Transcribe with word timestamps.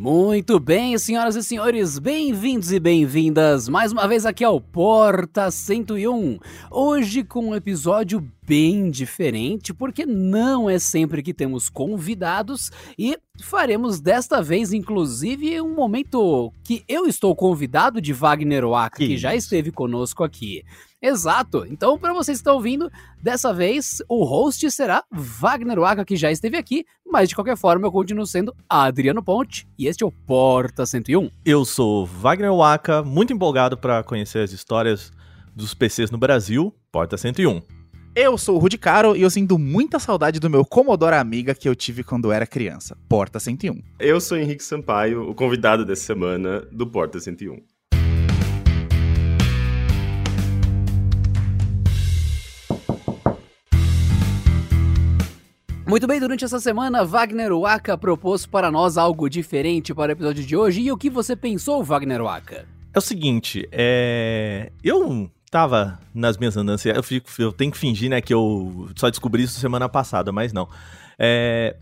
Muito 0.00 0.58
bem, 0.58 0.96
senhoras 0.96 1.36
e 1.36 1.42
senhores, 1.42 1.98
bem-vindos 1.98 2.72
e 2.72 2.80
bem-vindas 2.80 3.68
mais 3.68 3.92
uma 3.92 4.08
vez 4.08 4.24
aqui 4.24 4.42
ao 4.42 4.58
Porta 4.58 5.50
101. 5.50 6.38
Hoje 6.70 7.22
com 7.22 7.50
um 7.50 7.54
episódio 7.54 8.26
bem 8.46 8.90
diferente, 8.90 9.74
porque 9.74 10.06
não 10.06 10.70
é 10.70 10.78
sempre 10.78 11.22
que 11.22 11.34
temos 11.34 11.68
convidados 11.68 12.70
e 12.98 13.14
faremos 13.42 14.00
desta 14.00 14.40
vez, 14.40 14.72
inclusive, 14.72 15.60
um 15.60 15.74
momento 15.74 16.50
que 16.64 16.82
eu 16.88 17.06
estou 17.06 17.36
convidado 17.36 18.00
de 18.00 18.14
Wagner 18.14 18.66
Waka, 18.66 18.96
que, 18.96 19.08
que 19.08 19.18
já 19.18 19.34
esteve 19.34 19.70
conosco 19.70 20.24
aqui. 20.24 20.64
Exato. 21.02 21.66
Então, 21.68 21.98
para 21.98 22.12
vocês 22.12 22.38
que 22.38 22.40
estão 22.40 22.56
ouvindo, 22.56 22.90
dessa 23.22 23.54
vez 23.54 24.02
o 24.08 24.24
host 24.24 24.70
será 24.70 25.02
Wagner 25.10 25.78
Waka, 25.78 26.04
que 26.04 26.16
já 26.16 26.30
esteve 26.30 26.56
aqui, 26.56 26.84
mas 27.10 27.28
de 27.28 27.34
qualquer 27.34 27.56
forma 27.56 27.86
eu 27.86 27.92
continuo 27.92 28.26
sendo 28.26 28.54
Adriano 28.68 29.22
Ponte 29.22 29.66
e 29.78 29.86
este 29.86 30.04
é 30.04 30.06
o 30.06 30.12
Porta 30.12 30.84
101. 30.84 31.30
Eu 31.44 31.64
sou 31.64 32.04
Wagner 32.04 32.52
Waka, 32.52 33.02
muito 33.02 33.32
empolgado 33.32 33.78
para 33.78 34.02
conhecer 34.02 34.40
as 34.40 34.52
histórias 34.52 35.10
dos 35.56 35.72
PCs 35.72 36.10
no 36.10 36.18
Brasil, 36.18 36.74
Porta 36.92 37.16
101. 37.16 37.62
Eu 38.14 38.36
sou 38.36 38.56
o 38.56 38.58
Rudy 38.58 38.76
Caro 38.76 39.16
e 39.16 39.22
eu 39.22 39.30
sinto 39.30 39.56
muita 39.56 39.98
saudade 39.98 40.40
do 40.40 40.50
meu 40.50 40.64
Commodore 40.64 41.14
Amiga 41.14 41.54
que 41.54 41.68
eu 41.68 41.76
tive 41.76 42.02
quando 42.02 42.32
era 42.32 42.46
criança. 42.46 42.96
Porta 43.08 43.38
101. 43.38 43.80
Eu 44.00 44.20
sou 44.20 44.36
Henrique 44.36 44.64
Sampaio, 44.64 45.30
o 45.30 45.34
convidado 45.34 45.84
dessa 45.84 46.02
semana 46.02 46.60
do 46.72 46.86
Porta 46.86 47.20
101. 47.20 47.62
Muito 55.90 56.06
bem, 56.06 56.20
durante 56.20 56.44
essa 56.44 56.60
semana, 56.60 57.04
Wagner 57.04 57.52
Waka 57.52 57.98
propôs 57.98 58.46
para 58.46 58.70
nós 58.70 58.96
algo 58.96 59.28
diferente 59.28 59.92
para 59.92 60.10
o 60.10 60.12
episódio 60.12 60.46
de 60.46 60.56
hoje. 60.56 60.82
E 60.82 60.92
o 60.92 60.96
que 60.96 61.10
você 61.10 61.34
pensou, 61.34 61.82
Wagner 61.82 62.22
Waka? 62.22 62.64
É 62.94 62.98
o 63.00 63.02
seguinte, 63.02 63.68
é... 63.72 64.70
eu 64.84 65.28
tava 65.50 65.98
nas 66.14 66.38
minhas 66.38 66.56
andanças, 66.56 66.94
eu, 66.94 67.02
fico, 67.02 67.28
eu 67.40 67.52
tenho 67.52 67.72
que 67.72 67.76
fingir, 67.76 68.08
né, 68.08 68.20
que 68.20 68.32
eu 68.32 68.88
só 68.94 69.10
descobri 69.10 69.42
isso 69.42 69.58
semana 69.58 69.88
passada, 69.88 70.30
mas 70.30 70.52
não. 70.52 70.68
É... 71.18 71.74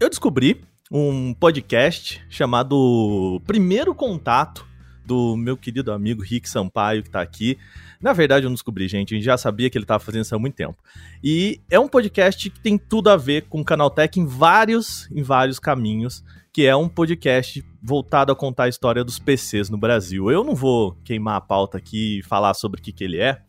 Eu 0.00 0.10
descobri 0.10 0.64
um 0.90 1.32
podcast 1.32 2.20
chamado 2.28 3.40
Primeiro 3.46 3.94
Contato, 3.94 4.66
do 5.06 5.36
meu 5.36 5.56
querido 5.56 5.92
amigo 5.92 6.20
Rick 6.20 6.48
Sampaio, 6.48 7.04
que 7.04 7.10
tá 7.10 7.20
aqui. 7.20 7.56
Na 8.02 8.12
verdade, 8.12 8.44
eu 8.44 8.50
não 8.50 8.54
descobri, 8.54 8.88
gente. 8.88 9.14
A 9.14 9.16
gente 9.16 9.24
já 9.24 9.38
sabia 9.38 9.70
que 9.70 9.78
ele 9.78 9.84
estava 9.84 10.02
fazendo 10.02 10.24
isso 10.24 10.34
há 10.34 10.38
muito 10.38 10.54
tempo. 10.54 10.76
E 11.22 11.60
é 11.70 11.78
um 11.78 11.88
podcast 11.88 12.50
que 12.50 12.60
tem 12.60 12.76
tudo 12.76 13.08
a 13.08 13.16
ver 13.16 13.42
com 13.42 13.60
o 13.60 13.64
Canaltech 13.64 14.18
em 14.18 14.26
vários, 14.26 15.08
em 15.12 15.22
vários 15.22 15.60
caminhos, 15.60 16.24
que 16.52 16.66
é 16.66 16.74
um 16.74 16.88
podcast 16.88 17.64
voltado 17.80 18.32
a 18.32 18.36
contar 18.36 18.64
a 18.64 18.68
história 18.68 19.04
dos 19.04 19.18
PCs 19.20 19.70
no 19.70 19.78
Brasil. 19.78 20.30
Eu 20.30 20.42
não 20.42 20.54
vou 20.54 20.96
queimar 21.04 21.36
a 21.36 21.40
pauta 21.40 21.78
aqui 21.78 22.18
e 22.18 22.22
falar 22.22 22.54
sobre 22.54 22.80
o 22.80 22.82
que, 22.82 22.92
que 22.92 23.04
ele 23.04 23.20
é, 23.20 23.40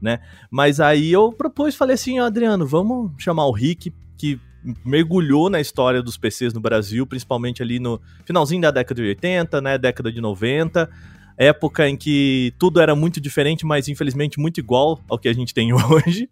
né? 0.00 0.20
Mas 0.50 0.78
aí 0.78 1.10
eu 1.10 1.32
propus, 1.32 1.74
falei 1.74 1.94
assim, 1.94 2.18
Adriano, 2.18 2.66
vamos 2.66 3.10
chamar 3.18 3.46
o 3.46 3.52
Rick, 3.52 3.92
que 4.18 4.38
mergulhou 4.84 5.50
na 5.50 5.60
história 5.60 6.02
dos 6.02 6.16
PCs 6.16 6.52
no 6.52 6.60
Brasil, 6.60 7.06
principalmente 7.06 7.62
ali 7.62 7.80
no 7.80 8.00
finalzinho 8.24 8.62
da 8.62 8.70
década 8.70 9.02
de 9.02 9.08
80, 9.08 9.60
né, 9.60 9.78
década 9.78 10.12
de 10.12 10.20
90, 10.20 10.88
época 11.36 11.88
em 11.88 11.96
que 11.96 12.52
tudo 12.58 12.80
era 12.80 12.94
muito 12.94 13.20
diferente, 13.20 13.64
mas 13.66 13.88
infelizmente 13.88 14.38
muito 14.38 14.58
igual 14.58 15.00
ao 15.08 15.18
que 15.18 15.28
a 15.28 15.32
gente 15.32 15.54
tem 15.54 15.72
hoje, 15.74 16.28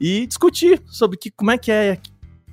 e 0.00 0.26
discutir 0.26 0.82
sobre 0.86 1.16
que, 1.16 1.30
como 1.30 1.50
é 1.50 1.58
que 1.58 1.70
é, 1.70 1.98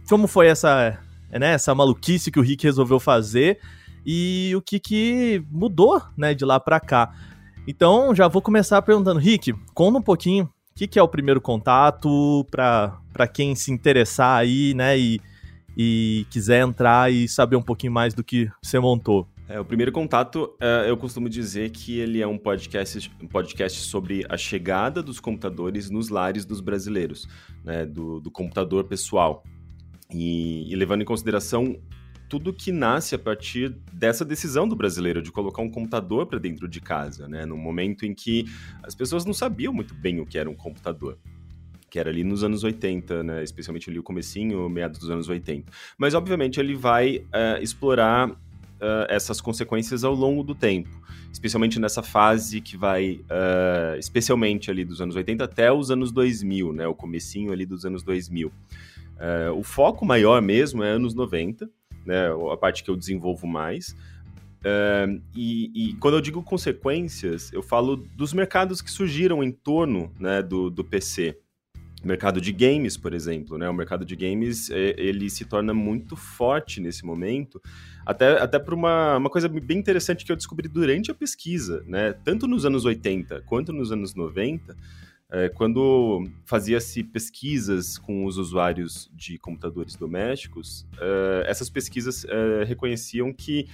como 0.10 0.28
foi 0.28 0.48
essa, 0.48 1.00
né, 1.32 1.54
essa 1.54 1.74
maluquice 1.74 2.32
que 2.32 2.40
o 2.40 2.44
Rick 2.44 2.64
resolveu 2.64 3.00
fazer 3.00 3.60
e 4.06 4.54
o 4.56 4.62
que, 4.62 4.80
que 4.80 5.44
mudou 5.50 6.02
né, 6.16 6.34
de 6.34 6.46
lá 6.46 6.60
para 6.60 6.80
cá. 6.80 7.14
Então 7.68 8.14
já 8.14 8.28
vou 8.28 8.42
começar 8.42 8.82
perguntando, 8.82 9.20
Rick, 9.20 9.54
conta 9.74 9.98
um 9.98 10.02
pouquinho 10.02 10.46
o 10.46 10.76
que, 10.76 10.88
que 10.88 11.00
é 11.00 11.02
o 11.02 11.08
primeiro 11.08 11.42
contato 11.42 12.46
para 12.52 13.28
quem 13.34 13.56
se 13.56 13.72
interessar 13.72 14.38
aí, 14.38 14.74
né, 14.74 14.98
e, 15.00 15.22
e 15.76 16.26
quiser 16.30 16.62
entrar 16.62 17.12
e 17.12 17.28
saber 17.28 17.56
um 17.56 17.62
pouquinho 17.62 17.94
mais 17.94 18.14
do 18.14 18.24
que 18.24 18.50
você 18.62 18.78
montou. 18.78 19.28
É, 19.48 19.60
o 19.60 19.66
primeiro 19.66 19.92
contato, 19.92 20.56
é, 20.60 20.90
eu 20.90 20.98
costumo 20.98 21.30
dizer 21.30 21.70
que 21.70 22.00
ele 22.00 22.20
é 22.20 22.26
um 22.26 22.38
podcast, 22.38 23.12
um 23.22 23.28
podcast 23.28 23.80
sobre 23.82 24.26
a 24.28 24.36
chegada 24.36 25.04
dos 25.04 25.20
computadores 25.20 25.92
nos 25.92 26.10
lares 26.10 26.46
dos 26.46 26.60
brasileiros, 26.60 27.28
né, 27.64 27.86
do, 27.86 28.20
do 28.20 28.32
computador 28.32 28.86
pessoal. 28.86 29.44
E, 30.12 30.72
e, 30.72 30.76
levando 30.76 31.04
em 31.04 31.06
consideração 31.06 31.80
tudo 32.28 32.52
que 32.52 32.72
nasce 32.72 33.14
a 33.14 33.20
partir 33.20 33.70
dessa 33.94 34.26
decisão 34.26 34.68
do 34.68 34.76
brasileiro 34.76 35.22
de 35.22 35.32
colocar 35.32 35.62
um 35.62 35.70
computador 35.70 36.26
para 36.26 36.40
dentro 36.40 36.68
de 36.68 36.82
casa, 36.82 37.28
né, 37.28 37.46
num 37.46 37.58
momento 37.58 38.04
em 38.04 38.16
que 38.16 38.46
as 38.82 38.96
pessoas 38.96 39.26
não 39.26 39.34
sabiam 39.34 39.72
muito 39.72 39.94
bem 39.94 40.20
o 40.20 40.26
que 40.26 40.40
era 40.40 40.50
um 40.50 40.56
computador 40.56 41.20
que 41.88 42.00
era 42.00 42.10
ali 42.10 42.26
nos 42.26 42.44
anos 42.44 42.62
80, 42.62 43.24
né? 43.24 43.42
Especialmente 43.42 43.90
ali 43.90 43.98
o 43.98 44.04
comecinho, 44.04 44.68
meados 44.68 45.00
dos 45.00 45.10
anos 45.10 45.30
80. 45.30 45.72
Mas, 45.98 46.14
obviamente, 46.14 46.60
ele 46.60 46.76
vai 46.76 47.20
uh, 47.20 47.62
explorar 47.62 48.30
uh, 48.76 49.06
essas 49.10 49.42
consequências 49.42 50.04
ao 50.04 50.14
longo 50.14 50.44
do 50.44 50.56
tempo, 50.56 50.90
especialmente 51.32 51.80
nessa 51.80 52.04
fase 52.04 52.62
que 52.62 52.78
vai, 52.78 53.22
uh, 53.24 53.98
especialmente 53.98 54.72
ali 54.72 54.84
dos 54.84 55.02
anos 55.02 55.16
80 55.16 55.44
até 55.44 55.72
os 55.72 55.92
anos 55.92 56.12
2000, 56.12 56.74
né, 56.74 56.88
o 56.88 56.96
comecinho 56.96 57.52
ali 57.52 57.66
dos 57.66 57.86
anos 57.86 58.04
2000. 58.04 58.48
Uh, 58.48 59.54
o 59.58 59.64
foco 59.64 60.06
maior 60.06 60.42
mesmo 60.42 60.84
é 60.84 60.90
anos 60.90 61.14
90, 61.14 61.70
né, 62.06 62.28
a 62.52 62.58
parte 62.58 62.84
que 62.84 62.90
eu 62.90 62.96
desenvolvo 62.96 63.48
mais, 63.48 63.96
Uh, 64.66 65.22
e, 65.36 65.72
e, 65.76 65.94
quando 65.98 66.16
eu 66.16 66.22
digo 66.22 66.42
consequências, 66.42 67.54
eu 67.54 67.62
falo 67.62 67.96
dos 67.96 68.34
mercados 68.34 68.82
que 68.82 68.90
surgiram 68.90 69.44
em 69.44 69.52
torno 69.52 70.12
né, 70.20 70.42
do, 70.42 70.72
do 70.72 70.84
PC 70.84 71.38
mercado 72.06 72.40
de 72.40 72.52
games, 72.52 72.98
por 72.98 73.14
exemplo, 73.14 73.58
né? 73.58 73.70
O 73.70 73.74
mercado 73.74 74.06
de 74.06 74.16
games, 74.16 74.70
é, 74.70 74.96
ele 74.98 75.30
se 75.30 75.46
torna 75.46 75.74
muito 75.74 76.16
forte 76.16 76.80
nesse 76.80 77.06
momento, 77.06 77.62
até, 78.06 78.42
até 78.42 78.60
por 78.60 78.74
uma, 78.74 79.18
uma 79.18 79.30
coisa 79.30 79.50
bem 79.50 79.78
interessante 79.78 80.24
que 80.24 80.32
eu 80.32 80.36
descobri 80.36 80.68
durante 80.68 81.10
a 81.12 81.14
pesquisa, 81.14 81.84
né? 81.88 82.14
Tanto 82.14 82.48
nos 82.48 82.66
anos 82.66 82.86
80 82.86 83.42
quanto 83.42 83.74
nos 83.74 83.92
anos 83.92 84.14
90, 84.14 84.76
é, 85.32 85.50
quando 85.50 86.30
fazia-se 86.46 87.04
pesquisas 87.04 87.98
com 87.98 88.26
os 88.26 88.38
usuários 88.38 89.10
de 89.14 89.38
computadores 89.40 89.96
domésticos, 89.96 90.86
é, 91.00 91.46
essas 91.50 91.70
pesquisas 91.70 92.26
é, 92.26 92.64
reconheciam 92.64 93.34
que 93.34 93.68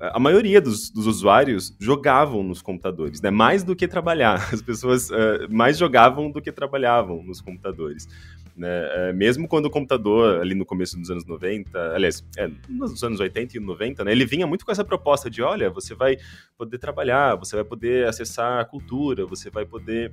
a 0.00 0.18
maioria 0.18 0.60
dos, 0.60 0.90
dos, 0.90 1.06
usuários 1.06 1.74
jogavam 1.78 2.42
nos 2.42 2.62
computadores, 2.62 3.20
né? 3.20 3.30
Mais 3.30 3.64
do 3.64 3.74
que 3.74 3.88
trabalhar. 3.88 4.48
As 4.52 4.62
pessoas 4.62 5.10
uh, 5.10 5.46
mais 5.50 5.78
jogavam 5.78 6.30
do 6.30 6.40
que 6.40 6.52
trabalhavam 6.52 7.22
nos 7.22 7.40
computadores. 7.40 8.08
Né? 8.56 8.68
Uh, 8.68 9.14
mesmo 9.14 9.46
quando 9.46 9.66
o 9.66 9.70
computador, 9.70 10.40
ali 10.40 10.54
no 10.54 10.66
começo 10.66 10.98
dos 10.98 11.10
anos 11.10 11.24
90, 11.24 11.94
aliás, 11.94 12.24
é, 12.36 12.50
nos 12.68 13.02
anos 13.04 13.20
80 13.20 13.56
e 13.56 13.60
90, 13.60 14.04
né? 14.04 14.12
Ele 14.12 14.26
vinha 14.26 14.46
muito 14.46 14.64
com 14.64 14.72
essa 14.72 14.84
proposta 14.84 15.30
de, 15.30 15.42
olha, 15.42 15.70
você 15.70 15.94
vai 15.94 16.16
poder 16.56 16.78
trabalhar, 16.78 17.36
você 17.36 17.56
vai 17.56 17.64
poder 17.64 18.06
acessar 18.08 18.60
a 18.60 18.64
cultura, 18.64 19.26
você 19.26 19.50
vai 19.50 19.64
poder 19.64 20.12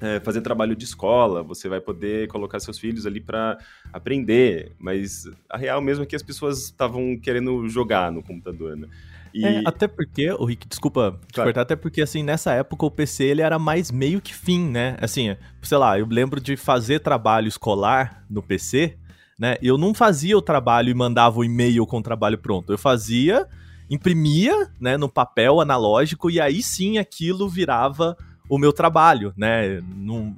é, 0.00 0.20
fazer 0.20 0.40
trabalho 0.40 0.76
de 0.76 0.84
escola, 0.84 1.42
você 1.42 1.68
vai 1.68 1.80
poder 1.80 2.28
colocar 2.28 2.60
seus 2.60 2.78
filhos 2.78 3.06
ali 3.06 3.20
para 3.20 3.58
aprender, 3.92 4.72
mas 4.78 5.28
a 5.48 5.56
real 5.56 5.80
mesmo 5.80 6.04
é 6.04 6.06
que 6.06 6.16
as 6.16 6.22
pessoas 6.22 6.64
estavam 6.64 7.18
querendo 7.18 7.68
jogar 7.68 8.10
no 8.12 8.22
computador, 8.22 8.76
né? 8.76 8.88
E... 9.34 9.44
É, 9.44 9.62
até 9.64 9.88
porque, 9.88 10.30
o 10.30 10.44
Rick, 10.44 10.68
desculpa 10.68 11.18
te 11.26 11.34
claro. 11.34 11.48
cortar, 11.48 11.62
até 11.62 11.74
porque, 11.74 12.00
assim, 12.00 12.22
nessa 12.22 12.52
época 12.52 12.86
o 12.86 12.90
PC 12.90 13.24
ele 13.24 13.42
era 13.42 13.58
mais 13.58 13.90
meio 13.90 14.20
que 14.20 14.32
fim, 14.32 14.60
né? 14.60 14.96
Assim, 15.00 15.36
sei 15.60 15.78
lá, 15.78 15.98
eu 15.98 16.06
lembro 16.06 16.40
de 16.40 16.56
fazer 16.56 17.00
trabalho 17.00 17.48
escolar 17.48 18.24
no 18.30 18.40
PC, 18.40 18.96
né? 19.36 19.56
Eu 19.60 19.76
não 19.76 19.92
fazia 19.92 20.38
o 20.38 20.42
trabalho 20.42 20.88
e 20.88 20.94
mandava 20.94 21.40
o 21.40 21.44
e-mail 21.44 21.84
com 21.84 21.98
o 21.98 22.02
trabalho 22.02 22.38
pronto. 22.38 22.72
Eu 22.72 22.78
fazia, 22.78 23.48
imprimia, 23.90 24.70
né, 24.80 24.96
no 24.96 25.08
papel 25.08 25.60
analógico 25.60 26.30
e 26.30 26.40
aí 26.40 26.62
sim 26.62 26.98
aquilo 26.98 27.48
virava 27.48 28.16
o 28.48 28.58
meu 28.58 28.72
trabalho, 28.72 29.32
né? 29.36 29.78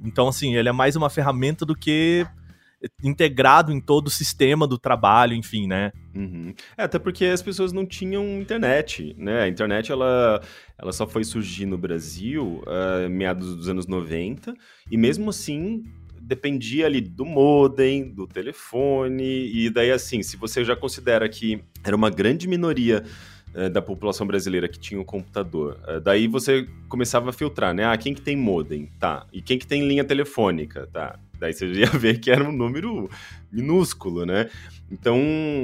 então, 0.03 0.27
assim, 0.27 0.55
ele 0.55 0.69
é 0.69 0.71
mais 0.71 0.95
uma 0.95 1.09
ferramenta 1.09 1.65
do 1.65 1.75
que 1.75 2.25
integrado 3.03 3.71
em 3.71 3.81
todo 3.81 4.07
o 4.07 4.11
sistema 4.11 4.67
do 4.67 4.77
trabalho, 4.77 5.33
enfim, 5.33 5.67
né? 5.67 5.91
Uhum. 6.15 6.53
É, 6.77 6.83
até 6.83 6.99
porque 6.99 7.25
as 7.25 7.41
pessoas 7.41 7.73
não 7.73 7.85
tinham 7.85 8.39
internet, 8.39 9.15
né? 9.17 9.43
A 9.43 9.47
internet, 9.47 9.91
ela, 9.91 10.41
ela 10.77 10.91
só 10.91 11.07
foi 11.07 11.23
surgir 11.23 11.65
no 11.65 11.77
Brasil 11.77 12.63
uh, 12.65 13.09
meados 13.09 13.55
dos 13.55 13.67
anos 13.67 13.87
90, 13.87 14.53
e 14.91 14.97
mesmo 14.97 15.29
assim 15.29 15.83
dependia 16.21 16.85
ali 16.85 16.99
do 17.01 17.25
modem, 17.25 18.09
do 18.13 18.27
telefone, 18.27 19.49
e 19.51 19.69
daí 19.69 19.91
assim, 19.91 20.21
se 20.21 20.35
você 20.35 20.63
já 20.63 20.75
considera 20.75 21.27
que 21.29 21.63
era 21.83 21.95
uma 21.95 22.09
grande 22.09 22.47
minoria 22.47 23.03
é, 23.57 23.69
da 23.69 23.81
população 23.81 24.27
brasileira 24.27 24.67
que 24.67 24.77
tinha 24.77 25.01
um 25.01 25.03
computador. 25.03 25.79
É, 25.87 25.99
daí 25.99 26.27
você 26.27 26.67
começava 26.87 27.31
a 27.31 27.33
filtrar, 27.33 27.73
né? 27.73 27.85
Ah, 27.85 27.97
quem 27.97 28.13
que 28.13 28.21
tem 28.21 28.37
modem? 28.37 28.91
Tá. 28.99 29.25
E 29.33 29.41
quem 29.41 29.57
que 29.57 29.65
tem 29.65 29.87
linha 29.87 30.03
telefônica? 30.03 30.87
Tá. 30.93 31.17
Daí 31.39 31.53
você 31.53 31.65
ia 31.73 31.87
ver 31.87 32.19
que 32.19 32.29
era 32.29 32.47
um 32.47 32.51
número 32.51 33.09
minúsculo, 33.51 34.27
né? 34.27 34.47
Então, 34.91 35.19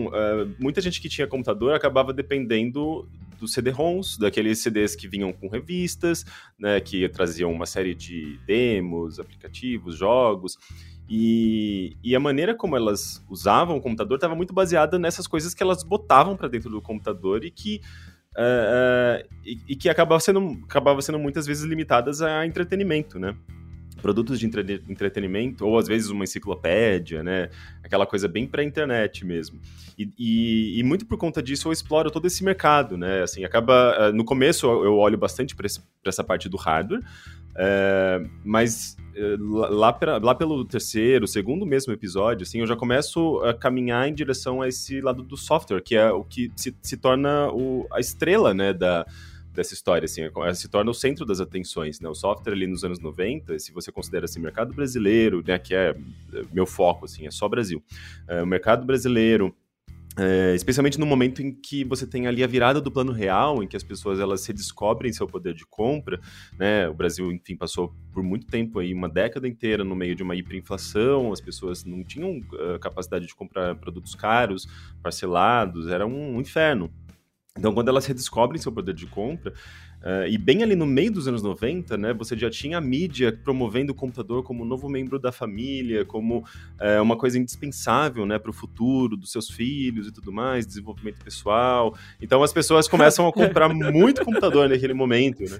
uh, 0.07 0.55
muita 0.59 0.81
gente 0.81 0.99
que 0.99 1.07
tinha 1.07 1.27
computador 1.27 1.75
acabava 1.75 2.11
dependendo 2.11 3.07
dos 3.39 3.53
CD-ROMs, 3.53 4.17
daqueles 4.17 4.59
CDs 4.59 4.95
que 4.95 5.07
vinham 5.07 5.31
com 5.31 5.47
revistas, 5.47 6.25
né, 6.57 6.79
que 6.79 7.07
traziam 7.09 7.51
uma 7.51 7.65
série 7.65 7.93
de 7.93 8.39
demos, 8.47 9.19
aplicativos, 9.19 9.97
jogos. 9.97 10.57
E, 11.15 11.95
e, 12.03 12.15
a 12.15 12.19
maneira 12.19 12.55
como 12.55 12.75
elas 12.75 13.23
usavam 13.29 13.77
o 13.77 13.81
computador 13.81 14.15
estava 14.15 14.33
muito 14.33 14.51
baseada 14.51 14.97
nessas 14.97 15.27
coisas 15.27 15.53
que 15.53 15.61
elas 15.61 15.83
botavam 15.83 16.35
para 16.35 16.47
dentro 16.47 16.71
do 16.71 16.81
computador 16.81 17.45
e 17.45 17.51
que, 17.51 17.81
uh, 18.35 19.21
uh, 19.21 19.29
e, 19.45 19.59
e, 19.67 19.75
que 19.75 19.89
acabava 19.89 20.19
sendo, 20.19 20.59
acabava 20.63 20.99
sendo 21.03 21.19
muitas 21.19 21.45
vezes 21.45 21.65
limitadas 21.65 22.19
a 22.19 22.47
entretenimento, 22.47 23.19
né? 23.19 23.35
Produtos 24.03 24.37
de 24.37 24.45
entre 24.45 24.83
entretenimento, 24.89 25.65
ou 25.65 25.79
às 25.79 25.87
vezes 25.87 26.09
uma 26.09 26.25
enciclopédia, 26.25 27.23
né? 27.23 27.49
Aquela 27.81 28.05
coisa 28.05 28.27
bem 28.27 28.45
para 28.45 28.61
internet 28.61 29.25
mesmo. 29.25 29.59
E, 29.97 30.09
e, 30.19 30.79
e, 30.79 30.83
muito 30.83 31.05
por 31.05 31.17
conta 31.17 31.41
disso 31.41 31.69
eu 31.69 31.71
exploro 31.71 32.11
todo 32.11 32.27
esse 32.27 32.43
mercado, 32.43 32.97
né? 32.97 33.23
Assim, 33.23 33.45
acaba. 33.45 33.95
Eh, 33.97 34.11
no 34.11 34.25
começo 34.25 34.67
eu 34.67 34.97
olho 34.97 35.17
bastante 35.17 35.55
para 35.55 35.67
essa 36.05 36.23
parte 36.23 36.49
do 36.49 36.57
hardware, 36.57 37.01
é, 37.55 38.21
mas 38.43 38.97
eh, 39.15 39.37
lá, 39.39 39.93
pra, 39.93 40.17
lá 40.17 40.35
pelo 40.35 40.65
terceiro, 40.65 41.25
segundo 41.27 41.65
mesmo 41.65 41.93
episódio, 41.93 42.43
assim, 42.43 42.59
eu 42.59 42.67
já 42.67 42.75
começo 42.75 43.39
a 43.39 43.53
caminhar 43.53 44.09
em 44.09 44.13
direção 44.13 44.61
a 44.61 44.67
esse 44.67 44.99
lado 44.99 45.23
do 45.23 45.37
software, 45.37 45.81
que 45.81 45.95
é 45.95 46.11
o 46.11 46.23
que 46.23 46.51
se, 46.55 46.75
se 46.81 46.97
torna 46.97 47.49
o, 47.51 47.87
a 47.91 47.99
estrela, 47.99 48.53
né, 48.53 48.73
da, 48.73 49.05
dessa 49.53 49.73
história, 49.73 50.05
assim, 50.05 50.21
se 50.55 50.67
torna 50.67 50.89
o 50.89 50.93
centro 50.93 51.25
das 51.25 51.39
atenções, 51.39 51.99
né? 51.99 52.09
O 52.09 52.15
software 52.15 52.53
ali 52.53 52.67
nos 52.67 52.83
anos 52.83 52.99
90, 52.99 53.57
se 53.59 53.71
você 53.71 53.91
considera 53.91 54.25
assim, 54.25 54.39
mercado 54.39 54.73
brasileiro, 54.73 55.43
né, 55.45 55.59
que 55.59 55.75
é 55.75 55.95
meu 56.51 56.65
foco, 56.65 57.05
assim, 57.05 57.27
é 57.27 57.31
só 57.31 57.47
Brasil. 57.47 57.81
É, 58.27 58.41
o 58.41 58.47
mercado 58.47 58.85
brasileiro, 58.85 59.55
é, 60.17 60.53
especialmente 60.55 60.99
no 60.99 61.05
momento 61.05 61.41
em 61.41 61.51
que 61.51 61.83
você 61.83 62.05
tem 62.05 62.27
ali 62.27 62.43
a 62.43 62.47
virada 62.47 62.81
do 62.81 62.91
plano 62.91 63.11
real, 63.11 63.63
em 63.63 63.67
que 63.67 63.77
as 63.77 63.83
pessoas 63.83 64.19
elas 64.19 64.41
se 64.41 64.53
descobrem 64.53 65.13
seu 65.13 65.27
poder 65.27 65.53
de 65.53 65.65
compra, 65.65 66.19
né? 66.57 66.87
O 66.89 66.93
Brasil, 66.93 67.31
enfim, 67.31 67.55
passou 67.55 67.93
por 68.11 68.23
muito 68.23 68.47
tempo 68.47 68.79
aí, 68.79 68.93
uma 68.93 69.09
década 69.09 69.47
inteira 69.47 69.83
no 69.83 69.95
meio 69.95 70.15
de 70.15 70.23
uma 70.23 70.35
hiperinflação, 70.35 71.31
as 71.31 71.41
pessoas 71.41 71.83
não 71.83 72.03
tinham 72.03 72.37
uh, 72.37 72.79
capacidade 72.79 73.27
de 73.27 73.35
comprar 73.35 73.75
produtos 73.75 74.15
caros, 74.15 74.67
parcelados, 75.01 75.87
era 75.87 76.05
um, 76.05 76.37
um 76.37 76.41
inferno. 76.41 76.91
Então, 77.57 77.73
quando 77.73 77.89
elas 77.89 78.05
redescobrem 78.07 78.59
seu 78.59 78.71
poder 78.71 78.95
de 78.95 79.05
compra, 79.05 79.53
Uh, 80.03 80.27
e 80.27 80.37
bem 80.37 80.61
ali 80.63 80.75
no 80.75 80.85
meio 80.85 81.09
dos 81.13 81.29
anos 81.29 81.41
90, 81.41 81.97
né, 81.97 82.13
você 82.13 82.35
já 82.35 82.49
tinha 82.49 82.77
a 82.77 82.81
mídia 82.81 83.31
promovendo 83.31 83.93
o 83.93 83.95
computador 83.95 84.43
como 84.43 84.63
um 84.63 84.65
novo 84.65 84.89
membro 84.89 85.17
da 85.17 85.31
família, 85.31 86.03
como 86.03 86.39
uh, 86.39 87.01
uma 87.01 87.15
coisa 87.15 87.39
indispensável 87.39 88.25
né, 88.25 88.37
para 88.37 88.49
o 88.49 88.53
futuro 88.53 89.15
dos 89.15 89.31
seus 89.31 89.49
filhos 89.49 90.05
e 90.05 90.11
tudo 90.11 90.29
mais, 90.29 90.67
desenvolvimento 90.67 91.23
pessoal. 91.23 91.95
Então 92.21 92.43
as 92.43 92.51
pessoas 92.51 92.85
começam 92.85 93.25
a 93.25 93.31
comprar 93.33 93.69
muito 93.69 94.25
computador 94.25 94.67
naquele 94.67 94.93
momento. 94.93 95.43
Né? 95.43 95.59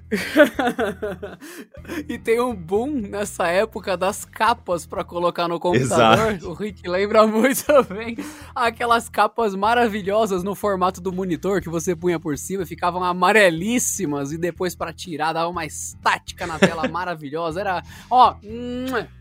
e 2.06 2.18
tem 2.18 2.38
um 2.38 2.54
boom 2.54 2.90
nessa 3.00 3.48
época 3.48 3.96
das 3.96 4.26
capas 4.26 4.84
para 4.84 5.02
colocar 5.02 5.48
no 5.48 5.58
computador. 5.58 6.32
Exato. 6.32 6.50
O 6.50 6.52
Rick 6.52 6.86
lembra 6.86 7.24
muito 7.26 7.64
bem 7.88 8.14
aquelas 8.54 9.08
capas 9.08 9.54
maravilhosas 9.54 10.42
no 10.42 10.54
formato 10.54 11.00
do 11.00 11.10
monitor 11.10 11.62
que 11.62 11.70
você 11.70 11.96
punha 11.96 12.20
por 12.20 12.36
cima 12.36 12.64
e 12.64 12.66
ficavam 12.66 13.02
amarelíssimas 13.02 14.33
e 14.34 14.38
depois 14.38 14.74
para 14.74 14.92
tirar, 14.92 15.32
dava 15.32 15.48
uma 15.48 15.64
estática 15.64 16.46
na 16.46 16.58
tela 16.58 16.86
maravilhosa. 16.88 17.60
Era, 17.60 17.82
ó, 18.10 18.36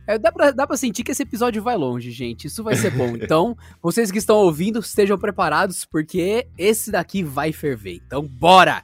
é, 0.08 0.18
dá, 0.18 0.32
pra, 0.32 0.52
dá 0.52 0.68
pra 0.68 0.78
sentir 0.78 1.04
que 1.04 1.12
esse 1.12 1.24
episódio 1.24 1.62
vai 1.62 1.78
longe, 1.78 2.12
gente. 2.12 2.48
Isso 2.48 2.64
vai 2.64 2.76
ser 2.76 2.92
bom. 2.92 3.14
Então, 3.24 3.56
vocês 3.82 4.12
que 4.12 4.18
estão 4.18 4.38
ouvindo, 4.38 4.80
estejam 4.80 5.18
preparados, 5.18 5.86
porque 5.86 6.48
esse 6.58 6.92
daqui 6.92 7.24
vai 7.24 7.54
ferver. 7.54 8.02
Então, 8.06 8.28
bora! 8.28 8.84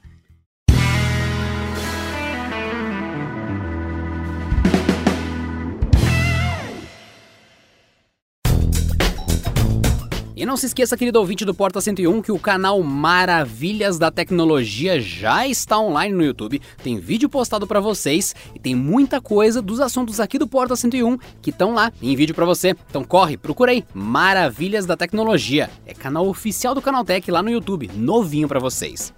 E 10.40 10.46
não 10.46 10.56
se 10.56 10.64
esqueça, 10.64 10.96
querido 10.96 11.18
ouvinte 11.18 11.44
do 11.44 11.54
Porta 11.54 11.82
101, 11.82 12.22
que 12.22 12.32
o 12.32 12.38
canal 12.38 12.82
Maravilhas 12.82 13.98
da 13.98 14.10
Tecnologia 14.10 14.98
já 14.98 15.46
está 15.46 15.78
online 15.78 16.14
no 16.14 16.24
YouTube. 16.24 16.62
Tem 16.82 16.98
vídeo 16.98 17.28
postado 17.28 17.66
para 17.66 17.78
vocês 17.78 18.34
e 18.54 18.58
tem 18.58 18.74
muita 18.74 19.20
coisa 19.20 19.60
dos 19.60 19.80
assuntos 19.80 20.18
aqui 20.18 20.38
do 20.38 20.48
Porta 20.48 20.74
101 20.74 21.18
que 21.42 21.50
estão 21.50 21.74
lá 21.74 21.92
em 22.00 22.16
vídeo 22.16 22.34
para 22.34 22.46
você. 22.46 22.74
Então 22.88 23.04
corre, 23.04 23.36
procura 23.36 23.72
aí, 23.72 23.84
Maravilhas 23.92 24.86
da 24.86 24.96
Tecnologia. 24.96 25.68
É 25.84 25.92
canal 25.92 26.26
oficial 26.26 26.74
do 26.74 26.80
Canaltech 26.80 27.30
lá 27.30 27.42
no 27.42 27.50
YouTube, 27.50 27.90
novinho 27.94 28.48
para 28.48 28.58
vocês. 28.58 29.12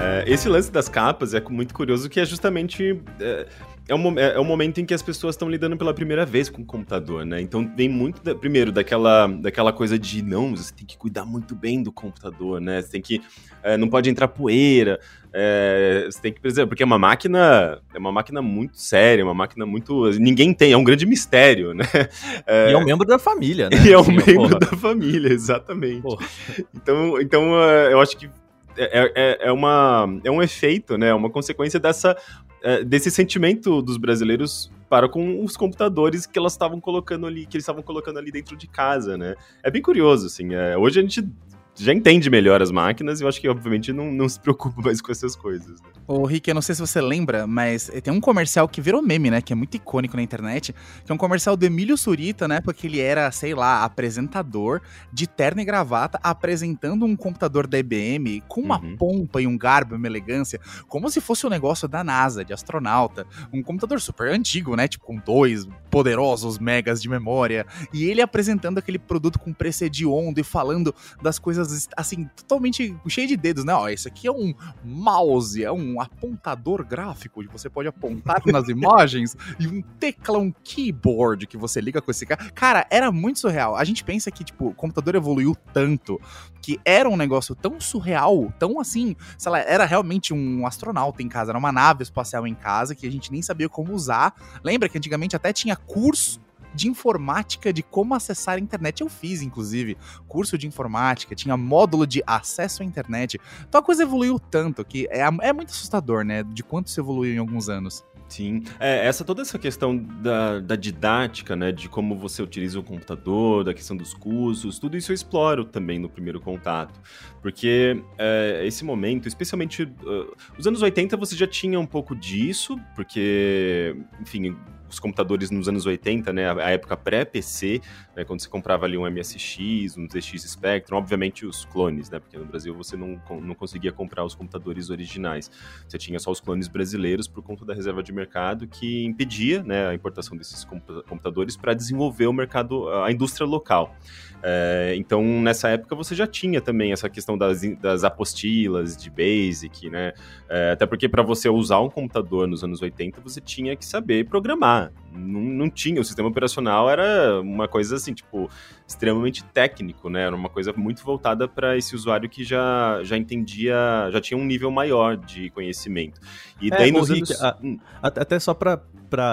É, 0.00 0.24
esse 0.26 0.48
lance 0.48 0.72
das 0.72 0.88
capas 0.88 1.34
é 1.34 1.42
muito 1.42 1.74
curioso, 1.74 2.08
que 2.08 2.18
é 2.18 2.24
justamente 2.24 2.98
é, 3.20 3.46
é 3.88 3.94
um, 3.94 4.18
é, 4.18 4.34
é 4.34 4.40
um 4.40 4.44
momento 4.44 4.80
em 4.80 4.84
que 4.84 4.94
as 4.94 5.02
pessoas 5.02 5.34
estão 5.34 5.48
lidando 5.50 5.76
pela 5.76 5.92
primeira 5.92 6.24
vez 6.24 6.48
com 6.48 6.62
o 6.62 6.64
computador, 6.64 7.24
né? 7.24 7.40
Então 7.40 7.70
vem 7.76 7.88
muito, 7.88 8.22
da, 8.22 8.34
primeiro, 8.34 8.70
daquela, 8.70 9.26
daquela 9.26 9.72
coisa 9.72 9.98
de, 9.98 10.22
não, 10.22 10.54
você 10.54 10.72
tem 10.72 10.86
que 10.86 10.96
cuidar 10.96 11.24
muito 11.24 11.54
bem 11.54 11.82
do 11.82 11.90
computador, 11.90 12.60
né? 12.60 12.80
Você 12.80 12.90
tem 12.90 13.00
que, 13.00 13.20
é, 13.62 13.76
não 13.76 13.88
pode 13.88 14.08
entrar 14.08 14.28
poeira, 14.28 15.00
é, 15.32 16.06
você 16.08 16.20
tem 16.20 16.32
que, 16.32 16.46
exemplo, 16.46 16.68
porque 16.68 16.82
é 16.82 16.86
uma 16.86 16.98
máquina, 16.98 17.80
é 17.92 17.98
uma 17.98 18.12
máquina 18.12 18.40
muito 18.40 18.78
séria, 18.78 19.24
uma 19.24 19.34
máquina 19.34 19.66
muito, 19.66 20.10
ninguém 20.12 20.54
tem, 20.54 20.72
é 20.72 20.76
um 20.76 20.84
grande 20.84 21.06
mistério, 21.06 21.74
né? 21.74 21.84
É, 22.46 22.70
e 22.70 22.72
é 22.72 22.76
um 22.76 22.84
membro 22.84 23.06
da 23.06 23.18
família, 23.18 23.68
né? 23.68 23.76
E 23.86 23.92
é 23.92 23.98
um 23.98 24.04
Sim, 24.04 24.12
membro 24.12 24.34
porra. 24.34 24.58
da 24.58 24.66
família, 24.66 25.32
exatamente. 25.32 26.02
Porra. 26.02 26.26
Então, 26.74 27.20
então 27.20 27.62
é, 27.62 27.92
eu 27.92 28.00
acho 28.00 28.16
que 28.16 28.28
é, 28.76 29.12
é, 29.14 29.48
é, 29.48 29.52
uma, 29.52 30.08
é 30.24 30.30
um 30.30 30.42
efeito, 30.42 30.96
né? 30.96 31.12
Uma 31.14 31.30
consequência 31.30 31.78
dessa 31.78 32.16
é, 32.62 32.84
desse 32.84 33.10
sentimento 33.10 33.82
dos 33.82 33.96
brasileiros 33.96 34.70
para 34.88 35.08
com 35.08 35.42
os 35.44 35.56
computadores 35.56 36.26
que 36.26 36.38
elas 36.38 36.52
estavam 36.52 36.80
colocando 36.80 37.26
ali, 37.26 37.46
que 37.46 37.56
eles 37.56 37.64
estavam 37.64 37.82
colocando 37.82 38.18
ali 38.18 38.30
dentro 38.30 38.56
de 38.56 38.66
casa, 38.66 39.16
né? 39.16 39.34
É 39.62 39.70
bem 39.70 39.80
curioso, 39.80 40.26
assim. 40.26 40.54
É, 40.54 40.76
hoje 40.76 41.00
a 41.00 41.02
gente 41.02 41.26
já 41.74 41.92
entende 41.92 42.28
melhor 42.28 42.60
as 42.60 42.70
máquinas 42.70 43.20
e 43.20 43.24
eu 43.24 43.28
acho 43.28 43.40
que, 43.40 43.48
obviamente, 43.48 43.92
não, 43.92 44.12
não 44.12 44.28
se 44.28 44.38
preocupa 44.38 44.80
mais 44.82 45.00
com 45.00 45.10
essas 45.10 45.34
coisas. 45.34 45.80
Né? 45.80 45.88
Ô, 46.06 46.24
Rick, 46.26 46.48
eu 46.48 46.54
não 46.54 46.60
sei 46.60 46.74
se 46.74 46.80
você 46.80 47.00
lembra, 47.00 47.46
mas 47.46 47.90
tem 48.02 48.12
um 48.12 48.20
comercial 48.20 48.68
que 48.68 48.80
virou 48.80 49.00
meme, 49.00 49.30
né? 49.30 49.40
Que 49.40 49.52
é 49.52 49.56
muito 49.56 49.76
icônico 49.76 50.16
na 50.16 50.22
internet, 50.22 50.74
que 51.04 51.10
é 51.10 51.14
um 51.14 51.18
comercial 51.18 51.56
do 51.56 51.64
Emílio 51.64 51.96
Surita, 51.96 52.46
né? 52.46 52.60
Porque 52.60 52.86
ele 52.86 53.00
era, 53.00 53.30
sei 53.30 53.54
lá, 53.54 53.84
apresentador 53.84 54.82
de 55.12 55.26
terno 55.26 55.60
e 55.60 55.64
gravata, 55.64 56.18
apresentando 56.22 57.06
um 57.06 57.16
computador 57.16 57.66
da 57.66 57.78
IBM 57.78 58.42
com 58.48 58.60
uma 58.60 58.80
uhum. 58.80 58.96
pompa 58.96 59.40
e 59.40 59.46
um 59.46 59.56
garbo, 59.56 59.94
uma 59.94 60.06
elegância, 60.06 60.60
como 60.88 61.08
se 61.08 61.20
fosse 61.20 61.46
um 61.46 61.50
negócio 61.50 61.88
da 61.88 62.04
NASA, 62.04 62.44
de 62.44 62.52
astronauta. 62.52 63.26
Um 63.52 63.62
computador 63.62 64.00
super 64.00 64.28
antigo, 64.28 64.76
né? 64.76 64.88
Tipo, 64.88 65.06
com 65.06 65.16
dois 65.16 65.66
poderosos 65.90 66.58
megas 66.58 67.00
de 67.00 67.08
memória. 67.08 67.64
E 67.92 68.04
ele 68.04 68.20
apresentando 68.20 68.78
aquele 68.78 68.98
produto 68.98 69.38
com 69.38 69.52
preço 69.52 69.84
hediondo 69.84 70.40
e 70.40 70.44
falando 70.44 70.94
das 71.22 71.38
coisas 71.38 71.61
coisas 71.62 71.88
assim, 71.96 72.28
totalmente 72.36 72.96
cheio 73.08 73.28
de 73.28 73.36
dedos, 73.36 73.64
né? 73.64 73.72
Ó, 73.72 73.88
esse 73.88 74.08
aqui 74.08 74.26
é 74.26 74.32
um 74.32 74.52
mouse, 74.84 75.62
é 75.62 75.70
um 75.70 76.00
apontador 76.00 76.84
gráfico 76.84 77.42
que 77.42 77.48
você 77.52 77.70
pode 77.70 77.88
apontar 77.88 78.42
nas 78.46 78.68
imagens 78.68 79.36
e 79.58 79.66
um 79.66 79.80
teclado, 79.98 80.42
um 80.42 80.52
keyboard 80.64 81.46
que 81.46 81.56
você 81.56 81.80
liga 81.80 82.00
com 82.00 82.10
esse 82.10 82.26
cara. 82.26 82.50
Cara, 82.52 82.86
era 82.90 83.12
muito 83.12 83.38
surreal. 83.38 83.76
A 83.76 83.84
gente 83.84 84.02
pensa 84.04 84.30
que, 84.30 84.44
tipo, 84.44 84.68
o 84.68 84.74
computador 84.74 85.14
evoluiu 85.14 85.56
tanto 85.72 86.20
que 86.60 86.80
era 86.84 87.08
um 87.08 87.16
negócio 87.16 87.54
tão 87.54 87.80
surreal, 87.80 88.52
tão 88.58 88.78
assim, 88.80 89.16
sei 89.36 89.50
lá, 89.50 89.58
era 89.58 89.84
realmente 89.84 90.32
um 90.32 90.66
astronauta 90.66 91.22
em 91.22 91.28
casa, 91.28 91.50
era 91.50 91.58
uma 91.58 91.72
nave 91.72 92.02
espacial 92.02 92.46
em 92.46 92.54
casa 92.54 92.94
que 92.94 93.06
a 93.06 93.10
gente 93.10 93.32
nem 93.32 93.42
sabia 93.42 93.68
como 93.68 93.92
usar. 93.92 94.34
Lembra 94.62 94.88
que 94.88 94.96
antigamente 94.96 95.34
até 95.34 95.52
tinha 95.52 95.74
curso 95.74 96.40
de 96.74 96.88
informática 96.88 97.72
de 97.72 97.82
como 97.82 98.14
acessar 98.14 98.56
a 98.56 98.60
internet. 98.60 99.00
Eu 99.00 99.08
fiz, 99.08 99.42
inclusive, 99.42 99.96
curso 100.28 100.56
de 100.56 100.66
informática, 100.66 101.34
tinha 101.34 101.56
módulo 101.56 102.06
de 102.06 102.22
acesso 102.26 102.82
à 102.82 102.86
internet. 102.86 103.40
Então 103.68 103.80
a 103.80 103.84
coisa 103.84 104.02
evoluiu 104.02 104.38
tanto 104.38 104.84
que 104.84 105.06
é, 105.10 105.20
é 105.20 105.52
muito 105.52 105.70
assustador, 105.70 106.24
né? 106.24 106.42
De 106.42 106.62
quanto 106.62 106.90
se 106.90 107.00
evoluiu 107.00 107.34
em 107.34 107.38
alguns 107.38 107.68
anos. 107.68 108.04
Sim, 108.32 108.62
é, 108.80 109.06
essa 109.06 109.24
toda 109.24 109.42
essa 109.42 109.58
questão 109.58 109.94
da, 109.98 110.58
da, 110.58 110.74
didática, 110.74 111.54
né, 111.54 111.70
de 111.70 111.86
como 111.86 112.16
você 112.16 112.42
utiliza 112.42 112.80
o 112.80 112.82
computador, 112.82 113.62
da 113.62 113.74
questão 113.74 113.94
dos 113.94 114.14
cursos, 114.14 114.78
tudo 114.78 114.96
isso 114.96 115.12
eu 115.12 115.14
exploro 115.14 115.66
também 115.66 115.98
no 115.98 116.08
primeiro 116.08 116.40
contato, 116.40 116.98
porque 117.42 118.02
é, 118.16 118.62
esse 118.64 118.86
momento, 118.86 119.28
especialmente 119.28 119.82
uh, 119.82 120.34
os 120.58 120.66
anos 120.66 120.80
80 120.80 121.14
você 121.18 121.36
já 121.36 121.46
tinha 121.46 121.78
um 121.78 121.84
pouco 121.84 122.16
disso, 122.16 122.80
porque, 122.94 123.94
enfim, 124.18 124.56
os 124.92 125.00
computadores 125.00 125.50
nos 125.50 125.68
anos 125.68 125.86
80, 125.86 126.32
né, 126.32 126.50
a 126.50 126.70
época 126.70 126.96
pré-PC, 126.96 127.80
né, 128.16 128.24
quando 128.24 128.40
você 128.40 128.48
comprava 128.48 128.86
ali 128.86 128.96
um 128.96 129.08
MSX, 129.10 129.96
um 129.96 130.06
ZX 130.08 130.42
Spectrum, 130.42 130.96
obviamente 130.96 131.46
os 131.46 131.64
clones, 131.64 132.10
né, 132.10 132.18
porque 132.18 132.36
no 132.36 132.44
Brasil 132.44 132.74
você 132.74 132.96
não, 132.96 133.20
não 133.40 133.54
conseguia 133.54 133.92
comprar 133.92 134.24
os 134.24 134.34
computadores 134.34 134.90
originais. 134.90 135.50
Você 135.88 135.98
tinha 135.98 136.18
só 136.18 136.30
os 136.30 136.40
clones 136.40 136.68
brasileiros 136.68 137.26
por 137.26 137.42
conta 137.42 137.64
da 137.64 137.74
reserva 137.74 138.02
de 138.02 138.12
mercado 138.12 138.66
que 138.66 139.04
impedia, 139.04 139.62
né, 139.62 139.88
a 139.88 139.94
importação 139.94 140.36
desses 140.36 140.64
computadores 140.64 141.56
para 141.56 141.74
desenvolver 141.74 142.26
o 142.26 142.32
mercado, 142.32 142.88
a 142.88 143.10
indústria 143.10 143.46
local. 143.46 143.94
É, 144.42 144.94
então, 144.96 145.22
nessa 145.22 145.68
época, 145.68 145.94
você 145.94 146.16
já 146.16 146.26
tinha 146.26 146.60
também 146.60 146.92
essa 146.92 147.08
questão 147.08 147.38
das, 147.38 147.62
das 147.80 148.02
apostilas, 148.02 148.96
de 148.96 149.08
Basic, 149.08 149.88
né? 149.88 150.12
É, 150.48 150.72
até 150.72 150.84
porque 150.84 151.08
para 151.08 151.22
você 151.22 151.48
usar 151.48 151.78
um 151.78 151.88
computador 151.88 152.48
nos 152.48 152.64
anos 152.64 152.82
80, 152.82 153.20
você 153.20 153.40
tinha 153.40 153.76
que 153.76 153.84
saber 153.84 154.26
programar. 154.26 154.92
Não, 155.12 155.40
não 155.40 155.70
tinha, 155.70 156.00
o 156.00 156.04
sistema 156.04 156.28
operacional 156.28 156.90
era 156.90 157.40
uma 157.40 157.68
coisa 157.68 157.94
assim, 158.02 158.12
tipo, 158.12 158.50
extremamente 158.86 159.44
técnico, 159.44 160.10
né? 160.10 160.22
Era 160.22 160.36
uma 160.36 160.48
coisa 160.48 160.72
muito 160.72 161.02
voltada 161.04 161.48
para 161.48 161.76
esse 161.76 161.94
usuário 161.94 162.28
que 162.28 162.44
já, 162.44 163.00
já 163.02 163.16
entendia, 163.16 164.10
já 164.12 164.20
tinha 164.20 164.38
um 164.38 164.44
nível 164.44 164.70
maior 164.70 165.16
de 165.16 165.50
conhecimento. 165.50 166.20
E 166.60 166.68
é, 166.68 166.70
daí 166.70 166.92
nos 166.92 167.08
Rick, 167.08 167.32
anos... 167.32 167.42
a, 167.42 167.58
hum. 167.62 167.78
até 168.02 168.38
só 168.38 168.52
para 168.52 168.80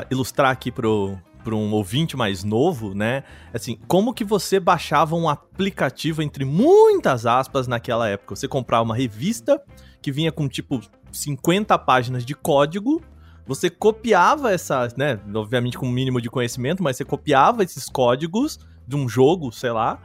ilustrar 0.10 0.52
aqui 0.52 0.72
pro, 0.72 1.18
para 1.44 1.56
um 1.56 1.72
ouvinte 1.74 2.16
mais 2.16 2.44
novo, 2.44 2.94
né? 2.94 3.24
Assim, 3.54 3.78
como 3.88 4.14
que 4.14 4.24
você 4.24 4.60
baixava 4.60 5.16
um 5.16 5.28
aplicativo 5.28 6.22
entre 6.22 6.46
muitas 6.46 7.26
aspas 7.26 7.68
naquela 7.68 8.08
época? 8.08 8.36
Você 8.36 8.48
comprava 8.48 8.84
uma 8.84 8.96
revista 8.96 9.62
que 10.02 10.12
vinha 10.12 10.32
com 10.32 10.48
tipo 10.48 10.82
50 11.12 11.78
páginas 11.80 12.26
de 12.26 12.36
código, 12.36 13.02
você 13.50 13.68
copiava 13.68 14.52
essas, 14.52 14.96
né, 14.96 15.20
obviamente 15.34 15.76
com 15.76 15.88
um 15.88 15.92
mínimo 15.92 16.22
de 16.22 16.30
conhecimento, 16.30 16.84
mas 16.84 16.98
você 16.98 17.04
copiava 17.04 17.64
esses 17.64 17.90
códigos 17.90 18.60
de 18.88 18.96
um 18.96 19.10
jogo, 19.10 19.52
sei 19.52 19.72
lá, 19.72 20.00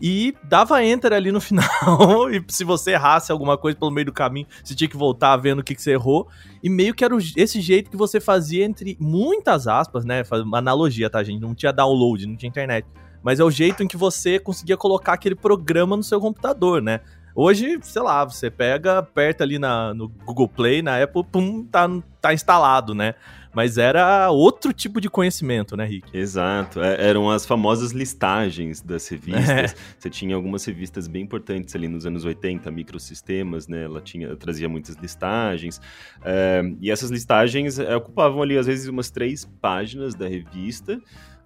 e 0.00 0.32
dava 0.44 0.84
enter 0.84 1.12
ali 1.12 1.32
no 1.32 1.40
final. 1.42 2.30
e 2.30 2.44
se 2.46 2.62
você 2.62 2.92
errasse 2.92 3.32
alguma 3.32 3.58
coisa 3.58 3.76
pelo 3.76 3.90
meio 3.90 4.06
do 4.06 4.12
caminho, 4.12 4.46
você 4.62 4.72
tinha 4.72 4.86
que 4.88 4.96
voltar 4.96 5.36
vendo 5.36 5.58
o 5.58 5.64
que, 5.64 5.74
que 5.74 5.82
você 5.82 5.94
errou. 5.94 6.28
E 6.62 6.70
meio 6.70 6.94
que 6.94 7.04
era 7.04 7.12
esse 7.36 7.60
jeito 7.60 7.90
que 7.90 7.96
você 7.96 8.20
fazia 8.20 8.64
entre 8.64 8.96
muitas 9.00 9.66
aspas, 9.66 10.04
né? 10.04 10.22
Uma 10.44 10.58
analogia, 10.58 11.10
tá, 11.10 11.24
gente? 11.24 11.40
Não 11.40 11.56
tinha 11.56 11.72
download, 11.72 12.24
não 12.24 12.36
tinha 12.36 12.48
internet. 12.48 12.86
Mas 13.20 13.40
é 13.40 13.44
o 13.44 13.50
jeito 13.50 13.82
em 13.82 13.88
que 13.88 13.96
você 13.96 14.38
conseguia 14.38 14.76
colocar 14.76 15.14
aquele 15.14 15.34
programa 15.34 15.96
no 15.96 16.04
seu 16.04 16.20
computador, 16.20 16.80
né? 16.80 17.00
Hoje, 17.38 17.78
sei 17.82 18.00
lá, 18.00 18.24
você 18.24 18.50
pega, 18.50 18.96
aperta 18.96 19.44
ali 19.44 19.58
na, 19.58 19.92
no 19.92 20.08
Google 20.08 20.48
Play, 20.48 20.80
na 20.80 21.02
Apple, 21.02 21.22
pum, 21.22 21.66
tá, 21.66 21.86
tá 22.18 22.32
instalado, 22.32 22.94
né? 22.94 23.14
Mas 23.54 23.76
era 23.76 24.30
outro 24.30 24.72
tipo 24.72 25.02
de 25.02 25.10
conhecimento, 25.10 25.76
né, 25.76 25.84
Rick? 25.84 26.16
Exato. 26.16 26.80
É, 26.80 27.08
eram 27.08 27.30
as 27.30 27.44
famosas 27.44 27.92
listagens 27.92 28.80
das 28.80 29.06
revistas. 29.08 29.48
É. 29.50 29.74
Você 29.98 30.08
tinha 30.08 30.34
algumas 30.34 30.64
revistas 30.64 31.06
bem 31.06 31.24
importantes 31.24 31.76
ali 31.76 31.88
nos 31.88 32.06
anos 32.06 32.24
80, 32.24 32.70
Microsistemas, 32.70 33.68
né? 33.68 33.84
Ela 33.84 34.00
tinha, 34.00 34.34
trazia 34.34 34.66
muitas 34.66 34.96
listagens. 34.96 35.78
É, 36.24 36.62
e 36.80 36.90
essas 36.90 37.10
listagens 37.10 37.78
é, 37.78 37.94
ocupavam 37.94 38.40
ali, 38.40 38.56
às 38.56 38.64
vezes, 38.64 38.88
umas 38.88 39.10
três 39.10 39.44
páginas 39.60 40.14
da 40.14 40.26
revista 40.26 40.98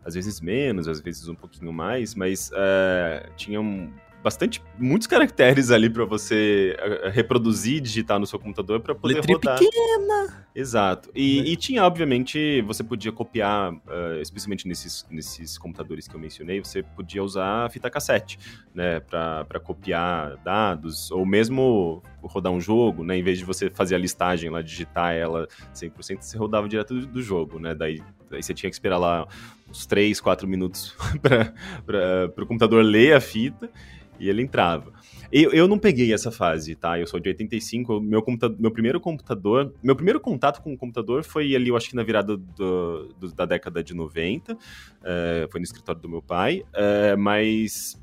às 0.02 0.14
vezes 0.14 0.40
menos, 0.40 0.88
às 0.88 0.98
vezes 0.98 1.28
um 1.28 1.34
pouquinho 1.34 1.70
mais, 1.74 2.14
mas 2.14 2.50
é, 2.54 3.28
tinham 3.36 3.92
bastante, 4.22 4.62
muitos 4.78 5.06
caracteres 5.06 5.70
ali 5.70 5.88
para 5.88 6.04
você 6.04 6.76
eh, 6.78 7.00
eh, 7.04 7.10
reproduzir 7.10 7.76
e 7.76 7.80
digitar 7.80 8.18
no 8.18 8.26
seu 8.26 8.38
computador 8.38 8.80
para 8.80 8.94
poder 8.94 9.14
Letrinha 9.14 9.38
rodar. 9.38 9.58
pequena! 9.58 10.46
Exato. 10.54 11.10
E, 11.14 11.40
né? 11.40 11.48
e, 11.48 11.56
tinha, 11.56 11.84
obviamente, 11.84 12.60
você 12.62 12.82
podia 12.84 13.12
copiar, 13.12 13.72
uh, 13.72 14.20
especialmente 14.20 14.66
nesses, 14.66 15.06
nesses 15.08 15.56
computadores 15.56 16.06
que 16.06 16.14
eu 16.14 16.20
mencionei, 16.20 16.60
você 16.60 16.82
podia 16.82 17.22
usar 17.22 17.70
fita 17.70 17.88
cassete, 17.88 18.38
né, 18.74 19.00
para 19.00 19.60
copiar 19.60 20.36
dados, 20.38 21.10
ou 21.10 21.24
mesmo 21.24 22.02
rodar 22.22 22.52
um 22.52 22.60
jogo, 22.60 23.04
né, 23.04 23.16
em 23.16 23.22
vez 23.22 23.38
de 23.38 23.44
você 23.44 23.70
fazer 23.70 23.94
a 23.94 23.98
listagem 23.98 24.50
lá, 24.50 24.60
digitar 24.60 25.14
ela 25.14 25.46
100%, 25.74 26.20
você 26.20 26.36
rodava 26.36 26.68
direto 26.68 26.94
do, 26.94 27.06
do 27.06 27.22
jogo, 27.22 27.58
né, 27.58 27.74
daí, 27.74 28.02
daí 28.28 28.42
você 28.42 28.52
tinha 28.52 28.68
que 28.68 28.74
esperar 28.74 28.98
lá 28.98 29.26
uns 29.70 29.86
3, 29.86 30.20
4 30.20 30.48
minutos 30.48 30.96
para 31.86 32.32
o 32.36 32.46
computador 32.46 32.84
ler 32.84 33.14
a 33.14 33.20
fita, 33.20 33.70
e 34.20 34.28
ele 34.28 34.42
entrava. 34.42 34.92
Eu, 35.32 35.52
eu 35.52 35.66
não 35.66 35.78
peguei 35.78 36.12
essa 36.12 36.30
fase, 36.30 36.74
tá? 36.74 36.98
Eu 36.98 37.06
sou 37.06 37.18
de 37.18 37.28
85, 37.28 38.00
meu, 38.00 38.22
meu 38.58 38.70
primeiro 38.70 39.00
computador, 39.00 39.72
meu 39.82 39.96
primeiro 39.96 40.20
contato 40.20 40.60
com 40.60 40.72
o 40.72 40.76
computador 40.76 41.24
foi 41.24 41.54
ali, 41.54 41.68
eu 41.68 41.76
acho 41.76 41.88
que 41.88 41.96
na 41.96 42.02
virada 42.02 42.36
do, 42.36 43.14
do, 43.18 43.32
da 43.32 43.46
década 43.46 43.82
de 43.82 43.94
90, 43.94 44.56
é, 45.02 45.48
foi 45.50 45.60
no 45.60 45.64
escritório 45.64 46.00
do 46.00 46.08
meu 46.08 46.20
pai, 46.20 46.64
é, 46.74 47.16
mas 47.16 47.98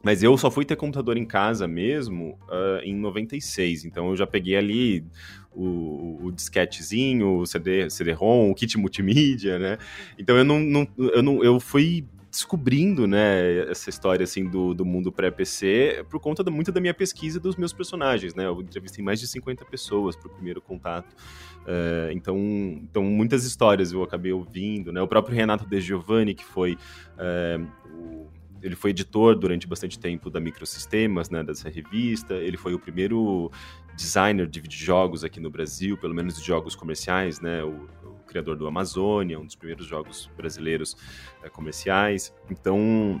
mas 0.00 0.22
eu 0.22 0.36
só 0.38 0.48
fui 0.48 0.64
ter 0.64 0.76
computador 0.76 1.16
em 1.16 1.24
casa 1.24 1.66
mesmo 1.66 2.38
uh, 2.48 2.80
em 2.84 2.94
96, 2.94 3.84
então 3.84 4.10
eu 4.10 4.16
já 4.16 4.28
peguei 4.28 4.56
ali 4.56 5.04
o, 5.52 6.26
o 6.26 6.30
disquetezinho, 6.30 7.38
o 7.38 7.46
CD, 7.46 7.90
CD-ROM, 7.90 8.50
o 8.50 8.54
kit 8.54 8.78
multimídia, 8.78 9.58
né? 9.58 9.76
Então 10.16 10.36
eu 10.36 10.44
não, 10.44 10.60
não, 10.60 10.88
eu 10.96 11.22
não, 11.22 11.42
eu 11.42 11.58
fui 11.58 12.06
descobrindo, 12.30 13.06
né, 13.06 13.70
essa 13.70 13.88
história, 13.88 14.24
assim, 14.24 14.44
do, 14.44 14.74
do 14.74 14.84
mundo 14.84 15.10
pré-PC 15.10 16.04
por 16.10 16.20
conta 16.20 16.44
da, 16.44 16.50
muito 16.50 16.70
da 16.70 16.80
minha 16.80 16.94
pesquisa 16.94 17.40
dos 17.40 17.56
meus 17.56 17.72
personagens, 17.72 18.34
né, 18.34 18.46
eu 18.46 18.60
entrevistei 18.60 19.02
mais 19.02 19.18
de 19.18 19.26
50 19.26 19.64
pessoas 19.64 20.14
para 20.14 20.28
o 20.28 20.30
primeiro 20.30 20.60
contato, 20.60 21.12
uh, 21.12 22.12
então, 22.12 22.36
então 22.82 23.02
muitas 23.02 23.44
histórias 23.44 23.92
eu 23.92 24.02
acabei 24.02 24.32
ouvindo, 24.32 24.92
né, 24.92 25.00
o 25.00 25.08
próprio 25.08 25.34
Renato 25.34 25.66
De 25.66 25.80
Giovanni, 25.80 26.34
que 26.34 26.44
foi 26.44 26.76
uh, 27.14 28.28
ele 28.62 28.74
foi 28.74 28.90
editor 28.90 29.36
durante 29.36 29.66
bastante 29.66 29.98
tempo 29.98 30.30
da 30.30 30.40
Microsistemas, 30.40 31.30
né, 31.30 31.42
dessa 31.44 31.68
revista. 31.68 32.34
Ele 32.34 32.56
foi 32.56 32.74
o 32.74 32.78
primeiro 32.78 33.50
designer 33.96 34.46
de 34.46 34.60
videojogos 34.60 35.24
aqui 35.24 35.40
no 35.40 35.50
Brasil, 35.50 35.96
pelo 35.96 36.14
menos 36.14 36.36
de 36.38 36.46
jogos 36.46 36.74
comerciais, 36.74 37.40
né? 37.40 37.62
O, 37.62 37.88
criador 38.28 38.56
do 38.56 38.66
Amazônia, 38.66 39.40
um 39.40 39.46
dos 39.46 39.56
primeiros 39.56 39.86
jogos 39.86 40.30
brasileiros 40.36 40.96
é, 41.42 41.48
comerciais. 41.48 42.32
Então, 42.50 43.20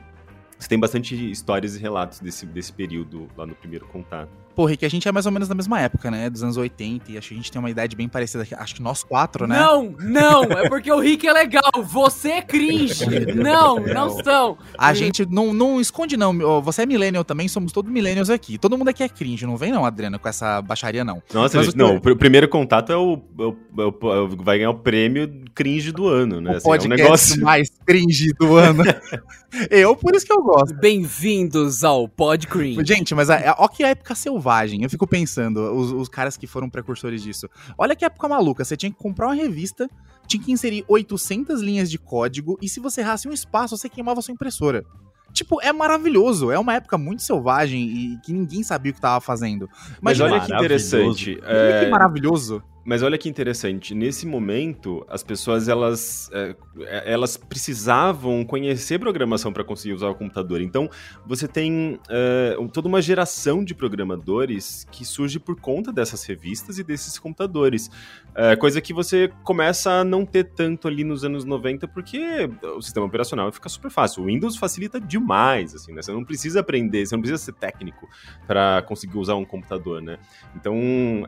você 0.58 0.68
tem 0.68 0.78
bastante 0.78 1.30
histórias 1.30 1.76
e 1.76 1.80
relatos 1.80 2.20
desse, 2.20 2.46
desse 2.46 2.72
período 2.72 3.28
lá 3.36 3.46
no 3.46 3.54
primeiro 3.54 3.86
contato. 3.86 4.30
Pô, 4.58 4.64
Rick, 4.64 4.84
a 4.84 4.88
gente 4.88 5.06
é 5.06 5.12
mais 5.12 5.24
ou 5.24 5.30
menos 5.30 5.46
da 5.46 5.54
mesma 5.54 5.80
época, 5.80 6.10
né? 6.10 6.28
Dos 6.28 6.42
anos 6.42 6.56
80, 6.56 7.12
e 7.12 7.16
acho 7.16 7.28
que 7.28 7.34
a 7.34 7.36
gente 7.36 7.52
tem 7.52 7.60
uma 7.60 7.70
idade 7.70 7.94
bem 7.94 8.08
parecida. 8.08 8.44
Acho 8.58 8.74
que 8.74 8.82
nós 8.82 9.04
quatro, 9.04 9.46
né? 9.46 9.56
Não, 9.56 9.94
não, 10.00 10.42
é 10.42 10.68
porque 10.68 10.90
o 10.90 10.98
Rick 10.98 11.28
é 11.28 11.32
legal, 11.32 11.70
você 11.84 12.30
é 12.30 12.42
cringe. 12.42 13.06
não, 13.36 13.78
não 13.78 14.10
são. 14.20 14.58
A 14.76 14.92
gente 14.92 15.24
não, 15.30 15.54
não 15.54 15.80
esconde, 15.80 16.16
não. 16.16 16.60
Você 16.60 16.82
é 16.82 16.86
millennial 16.86 17.22
também, 17.22 17.46
somos 17.46 17.70
todos 17.70 17.88
millennials 17.88 18.30
aqui. 18.30 18.58
Todo 18.58 18.76
mundo 18.76 18.88
aqui 18.88 19.04
é 19.04 19.08
cringe, 19.08 19.46
não 19.46 19.56
vem 19.56 19.70
não, 19.70 19.84
Adriano, 19.84 20.18
com 20.18 20.28
essa 20.28 20.60
baixaria, 20.60 21.04
não. 21.04 21.22
Nossa, 21.32 21.62
gente, 21.62 21.76
não, 21.76 21.94
o 21.94 22.16
primeiro 22.16 22.48
contato 22.48 22.90
é 22.90 22.96
o, 22.96 23.22
é 23.38 23.44
o, 23.44 23.56
é 23.80 24.18
o, 24.18 24.28
vai 24.42 24.58
ganhar 24.58 24.70
o 24.70 24.78
prêmio 24.80 25.44
cringe 25.54 25.92
do 25.92 26.08
ano, 26.08 26.40
né? 26.40 26.54
O 26.54 26.56
assim, 26.56 26.68
podcast 26.68 27.00
é 27.00 27.04
um 27.04 27.06
negócio... 27.06 27.42
mais 27.44 27.70
cringe 27.86 28.32
do 28.32 28.56
ano. 28.56 28.82
eu, 29.70 29.94
por 29.94 30.16
isso 30.16 30.26
que 30.26 30.32
eu 30.32 30.42
gosto. 30.42 30.74
Bem-vindos 30.74 31.84
ao 31.84 32.08
Pod 32.08 32.44
Cringe. 32.48 32.84
Gente, 32.84 33.14
mas 33.14 33.30
a, 33.30 33.52
a, 33.52 33.56
ó 33.60 33.68
que 33.68 33.84
época 33.84 34.16
selvagem 34.16 34.47
selvagem. 34.48 34.82
Eu 34.82 34.90
fico 34.90 35.06
pensando, 35.06 35.60
os, 35.74 35.92
os 35.92 36.08
caras 36.08 36.36
que 36.36 36.46
foram 36.46 36.70
precursores 36.70 37.22
disso. 37.22 37.48
Olha 37.76 37.94
que 37.94 38.04
época 38.04 38.28
maluca, 38.28 38.64
você 38.64 38.76
tinha 38.76 38.90
que 38.90 38.98
comprar 38.98 39.26
uma 39.26 39.34
revista, 39.34 39.88
tinha 40.26 40.42
que 40.42 40.50
inserir 40.50 40.84
800 40.88 41.60
linhas 41.60 41.90
de 41.90 41.98
código, 41.98 42.58
e 42.60 42.68
se 42.68 42.80
você 42.80 43.02
errasse 43.02 43.28
um 43.28 43.32
espaço, 43.32 43.76
você 43.76 43.88
queimava 43.88 44.22
sua 44.22 44.32
impressora. 44.32 44.84
Tipo, 45.30 45.60
é 45.60 45.72
maravilhoso. 45.72 46.50
É 46.50 46.58
uma 46.58 46.74
época 46.74 46.96
muito 46.96 47.22
selvagem 47.22 47.82
e 47.82 48.18
que 48.24 48.32
ninguém 48.32 48.62
sabia 48.62 48.90
o 48.90 48.94
que 48.94 49.00
tava 49.00 49.20
fazendo. 49.20 49.68
Mas, 50.00 50.18
Mas 50.18 50.20
olha 50.20 50.40
que 50.40 50.52
interessante. 50.52 51.38
É... 51.42 51.84
Que 51.84 51.90
maravilhoso. 51.90 52.62
Mas 52.88 53.02
olha 53.02 53.18
que 53.18 53.28
interessante, 53.28 53.94
nesse 53.94 54.26
momento 54.26 55.04
as 55.10 55.22
pessoas 55.22 55.68
elas, 55.68 56.30
é, 56.32 56.56
é 56.86 57.12
elas 57.12 57.36
precisavam 57.36 58.42
conhecer 58.46 58.98
programação 58.98 59.52
para 59.52 59.62
conseguir 59.62 59.92
usar 59.92 60.08
o 60.08 60.14
computador. 60.14 60.62
Então 60.62 60.88
você 61.26 61.46
tem 61.46 62.00
é, 62.08 62.56
toda 62.72 62.88
uma 62.88 63.02
geração 63.02 63.62
de 63.62 63.74
programadores 63.74 64.86
que 64.90 65.04
surge 65.04 65.38
por 65.38 65.60
conta 65.60 65.92
dessas 65.92 66.24
revistas 66.24 66.78
e 66.78 66.82
desses 66.82 67.18
computadores. 67.18 67.90
É, 68.34 68.56
coisa 68.56 68.80
que 68.80 68.94
você 68.94 69.30
começa 69.44 69.90
a 69.90 70.02
não 70.02 70.24
ter 70.24 70.44
tanto 70.44 70.88
ali 70.88 71.04
nos 71.04 71.26
anos 71.26 71.44
90 71.44 71.86
porque 71.88 72.48
o 72.74 72.80
sistema 72.80 73.04
operacional 73.04 73.52
fica 73.52 73.68
super 73.68 73.90
fácil. 73.90 74.22
O 74.22 74.26
Windows 74.28 74.56
facilita 74.56 74.98
demais, 74.98 75.74
assim, 75.74 75.92
né? 75.92 76.00
Você 76.00 76.10
não 76.10 76.24
precisa 76.24 76.60
aprender, 76.60 77.04
você 77.04 77.14
não 77.14 77.20
precisa 77.20 77.44
ser 77.44 77.52
técnico 77.52 78.08
para 78.46 78.80
conseguir 78.80 79.18
usar 79.18 79.34
um 79.34 79.44
computador, 79.44 80.00
né? 80.00 80.18
Então 80.56 80.74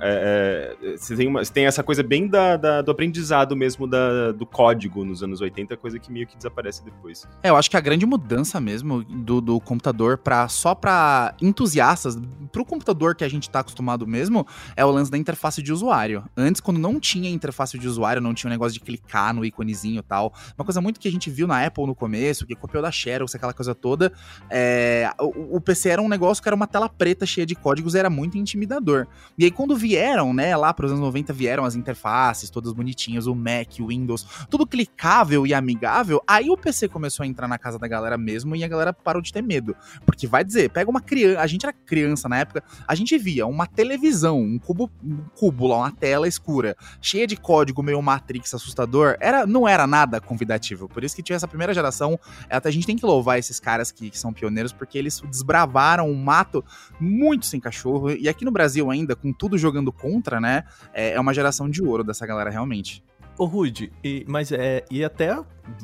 é, 0.00 0.75
é, 0.83 0.97
você 0.97 1.14
tem 1.14 1.29
uma 1.29 1.50
Tem 1.52 1.66
essa 1.66 1.83
coisa 1.83 2.02
bem 2.02 2.28
da, 2.28 2.57
da 2.57 2.83
do 2.83 2.90
aprendizado 2.90 3.57
mesmo 3.57 3.87
da, 3.87 4.33
do 4.33 4.47
código 4.47 5.04
nos 5.04 5.23
anos 5.23 5.40
80, 5.40 5.76
coisa 5.76 5.99
que 5.99 6.12
meio 6.12 6.26
que 6.26 6.37
desaparece 6.37 6.85
depois. 6.85 7.26
É, 7.42 7.50
eu 7.50 7.57
acho 7.57 7.71
que 7.71 7.76
a 7.76 7.80
grande 7.80 8.07
mudança 8.07 8.61
mesmo 8.61 9.02
do, 9.04 9.40
do 9.40 9.61
computador 9.61 10.19
para 10.19 10.49
só 10.49 10.75
para 10.75 11.35
entusiastas, 11.40 12.19
pro 12.52 12.64
computador 12.64 13.14
que 13.14 13.25
a 13.25 13.28
gente 13.28 13.49
tá 13.50 13.61
acostumado 13.61 14.07
mesmo, 14.07 14.47
é 14.76 14.85
o 14.85 14.90
lance 14.90 15.11
da 15.11 15.19
interface 15.19 15.62
de 15.62 15.73
usuário. 15.73 16.25
Antes, 16.37 16.61
quando 16.61 16.78
não 16.78 17.00
tinha 17.00 17.28
interface 17.30 17.78
de 17.78 17.88
usuário, 17.88 18.23
não 18.23 18.35
tinha 18.35 18.49
o 18.49 18.50
negócio 18.50 18.75
de 18.75 18.80
clicar 18.80 19.35
no 19.35 19.45
íconezinho 19.45 20.00
e 20.00 20.02
tal. 20.02 20.33
Uma 20.57 20.64
coisa 20.64 20.80
muito 20.80 21.00
que 21.00 21.09
a 21.09 21.12
gente 21.12 21.30
viu 21.30 21.47
na 21.47 21.64
Apple 21.64 21.87
no 21.87 21.95
começo, 21.95 22.47
que 22.47 22.54
copiou 22.54 22.83
da 22.83 22.90
Xerox, 22.90 23.35
aquela 23.35 23.52
coisa 23.52 23.75
toda. 23.75 24.12
É, 24.49 25.11
o, 25.19 25.57
o, 25.57 25.61
PC 25.61 25.90
era 25.90 26.02
um 26.02 26.09
negócio 26.09 26.42
que 26.42 26.49
era 26.49 26.57
uma 26.57 26.66
tela 26.66 26.88
preta 26.88 27.26
cheia 27.26 27.47
de 27.47 27.54
códigos, 27.54 27.95
era 27.95 28.11
muito 28.11 28.38
intimidador. 28.38 29.07
E 29.38 29.45
aí, 29.45 29.50
quando 29.50 29.76
vieram, 29.76 30.33
né, 30.33 30.57
lá 30.57 30.73
para 30.73 30.87
os 30.87 30.92
anos 30.92 31.02
90, 31.02 31.33
vieram 31.40 31.64
as 31.64 31.75
interfaces 31.75 32.50
todas 32.50 32.75
bonitinhas, 32.75 33.26
o 33.26 33.35
Mac, 33.35 33.80
o 33.80 33.87
Windows, 33.87 34.26
tudo 34.50 34.66
clicável 34.66 35.47
e 35.47 35.54
amigável, 35.54 36.23
aí 36.28 36.50
o 36.50 36.56
PC 36.56 36.87
começou 36.87 37.25
a 37.25 37.26
entrar 37.26 37.49
na 37.49 37.56
casa 37.56 37.78
da 37.78 37.88
galera 37.88 38.18
mesmo 38.18 38.54
e 38.54 38.62
a 38.62 38.68
galera 38.68 38.92
parou 38.92 39.23
de 39.23 39.32
ter 39.32 39.42
medo. 39.42 39.75
Porque 40.04 40.26
vai 40.26 40.44
dizer, 40.44 40.68
pega 40.68 40.90
uma 40.90 41.00
criança, 41.00 41.40
a 41.40 41.47
gente 41.47 41.64
era 41.64 41.73
criança 41.73 42.28
na 42.28 42.40
época, 42.40 42.62
a 42.87 42.94
gente 42.94 43.16
via 43.16 43.47
uma 43.47 43.66
televisão, 43.66 44.38
um 44.38 44.59
cubo, 44.59 44.90
um 45.02 45.16
cubo 45.35 45.66
lá, 45.66 45.78
uma 45.78 45.90
tela 45.90 46.28
escura, 46.28 46.76
cheia 47.00 47.26
de 47.26 47.38
código 47.38 47.82
meio 47.82 48.02
Matrix 48.02 48.52
assustador, 48.52 49.16
era, 49.18 49.47
não 49.47 49.66
era 49.66 49.87
nada 49.87 50.20
convidativo. 50.20 50.90
Por 50.90 51.02
isso 51.02 51.16
que 51.16 51.23
tinha 51.23 51.37
essa 51.37 51.49
primeira 51.49 51.73
geração, 51.73 52.20
até 52.50 52.68
a 52.68 52.73
gente 52.73 52.87
tem 52.87 52.97
que 52.97 53.06
louvar 53.06 53.38
esses 53.38 53.59
caras 53.59 53.90
que, 53.90 54.11
que 54.11 54.18
são 54.18 54.30
pioneiros, 54.30 54.75
porque 54.75 54.99
eles 54.99 55.23
desbravaram 55.30 56.06
um 56.06 56.23
mato 56.23 56.62
muito 57.00 57.47
sem 57.47 57.59
cachorro, 57.59 58.11
e 58.11 58.28
aqui 58.28 58.44
no 58.44 58.50
Brasil 58.50 58.90
ainda, 58.90 59.16
com 59.16 59.32
tudo 59.32 59.56
jogando 59.56 59.90
contra, 59.90 60.38
né, 60.38 60.64
é, 60.92 61.12
é 61.12 61.29
uma 61.30 61.34
geração 61.34 61.70
de 61.70 61.82
ouro 61.82 62.04
dessa 62.04 62.26
galera 62.26 62.50
realmente. 62.50 63.02
Ô, 63.38 63.46
Rude, 63.46 63.90
e, 64.04 64.25
mas 64.28 64.52
é. 64.52 64.84
E 64.90 65.02
até. 65.02 65.38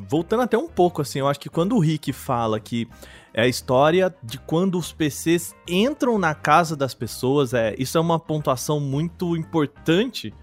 Voltando 0.07 0.43
até 0.43 0.57
um 0.57 0.67
pouco, 0.67 1.01
assim, 1.01 1.19
eu 1.19 1.27
acho 1.27 1.39
que 1.39 1.49
quando 1.49 1.75
o 1.75 1.79
Rick 1.79 2.11
fala 2.11 2.59
que 2.59 2.87
é 3.33 3.43
a 3.43 3.47
história 3.47 4.13
de 4.21 4.37
quando 4.37 4.77
os 4.77 4.91
PCs 4.91 5.55
entram 5.65 6.19
na 6.19 6.35
casa 6.35 6.75
das 6.75 6.93
pessoas, 6.93 7.53
é, 7.53 7.73
isso 7.79 7.97
é 7.97 8.01
uma 8.01 8.19
pontuação 8.19 8.79
muito 8.79 9.35
importante, 9.35 10.33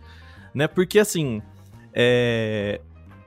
né? 0.55 0.67
Porque, 0.67 0.99
assim. 0.99 1.43
É, 1.93 2.81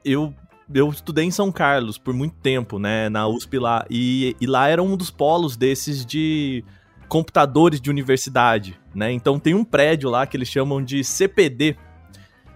eu 0.03 0.33
eu 0.73 0.89
estudei 0.89 1.23
em 1.23 1.31
São 1.31 1.49
Carlos 1.49 1.97
por 1.97 2.13
muito 2.13 2.35
tempo, 2.35 2.77
né, 2.77 3.07
na 3.07 3.25
USP 3.25 3.57
lá, 3.57 3.85
e, 3.89 4.35
e, 4.41 4.45
lá 4.45 4.67
era 4.67 4.83
um 4.83 4.97
dos 4.97 5.09
polos 5.09 5.55
desses 5.55 6.05
de 6.05 6.61
computadores 7.07 7.79
de 7.79 7.89
universidade, 7.89 8.79
né, 8.93 9.11
então 9.11 9.39
tem 9.39 9.53
um 9.53 9.63
prédio 9.63 10.09
lá 10.09 10.25
que 10.25 10.35
eles 10.35 10.47
chamam 10.47 10.83
de 10.83 11.03
CPD, 11.03 11.75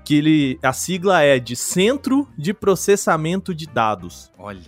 que 0.03 0.15
ele, 0.17 0.59
a 0.61 0.73
sigla 0.73 1.21
é 1.21 1.39
de 1.39 1.55
Centro 1.55 2.27
de 2.37 2.53
Processamento 2.53 3.53
de 3.53 3.67
Dados. 3.67 4.31
Olha. 4.37 4.59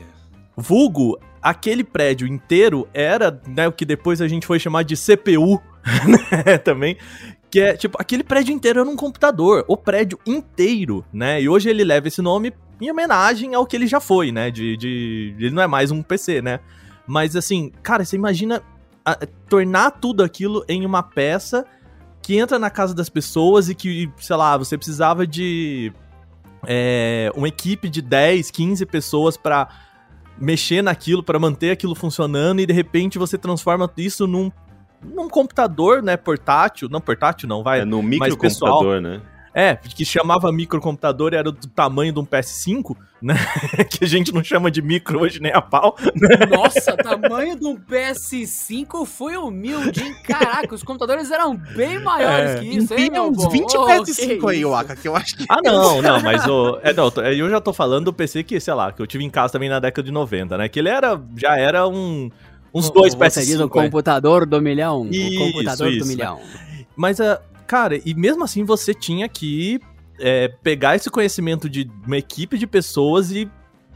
Vulgo, 0.55 1.19
aquele 1.41 1.83
prédio 1.83 2.27
inteiro 2.27 2.87
era, 2.93 3.41
né, 3.47 3.67
o 3.67 3.71
que 3.71 3.85
depois 3.85 4.21
a 4.21 4.27
gente 4.27 4.47
foi 4.47 4.59
chamar 4.59 4.83
de 4.83 4.95
CPU, 4.95 5.61
né, 6.45 6.57
também, 6.59 6.97
que 7.51 7.59
é, 7.59 7.75
tipo, 7.75 7.97
aquele 7.99 8.23
prédio 8.23 8.53
inteiro 8.53 8.79
era 8.79 8.89
um 8.89 8.95
computador, 8.95 9.65
o 9.67 9.75
prédio 9.75 10.17
inteiro, 10.25 11.03
né, 11.11 11.41
e 11.41 11.49
hoje 11.49 11.69
ele 11.69 11.83
leva 11.83 12.07
esse 12.07 12.21
nome 12.21 12.53
em 12.79 12.89
homenagem 12.89 13.53
ao 13.53 13.65
que 13.65 13.75
ele 13.75 13.87
já 13.87 13.99
foi, 13.99 14.31
né, 14.31 14.49
de, 14.49 14.77
de 14.77 15.35
ele 15.37 15.51
não 15.51 15.61
é 15.61 15.67
mais 15.67 15.91
um 15.91 16.01
PC, 16.01 16.41
né, 16.41 16.59
mas 17.05 17.35
assim, 17.35 17.71
cara, 17.81 18.05
você 18.05 18.15
imagina 18.15 18.63
a, 19.05 19.17
tornar 19.47 19.91
tudo 19.91 20.23
aquilo 20.23 20.63
em 20.67 20.85
uma 20.85 21.03
peça 21.03 21.65
que 22.21 22.37
entra 22.37 22.57
na 22.57 22.69
casa 22.69 22.93
das 22.93 23.09
pessoas 23.09 23.69
e 23.69 23.75
que, 23.75 24.09
sei 24.17 24.35
lá, 24.35 24.57
você 24.57 24.77
precisava 24.77 25.27
de 25.27 25.91
é, 26.65 27.31
uma 27.35 27.47
equipe 27.47 27.89
de 27.89 28.01
10, 28.01 28.49
15 28.49 28.85
pessoas 28.85 29.35
para 29.35 29.67
mexer 30.37 30.81
naquilo, 30.81 31.21
para 31.21 31.37
manter 31.37 31.71
aquilo 31.71 31.93
funcionando 31.93 32.61
e 32.61 32.65
de 32.65 32.73
repente 32.73 33.19
você 33.19 33.37
transforma 33.37 33.91
isso 33.97 34.25
num, 34.25 34.51
num 35.03 35.29
computador, 35.29 36.01
né, 36.01 36.17
portátil, 36.17 36.87
não 36.89 37.01
portátil 37.01 37.47
não, 37.47 37.61
vai, 37.61 37.81
é 37.81 37.85
num 37.85 38.01
microcomputador, 38.01 39.01
né? 39.01 39.21
É, 39.55 39.75
que 39.75 40.03
chamava 40.03 40.51
microcomputador 40.51 41.33
era 41.33 41.51
do 41.51 41.67
tamanho 41.67 42.11
de 42.11 42.19
um 42.19 42.25
PS5, 42.25 42.95
né? 43.21 43.35
que 43.89 44.03
a 44.03 44.07
gente 44.07 44.33
não 44.33 44.43
chama 44.43 44.71
de 44.71 44.81
micro 44.81 45.21
hoje 45.21 45.39
nem 45.39 45.51
a 45.51 45.61
pau. 45.61 45.95
Nossa, 46.49 46.97
tamanho 46.97 47.55
de 47.59 47.65
um 47.65 47.77
PS5 47.77 49.05
foi 49.05 49.37
humilde, 49.37 50.01
hein? 50.01 50.15
Caraca, 50.23 50.73
os 50.73 50.81
computadores 50.81 51.29
eram 51.29 51.55
bem 51.55 51.99
maiores 51.99 52.51
é. 52.51 52.59
que 52.59 52.65
isso, 52.65 52.93
hein, 52.95 53.11
meu 53.11 53.27
uns 53.29 53.45
20 53.51 53.77
oh, 53.77 53.85
PS5 53.85 54.49
aí, 54.49 54.65
Waka, 54.65 54.95
que 54.95 55.07
eu 55.07 55.15
acho 55.15 55.37
que... 55.37 55.45
Ah, 55.47 55.59
não, 55.63 56.01
não, 56.01 56.19
mas 56.21 56.47
o... 56.47 56.79
É, 56.81 56.91
não, 56.91 57.09
eu 57.31 57.49
já 57.49 57.61
tô 57.61 57.71
falando 57.71 58.05
do 58.05 58.13
PC 58.13 58.43
que, 58.43 58.59
sei 58.59 58.73
lá, 58.73 58.91
que 58.91 59.01
eu 59.01 59.05
tive 59.05 59.23
em 59.23 59.29
casa 59.29 59.53
também 59.53 59.69
na 59.69 59.79
década 59.79 60.03
de 60.03 60.11
90, 60.11 60.57
né? 60.57 60.67
Que 60.67 60.79
ele 60.79 60.89
era, 60.89 61.21
já 61.37 61.55
era 61.57 61.87
um... 61.87 62.31
Uns 62.73 62.89
dois 62.89 63.13
PS5. 63.13 63.57
do 63.57 63.69
computador 63.69 64.47
do 64.47 64.59
milhão. 64.59 65.07
Isso, 65.11 65.35
o 65.35 65.45
computador 65.45 65.91
isso. 65.91 65.99
do 65.99 66.05
milhão. 66.07 66.39
Mas 66.95 67.19
uh, 67.19 67.37
Cara, 67.67 67.99
e 68.05 68.13
mesmo 68.13 68.43
assim 68.43 68.63
você 68.63 68.93
tinha 68.93 69.27
que 69.27 69.79
é, 70.19 70.47
pegar 70.47 70.95
esse 70.95 71.09
conhecimento 71.09 71.69
de 71.69 71.89
uma 72.05 72.17
equipe 72.17 72.57
de 72.57 72.67
pessoas 72.67 73.31
e. 73.31 73.49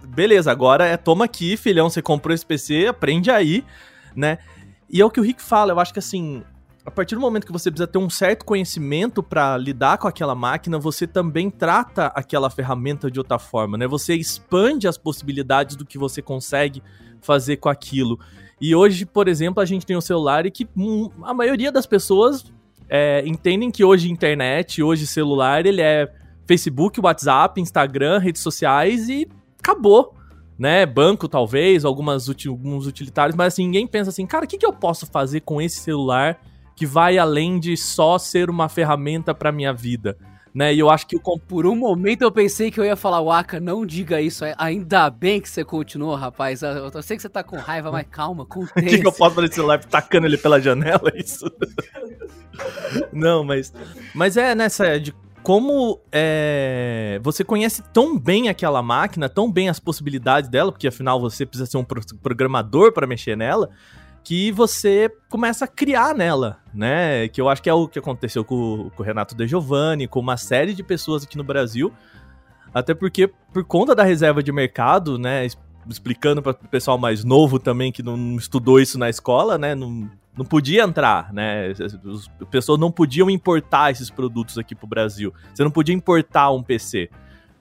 Beleza, 0.08 0.50
agora 0.50 0.86
é 0.86 0.96
toma 0.96 1.26
aqui, 1.26 1.58
filhão, 1.58 1.90
você 1.90 2.02
comprou 2.02 2.34
esse 2.34 2.46
PC, 2.46 2.88
aprende 2.88 3.30
aí, 3.30 3.66
né? 4.16 4.38
E 4.90 5.02
é 5.02 5.06
o 5.06 5.10
que 5.10 5.20
o 5.20 5.24
Rick 5.24 5.42
fala, 5.42 5.74
eu 5.74 5.80
acho 5.82 5.92
que 5.92 6.00
assim, 6.00 6.44
a 6.86 6.92
partir 6.92 7.16
do 7.16 7.20
momento 7.20 7.46
que 7.46 7.52
você 7.52 7.70
precisa 7.70 7.88
ter 7.88 7.98
um 7.98 8.10
certo 8.10 8.46
conhecimento 8.46 9.22
para 9.22 9.58
lidar 9.58 9.98
com 9.98 10.08
aquela 10.08 10.34
máquina, 10.34 10.80
você 10.80 11.06
também 11.06 11.50
trata 11.50 12.08
aquela 12.16 12.50
ferramenta 12.50 13.12
de 13.12 13.20
outra 13.20 13.38
forma, 13.38 13.78
né? 13.78 13.86
Você 13.86 14.16
expande 14.16 14.88
as 14.88 14.98
possibilidades 14.98 15.76
do 15.76 15.86
que 15.86 15.98
você 15.98 16.22
consegue 16.22 16.82
fazer 17.20 17.58
com 17.58 17.68
aquilo. 17.68 18.18
E 18.62 18.74
hoje, 18.74 19.06
por 19.06 19.28
exemplo, 19.28 19.62
a 19.62 19.66
gente 19.66 19.86
tem 19.86 19.98
um 19.98 20.02
celular 20.02 20.46
e 20.46 20.52
que 20.52 20.66
hum, 20.78 21.10
a 21.24 21.34
maioria 21.34 21.74
das 21.74 21.86
pessoas 21.86 22.46
é, 22.90 23.24
entendem 23.26 23.70
que 23.70 23.84
hoje 23.84 24.12
internet, 24.12 24.82
hoje 24.82 25.06
celular, 25.06 25.66
ele 25.66 25.82
é 25.82 26.12
Facebook, 26.48 27.00
WhatsApp, 27.00 27.60
Instagram, 27.60 28.20
redes 28.20 28.42
sociais 28.42 29.10
e 29.10 29.28
acabou. 29.60 30.14
Né, 30.58 30.88
banco 30.88 31.28
talvez, 31.28 31.86
algumas 31.86 32.28
alguns 32.48 32.88
utilitários, 32.88 33.36
mas 33.36 33.54
assim, 33.54 33.66
ninguém 33.66 33.86
pensa 33.86 34.10
assim, 34.10 34.26
cara, 34.26 34.44
o 34.44 34.48
que, 34.48 34.58
que 34.58 34.66
eu 34.66 34.74
posso 34.74 35.06
fazer 35.06 35.42
com 35.42 35.62
esse 35.62 35.78
celular 35.78 36.42
que 36.76 36.84
vai 36.84 37.20
além 37.20 37.60
de 37.60 37.78
só 37.78 38.18
ser 38.18 38.50
uma 38.50 38.68
ferramenta 38.68 39.36
para 39.36 39.52
minha 39.52 39.72
vida? 39.72 40.18
Né? 40.58 40.74
E 40.74 40.80
eu 40.80 40.90
acho 40.90 41.06
que 41.06 41.20
por 41.48 41.68
um 41.68 41.76
momento 41.76 42.24
eu 42.24 42.32
pensei 42.32 42.72
que 42.72 42.80
eu 42.80 42.84
ia 42.84 42.96
falar, 42.96 43.22
Waka, 43.22 43.60
não 43.60 43.86
diga 43.86 44.20
isso. 44.20 44.44
Ainda 44.58 45.08
bem 45.08 45.40
que 45.40 45.48
você 45.48 45.64
continuou, 45.64 46.16
rapaz. 46.16 46.64
Eu 46.64 47.04
sei 47.04 47.16
que 47.16 47.22
você 47.22 47.30
tá 47.30 47.44
com 47.44 47.58
raiva, 47.58 47.92
mas 47.92 48.08
calma, 48.10 48.44
contente. 48.44 48.88
O 48.88 48.90
que, 48.90 48.98
que 48.98 49.08
eu 49.08 49.12
posso 49.12 49.36
fazer 49.36 49.54
celular 49.54 49.86
tacando 49.86 50.26
ele 50.26 50.36
pela 50.36 50.60
janela? 50.60 51.12
Isso. 51.14 51.46
não, 53.14 53.44
mas. 53.44 53.72
Mas 54.16 54.36
é 54.36 54.56
nessa 54.56 55.00
de 55.00 55.14
como 55.44 56.02
é, 56.12 57.20
você 57.22 57.44
conhece 57.44 57.84
tão 57.94 58.18
bem 58.18 58.50
aquela 58.50 58.82
máquina, 58.82 59.30
tão 59.30 59.52
bem 59.52 59.70
as 59.70 59.80
possibilidades 59.80 60.50
dela, 60.50 60.72
porque 60.72 60.88
afinal 60.88 61.22
você 61.22 61.46
precisa 61.46 61.70
ser 61.70 61.78
um 61.78 61.86
programador 61.86 62.92
para 62.92 63.06
mexer 63.06 63.38
nela 63.38 63.70
que 64.28 64.52
você 64.52 65.10
começa 65.30 65.64
a 65.64 65.68
criar 65.70 66.14
nela, 66.14 66.60
né? 66.74 67.30
Que 67.30 67.40
eu 67.40 67.48
acho 67.48 67.64
que 67.64 67.70
é 67.70 67.74
o 67.74 67.88
que 67.88 67.98
aconteceu 67.98 68.44
com, 68.44 68.92
com 68.94 69.02
o 69.02 69.06
Renato 69.06 69.34
De 69.34 69.48
Giovanni, 69.48 70.06
com 70.06 70.20
uma 70.20 70.36
série 70.36 70.74
de 70.74 70.84
pessoas 70.84 71.24
aqui 71.24 71.38
no 71.38 71.46
Brasil. 71.46 71.94
Até 72.74 72.94
porque, 72.94 73.32
por 73.54 73.64
conta 73.64 73.96
da 73.96 74.04
reserva 74.04 74.44
de 74.44 74.52
mercado, 74.52 75.18
né? 75.18 75.48
Explicando 75.90 76.42
para 76.42 76.52
o 76.52 76.68
pessoal 76.68 76.98
mais 76.98 77.24
novo 77.24 77.58
também 77.58 77.90
que 77.90 78.04
não 78.04 78.36
estudou 78.36 78.82
isso 78.82 79.00
na 79.00 79.10
escola, 79.10 79.58
né? 79.58 79.74
Não, 79.74 80.12
não 80.38 80.44
podia 80.44 80.84
entrar, 80.84 81.32
né? 81.32 81.70
As 81.70 82.30
pessoas 82.52 82.78
não 82.78 82.92
podiam 82.92 83.30
importar 83.30 83.92
esses 83.92 84.10
produtos 84.10 84.58
aqui 84.58 84.76
pro 84.76 84.88
Brasil. 84.88 85.34
Você 85.54 85.64
não 85.64 85.72
podia 85.72 85.96
importar 85.96 86.52
um 86.52 86.62
PC. 86.62 87.10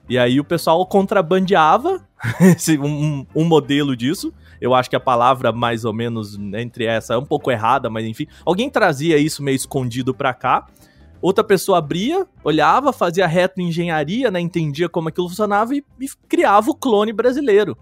E 0.09 0.19
aí 0.19 0.37
o 0.37 0.43
pessoal 0.43 0.85
contrabandeava 0.85 2.05
um, 2.83 3.25
um 3.33 3.45
modelo 3.45 3.95
disso 3.95 4.33
eu 4.59 4.73
acho 4.73 4.89
que 4.89 4.95
a 4.95 4.99
palavra 4.99 5.51
mais 5.51 5.85
ou 5.85 5.93
menos 5.93 6.37
entre 6.55 6.85
essa 6.85 7.13
é 7.13 7.17
um 7.17 7.25
pouco 7.25 7.51
errada, 7.51 7.89
mas 7.89 8.05
enfim. 8.05 8.27
Alguém 8.45 8.69
trazia 8.69 9.17
isso 9.17 9.43
meio 9.43 9.55
escondido 9.55 10.13
pra 10.13 10.33
cá. 10.33 10.67
Outra 11.21 11.43
pessoa 11.43 11.79
abria, 11.79 12.27
olhava, 12.43 12.93
fazia 12.93 13.25
reto 13.25 13.59
engenharia, 13.59 14.29
né, 14.29 14.39
entendia 14.39 14.87
como 14.87 15.09
aquilo 15.09 15.27
funcionava 15.27 15.73
e, 15.73 15.83
e 15.99 16.07
criava 16.27 16.69
o 16.69 16.75
clone 16.75 17.11
brasileiro, 17.11 17.75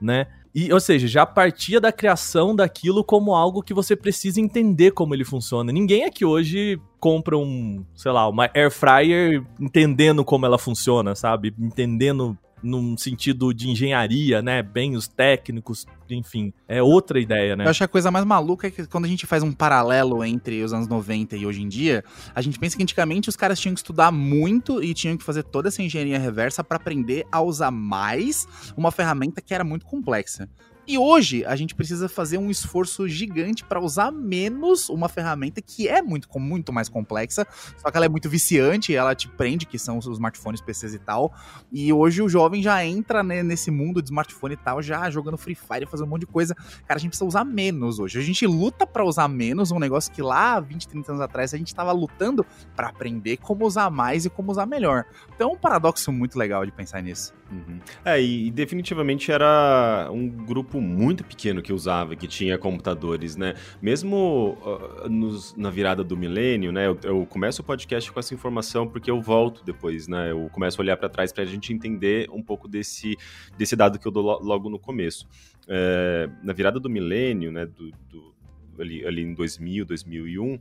né? 0.00 0.26
E, 0.54 0.72
ou 0.72 0.80
seja, 0.80 1.06
já 1.06 1.24
partia 1.24 1.80
da 1.80 1.92
criação 1.92 2.56
daquilo 2.56 3.04
como 3.04 3.34
algo 3.34 3.62
que 3.62 3.72
você 3.72 3.94
precisa 3.94 4.40
entender 4.40 4.90
como 4.90 5.14
ele 5.14 5.24
funciona. 5.24 5.70
Ninguém 5.70 6.04
aqui 6.04 6.24
hoje 6.24 6.80
compra 6.98 7.38
um, 7.38 7.84
sei 7.94 8.10
lá, 8.10 8.28
uma 8.28 8.50
air 8.54 8.70
fryer 8.70 9.44
entendendo 9.60 10.24
como 10.24 10.44
ela 10.44 10.58
funciona, 10.58 11.14
sabe? 11.14 11.54
Entendendo 11.56 12.36
num 12.62 12.96
sentido 12.96 13.52
de 13.52 13.68
engenharia, 13.68 14.42
né? 14.42 14.62
Bem 14.62 14.96
os 14.96 15.08
técnicos, 15.08 15.86
enfim, 16.08 16.52
é 16.68 16.82
outra 16.82 17.20
ideia, 17.20 17.56
né? 17.56 17.64
Eu 17.64 17.70
acho 17.70 17.78
que 17.78 17.84
a 17.84 17.88
coisa 17.88 18.10
mais 18.10 18.24
maluca 18.24 18.66
é 18.66 18.70
que 18.70 18.86
quando 18.86 19.04
a 19.04 19.08
gente 19.08 19.26
faz 19.26 19.42
um 19.42 19.52
paralelo 19.52 20.24
entre 20.24 20.62
os 20.62 20.72
anos 20.72 20.88
90 20.88 21.36
e 21.36 21.46
hoje 21.46 21.62
em 21.62 21.68
dia, 21.68 22.04
a 22.34 22.42
gente 22.42 22.58
pensa 22.58 22.76
que 22.76 22.82
antigamente 22.82 23.28
os 23.28 23.36
caras 23.36 23.58
tinham 23.58 23.74
que 23.74 23.80
estudar 23.80 24.10
muito 24.12 24.82
e 24.82 24.92
tinham 24.94 25.16
que 25.16 25.24
fazer 25.24 25.42
toda 25.42 25.68
essa 25.68 25.82
engenharia 25.82 26.18
reversa 26.18 26.62
para 26.62 26.76
aprender 26.76 27.26
a 27.30 27.40
usar 27.40 27.70
mais 27.70 28.46
uma 28.76 28.90
ferramenta 28.90 29.40
que 29.40 29.54
era 29.54 29.64
muito 29.64 29.86
complexa. 29.86 30.48
E 30.86 30.98
hoje 30.98 31.44
a 31.44 31.54
gente 31.54 31.74
precisa 31.74 32.08
fazer 32.08 32.38
um 32.38 32.50
esforço 32.50 33.08
gigante 33.08 33.64
para 33.64 33.80
usar 33.80 34.10
menos 34.10 34.88
uma 34.88 35.08
ferramenta 35.08 35.60
que 35.60 35.86
é 35.86 36.02
muito, 36.02 36.28
muito 36.38 36.72
mais 36.72 36.88
complexa, 36.88 37.46
só 37.76 37.90
que 37.90 37.96
ela 37.96 38.06
é 38.06 38.08
muito 38.08 38.28
viciante, 38.28 38.94
ela 38.94 39.14
te 39.14 39.28
prende, 39.28 39.66
que 39.66 39.78
são 39.78 39.98
os 39.98 40.06
smartphones, 40.06 40.60
PCs 40.60 40.94
e 40.94 40.98
tal. 40.98 41.32
E 41.70 41.92
hoje 41.92 42.22
o 42.22 42.28
jovem 42.28 42.62
já 42.62 42.84
entra 42.84 43.22
né, 43.22 43.42
nesse 43.42 43.70
mundo 43.70 44.02
de 44.02 44.08
smartphone 44.08 44.54
e 44.54 44.56
tal, 44.56 44.82
já 44.82 45.08
jogando 45.10 45.36
Free 45.36 45.54
Fire, 45.54 45.86
fazendo 45.86 46.06
um 46.06 46.10
monte 46.10 46.22
de 46.22 46.26
coisa. 46.26 46.54
Cara, 46.54 46.96
a 46.96 46.98
gente 46.98 47.10
precisa 47.10 47.28
usar 47.28 47.44
menos 47.44 47.98
hoje. 47.98 48.18
A 48.18 48.22
gente 48.22 48.46
luta 48.46 48.86
para 48.86 49.04
usar 49.04 49.28
menos, 49.28 49.70
um 49.70 49.78
negócio 49.78 50.12
que 50.12 50.22
lá 50.22 50.58
20, 50.58 50.88
30 50.88 51.12
anos 51.12 51.22
atrás 51.22 51.54
a 51.54 51.58
gente 51.58 51.68
estava 51.68 51.92
lutando 51.92 52.44
para 52.74 52.88
aprender 52.88 53.36
como 53.36 53.66
usar 53.66 53.90
mais 53.90 54.24
e 54.24 54.30
como 54.30 54.50
usar 54.50 54.66
melhor. 54.66 55.04
Então 55.34 55.50
é 55.50 55.52
um 55.52 55.58
paradoxo 55.58 56.10
muito 56.10 56.38
legal 56.38 56.64
de 56.64 56.72
pensar 56.72 57.02
nisso. 57.02 57.39
Uhum. 57.50 57.80
É, 58.04 58.22
e 58.22 58.50
definitivamente 58.50 59.32
era 59.32 60.08
um 60.12 60.28
grupo 60.28 60.80
muito 60.80 61.24
pequeno 61.24 61.60
que 61.60 61.72
usava, 61.72 62.14
que 62.14 62.28
tinha 62.28 62.56
computadores, 62.56 63.34
né? 63.34 63.54
Mesmo 63.82 64.56
uh, 64.62 65.08
nos, 65.08 65.56
na 65.56 65.68
virada 65.68 66.04
do 66.04 66.16
milênio, 66.16 66.70
né? 66.70 66.86
Eu, 66.86 66.98
eu, 67.02 67.26
começo 67.26 67.60
o 67.60 67.64
podcast 67.64 68.10
com 68.12 68.20
essa 68.20 68.32
informação 68.32 68.86
porque 68.86 69.10
eu 69.10 69.20
volto 69.20 69.64
depois, 69.64 70.06
né? 70.06 70.30
Eu 70.30 70.48
começo 70.50 70.80
a 70.80 70.84
olhar 70.84 70.96
para 70.96 71.08
trás 71.08 71.32
para 71.32 71.42
a 71.42 71.46
gente 71.46 71.72
entender 71.72 72.30
um 72.30 72.42
pouco 72.42 72.68
desse, 72.68 73.16
desse 73.58 73.74
dado 73.74 73.98
que 73.98 74.06
eu 74.06 74.12
dou 74.12 74.40
logo 74.40 74.70
no 74.70 74.78
começo. 74.78 75.26
É, 75.68 76.30
na 76.44 76.52
virada 76.52 76.78
do 76.78 76.88
milênio, 76.88 77.50
né? 77.50 77.66
Do, 77.66 77.90
do, 78.08 78.34
ali, 78.78 79.04
ali 79.04 79.22
em 79.22 79.34
2000, 79.34 79.84
2001, 79.84 80.58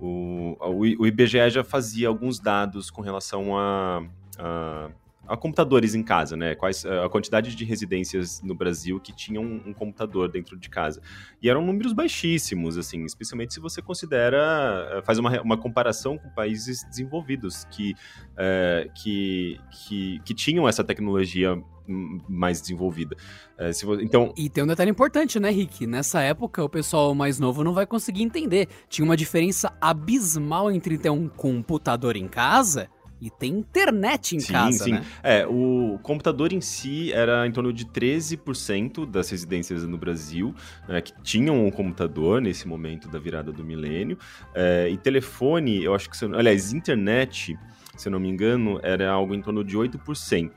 o, 0.00 0.56
o 0.98 1.06
IBGE 1.06 1.50
já 1.50 1.62
fazia 1.62 2.08
alguns 2.08 2.40
dados 2.40 2.90
com 2.90 3.02
relação 3.02 3.56
a, 3.56 4.02
a 4.38 4.90
a 5.26 5.36
computadores 5.36 5.94
em 5.94 6.02
casa, 6.02 6.36
né? 6.36 6.54
Quais 6.54 6.84
a 6.84 7.08
quantidade 7.08 7.54
de 7.54 7.64
residências 7.64 8.42
no 8.42 8.54
Brasil 8.54 9.00
que 9.00 9.12
tinham 9.12 9.42
um, 9.42 9.72
computador 9.72 10.28
dentro 10.28 10.56
de 10.56 10.68
casa. 10.68 11.00
E 11.42 11.48
eram 11.48 11.64
números 11.64 11.92
baixíssimos, 11.92 12.78
assim, 12.78 13.04
especialmente 13.04 13.54
se 13.54 13.60
você 13.60 13.82
considera, 13.82 14.88
eh, 14.92 15.02
faz 15.02 15.18
uma, 15.18 15.40
uma 15.42 15.56
comparação 15.56 16.16
com 16.16 16.28
países 16.30 16.84
desenvolvidos 16.84 17.64
que, 17.70 17.94
é, 18.36 18.88
que, 18.94 19.60
que, 19.70 20.20
que 20.24 20.34
tinham 20.34 20.68
essa 20.68 20.84
tecnologia 20.84 21.60
mais 21.86 22.60
desenvolvida. 22.60 23.16
É, 23.58 23.70
então... 24.00 24.32
E 24.36 24.48
tem 24.48 24.64
um 24.64 24.66
detalhe 24.66 24.90
importante, 24.90 25.38
né, 25.38 25.50
Rick? 25.50 25.86
Nessa 25.86 26.22
época, 26.22 26.64
o 26.64 26.68
pessoal 26.68 27.14
mais 27.14 27.38
novo 27.38 27.62
não 27.62 27.74
vai 27.74 27.86
conseguir 27.86 28.22
entender. 28.22 28.68
Tinha 28.88 29.04
uma 29.04 29.16
diferença 29.16 29.76
abismal 29.80 30.70
entre 30.70 30.96
ter 30.96 31.10
um 31.10 31.28
computador 31.28 32.16
em 32.16 32.26
casa 32.26 32.88
e 33.24 33.30
tem 33.30 33.52
internet 33.52 34.36
em 34.36 34.40
sim, 34.40 34.52
casa, 34.52 34.84
sim. 34.84 34.92
né? 34.92 35.04
É, 35.22 35.46
o 35.46 35.98
computador 36.02 36.52
em 36.52 36.60
si 36.60 37.10
era 37.10 37.46
em 37.46 37.50
torno 37.50 37.72
de 37.72 37.86
13% 37.86 39.06
das 39.06 39.30
residências 39.30 39.82
no 39.84 39.96
Brasil 39.96 40.54
né, 40.86 41.00
que 41.00 41.10
tinham 41.22 41.66
um 41.66 41.70
computador 41.70 42.42
nesse 42.42 42.68
momento 42.68 43.08
da 43.08 43.18
virada 43.18 43.50
do 43.50 43.64
milênio. 43.64 44.18
É, 44.54 44.90
e 44.90 44.98
telefone, 44.98 45.82
eu 45.82 45.94
acho 45.94 46.10
que... 46.10 46.24
Aliás, 46.36 46.74
internet, 46.74 47.58
se 47.96 48.08
eu 48.08 48.12
não 48.12 48.20
me 48.20 48.28
engano, 48.28 48.78
era 48.82 49.10
algo 49.10 49.34
em 49.34 49.40
torno 49.40 49.64
de 49.64 49.74
8%. 49.74 50.50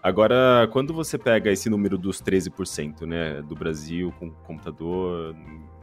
Agora, 0.00 0.68
quando 0.70 0.94
você 0.94 1.18
pega 1.18 1.50
esse 1.50 1.68
número 1.68 1.98
dos 1.98 2.22
13%, 2.22 3.06
né, 3.06 3.42
do 3.42 3.56
Brasil 3.56 4.14
com 4.20 4.30
computador 4.30 5.34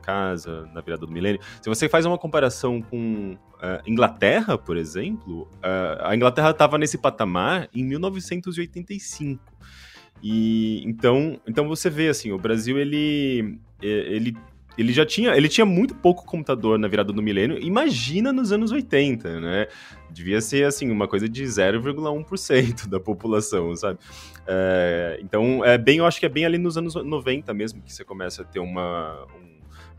casa 0.02 0.68
na 0.74 0.82
virada 0.82 1.06
do 1.06 1.12
milênio, 1.12 1.40
se 1.62 1.70
você 1.70 1.88
faz 1.88 2.06
uma 2.06 2.18
comparação 2.18 2.82
com 2.82 3.38
Uh, 3.62 3.78
Inglaterra, 3.86 4.58
por 4.58 4.76
exemplo, 4.76 5.44
uh, 5.58 6.02
a 6.02 6.16
Inglaterra 6.16 6.50
estava 6.50 6.80
nesse 6.80 6.98
patamar 6.98 7.70
em 7.72 7.84
1985. 7.86 9.40
E 10.24 10.84
então, 10.84 11.40
então 11.48 11.68
você 11.68 11.88
vê 11.88 12.08
assim, 12.08 12.32
o 12.32 12.40
Brasil 12.40 12.80
ele 12.80 13.60
ele 13.80 14.36
ele 14.78 14.94
já 14.94 15.06
tinha, 15.06 15.36
ele 15.36 15.50
tinha 15.50 15.66
muito 15.66 15.94
pouco 15.94 16.26
computador 16.26 16.80
na 16.80 16.88
virada 16.88 17.12
do 17.12 17.22
milênio. 17.22 17.60
Imagina 17.60 18.32
nos 18.32 18.52
anos 18.52 18.72
80, 18.72 19.40
né? 19.40 19.68
Devia 20.10 20.42
ser 20.42 20.66
assim 20.66 20.90
uma 20.90 21.08
coisa 21.08 21.28
de 21.28 21.44
0,1% 21.44 22.88
da 22.88 23.00
população, 23.00 23.76
sabe? 23.76 24.00
É, 24.48 25.20
então, 25.22 25.64
é 25.64 25.78
bem, 25.78 25.98
eu 25.98 26.06
acho 26.06 26.20
que 26.20 26.26
é 26.26 26.30
bem 26.30 26.46
ali 26.46 26.58
nos 26.58 26.78
anos 26.78 26.96
90 26.96 27.54
mesmo 27.54 27.82
que 27.82 27.94
você 27.94 28.04
começa 28.04 28.44
a 28.44 28.46
ter 28.46 28.60
uma 28.60 29.26
um, 29.36 29.51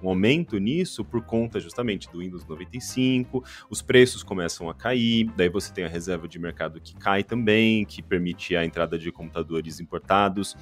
um 0.03 0.09
aumento 0.09 0.59
nisso 0.59 1.05
por 1.05 1.23
conta 1.23 1.61
justamente 1.61 2.11
do 2.11 2.19
Windows 2.19 2.45
95, 2.47 3.45
os 3.71 3.81
preços 3.81 4.23
começam 4.23 4.69
a 4.69 4.75
cair, 4.75 5.31
daí 5.37 5.49
você 5.49 5.73
tem 5.73 5.85
a 5.85 5.89
reserva 5.89 6.27
de 6.27 6.39
mercado 6.39 6.81
que 6.81 6.95
cai 6.95 7.23
também, 7.23 7.85
que 7.85 8.03
permite 8.03 8.57
a 8.57 8.65
entrada 8.65 8.99
de 8.99 9.11
computadores 9.13 9.81
importados. 9.81 10.57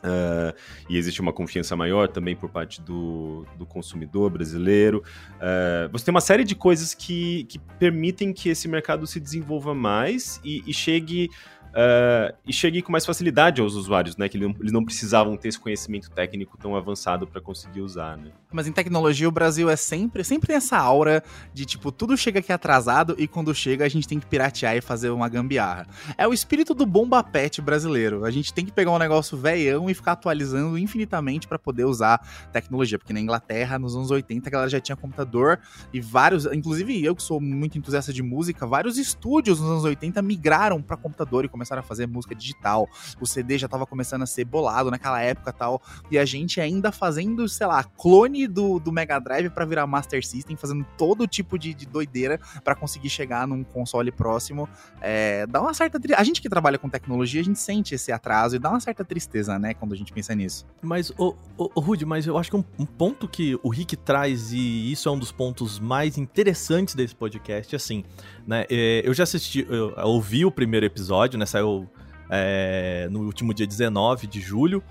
Uh, 0.00 0.56
e 0.88 0.96
existe 0.96 1.20
uma 1.20 1.32
confiança 1.32 1.76
maior 1.76 2.08
também 2.08 2.34
por 2.34 2.48
parte 2.48 2.80
do, 2.80 3.44
do 3.58 3.66
consumidor 3.66 4.30
brasileiro. 4.30 5.02
Uh, 5.34 5.90
você 5.92 6.06
tem 6.06 6.12
uma 6.12 6.22
série 6.22 6.42
de 6.42 6.54
coisas 6.54 6.94
que, 6.94 7.44
que 7.44 7.58
permitem 7.58 8.32
que 8.32 8.48
esse 8.48 8.66
mercado 8.66 9.06
se 9.06 9.20
desenvolva 9.20 9.74
mais 9.74 10.40
e, 10.42 10.62
e 10.66 10.72
chegue 10.72 11.28
Uh, 11.70 12.34
e 12.44 12.52
chegue 12.52 12.82
com 12.82 12.90
mais 12.90 13.06
facilidade 13.06 13.60
aos 13.60 13.74
usuários, 13.74 14.16
né? 14.16 14.28
Que 14.28 14.36
eles 14.36 14.72
não 14.72 14.84
precisavam 14.84 15.36
ter 15.36 15.48
esse 15.48 15.58
conhecimento 15.58 16.10
técnico 16.10 16.58
tão 16.58 16.74
avançado 16.74 17.28
para 17.28 17.40
conseguir 17.40 17.80
usar, 17.80 18.16
né? 18.16 18.32
Mas 18.52 18.66
em 18.66 18.72
tecnologia 18.72 19.28
o 19.28 19.30
Brasil 19.30 19.70
é 19.70 19.76
sempre, 19.76 20.24
sempre 20.24 20.48
tem 20.48 20.56
essa 20.56 20.76
aura 20.76 21.22
de 21.54 21.64
tipo, 21.64 21.92
tudo 21.92 22.16
chega 22.16 22.40
aqui 22.40 22.52
atrasado 22.52 23.14
e 23.18 23.28
quando 23.28 23.54
chega 23.54 23.84
a 23.84 23.88
gente 23.88 24.08
tem 24.08 24.18
que 24.18 24.26
piratear 24.26 24.76
e 24.76 24.80
fazer 24.80 25.10
uma 25.10 25.28
gambiarra. 25.28 25.86
É 26.18 26.26
o 26.26 26.32
espírito 26.32 26.74
do 26.74 26.84
bomba 26.84 27.22
pet 27.22 27.62
brasileiro. 27.62 28.24
A 28.24 28.30
gente 28.32 28.52
tem 28.52 28.64
que 28.66 28.72
pegar 28.72 28.90
um 28.90 28.98
negócio 28.98 29.38
velhão 29.38 29.88
e 29.88 29.94
ficar 29.94 30.12
atualizando 30.12 30.76
infinitamente 30.76 31.46
para 31.46 31.58
poder 31.58 31.84
usar 31.84 32.20
tecnologia, 32.52 32.98
porque 32.98 33.12
na 33.12 33.20
Inglaterra, 33.20 33.78
nos 33.78 33.94
anos 33.94 34.10
80, 34.10 34.48
a 34.48 34.50
galera 34.50 34.70
já 34.70 34.80
tinha 34.80 34.96
computador 34.96 35.60
e 35.92 36.00
vários, 36.00 36.46
inclusive 36.46 37.04
eu 37.04 37.14
que 37.14 37.22
sou 37.22 37.40
muito 37.40 37.78
entusiasta 37.78 38.12
de 38.12 38.22
música, 38.22 38.66
vários 38.66 38.98
estúdios 38.98 39.60
nos 39.60 39.70
anos 39.70 39.84
80 39.84 40.20
migraram 40.22 40.82
para 40.82 40.96
computador 40.96 41.44
e 41.44 41.48
começaram 41.60 41.80
a 41.80 41.82
fazer 41.82 42.06
música 42.06 42.34
digital. 42.34 42.88
O 43.20 43.26
CD 43.26 43.58
já 43.58 43.68
tava 43.68 43.86
começando 43.86 44.22
a 44.22 44.26
ser 44.26 44.46
bolado 44.46 44.90
naquela 44.90 45.20
época 45.20 45.52
tal. 45.52 45.82
E 46.10 46.18
a 46.18 46.24
gente 46.24 46.58
ainda 46.58 46.90
fazendo, 46.90 47.46
sei 47.48 47.66
lá, 47.66 47.84
clone 47.84 48.46
do, 48.46 48.80
do 48.80 48.90
Mega 48.90 49.18
Drive 49.18 49.50
para 49.50 49.66
virar 49.66 49.86
Master 49.86 50.26
System, 50.26 50.56
fazendo 50.56 50.86
todo 50.96 51.26
tipo 51.26 51.58
de, 51.58 51.74
de 51.74 51.86
doideira 51.86 52.40
para 52.64 52.74
conseguir 52.74 53.10
chegar 53.10 53.46
num 53.46 53.62
console 53.62 54.10
próximo. 54.10 54.66
É, 55.02 55.46
dá 55.46 55.60
uma 55.60 55.74
certa. 55.74 56.00
A 56.16 56.24
gente 56.24 56.40
que 56.40 56.48
trabalha 56.48 56.78
com 56.78 56.88
tecnologia, 56.88 57.42
a 57.42 57.44
gente 57.44 57.58
sente 57.58 57.94
esse 57.94 58.10
atraso 58.10 58.56
e 58.56 58.58
dá 58.58 58.70
uma 58.70 58.80
certa 58.80 59.04
tristeza, 59.04 59.58
né, 59.58 59.74
quando 59.74 59.92
a 59.92 59.96
gente 59.96 60.12
pensa 60.12 60.34
nisso. 60.34 60.66
Mas, 60.80 61.12
o, 61.18 61.34
Rude, 61.58 62.06
mas 62.06 62.26
eu 62.26 62.38
acho 62.38 62.50
que 62.50 62.56
um, 62.56 62.64
um 62.78 62.86
ponto 62.86 63.28
que 63.28 63.58
o 63.62 63.68
Rick 63.68 63.96
traz, 63.96 64.52
e 64.52 64.90
isso 64.90 65.08
é 65.08 65.12
um 65.12 65.18
dos 65.18 65.30
pontos 65.30 65.78
mais 65.78 66.16
interessantes 66.16 66.94
desse 66.94 67.14
podcast, 67.14 67.76
assim, 67.76 68.04
né? 68.46 68.64
É, 68.70 69.02
eu 69.04 69.12
já 69.12 69.24
assisti, 69.24 69.66
eu 69.68 69.94
ouvi 69.98 70.44
o 70.44 70.50
primeiro 70.50 70.86
episódio, 70.86 71.38
né? 71.38 71.46
Saiu 71.50 71.88
é, 72.30 73.08
no 73.10 73.20
último 73.20 73.52
dia 73.52 73.66
19 73.66 74.26
de 74.26 74.40
julho. 74.40 74.82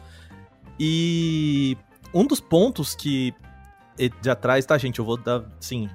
E 0.79 1.77
um 2.13 2.25
dos 2.25 2.39
pontos 2.39 2.95
que 2.95 3.33
de 4.21 4.29
atrás, 4.29 4.65
tá, 4.65 4.77
gente? 4.77 4.99
Eu 4.99 5.05
vou 5.05 5.17
dar, 5.17 5.43
sim, 5.59 5.89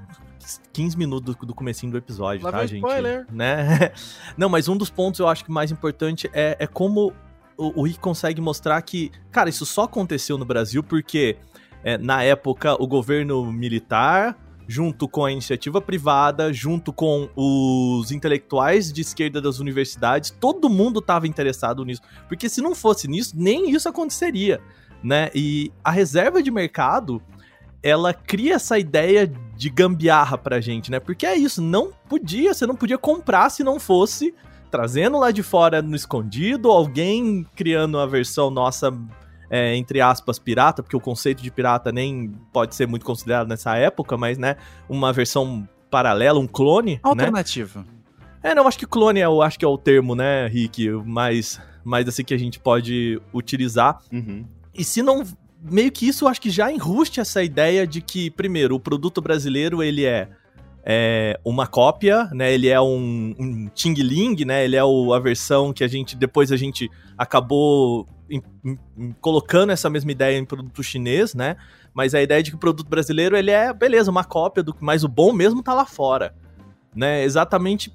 15 0.72 0.96
minutos 0.96 1.34
do, 1.34 1.46
do 1.46 1.54
comecinho 1.54 1.92
do 1.92 1.98
episódio, 1.98 2.44
Lá 2.44 2.52
tá, 2.52 2.66
gente? 2.66 2.78
Spoiler. 2.78 3.26
Né? 3.32 3.92
Não, 4.36 4.48
mas 4.48 4.68
um 4.68 4.76
dos 4.76 4.90
pontos 4.90 5.20
eu 5.20 5.28
acho 5.28 5.44
que 5.44 5.50
mais 5.50 5.70
importante 5.70 6.28
é, 6.32 6.56
é 6.58 6.66
como 6.66 7.12
o, 7.56 7.80
o 7.80 7.84
Rick 7.84 7.98
consegue 7.98 8.40
mostrar 8.40 8.80
que, 8.82 9.10
cara, 9.30 9.48
isso 9.48 9.64
só 9.64 9.84
aconteceu 9.84 10.36
no 10.36 10.44
Brasil 10.44 10.82
porque 10.82 11.38
é, 11.82 11.96
na 11.96 12.22
época 12.22 12.74
o 12.82 12.86
governo 12.86 13.50
militar 13.52 14.36
junto 14.66 15.08
com 15.08 15.24
a 15.24 15.32
iniciativa 15.32 15.80
privada, 15.80 16.52
junto 16.52 16.92
com 16.92 17.28
os 17.36 18.10
intelectuais 18.10 18.92
de 18.92 19.02
esquerda 19.02 19.40
das 19.40 19.58
universidades, 19.58 20.30
todo 20.30 20.70
mundo 20.70 21.00
estava 21.00 21.26
interessado 21.26 21.84
nisso. 21.84 22.02
Porque 22.28 22.48
se 22.48 22.60
não 22.60 22.74
fosse 22.74 23.08
nisso, 23.08 23.34
nem 23.36 23.70
isso 23.70 23.88
aconteceria, 23.88 24.60
né? 25.02 25.30
E 25.34 25.72
a 25.82 25.90
reserva 25.90 26.42
de 26.42 26.50
mercado, 26.50 27.22
ela 27.82 28.14
cria 28.14 28.54
essa 28.54 28.78
ideia 28.78 29.30
de 29.56 29.68
gambiarra 29.68 30.38
pra 30.38 30.60
gente, 30.60 30.90
né? 30.90 30.98
Porque 30.98 31.26
é 31.26 31.36
isso, 31.36 31.60
não 31.60 31.92
podia, 32.08 32.54
você 32.54 32.66
não 32.66 32.76
podia 32.76 32.98
comprar 32.98 33.50
se 33.50 33.62
não 33.62 33.78
fosse 33.78 34.34
trazendo 34.70 35.18
lá 35.20 35.30
de 35.30 35.40
fora 35.40 35.80
no 35.80 35.94
escondido, 35.94 36.68
alguém 36.68 37.46
criando 37.54 37.96
a 37.96 38.06
versão 38.06 38.50
nossa 38.50 38.92
é, 39.50 39.74
entre 39.76 40.00
aspas, 40.00 40.38
pirata, 40.38 40.82
porque 40.82 40.96
o 40.96 41.00
conceito 41.00 41.42
de 41.42 41.50
pirata 41.50 41.92
nem 41.92 42.32
pode 42.52 42.74
ser 42.74 42.86
muito 42.86 43.04
considerado 43.04 43.48
nessa 43.48 43.76
época, 43.76 44.16
mas, 44.16 44.38
né, 44.38 44.56
uma 44.88 45.12
versão 45.12 45.68
paralela, 45.90 46.38
um 46.38 46.46
clone, 46.46 46.98
Alternativo. 47.02 47.80
Né? 47.80 47.86
É, 48.42 48.54
não, 48.54 48.66
acho 48.66 48.78
que 48.78 48.86
clone 48.86 49.20
é 49.20 49.28
o, 49.28 49.40
acho 49.40 49.58
que 49.58 49.64
é 49.64 49.68
o 49.68 49.78
termo, 49.78 50.14
né, 50.14 50.46
Rick, 50.48 50.90
mais, 51.06 51.60
mais 51.84 52.06
assim 52.06 52.24
que 52.24 52.34
a 52.34 52.38
gente 52.38 52.58
pode 52.58 53.20
utilizar. 53.32 53.98
Uhum. 54.12 54.44
E 54.74 54.84
se 54.84 55.02
não 55.02 55.24
meio 55.62 55.90
que 55.90 56.06
isso 56.06 56.24
eu 56.24 56.28
acho 56.28 56.40
que 56.40 56.50
já 56.50 56.70
enruste 56.70 57.20
essa 57.20 57.42
ideia 57.42 57.86
de 57.86 58.00
que, 58.00 58.30
primeiro, 58.30 58.74
o 58.74 58.80
produto 58.80 59.20
brasileiro 59.20 59.82
ele 59.82 60.04
é, 60.04 60.28
é 60.84 61.40
uma 61.44 61.66
cópia, 61.66 62.28
né? 62.32 62.52
Ele 62.52 62.68
é 62.68 62.80
um, 62.80 63.34
um 63.38 63.68
Ting 63.74 63.94
Ling, 63.94 64.44
né? 64.44 64.64
Ele 64.64 64.76
é 64.76 64.84
o, 64.84 65.14
a 65.14 65.18
versão 65.18 65.72
que 65.72 65.82
a 65.82 65.88
gente 65.88 66.16
depois 66.16 66.52
a 66.52 66.56
gente 66.56 66.90
acabou 67.16 68.06
em, 68.28 68.42
em, 68.64 69.12
colocando 69.20 69.70
essa 69.70 69.90
mesma 69.90 70.12
ideia 70.12 70.38
em 70.38 70.44
produto 70.44 70.82
chinês, 70.82 71.34
né? 71.34 71.56
Mas 71.92 72.14
a 72.14 72.22
ideia 72.22 72.42
de 72.42 72.50
que 72.50 72.56
o 72.56 72.60
produto 72.60 72.88
brasileiro 72.88 73.36
ele 73.36 73.50
é, 73.50 73.72
beleza, 73.72 74.10
uma 74.10 74.24
cópia 74.24 74.62
do 74.62 74.74
mas 74.80 75.04
o 75.04 75.08
bom 75.08 75.32
mesmo 75.32 75.62
tá 75.62 75.74
lá 75.74 75.86
fora, 75.86 76.34
né? 76.94 77.24
Exatamente 77.24 77.92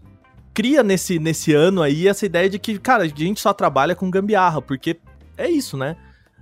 cria 0.53 0.83
nesse, 0.83 1.19
nesse 1.19 1.53
ano 1.53 1.81
aí 1.81 2.07
essa 2.07 2.25
ideia 2.25 2.49
de 2.49 2.59
que, 2.59 2.77
cara, 2.77 3.03
a 3.03 3.07
gente 3.07 3.39
só 3.39 3.53
trabalha 3.53 3.95
com 3.95 4.11
gambiarra, 4.11 4.61
porque 4.61 4.99
é 5.37 5.49
isso, 5.49 5.77
né? 5.77 5.95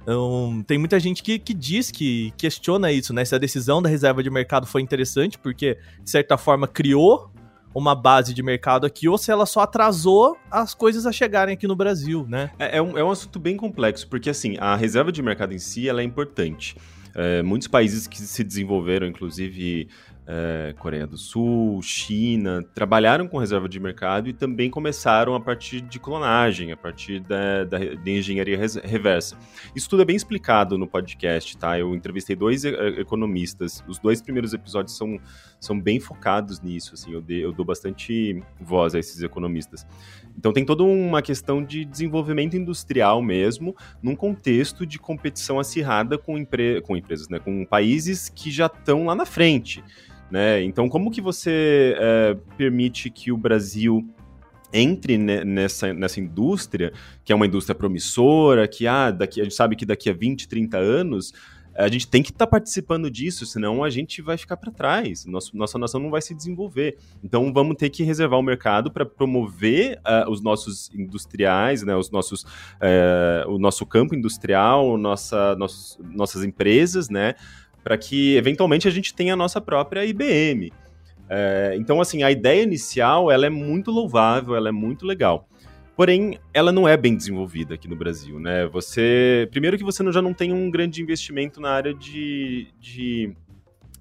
Um, 0.08 0.64
tem 0.64 0.78
muita 0.78 1.00
gente 1.00 1.22
que, 1.22 1.38
que 1.38 1.54
diz 1.54 1.92
que 1.92 2.34
questiona 2.38 2.92
isso, 2.92 3.14
né? 3.14 3.26
Se 3.26 3.36
a 3.36 3.38
decisão 3.38 3.82
da 3.82 3.90
reserva 3.90 4.24
de 4.24 4.30
mercado 4.30 4.66
foi 4.66 4.82
interessante, 4.82 5.38
porque, 5.38 5.78
de 6.02 6.10
certa 6.10 6.38
forma, 6.38 6.68
criou 6.68 7.30
uma 7.74 7.94
base 7.94 8.34
de 8.34 8.42
mercado 8.42 8.86
aqui, 8.86 9.08
ou 9.08 9.18
se 9.18 9.32
ela 9.32 9.46
só 9.46 9.62
atrasou 9.62 10.38
as 10.50 10.74
coisas 10.74 11.06
a 11.06 11.12
chegarem 11.12 11.54
aqui 11.54 11.68
no 11.68 11.76
Brasil, 11.76 12.26
né? 12.28 12.52
É, 12.58 12.78
é, 12.78 12.82
um, 12.82 12.98
é 12.98 13.04
um 13.04 13.12
assunto 13.12 13.40
bem 13.40 13.56
complexo, 13.56 14.08
porque, 14.08 14.30
assim, 14.30 14.56
a 14.60 14.76
reserva 14.76 15.12
de 15.12 15.22
mercado 15.22 15.54
em 15.54 15.60
si, 15.60 15.88
ela 15.88 16.02
é 16.02 16.04
importante. 16.04 16.76
É, 17.14 17.42
muitos 17.42 17.68
países 17.68 18.08
que 18.08 18.20
se 18.22 18.44
desenvolveram, 18.44 19.08
inclusive 19.08 19.90
é, 20.30 20.76
Coreia 20.78 21.08
do 21.08 21.18
Sul, 21.18 21.82
China, 21.82 22.62
trabalharam 22.74 23.30
com 23.30 23.38
reserva 23.38 23.70
de 23.70 23.80
mercado 23.80 24.28
e 24.28 24.34
também 24.34 24.70
começaram 24.70 25.34
a 25.34 25.40
partir 25.40 25.80
de 25.80 26.00
clonagem, 26.00 26.74
a 26.74 26.78
partir 26.78 27.22
da, 27.22 27.64
da, 27.64 27.78
da 27.78 28.12
engenharia 28.12 28.60
reversa. 28.84 29.38
Isso 29.74 29.90
tudo 29.90 30.02
é 30.02 30.06
bem 30.06 30.18
explicado 30.18 30.78
no 30.78 30.86
podcast, 30.86 31.58
tá? 31.58 31.80
Eu 31.80 31.96
entrevistei 31.96 32.36
dois 32.36 32.66
economistas, 32.66 33.82
os 33.88 34.00
dois 34.00 34.22
primeiros 34.22 34.54
episódios 34.54 34.98
são, 34.98 35.18
são 35.62 35.80
bem 35.80 35.98
focados 35.98 36.60
nisso, 36.60 36.94
assim, 36.94 37.14
eu, 37.14 37.22
de, 37.22 37.40
eu 37.40 37.54
dou 37.54 37.66
bastante 37.66 38.44
voz 38.60 38.94
a 38.94 39.00
esses 39.00 39.24
economistas. 39.24 39.88
Então 40.38 40.52
tem 40.52 40.66
toda 40.66 40.84
uma 40.84 41.22
questão 41.22 41.64
de 41.64 41.86
desenvolvimento 41.86 42.58
industrial 42.58 43.22
mesmo, 43.22 43.74
num 44.04 44.16
contexto 44.16 44.86
de 44.86 45.00
competição 45.00 45.58
acirrada 45.58 46.18
com, 46.18 46.38
empre 46.38 46.82
com 46.82 46.98
empresas, 46.98 47.30
né, 47.30 47.40
com 47.40 47.66
países 47.66 48.28
que 48.28 48.52
já 48.52 48.66
estão 48.66 49.06
lá 49.06 49.16
na 49.16 49.26
frente. 49.26 49.82
Né? 50.30 50.64
Então, 50.64 50.90
como 50.90 51.10
que 51.10 51.22
você 51.22 51.96
é, 51.98 52.38
permite 52.58 53.10
que 53.10 53.32
o 53.32 53.38
Brasil 53.38 54.06
entre 54.74 55.18
nessa, 55.18 55.94
nessa 55.94 56.20
indústria, 56.20 56.92
que 57.24 57.32
é 57.32 57.36
uma 57.36 57.46
indústria 57.46 57.74
promissora, 57.74 58.68
que 58.68 58.86
ah, 58.86 59.12
daqui, 59.12 59.40
a 59.40 59.44
gente 59.44 59.56
sabe 59.56 59.78
que 59.78 59.86
daqui 59.86 60.10
a 60.10 60.14
20, 60.14 60.48
30 60.48 60.78
anos 60.78 61.34
a 61.78 61.88
gente 61.88 62.08
tem 62.08 62.24
que 62.24 62.32
estar 62.32 62.48
tá 62.48 62.50
participando 62.50 63.10
disso, 63.10 63.46
senão 63.46 63.84
a 63.84 63.90
gente 63.90 64.20
vai 64.20 64.36
ficar 64.36 64.58
para 64.58 64.72
trás, 64.72 65.26
nosso, 65.26 65.56
nossa 65.56 65.78
nação 65.78 66.02
não 66.02 66.10
vai 66.10 66.22
se 66.22 66.34
desenvolver. 66.34 66.98
Então 67.24 67.54
vamos 67.54 67.78
ter 67.78 67.92
que 67.92 68.04
reservar 68.04 68.40
o 68.40 68.44
mercado 68.44 68.92
para 68.92 69.06
promover 69.06 70.00
uh, 70.00 70.30
os 70.30 70.42
nossos 70.42 70.90
industriais, 70.94 71.84
né, 71.84 71.96
os 71.96 72.10
nossos, 72.10 72.42
uh, 72.42 73.48
o 73.48 73.60
nosso 73.60 73.86
campo 73.86 74.16
industrial, 74.16 74.98
nossa, 74.98 75.56
nossos, 75.56 76.00
nossas 76.02 76.44
empresas, 76.44 77.10
né, 77.10 77.36
para 77.88 77.98
que 77.98 78.36
eventualmente 78.36 78.86
a 78.86 78.92
gente 78.92 79.14
tenha 79.14 79.32
a 79.32 79.36
nossa 79.38 79.62
própria 79.62 80.06
IBM. 80.06 80.74
É, 81.30 81.74
então, 81.80 82.02
assim, 82.02 82.22
a 82.22 82.30
ideia 82.30 82.62
inicial 82.62 83.32
ela 83.32 83.46
é 83.46 83.50
muito 83.50 83.92
louvável, 83.92 84.58
ela 84.58 84.68
é 84.68 84.74
muito 84.74 85.06
legal. 85.06 85.48
Porém, 85.96 86.38
ela 86.54 86.70
não 86.70 86.86
é 86.86 86.98
bem 86.98 87.16
desenvolvida 87.16 87.76
aqui 87.76 87.88
no 87.88 87.96
Brasil, 87.96 88.42
né? 88.42 88.68
Você, 88.68 89.48
primeiro 89.52 89.78
que 89.78 89.86
você 89.86 90.04
já 90.12 90.22
não 90.22 90.34
tem 90.34 90.52
um 90.52 90.70
grande 90.70 91.02
investimento 91.02 91.62
na 91.62 91.70
área 91.70 91.94
de, 91.94 92.68
de 92.78 93.34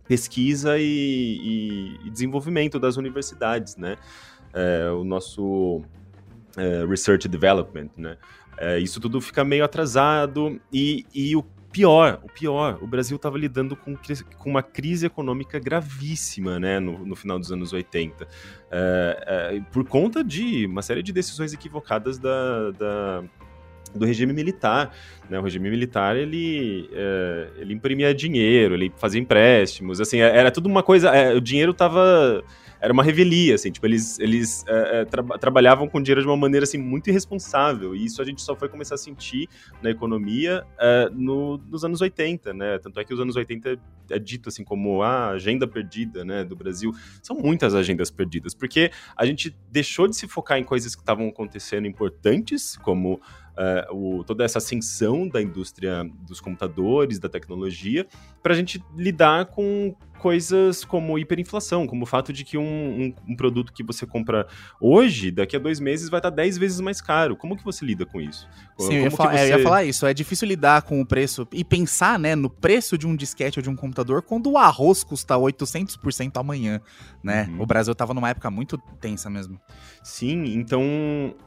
pesquisa 0.08 0.76
e, 0.80 0.82
e, 0.82 2.06
e 2.08 2.10
desenvolvimento 2.10 2.80
das 2.80 2.96
universidades, 2.96 3.76
né? 3.76 3.96
É, 4.52 4.90
o 4.90 5.04
nosso 5.04 5.80
é, 6.56 6.84
research 6.84 7.28
development, 7.28 7.90
né? 7.96 8.16
É, 8.58 8.80
isso 8.80 9.00
tudo 9.00 9.20
fica 9.20 9.44
meio 9.44 9.64
atrasado 9.64 10.60
e, 10.72 11.06
e 11.14 11.36
o 11.36 11.44
pior, 11.76 12.20
o 12.22 12.28
pior, 12.32 12.78
o 12.80 12.86
Brasil 12.86 13.16
estava 13.16 13.36
lidando 13.36 13.76
com, 13.76 13.94
com, 14.38 14.48
uma 14.48 14.62
crise 14.62 15.04
econômica 15.04 15.58
gravíssima, 15.58 16.58
né, 16.58 16.80
no, 16.80 17.04
no 17.04 17.14
final 17.14 17.38
dos 17.38 17.52
anos 17.52 17.70
80, 17.70 18.26
é, 18.70 19.54
é, 19.56 19.60
por 19.70 19.84
conta 19.84 20.24
de 20.24 20.64
uma 20.64 20.80
série 20.80 21.02
de 21.02 21.12
decisões 21.12 21.52
equivocadas 21.52 22.18
da, 22.18 22.70
da 22.70 23.24
do 23.94 24.04
regime 24.04 24.32
militar, 24.32 24.92
né? 25.30 25.38
O 25.38 25.42
regime 25.42 25.70
militar 25.70 26.16
ele, 26.16 26.88
é, 26.92 27.48
ele 27.58 27.74
imprimia 27.74 28.14
dinheiro, 28.14 28.74
ele 28.74 28.92
fazia 28.96 29.20
empréstimos, 29.20 30.00
assim, 30.00 30.18
era 30.18 30.50
tudo 30.50 30.66
uma 30.68 30.82
coisa, 30.82 31.12
o 31.34 31.40
dinheiro 31.40 31.72
estava 31.72 32.42
era 32.80 32.92
uma 32.92 33.02
revelia, 33.02 33.54
assim, 33.54 33.70
tipo, 33.70 33.86
eles, 33.86 34.18
eles 34.18 34.64
é, 34.66 35.00
é, 35.00 35.04
tra 35.04 35.22
trabalhavam 35.38 35.88
com 35.88 36.00
dinheiro 36.02 36.20
de 36.20 36.26
uma 36.26 36.36
maneira, 36.36 36.64
assim, 36.64 36.78
muito 36.78 37.08
irresponsável, 37.10 37.94
e 37.94 38.04
isso 38.04 38.20
a 38.20 38.24
gente 38.24 38.42
só 38.42 38.54
foi 38.54 38.68
começar 38.68 38.94
a 38.94 38.98
sentir 38.98 39.48
na 39.82 39.90
economia 39.90 40.64
é, 40.78 41.10
no, 41.12 41.58
nos 41.58 41.84
anos 41.84 42.00
80, 42.00 42.54
né, 42.54 42.78
tanto 42.78 43.00
é 43.00 43.04
que 43.04 43.12
os 43.12 43.20
anos 43.20 43.36
80 43.36 43.78
é 44.10 44.18
dito, 44.18 44.48
assim, 44.48 44.64
como 44.64 45.02
a 45.02 45.30
agenda 45.30 45.66
perdida, 45.66 46.24
né, 46.24 46.44
do 46.44 46.54
Brasil, 46.54 46.92
são 47.22 47.36
muitas 47.36 47.74
agendas 47.74 48.10
perdidas, 48.10 48.54
porque 48.54 48.90
a 49.16 49.26
gente 49.26 49.56
deixou 49.70 50.06
de 50.08 50.16
se 50.16 50.28
focar 50.28 50.58
em 50.58 50.64
coisas 50.64 50.94
que 50.94 51.02
estavam 51.02 51.28
acontecendo 51.28 51.86
importantes, 51.86 52.76
como 52.78 53.20
Uh, 53.56 54.18
o, 54.18 54.24
toda 54.24 54.44
essa 54.44 54.58
ascensão 54.58 55.26
da 55.26 55.40
indústria 55.40 56.04
dos 56.28 56.40
computadores, 56.40 57.18
da 57.18 57.28
tecnologia, 57.28 58.06
para 58.42 58.52
a 58.52 58.56
gente 58.56 58.84
lidar 58.94 59.46
com 59.46 59.96
coisas 60.16 60.84
como 60.84 61.18
hiperinflação, 61.18 61.86
como 61.86 62.02
o 62.02 62.06
fato 62.06 62.32
de 62.32 62.44
que 62.44 62.58
um, 62.58 62.62
um, 62.62 63.14
um, 63.28 63.36
produto 63.36 63.72
que 63.72 63.82
você 63.82 64.06
compra 64.06 64.46
hoje, 64.80 65.30
daqui 65.30 65.56
a 65.56 65.58
dois 65.58 65.78
meses, 65.78 66.08
vai 66.08 66.18
estar 66.18 66.30
10 66.30 66.58
vezes 66.58 66.80
mais 66.80 67.00
caro. 67.00 67.36
Como 67.36 67.56
que 67.56 67.64
você 67.64 67.84
lida 67.84 68.04
com 68.04 68.20
isso? 68.20 68.48
Sim, 68.78 68.94
eu 68.94 69.02
ia, 69.04 69.10
você... 69.10 69.22
é, 69.28 69.52
eu 69.52 69.58
ia, 69.58 69.62
falar 69.62 69.84
isso. 69.84 70.06
É 70.06 70.14
difícil 70.14 70.48
lidar 70.48 70.82
com 70.82 71.00
o 71.00 71.06
preço 71.06 71.46
e 71.52 71.64
pensar 71.64 72.18
né, 72.18 72.34
no 72.34 72.50
preço 72.50 72.98
de 72.98 73.06
um 73.06 73.14
disquete 73.14 73.58
ou 73.58 73.62
de 73.62 73.70
um 73.70 73.76
computador 73.76 74.22
quando 74.22 74.50
o 74.50 74.58
arroz 74.58 75.04
custa 75.04 75.34
800% 75.34 76.36
amanhã. 76.38 76.80
Né? 77.22 77.46
Uhum. 77.50 77.62
O 77.62 77.66
Brasil 77.66 77.92
estava 77.92 78.14
numa 78.14 78.30
época 78.30 78.50
muito 78.50 78.78
tensa 79.00 79.30
mesmo. 79.30 79.60
Sim, 80.06 80.44
então. 80.54 80.84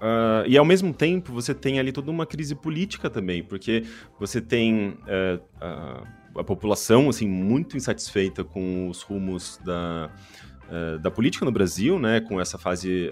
Uh, 0.02 0.46
e 0.46 0.58
ao 0.58 0.66
mesmo 0.66 0.94
tempo, 0.94 1.32
você 1.32 1.54
tem 1.54 1.80
ali 1.80 1.94
toda 1.94 2.12
uma 2.12 2.26
crise 2.26 2.54
política 2.54 3.10
também, 3.10 3.42
porque 3.42 3.86
você 4.20 4.42
tem. 4.42 4.98
Uh, 5.08 5.42
uh, 5.64 6.20
a 6.38 6.44
população 6.44 7.10
assim 7.10 7.28
muito 7.28 7.78
insatisfeita 7.78 8.44
com 8.44 8.90
os 8.90 9.02
rumos 9.02 9.60
da, 9.64 10.12
uh, 10.70 11.00
da 11.00 11.10
política 11.10 11.46
no 11.46 11.54
Brasil, 11.54 11.98
né, 11.98 12.20
com 12.20 12.40
essa 12.40 12.58
fase 12.58 13.10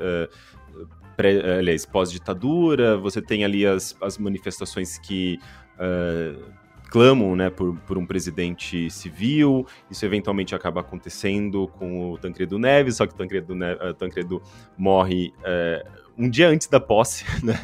aliás, 1.57 1.86
pós-ditadura, 1.86 2.97
você 2.97 3.21
tem 3.21 3.43
ali 3.43 3.65
as, 3.65 3.95
as 4.01 4.17
manifestações 4.17 4.99
que 4.99 5.39
uh, 5.75 6.43
clamam 6.88 7.36
né, 7.36 7.50
por, 7.50 7.76
por 7.82 7.97
um 7.97 8.06
presidente 8.06 8.89
civil, 8.89 9.65
isso 9.91 10.06
eventualmente 10.06 10.56
acaba 10.56 10.82
acontecendo 10.82 11.67
com 11.78 12.12
o 12.12 12.17
Tancredo 12.17 12.58
Neves, 12.58 12.95
só 12.95 13.06
que 13.06 13.13
o 13.13 13.17
Tancredo, 13.17 13.54
uh, 13.54 13.93
Tancredo 13.93 14.41
morre 14.78 15.34
uh, 15.39 16.08
um 16.17 16.30
dia 16.30 16.50
antes 16.50 16.67
da 16.67 16.80
posse, 16.80 17.26
né? 17.43 17.60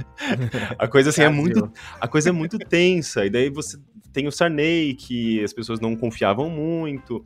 A 0.78 0.88
coisa 0.88 1.10
assim 1.10 1.24
é 1.24 1.30
muito, 1.30 1.72
a 2.00 2.08
coisa 2.08 2.30
é 2.30 2.32
muito 2.32 2.60
tensa, 2.60 3.26
e 3.26 3.30
daí 3.30 3.50
você 3.50 3.78
tem 4.12 4.28
o 4.28 4.32
Sarney, 4.32 4.94
que 4.94 5.44
as 5.44 5.52
pessoas 5.52 5.80
não 5.80 5.96
confiavam 5.96 6.50
muito, 6.50 7.26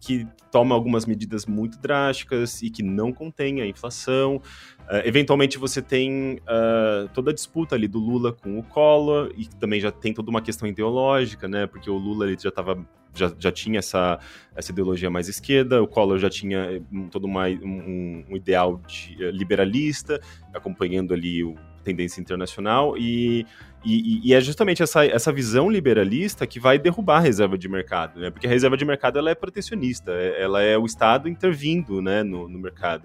que 0.00 0.26
toma 0.50 0.74
algumas 0.74 1.04
medidas 1.06 1.46
muito 1.46 1.78
drásticas 1.78 2.62
e 2.62 2.70
que 2.70 2.82
não 2.82 3.12
contém 3.12 3.60
a 3.60 3.66
inflação. 3.66 4.36
Uh, 4.80 5.04
eventualmente 5.04 5.58
você 5.58 5.82
tem 5.82 6.40
uh, 6.42 7.08
toda 7.12 7.30
a 7.30 7.34
disputa 7.34 7.74
ali 7.74 7.86
do 7.86 7.98
Lula 7.98 8.32
com 8.32 8.58
o 8.58 8.62
Collor, 8.62 9.30
e 9.36 9.46
também 9.46 9.80
já 9.80 9.90
tem 9.90 10.14
toda 10.14 10.30
uma 10.30 10.40
questão 10.40 10.66
ideológica, 10.68 11.46
né? 11.46 11.66
Porque 11.66 11.90
o 11.90 11.96
Lula 11.96 12.26
ele 12.26 12.38
já 12.40 12.48
estava 12.48 12.78
já, 13.14 13.32
já 13.38 13.50
tinha 13.50 13.78
essa, 13.80 14.18
essa 14.54 14.70
ideologia 14.70 15.10
mais 15.10 15.28
esquerda, 15.28 15.82
o 15.82 15.88
Collor 15.88 16.18
já 16.18 16.30
tinha 16.30 16.82
todo 17.10 17.24
uma, 17.24 17.48
um, 17.48 18.24
um 18.30 18.36
ideal 18.36 18.80
de, 18.86 19.16
uh, 19.24 19.30
liberalista, 19.30 20.20
acompanhando 20.54 21.12
ali 21.12 21.42
o 21.42 21.56
tendência 21.84 22.20
internacional, 22.20 22.96
e 22.96 23.46
e, 23.84 24.20
e, 24.28 24.34
é 24.34 24.40
justamente 24.40 24.82
essa, 24.82 25.04
essa 25.06 25.32
visão 25.32 25.70
liberalista 25.70 26.46
que 26.46 26.58
vai 26.58 26.78
derrubar 26.78 27.18
a 27.18 27.20
reserva 27.20 27.56
de 27.56 27.68
mercado, 27.68 28.18
né? 28.20 28.30
Porque 28.30 28.46
a 28.46 28.50
reserva 28.50 28.76
de 28.76 28.84
mercado 28.84 29.18
ela 29.18 29.30
é 29.30 29.34
protecionista, 29.34 30.10
é, 30.12 30.42
ela 30.42 30.60
é 30.60 30.76
o 30.76 30.84
Estado 30.84 31.28
intervindo 31.28 32.02
né, 32.02 32.22
no, 32.24 32.48
no 32.48 32.58
mercado. 32.58 33.04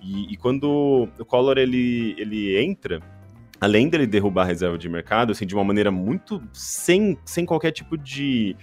E, 0.00 0.32
e, 0.32 0.36
quando 0.36 1.08
o 1.18 1.24
Collor 1.24 1.58
ele, 1.58 2.14
ele 2.18 2.56
entra, 2.56 3.00
além 3.60 3.88
dele 3.88 4.06
derrubar 4.06 4.42
a 4.42 4.46
reserva 4.46 4.78
de 4.78 4.88
mercado, 4.88 5.32
assim, 5.32 5.46
de 5.46 5.54
uma 5.54 5.64
maneira 5.64 5.90
muito 5.90 6.40
sem, 6.52 7.18
sem 7.24 7.44
qualquer 7.44 7.72
tipo 7.72 7.98
de 7.98 8.56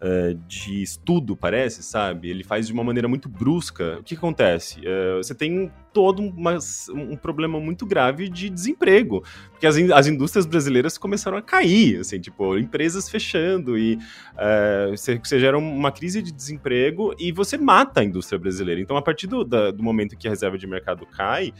uh, 0.00 0.34
de 0.46 0.82
estudo, 0.82 1.36
parece, 1.36 1.82
sabe? 1.82 2.28
Ele 2.30 2.42
faz 2.42 2.66
de 2.66 2.72
uma 2.72 2.82
maneira 2.82 3.08
muito 3.08 3.28
brusca. 3.28 3.98
O 4.00 4.02
que 4.02 4.14
acontece? 4.14 4.80
Uh, 4.80 5.18
você 5.18 5.34
tem 5.34 5.70
todo 5.92 6.22
uma, 6.22 6.56
um 6.90 7.16
problema 7.16 7.58
muito 7.60 7.84
grave 7.84 8.28
de 8.28 8.48
desemprego, 8.48 9.24
porque 9.50 9.66
as, 9.66 9.76
as 9.76 10.06
indústrias 10.06 10.46
brasileiras 10.46 10.96
começaram 10.96 11.36
a 11.36 11.42
cair, 11.42 12.00
assim, 12.00 12.20
tipo, 12.20 12.56
empresas 12.56 13.08
fechando 13.08 13.76
e 13.76 13.96
uh, 13.96 14.96
você, 14.96 15.18
você 15.18 15.38
gera 15.38 15.58
uma 15.58 15.90
crise 15.90 16.22
de 16.22 16.32
desemprego 16.32 17.14
e 17.18 17.32
você 17.32 17.56
mata 17.58 18.00
a 18.00 18.04
indústria 18.04 18.38
brasileira. 18.38 18.80
Então, 18.80 18.96
a 18.96 19.02
partir 19.02 19.26
do, 19.26 19.44
da, 19.44 19.70
do 19.70 19.82
momento 19.82 20.16
que 20.16 20.26
a 20.26 20.30
reserva 20.30 20.56
de 20.56 20.66
mercado 20.66 21.06
cai, 21.06 21.52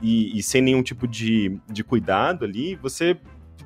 e, 0.00 0.38
e, 0.38 0.42
sem 0.42 0.62
nenhum 0.62 0.82
tipo 0.82 1.08
de, 1.08 1.58
de 1.68 1.82
cuidado 1.82 2.44
ali, 2.44 2.76
você 2.76 3.18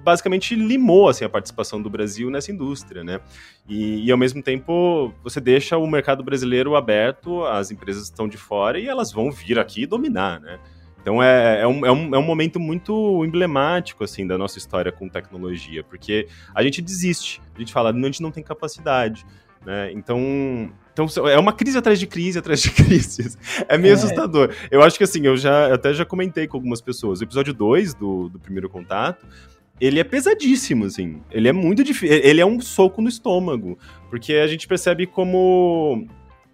basicamente 0.03 0.55
limou 0.55 1.09
assim, 1.09 1.25
a 1.25 1.29
participação 1.29 1.81
do 1.81 1.89
Brasil 1.89 2.31
nessa 2.31 2.51
indústria, 2.51 3.03
né? 3.05 3.21
E, 3.69 4.07
e, 4.07 4.11
ao 4.11 4.19
mesmo 4.19 4.43
tempo 4.43 5.13
você 5.23 5.41
deixa 5.41 5.77
o 5.77 5.87
mercado 5.87 6.23
brasileiro 6.23 6.75
aberto, 6.75 7.45
as 7.45 7.71
empresas 7.71 8.05
estão 8.05 8.29
de 8.29 8.37
fora 8.37 8.79
e 8.79 8.89
elas 8.89 9.13
vão 9.13 9.31
vir 9.31 9.59
aqui 9.59 9.87
dominar, 9.87 10.41
né? 10.41 10.59
Então 11.01 11.21
é, 11.23 11.63
é, 11.63 11.67
um, 11.67 11.85
é, 11.85 11.91
um, 11.91 12.15
é 12.15 12.19
um 12.19 12.23
momento 12.23 12.61
muito 12.61 13.25
emblemático 13.25 14.05
assim 14.05 14.27
da 14.27 14.39
nossa 14.39 14.59
história 14.59 14.93
com 14.93 15.09
tecnologia, 15.09 15.83
porque 15.83 16.29
a 16.55 16.63
gente 16.63 16.81
desiste, 16.81 17.43
a 17.55 17.59
gente 17.59 17.73
fala, 17.73 17.91
a 17.91 17.93
gente 17.93 18.23
não 18.23 18.31
tem 18.31 18.43
capacidade. 18.43 19.27
Né? 19.65 19.93
Então, 19.93 20.73
então 20.93 21.07
é 21.29 21.39
uma 21.39 21.53
crise 21.53 21.79
atrás 21.79 21.99
de 21.99 22.07
crise 22.07 22.39
atrás 22.39 22.61
de 22.61 22.71
crise. 22.75 23.37
É 23.69 23.79
meio 23.79 23.93
é. 23.93 23.95
assustador. 23.95 24.55
Eu 24.71 24.83
acho 24.83 24.99
que 24.99 25.05
assim, 25.05 25.25
eu 25.27 25.37
já 25.37 25.73
até 25.73 25.93
já 25.93 26.05
comentei 26.05 26.47
com 26.47 26.57
algumas 26.57 26.81
pessoas. 26.81 27.21
O 27.21 27.25
episódio 27.25 27.53
2 27.53 27.95
do, 27.95 28.29
do 28.29 28.39
primeiro 28.39 28.69
contato, 28.69 29.27
ele 29.83 29.99
é 29.99 30.05
pesadíssimo, 30.05 30.85
assim. 30.85 31.21
Ele 31.29 31.49
é 31.49 31.53
muito 31.53 31.83
difícil. 31.83 32.17
Ele 32.23 32.41
é 32.41 32.47
um 32.47 32.61
soco 32.61 33.03
no 33.03 33.09
estômago. 33.09 33.77
Porque 34.09 34.35
a 34.35 34.47
gente 34.47 34.69
percebe 34.69 35.09
como 35.09 36.07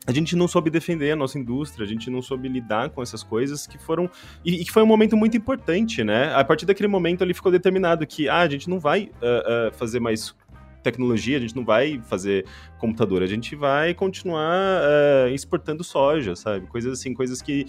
a 0.07 0.13
gente 0.13 0.35
não 0.35 0.49
soube 0.49 0.71
defender 0.71 1.11
a 1.11 1.17
nossa 1.17 1.39
indústria, 1.39 1.85
a 1.85 1.87
gente 1.87 2.09
não 2.09 2.23
soube 2.23 2.49
lidar 2.49 2.89
com 2.89 3.03
essas 3.03 3.23
coisas 3.23 3.67
que 3.67 3.77
foram. 3.77 4.09
E, 4.43 4.65
que 4.65 4.73
foi 4.73 4.83
um 4.83 4.87
momento 4.87 5.15
muito 5.15 5.37
importante, 5.37 6.03
né? 6.03 6.35
A 6.35 6.43
partir 6.43 6.65
daquele 6.65 6.89
momento 6.89 7.23
ele 7.23 7.35
ficou 7.35 7.53
determinado 7.53 8.07
que 8.07 8.31
ah, 8.31 8.39
a 8.39 8.49
gente 8.49 8.71
não 8.71 8.81
vai 8.81 9.11
uh, 9.21 9.69
uh, 9.69 9.75
fazer 9.75 10.01
mais 10.01 10.35
tecnologia, 10.83 11.37
a 11.37 11.41
gente 11.41 11.55
não 11.55 11.67
vai 11.67 12.01
fazer 12.09 12.47
computador, 12.79 13.23
a 13.23 13.27
gente 13.27 13.55
vai 13.55 13.93
continuar 13.93 14.81
uh, 14.81 15.29
exportando 15.35 15.85
soja, 15.85 16.35
sabe? 16.35 16.67
Coisas 16.67 16.99
assim, 16.99 17.13
coisas 17.13 17.43
que, 17.43 17.67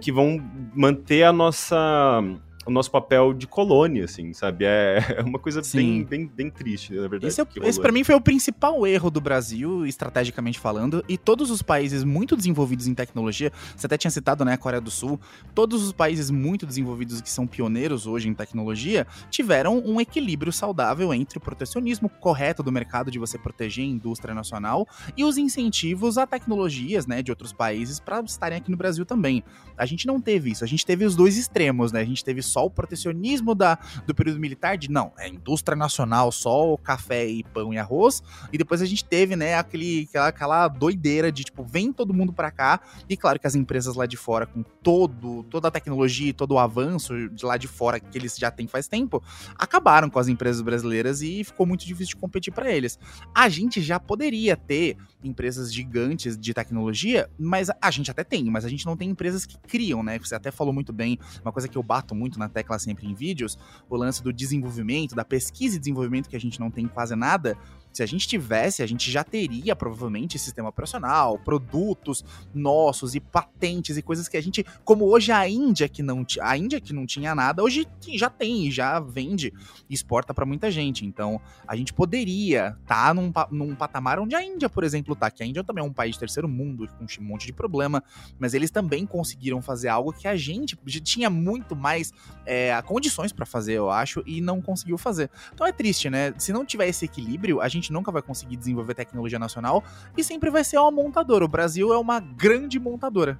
que 0.00 0.10
vão 0.10 0.42
manter 0.74 1.22
a 1.22 1.32
nossa 1.32 2.24
o 2.66 2.70
nosso 2.70 2.90
papel 2.90 3.32
de 3.32 3.46
colônia, 3.46 4.04
assim, 4.04 4.32
sabe? 4.32 4.64
É, 4.64 4.98
é 5.18 5.22
uma 5.22 5.38
coisa 5.38 5.62
bem, 5.74 6.04
bem, 6.04 6.26
bem 6.26 6.50
triste, 6.50 6.92
na 6.92 7.08
verdade. 7.08 7.26
Esse, 7.26 7.40
é, 7.40 7.46
esse 7.62 7.80
para 7.80 7.90
mim 7.90 8.04
foi 8.04 8.14
o 8.14 8.20
principal 8.20 8.86
erro 8.86 9.10
do 9.10 9.20
Brasil, 9.20 9.86
estrategicamente 9.86 10.58
falando, 10.58 11.02
e 11.08 11.16
todos 11.16 11.50
os 11.50 11.62
países 11.62 12.04
muito 12.04 12.36
desenvolvidos 12.36 12.86
em 12.86 12.94
tecnologia, 12.94 13.50
você 13.74 13.86
até 13.86 13.96
tinha 13.96 14.10
citado, 14.10 14.44
né, 14.44 14.54
a 14.54 14.58
Coreia 14.58 14.80
do 14.80 14.90
Sul, 14.90 15.18
todos 15.54 15.82
os 15.82 15.92
países 15.92 16.30
muito 16.30 16.66
desenvolvidos 16.66 17.20
que 17.20 17.30
são 17.30 17.46
pioneiros 17.46 18.06
hoje 18.06 18.28
em 18.28 18.34
tecnologia, 18.34 19.06
tiveram 19.30 19.78
um 19.78 20.00
equilíbrio 20.00 20.52
saudável 20.52 21.14
entre 21.14 21.38
o 21.38 21.40
protecionismo 21.40 22.08
correto 22.08 22.62
do 22.62 22.70
mercado 22.70 23.10
de 23.10 23.18
você 23.18 23.38
proteger 23.38 23.84
a 23.84 23.88
indústria 23.88 24.34
nacional 24.34 24.86
e 25.16 25.24
os 25.24 25.38
incentivos 25.38 26.18
a 26.18 26.26
tecnologias, 26.26 27.06
né, 27.06 27.22
de 27.22 27.32
outros 27.32 27.52
países 27.52 27.98
para 27.98 28.20
estarem 28.20 28.58
aqui 28.58 28.70
no 28.70 28.76
Brasil 28.76 29.06
também. 29.06 29.42
A 29.80 29.86
gente 29.86 30.06
não 30.06 30.20
teve 30.20 30.50
isso, 30.50 30.62
a 30.62 30.66
gente 30.66 30.84
teve 30.84 31.04
os 31.04 31.16
dois 31.16 31.36
extremos, 31.36 31.90
né? 31.90 32.00
A 32.00 32.04
gente 32.04 32.24
teve 32.24 32.42
só 32.42 32.66
o 32.66 32.70
protecionismo 32.70 33.54
da, 33.54 33.78
do 34.06 34.14
período 34.14 34.38
militar, 34.38 34.76
de 34.76 34.90
não, 34.90 35.12
é 35.18 35.28
indústria 35.28 35.76
nacional, 35.76 36.30
só 36.30 36.76
café 36.76 37.26
e 37.26 37.42
pão 37.42 37.72
e 37.72 37.78
arroz, 37.78 38.22
e 38.52 38.58
depois 38.58 38.82
a 38.82 38.86
gente 38.86 39.04
teve, 39.04 39.36
né, 39.36 39.54
aquele, 39.54 40.06
aquela, 40.08 40.28
aquela 40.28 40.68
doideira 40.68 41.32
de, 41.32 41.44
tipo, 41.44 41.64
vem 41.64 41.92
todo 41.92 42.12
mundo 42.12 42.32
para 42.32 42.50
cá, 42.50 42.80
e 43.08 43.16
claro 43.16 43.38
que 43.38 43.46
as 43.46 43.54
empresas 43.54 43.96
lá 43.96 44.04
de 44.06 44.16
fora, 44.16 44.46
com 44.46 44.62
todo, 44.82 45.42
toda 45.44 45.68
a 45.68 45.70
tecnologia 45.70 46.28
e 46.28 46.32
todo 46.32 46.52
o 46.52 46.58
avanço 46.58 47.28
de 47.30 47.44
lá 47.44 47.56
de 47.56 47.66
fora 47.66 47.98
que 47.98 48.18
eles 48.18 48.36
já 48.36 48.50
têm 48.50 48.66
faz 48.66 48.86
tempo, 48.86 49.22
acabaram 49.56 50.10
com 50.10 50.18
as 50.18 50.28
empresas 50.28 50.60
brasileiras 50.60 51.22
e 51.22 51.42
ficou 51.42 51.66
muito 51.66 51.86
difícil 51.86 52.14
de 52.14 52.20
competir 52.20 52.52
para 52.52 52.70
eles. 52.70 52.98
A 53.34 53.48
gente 53.48 53.80
já 53.80 53.98
poderia 53.98 54.56
ter 54.56 54.96
empresas 55.22 55.72
gigantes 55.72 56.36
de 56.36 56.52
tecnologia, 56.52 57.30
mas 57.38 57.70
a 57.80 57.90
gente 57.90 58.10
até 58.10 58.24
tem, 58.24 58.44
mas 58.44 58.64
a 58.64 58.68
gente 58.68 58.86
não 58.86 58.96
tem 58.96 59.10
empresas 59.10 59.46
que 59.46 59.69
criam, 59.70 60.02
né? 60.02 60.18
Você 60.18 60.34
até 60.34 60.50
falou 60.50 60.74
muito 60.74 60.92
bem, 60.92 61.18
uma 61.42 61.52
coisa 61.52 61.68
que 61.68 61.78
eu 61.78 61.82
bato 61.82 62.14
muito 62.14 62.38
na 62.38 62.48
tecla 62.48 62.78
sempre 62.78 63.06
em 63.06 63.14
vídeos, 63.14 63.56
o 63.88 63.96
lance 63.96 64.22
do 64.22 64.32
desenvolvimento, 64.32 65.14
da 65.14 65.24
pesquisa 65.24 65.76
e 65.76 65.78
desenvolvimento 65.78 66.28
que 66.28 66.36
a 66.36 66.40
gente 66.40 66.58
não 66.58 66.70
tem 66.70 66.88
quase 66.88 67.14
nada, 67.14 67.56
se 67.92 68.02
a 68.02 68.06
gente 68.06 68.26
tivesse, 68.26 68.82
a 68.82 68.86
gente 68.86 69.10
já 69.10 69.24
teria 69.24 69.74
provavelmente 69.74 70.38
sistema 70.38 70.68
operacional, 70.68 71.38
produtos 71.38 72.24
nossos 72.54 73.14
e 73.14 73.20
patentes 73.20 73.96
e 73.96 74.02
coisas 74.02 74.28
que 74.28 74.36
a 74.36 74.42
gente, 74.42 74.64
como 74.84 75.06
hoje 75.06 75.32
a 75.32 75.48
Índia 75.48 75.88
que 75.88 76.02
não 76.02 76.24
a 76.40 76.56
Índia 76.56 76.80
que 76.80 76.92
não 76.92 77.06
tinha 77.06 77.34
nada, 77.34 77.62
hoje 77.62 77.86
já 78.14 78.30
tem, 78.30 78.70
já 78.70 79.00
vende 79.00 79.52
e 79.88 79.94
exporta 79.94 80.32
para 80.32 80.46
muita 80.46 80.70
gente. 80.70 81.04
Então, 81.04 81.40
a 81.66 81.76
gente 81.76 81.92
poderia 81.92 82.76
estar 82.82 83.06
tá 83.08 83.14
num, 83.14 83.32
num 83.50 83.74
patamar 83.74 84.18
onde 84.18 84.34
a 84.34 84.44
Índia, 84.44 84.68
por 84.68 84.84
exemplo, 84.84 85.14
tá, 85.16 85.30
que 85.30 85.42
a 85.42 85.46
Índia 85.46 85.64
também 85.64 85.84
é 85.84 85.86
um 85.86 85.92
país 85.92 86.14
de 86.14 86.20
terceiro 86.20 86.48
mundo 86.48 86.88
com 86.98 87.04
um 87.04 87.24
monte 87.24 87.46
de 87.46 87.52
problema, 87.52 88.02
mas 88.38 88.54
eles 88.54 88.70
também 88.70 89.06
conseguiram 89.06 89.60
fazer 89.60 89.88
algo 89.88 90.12
que 90.12 90.28
a 90.28 90.36
gente 90.36 90.76
tinha 91.00 91.30
muito 91.30 91.74
mais 91.74 92.12
é, 92.46 92.80
condições 92.82 93.32
para 93.32 93.46
fazer, 93.46 93.74
eu 93.74 93.90
acho, 93.90 94.22
e 94.26 94.40
não 94.40 94.60
conseguiu 94.60 94.98
fazer. 94.98 95.30
Então 95.52 95.66
é 95.66 95.72
triste, 95.72 96.10
né? 96.10 96.34
Se 96.38 96.52
não 96.52 96.64
tiver 96.64 96.88
esse 96.88 97.04
equilíbrio, 97.04 97.60
a 97.60 97.68
gente 97.68 97.79
gente 97.80 97.92
nunca 97.92 98.12
vai 98.12 98.22
conseguir 98.22 98.56
desenvolver 98.56 98.94
tecnologia 98.94 99.38
nacional 99.38 99.82
e 100.16 100.22
sempre 100.22 100.50
vai 100.50 100.64
ser 100.64 100.78
uma 100.78 100.90
montadora. 100.90 101.44
O 101.44 101.48
Brasil 101.48 101.92
é 101.92 101.98
uma 101.98 102.20
grande 102.20 102.78
montadora. 102.78 103.38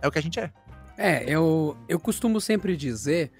É 0.00 0.08
o 0.08 0.10
que 0.10 0.18
a 0.18 0.22
gente 0.22 0.38
é. 0.40 0.52
É, 0.96 1.24
eu, 1.26 1.76
eu 1.88 1.98
costumo 1.98 2.40
sempre 2.40 2.76
dizer 2.76 3.30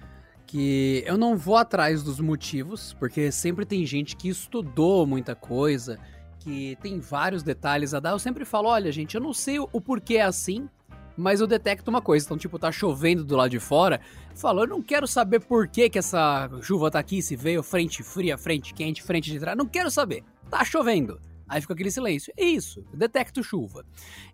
que 0.46 1.04
eu 1.06 1.16
não 1.16 1.36
vou 1.36 1.56
atrás 1.56 2.02
dos 2.02 2.18
motivos, 2.18 2.94
porque 2.98 3.30
sempre 3.30 3.64
tem 3.64 3.86
gente 3.86 4.16
que 4.16 4.28
estudou 4.28 5.06
muita 5.06 5.34
coisa, 5.34 5.98
que 6.40 6.76
tem 6.82 6.98
vários 6.98 7.42
detalhes 7.42 7.94
a 7.94 8.00
dar. 8.00 8.10
Eu 8.10 8.18
sempre 8.18 8.44
falo: 8.44 8.68
olha, 8.68 8.90
gente, 8.90 9.14
eu 9.14 9.20
não 9.20 9.32
sei 9.32 9.60
o 9.60 9.80
porquê 9.80 10.16
é 10.16 10.22
assim, 10.22 10.68
mas 11.16 11.40
eu 11.40 11.46
detecto 11.46 11.90
uma 11.90 12.00
coisa. 12.00 12.24
Então, 12.24 12.38
tipo, 12.38 12.58
tá 12.58 12.72
chovendo 12.72 13.24
do 13.24 13.36
lado 13.36 13.50
de 13.50 13.60
fora. 13.60 14.00
Falo, 14.34 14.62
eu 14.62 14.66
não 14.66 14.82
quero 14.82 15.06
saber 15.06 15.40
por 15.40 15.68
que, 15.68 15.88
que 15.90 15.98
essa 15.98 16.50
chuva 16.62 16.90
tá 16.90 16.98
aqui, 16.98 17.22
se 17.22 17.36
veio 17.36 17.62
frente 17.62 18.02
fria, 18.02 18.38
frente 18.38 18.72
quente, 18.72 19.02
frente 19.02 19.30
de 19.30 19.38
trás. 19.38 19.56
Não 19.56 19.66
quero 19.66 19.90
saber 19.90 20.24
tá 20.50 20.64
chovendo. 20.64 21.20
Aí 21.48 21.60
fica 21.60 21.74
aquele 21.74 21.90
silêncio. 21.90 22.32
É 22.36 22.44
isso, 22.44 22.84
detecto 22.92 23.42
chuva. 23.42 23.84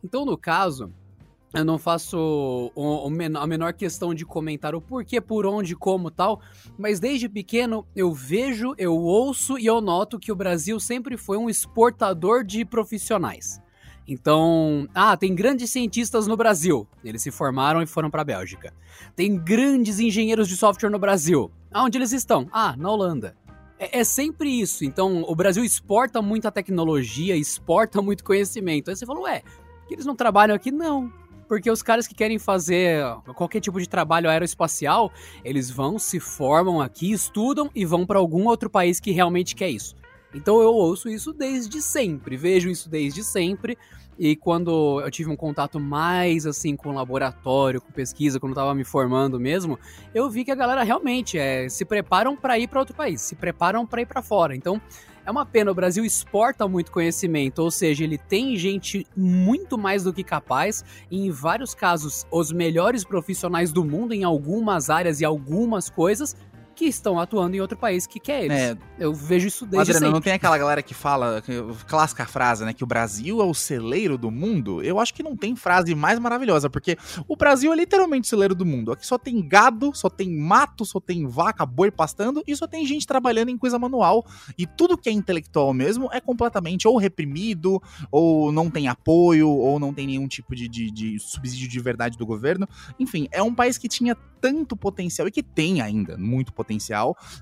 Então, 0.03 0.25
no 0.25 0.37
caso, 0.37 0.93
eu 1.55 1.65
não 1.65 1.79
faço 1.79 2.71
a 3.41 3.47
menor 3.47 3.73
questão 3.73 4.15
de 4.15 4.27
comentar 4.27 4.75
o 4.75 4.81
porquê, 4.81 5.21
por 5.21 5.47
onde, 5.47 5.75
como 5.75 6.11
tal, 6.11 6.41
mas 6.77 7.01
desde 7.01 7.29
pequeno 7.29 7.87
eu 7.97 8.13
vejo, 8.13 8.75
eu 8.77 8.95
ouço 8.95 9.59
e 9.59 9.65
eu 9.65 9.81
noto 9.81 10.19
que 10.19 10.31
o 10.31 10.37
Brasil 10.37 10.79
sempre 10.79 11.17
foi 11.17 11.39
um 11.39 11.49
exportador 11.49 12.45
de 12.45 12.65
profissionais. 12.65 13.61
Então, 14.07 14.87
ah, 14.95 15.17
tem 15.17 15.35
grandes 15.35 15.71
cientistas 15.71 16.27
no 16.27 16.37
Brasil. 16.37 16.87
Eles 17.03 17.23
se 17.23 17.31
formaram 17.31 17.83
e 17.83 17.87
foram 17.87 18.11
para 18.11 18.23
a 18.23 18.25
Bélgica. 18.25 18.73
Tem 19.17 19.37
grandes 19.37 19.99
engenheiros 19.99 20.49
de 20.49 20.57
software 20.57 20.91
no 20.91 20.99
Brasil. 20.99 21.51
Aonde 21.73 21.99
eles 21.99 22.13
estão? 22.13 22.47
Ah, 22.53 22.77
na 22.77 22.91
Holanda. 22.91 23.35
É, 23.79 24.01
é, 24.01 24.05
sempre 24.05 24.49
isso. 24.61 24.85
Então, 24.85 25.25
o 25.27 25.35
Brasil 25.35 25.65
exporta 25.65 26.23
muita 26.23 26.51
tecnologia, 26.51 27.37
exporta 27.37 28.01
muito 28.01 28.25
conhecimento. 28.25 28.91
Aí 28.91 28.97
você 28.97 29.07
falou, 29.07 29.25
ué, 29.25 29.43
que 29.87 29.95
eles 29.95 30.07
não 30.07 30.17
trabalham 30.17 30.55
aqui? 30.55 30.71
Não. 30.71 31.13
Porque 31.49 31.71
os 31.71 31.83
caras 31.83 32.07
que 32.07 32.15
querem 32.15 32.39
fazer 32.39 33.05
qualquer 33.37 33.61
tipo 33.61 33.81
de 33.81 33.89
trabalho 33.89 34.29
aeroespacial, 34.29 35.13
eles 35.45 35.71
vão, 35.71 35.99
se 35.99 36.19
formam 36.19 36.81
aqui, 36.81 37.13
estudam 37.13 37.71
e 37.75 37.85
vão 37.85 38.05
para 38.05 38.19
algum 38.19 38.47
outro 38.47 38.69
país 38.69 38.99
que 38.99 39.13
realmente 39.13 39.55
quer 39.55 39.71
isso. 39.71 39.95
Então 40.35 40.61
eu 40.61 40.75
ouço 40.75 41.09
isso 41.09 41.33
desde 41.33 41.81
sempre, 41.81 42.37
vejo 42.37 42.69
isso 42.69 42.89
desde 42.89 43.23
sempre. 43.23 43.79
E 44.19 44.35
quando 44.35 45.01
eu 45.01 45.11
tive 45.11 45.31
um 45.31 45.37
contato 45.37 45.79
mais 45.79 46.47
assim 46.47 46.75
com 46.75 46.93
laboratório, 46.93 47.81
com 47.81 47.93
pesquisa, 47.93 48.41
quando 48.41 48.53
eu 48.53 48.57
tava 48.57 48.75
me 48.75 48.85
formando 48.85 49.39
mesmo, 49.39 49.79
eu 50.15 50.31
vi 50.31 50.45
que 50.45 50.51
a 50.51 50.55
galera 50.55 50.83
realmente 50.83 51.39
é, 51.39 51.69
se 51.69 51.85
preparam 51.85 52.37
para 52.37 52.59
ir 52.59 52.69
para 52.69 52.81
outro 52.81 52.95
país, 52.95 53.21
se 53.21 53.35
preparam 53.35 53.87
para 53.87 54.03
ir 54.03 54.07
para 54.07 54.23
fora. 54.23 54.57
Então, 54.57 54.81
é 55.27 55.31
uma 55.31 55.45
pena, 55.45 55.73
o 55.73 55.75
Brasil 55.75 56.05
exporta 56.05 56.69
muito 56.69 56.93
conhecimento, 56.93 57.59
ou 57.59 57.69
seja, 57.69 58.05
ele 58.05 58.17
tem 58.17 58.57
gente 58.57 59.05
muito 59.17 59.77
mais 59.77 60.05
do 60.05 60.13
que 60.13 60.23
capaz, 60.23 60.85
e 61.11 61.27
em 61.27 61.31
vários 61.33 61.75
casos, 61.75 62.25
os 62.31 62.53
melhores 62.53 63.03
profissionais 63.03 63.73
do 63.73 63.85
mundo 63.85 64.15
em 64.15 64.23
algumas 64.23 64.89
áreas 64.89 65.21
e 65.21 65.25
algumas 65.25 65.91
coisas, 65.91 66.37
que 66.77 66.85
estão 66.85 67.19
atuando 67.19 67.57
em 67.57 67.61
outro 67.61 67.77
país 67.77 68.07
que 68.07 68.21
quer 68.21 68.45
eles. 68.45 68.57
É. 68.57 68.77
Eu 68.99 69.13
vejo 69.15 69.49
isso 69.49 69.65
desde 69.65 69.93
Adriano, 69.93 69.99
sempre. 69.99 70.13
não 70.13 70.21
tem 70.21 70.33
aquela 70.35 70.57
galera 70.59 70.83
que 70.83 70.93
fala, 70.95 71.41
que- 71.43 71.53
clássica 71.87 72.27
frase, 72.27 72.65
né, 72.65 72.73
que 72.73 72.85
o 72.85 72.87
Brasil 72.87 73.41
é 73.41 73.45
o 73.45 73.55
celeiro 73.55 74.19
do 74.19 74.31
mundo? 74.31 74.83
Eu 74.83 75.01
acho 75.01 75.13
que 75.15 75.23
não 75.23 75.35
tem 75.35 75.57
frase 75.57 75.95
mais 75.95 76.19
maravilhosa, 76.19 76.69
porque 76.69 76.97
o 77.27 77.35
Brasil 77.35 77.73
é 77.73 77.77
literalmente 77.77 78.27
o 78.27 78.29
celeiro 78.29 78.55
do 78.55 78.67
mundo. 78.67 78.93
Aqui 78.93 79.07
só 79.07 79.17
tem 79.19 79.47
gado, 79.47 79.91
só 79.95 80.11
tem 80.11 80.31
mato, 80.37 80.85
só 80.85 81.01
tem 81.01 81.27
vaca, 81.27 81.65
boi 81.65 81.91
pastando 81.91 82.43
e 82.47 82.55
só 82.55 82.67
tem 82.67 82.87
gente 82.87 83.07
trabalhando 83.07 83.49
em 83.49 83.57
coisa 83.57 83.79
manual. 83.79 84.27
E 84.59 84.67
tudo 84.67 84.99
que 84.99 85.09
é 85.09 85.13
intelectual 85.13 85.73
mesmo 85.73 86.11
é 86.13 86.21
completamente 86.21 86.87
ou 86.87 86.99
reprimido, 86.99 87.83
ou 88.11 88.53
não 88.53 88.71
tem 88.71 88.87
apoio, 88.87 89.49
ou 89.49 89.79
não 89.79 89.95
tem 89.95 90.07
nenhum 90.07 90.29
tipo 90.29 90.55
de, 90.55 90.69
de, 90.69 90.91
de 90.91 91.19
subsídio 91.19 91.69
de 91.69 91.81
verdade 91.81 92.19
do 92.19 92.27
governo. 92.27 92.69
Enfim, 92.99 93.29
é 93.33 93.43
um 93.43 93.55
país 93.55 93.79
que 93.79 93.89
tinha 93.89 94.15
tanto 94.41 94.77
potencial 94.77 95.27
e 95.27 95.31
que 95.31 95.43
tem 95.43 95.81
ainda 95.81 96.17
muito 96.19 96.53
potencial, 96.53 96.66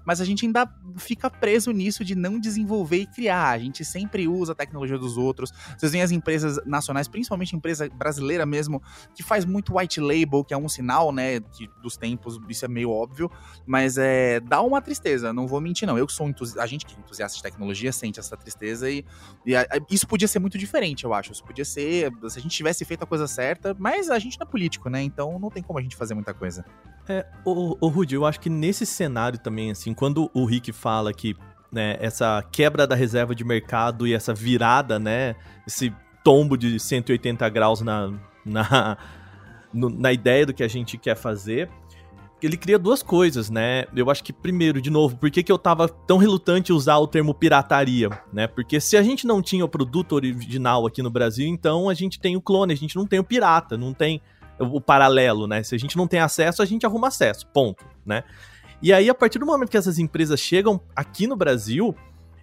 mas 0.04 0.20
a 0.20 0.24
gente 0.24 0.44
ainda 0.44 0.68
fica 0.96 1.30
preso 1.30 1.70
nisso 1.70 2.04
de 2.04 2.14
não 2.14 2.38
desenvolver 2.38 2.98
e 2.98 3.06
criar. 3.06 3.50
A 3.50 3.58
gente 3.58 3.84
sempre 3.84 4.26
usa 4.28 4.52
a 4.52 4.54
tecnologia 4.54 4.98
dos 4.98 5.16
outros. 5.16 5.52
Vocês 5.78 5.92
veem 5.92 6.02
as 6.02 6.10
empresas 6.10 6.58
nacionais, 6.66 7.08
principalmente 7.08 7.54
empresa 7.54 7.88
brasileira 7.88 8.44
mesmo, 8.44 8.82
que 9.14 9.22
faz 9.22 9.44
muito 9.44 9.76
white 9.78 10.00
label, 10.00 10.44
que 10.44 10.52
é 10.52 10.56
um 10.56 10.68
sinal, 10.68 11.12
né, 11.12 11.40
que 11.40 11.68
dos 11.82 11.96
tempos, 11.96 12.38
isso 12.48 12.64
é 12.64 12.68
meio 12.68 12.90
óbvio, 12.90 13.30
mas 13.66 13.96
é 13.98 14.40
dá 14.40 14.60
uma 14.60 14.80
tristeza, 14.80 15.32
não 15.32 15.46
vou 15.46 15.60
mentir 15.60 15.86
não. 15.86 15.96
Eu 15.96 16.08
sou 16.08 16.26
a 16.58 16.66
gente 16.66 16.84
que 16.86 16.94
é 16.94 16.98
entusiasta 16.98 17.36
de 17.36 17.42
tecnologia 17.42 17.92
sente 17.92 18.18
essa 18.18 18.36
tristeza 18.36 18.90
e, 18.90 19.04
e 19.46 19.54
a- 19.54 19.66
isso 19.90 20.06
podia 20.06 20.26
ser 20.28 20.38
muito 20.38 20.58
diferente, 20.58 21.04
eu 21.04 21.12
acho. 21.14 21.32
Isso 21.32 21.44
podia 21.44 21.64
ser 21.64 22.10
se 22.28 22.38
a 22.38 22.42
gente 22.42 22.56
tivesse 22.56 22.84
feito 22.84 23.02
a 23.02 23.06
coisa 23.06 23.26
certa, 23.26 23.74
mas 23.78 24.10
a 24.10 24.18
gente 24.18 24.38
não 24.38 24.46
é 24.46 24.50
político, 24.50 24.88
né? 24.88 25.02
Então 25.02 25.38
não 25.38 25.50
tem 25.50 25.62
como 25.62 25.78
a 25.78 25.82
gente 25.82 25.96
fazer 25.96 26.14
muita 26.14 26.32
coisa. 26.34 26.64
É, 27.08 27.26
ô 27.44 27.88
Rudy, 27.88 28.14
eu 28.14 28.24
acho 28.24 28.40
que 28.40 28.48
nesse 28.48 28.86
cenário 28.86 29.13
também, 29.38 29.70
assim, 29.70 29.94
quando 29.94 30.30
o 30.34 30.44
Rick 30.44 30.72
fala 30.72 31.12
que 31.12 31.36
né, 31.70 31.96
essa 32.00 32.44
quebra 32.52 32.86
da 32.86 32.94
reserva 32.94 33.34
de 33.34 33.44
mercado 33.44 34.06
e 34.06 34.14
essa 34.14 34.32
virada, 34.32 34.98
né, 34.98 35.34
esse 35.66 35.92
tombo 36.22 36.56
de 36.56 36.78
180 36.78 37.48
graus 37.48 37.80
na, 37.80 38.12
na, 38.44 38.96
no- 39.72 39.90
na 39.90 40.12
ideia 40.12 40.46
do 40.46 40.54
que 40.54 40.62
a 40.62 40.68
gente 40.68 40.96
quer 40.96 41.16
fazer, 41.16 41.68
ele 42.42 42.56
cria 42.56 42.78
duas 42.78 43.02
coisas, 43.02 43.48
né? 43.48 43.86
Eu 43.96 44.10
acho 44.10 44.22
que, 44.22 44.32
primeiro, 44.32 44.80
de 44.80 44.90
novo, 44.90 45.16
por 45.16 45.30
que, 45.30 45.42
que 45.42 45.50
eu 45.50 45.58
tava 45.58 45.88
tão 45.88 46.18
relutante 46.18 46.72
usar 46.74 46.98
o 46.98 47.06
termo 47.06 47.32
pirataria, 47.32 48.10
né? 48.32 48.46
Porque 48.46 48.80
se 48.80 48.96
a 48.98 49.02
gente 49.02 49.26
não 49.26 49.40
tinha 49.40 49.64
o 49.64 49.68
produto 49.68 50.12
original 50.12 50.86
aqui 50.86 51.02
no 51.02 51.10
Brasil, 51.10 51.46
então 51.46 51.88
a 51.88 51.94
gente 51.94 52.20
tem 52.20 52.36
o 52.36 52.42
clone, 52.42 52.72
a 52.72 52.76
gente 52.76 52.96
não 52.96 53.06
tem 53.06 53.18
o 53.18 53.24
pirata, 53.24 53.78
não 53.78 53.94
tem 53.94 54.20
o 54.58 54.80
paralelo, 54.80 55.46
né? 55.46 55.62
Se 55.62 55.74
a 55.74 55.78
gente 55.78 55.96
não 55.96 56.06
tem 56.06 56.20
acesso, 56.20 56.60
a 56.62 56.66
gente 56.66 56.84
arruma 56.84 57.08
acesso, 57.08 57.46
ponto, 57.46 57.84
né? 58.04 58.22
E 58.84 58.92
aí, 58.92 59.08
a 59.08 59.14
partir 59.14 59.38
do 59.38 59.46
momento 59.46 59.70
que 59.70 59.78
essas 59.78 59.98
empresas 59.98 60.38
chegam 60.38 60.78
aqui 60.94 61.26
no 61.26 61.34
Brasil, 61.34 61.94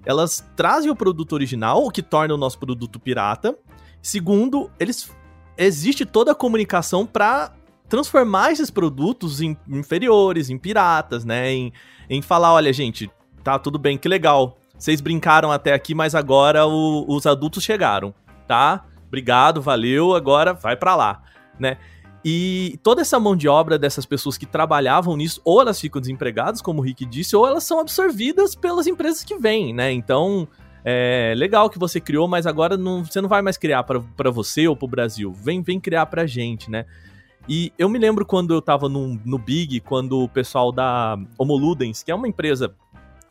elas 0.03 0.43
trazem 0.55 0.89
o 0.89 0.95
produto 0.95 1.33
original, 1.33 1.85
o 1.85 1.91
que 1.91 2.01
torna 2.01 2.33
o 2.33 2.37
nosso 2.37 2.57
produto 2.57 2.99
pirata. 2.99 3.55
Segundo, 4.01 4.71
eles 4.79 5.15
existe 5.55 6.03
toda 6.03 6.31
a 6.31 6.35
comunicação 6.35 7.05
para 7.05 7.53
transformar 7.87 8.51
esses 8.51 8.71
produtos 8.71 9.39
em 9.39 9.55
inferiores, 9.69 10.49
em 10.49 10.57
piratas, 10.57 11.23
né? 11.23 11.51
Em, 11.51 11.71
em 12.09 12.23
falar, 12.23 12.53
olha, 12.53 12.73
gente, 12.73 13.07
tá 13.43 13.59
tudo 13.59 13.77
bem, 13.77 13.95
que 13.95 14.09
legal. 14.09 14.57
Vocês 14.75 14.99
brincaram 14.99 15.51
até 15.51 15.73
aqui, 15.73 15.93
mas 15.93 16.15
agora 16.15 16.65
o- 16.65 17.05
os 17.07 17.27
adultos 17.27 17.63
chegaram, 17.63 18.15
tá? 18.47 18.83
Obrigado, 19.07 19.61
valeu, 19.61 20.15
agora 20.15 20.55
vai 20.55 20.75
pra 20.75 20.95
lá, 20.95 21.21
né? 21.59 21.77
E 22.23 22.79
toda 22.83 23.01
essa 23.01 23.19
mão 23.19 23.35
de 23.35 23.47
obra 23.47 23.79
dessas 23.79 24.05
pessoas 24.05 24.37
que 24.37 24.45
trabalhavam 24.45 25.17
nisso, 25.17 25.41
ou 25.43 25.59
elas 25.59 25.79
ficam 25.79 25.99
desempregadas, 25.99 26.61
como 26.61 26.79
o 26.79 26.83
Rick 26.83 27.05
disse, 27.05 27.35
ou 27.35 27.47
elas 27.47 27.63
são 27.63 27.79
absorvidas 27.79 28.53
pelas 28.53 28.85
empresas 28.85 29.23
que 29.23 29.35
vêm, 29.37 29.73
né? 29.73 29.91
Então, 29.91 30.47
é 30.85 31.33
legal 31.35 31.69
que 31.69 31.79
você 31.79 31.99
criou, 31.99 32.27
mas 32.27 32.45
agora 32.45 32.77
não, 32.77 33.03
você 33.03 33.21
não 33.21 33.29
vai 33.29 33.41
mais 33.41 33.57
criar 33.57 33.83
pra 33.83 34.29
você 34.31 34.67
ou 34.67 34.75
pro 34.75 34.87
Brasil. 34.87 35.33
Vem, 35.33 35.61
vem 35.61 35.79
criar 35.79 36.05
pra 36.05 36.27
gente, 36.27 36.69
né? 36.69 36.85
E 37.47 37.73
eu 37.77 37.89
me 37.89 37.97
lembro 37.97 38.25
quando 38.25 38.53
eu 38.53 38.61
tava 38.61 38.87
no, 38.87 39.19
no 39.25 39.37
Big, 39.37 39.79
quando 39.81 40.19
o 40.19 40.29
pessoal 40.29 40.71
da 40.71 41.17
Homoludens, 41.37 42.03
que 42.03 42.11
é 42.11 42.15
uma 42.15 42.27
empresa, 42.27 42.73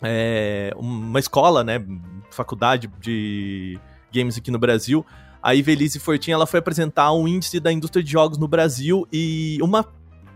é, 0.03 0.73
uma 0.77 1.21
escola, 1.21 1.63
né, 1.63 1.85
faculdade 2.31 2.91
de 3.01 3.79
games 4.13 4.37
aqui 4.37 4.51
no 4.51 4.59
Brasil, 4.59 5.07
a 5.43 5.55
Ivelisse 5.55 5.99
Fortin, 5.99 6.33
ela 6.33 6.47
foi 6.47 6.61
apresentar 6.61 7.13
um 7.13 7.27
índice 7.27 7.61
da 7.61 7.73
indústria 7.73 8.03
de 8.03 8.11
jogos 8.11 8.39
no 8.39 8.47
Brasil 8.47 9.07
e 9.13 9.59
uma 9.63 9.85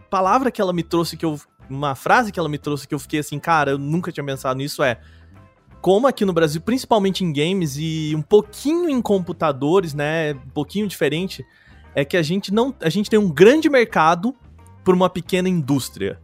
palavra 0.09 0.51
que 0.51 0.61
ela 0.61 0.73
me 0.73 0.83
trouxe, 0.83 1.17
que 1.17 1.25
eu, 1.25 1.39
uma 1.69 1.95
frase 1.95 2.33
que 2.33 2.39
ela 2.39 2.49
me 2.49 2.59
trouxe 2.59 2.89
que 2.89 2.95
eu 2.95 2.99
fiquei 2.99 3.21
assim, 3.21 3.39
cara, 3.39 3.73
eu 3.73 3.79
nunca 3.79 4.11
tinha 4.11 4.25
pensado 4.25 4.57
nisso 4.57 4.83
é 4.83 4.99
como 5.81 6.07
aqui 6.07 6.25
no 6.25 6.33
Brasil, 6.33 6.63
principalmente 6.63 7.23
em 7.23 7.31
games 7.31 7.77
e 7.77 8.15
um 8.17 8.23
pouquinho 8.23 8.89
em 8.89 9.03
computadores, 9.03 9.93
né, 9.93 10.33
um 10.33 10.51
pouquinho 10.51 10.89
diferente, 10.89 11.45
é 11.95 12.07
que 12.07 12.17
a 12.17 12.23
gente 12.23 12.53
não, 12.53 12.75
a 12.81 12.89
gente 12.89 13.11
tem 13.11 13.19
um 13.19 13.31
grande 13.31 13.69
mercado 13.69 14.35
por 14.83 14.95
uma 14.95 15.11
pequena 15.11 15.47
indústria, 15.47 16.19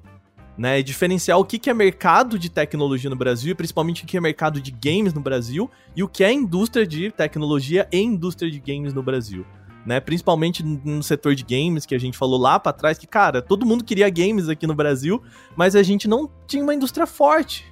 né? 0.61 0.79
E 0.79 0.83
diferenciar 0.83 1.39
o 1.39 1.45
que 1.45 1.59
que 1.59 1.71
é 1.71 1.75
mercado 1.75 2.39
de 2.39 2.51
tecnologia 2.51 3.09
no 3.09 3.17
Brasil, 3.17 3.57
principalmente 3.57 4.05
o 4.05 4.07
que 4.07 4.19
é 4.19 4.21
mercado 4.21 4.61
de 4.61 4.71
games 4.71 5.15
no 5.15 5.21
Brasil 5.23 5.71
e 5.97 6.03
o 6.03 6.09
que 6.09 6.23
é 6.23 6.31
indústria 6.31 6.87
de 6.87 7.11
tecnologia 7.11 7.89
e 7.91 7.99
indústria 7.99 8.51
de 8.51 8.61
games 8.61 8.93
no 8.93 9.03
Brasil. 9.03 9.47
Né, 9.87 9.99
principalmente 9.99 10.63
no 10.63 11.03
setor 11.03 11.35
de 11.35 11.43
games, 11.43 11.87
que 11.87 11.95
a 11.95 11.99
gente 11.99 12.19
falou 12.19 12.39
lá 12.39 12.61
pra 12.61 12.71
trás, 12.71 12.99
que, 12.99 13.07
cara, 13.07 13.41
todo 13.41 13.65
mundo 13.65 13.83
queria 13.83 14.11
games 14.11 14.51
aqui 14.51 14.67
no 14.67 14.75
Brasil, 14.75 15.23
mas 15.57 15.75
a 15.75 15.83
gente 15.83 16.07
não 16.07 16.31
tinha 16.47 16.63
uma 16.63 16.75
indústria 16.75 17.07
forte, 17.07 17.65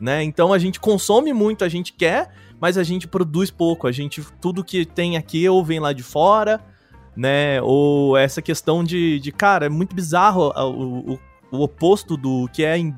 né? 0.00 0.24
Então 0.24 0.52
a 0.52 0.58
gente 0.58 0.80
consome 0.80 1.32
muito, 1.32 1.64
a 1.64 1.68
gente 1.68 1.92
quer, 1.92 2.34
mas 2.60 2.76
a 2.76 2.82
gente 2.82 3.06
produz 3.06 3.52
pouco. 3.52 3.86
A 3.86 3.92
gente, 3.92 4.20
tudo 4.40 4.64
que 4.64 4.84
tem 4.84 5.16
aqui 5.16 5.48
ou 5.48 5.64
vem 5.64 5.78
lá 5.78 5.92
de 5.92 6.02
fora, 6.02 6.60
né? 7.16 7.62
Ou 7.62 8.16
essa 8.16 8.42
questão 8.42 8.82
de, 8.82 9.20
de 9.20 9.30
cara, 9.30 9.66
é 9.66 9.68
muito 9.68 9.94
bizarro 9.94 10.52
o, 10.56 11.12
o, 11.12 11.18
o 11.52 11.60
oposto 11.62 12.16
do 12.16 12.48
que 12.52 12.64
é 12.64 12.76
em- 12.78 12.94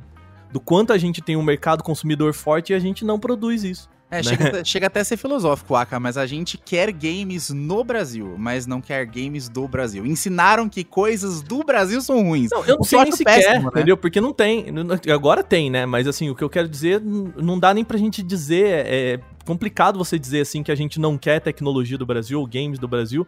do 0.53 0.61
quanto 0.61 0.93
a 0.93 0.99
gente 0.99 1.21
tem 1.21 1.37
um 1.37 1.43
mercado 1.43 1.83
consumidor 1.83 2.33
forte 2.33 2.73
e 2.73 2.75
a 2.75 2.79
gente 2.79 3.05
não 3.05 3.19
produz 3.19 3.65
isso. 3.65 3.93
É, 4.11 4.19
Né? 4.19 4.23
chega, 4.23 4.49
até- 4.49 4.65
chega 4.65 4.87
até 4.87 5.01
a 5.01 5.05
ser 5.05 5.17
filosófico, 5.17 5.75
Aka, 5.75 5.99
mas 5.99 6.17
a 6.17 6.25
gente 6.25 6.57
quer 6.57 6.93
games 6.93 7.51
no 7.51 7.83
Brasil, 7.83 8.37
mas 8.39 8.65
não 8.65 8.81
quer 8.81 9.05
games 9.07 9.49
do 9.49 9.67
Brasil. 9.67 10.07
Ensinaram 10.07 10.69
que 10.69 10.85
coisas 10.85 11.43
do 11.43 11.65
Brasil 11.65 12.01
são 12.01 12.23
ruins. 12.23 12.51
Não, 12.53 12.65
eu 12.65 12.75
não 12.77 12.83
O 12.83 12.85
sei 12.85 12.99
nem 13.01 13.09
acho 13.09 13.17
se 13.17 13.25
quer, 13.25 13.61
né? 13.61 13.69
entendeu? 13.69 13.97
Porque 13.97 14.21
não 14.21 14.33
tem. 14.33 14.67
Agora 15.13 15.43
tem, 15.43 15.69
né? 15.69 15.85
Mas 15.85 16.07
assim, 16.07 16.31
o 16.31 16.35
que 16.37 16.45
eu 16.45 16.51
quero 16.51 16.69
dizer, 16.69 17.01
não 17.01 17.59
dá 17.59 17.75
nem 17.75 17.85
pra 17.85 17.99
gente 17.99 18.23
dizer. 18.23 18.87
É 18.87 19.21
complicado 19.45 19.99
você 19.99 20.17
dizer 20.19 20.43
assim 20.43 20.63
que 20.63 20.71
a 20.71 20.77
gente 20.77 21.01
não 21.01 21.19
quer 21.19 21.41
tecnologia 21.41 21.99
do 21.99 22.07
Brasil 22.07 22.39
ou 22.39 22.47
games 22.47 22.79
do 22.79 22.87
Brasil, 22.87 23.27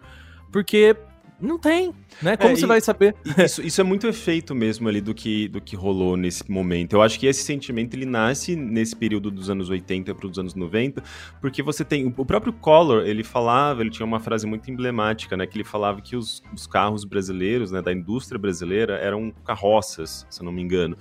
porque 0.53 0.95
não 1.41 1.59
tem, 1.59 1.93
né? 2.22 2.37
Como 2.37 2.53
É, 2.53 2.57
você 2.57 2.64
e- 2.64 2.68
vai 2.68 2.80
saber? 2.80 3.14
Isso, 3.45 3.61
isso 3.62 3.80
é 3.80 3.84
muito 3.84 4.07
efeito 4.07 4.55
mesmo 4.55 4.89
ali 4.89 5.01
do 5.01 5.14
que, 5.14 5.49
do 5.49 5.61
que 5.61 5.76
rolou 5.76 6.16
nesse 6.16 6.51
momento. 6.51 6.95
Eu 6.95 7.03
acho 7.03 7.18
que 7.20 7.26
esse 7.26 7.43
sentimento 7.45 7.95
ele 7.95 8.07
nasce 8.07 8.57
nesse 8.57 8.97
período 8.97 9.30
dos 9.30 9.51
anos 9.51 9.68
80 9.68 10.14
para 10.14 10.26
os 10.26 10.39
anos 10.39 10.55
90, 10.55 11.03
porque 11.41 11.62
você 11.62 11.84
tem. 11.84 12.07
O 12.16 12.24
próprio 12.24 12.53
Collor, 12.53 13.05
ele 13.07 13.22
falava, 13.22 13.82
ele 13.82 13.91
tinha 13.91 14.07
uma 14.07 14.20
frase 14.20 14.47
muito 14.47 14.70
emblemática, 14.70 15.37
né? 15.37 15.47
Que 15.47 15.57
ele 15.59 15.64
falava 15.64 16.01
que 16.01 16.16
os, 16.16 16.43
os 16.55 16.66
carros 16.66 17.05
brasileiros, 17.05 17.70
né, 17.70 17.82
da 17.82 17.93
indústria 17.93 18.39
brasileira, 18.39 18.95
eram 18.97 19.30
carroças, 19.45 20.26
se 20.30 20.41
eu 20.41 20.45
não 20.45 20.53
me 20.53 20.62
engano. 20.62 20.97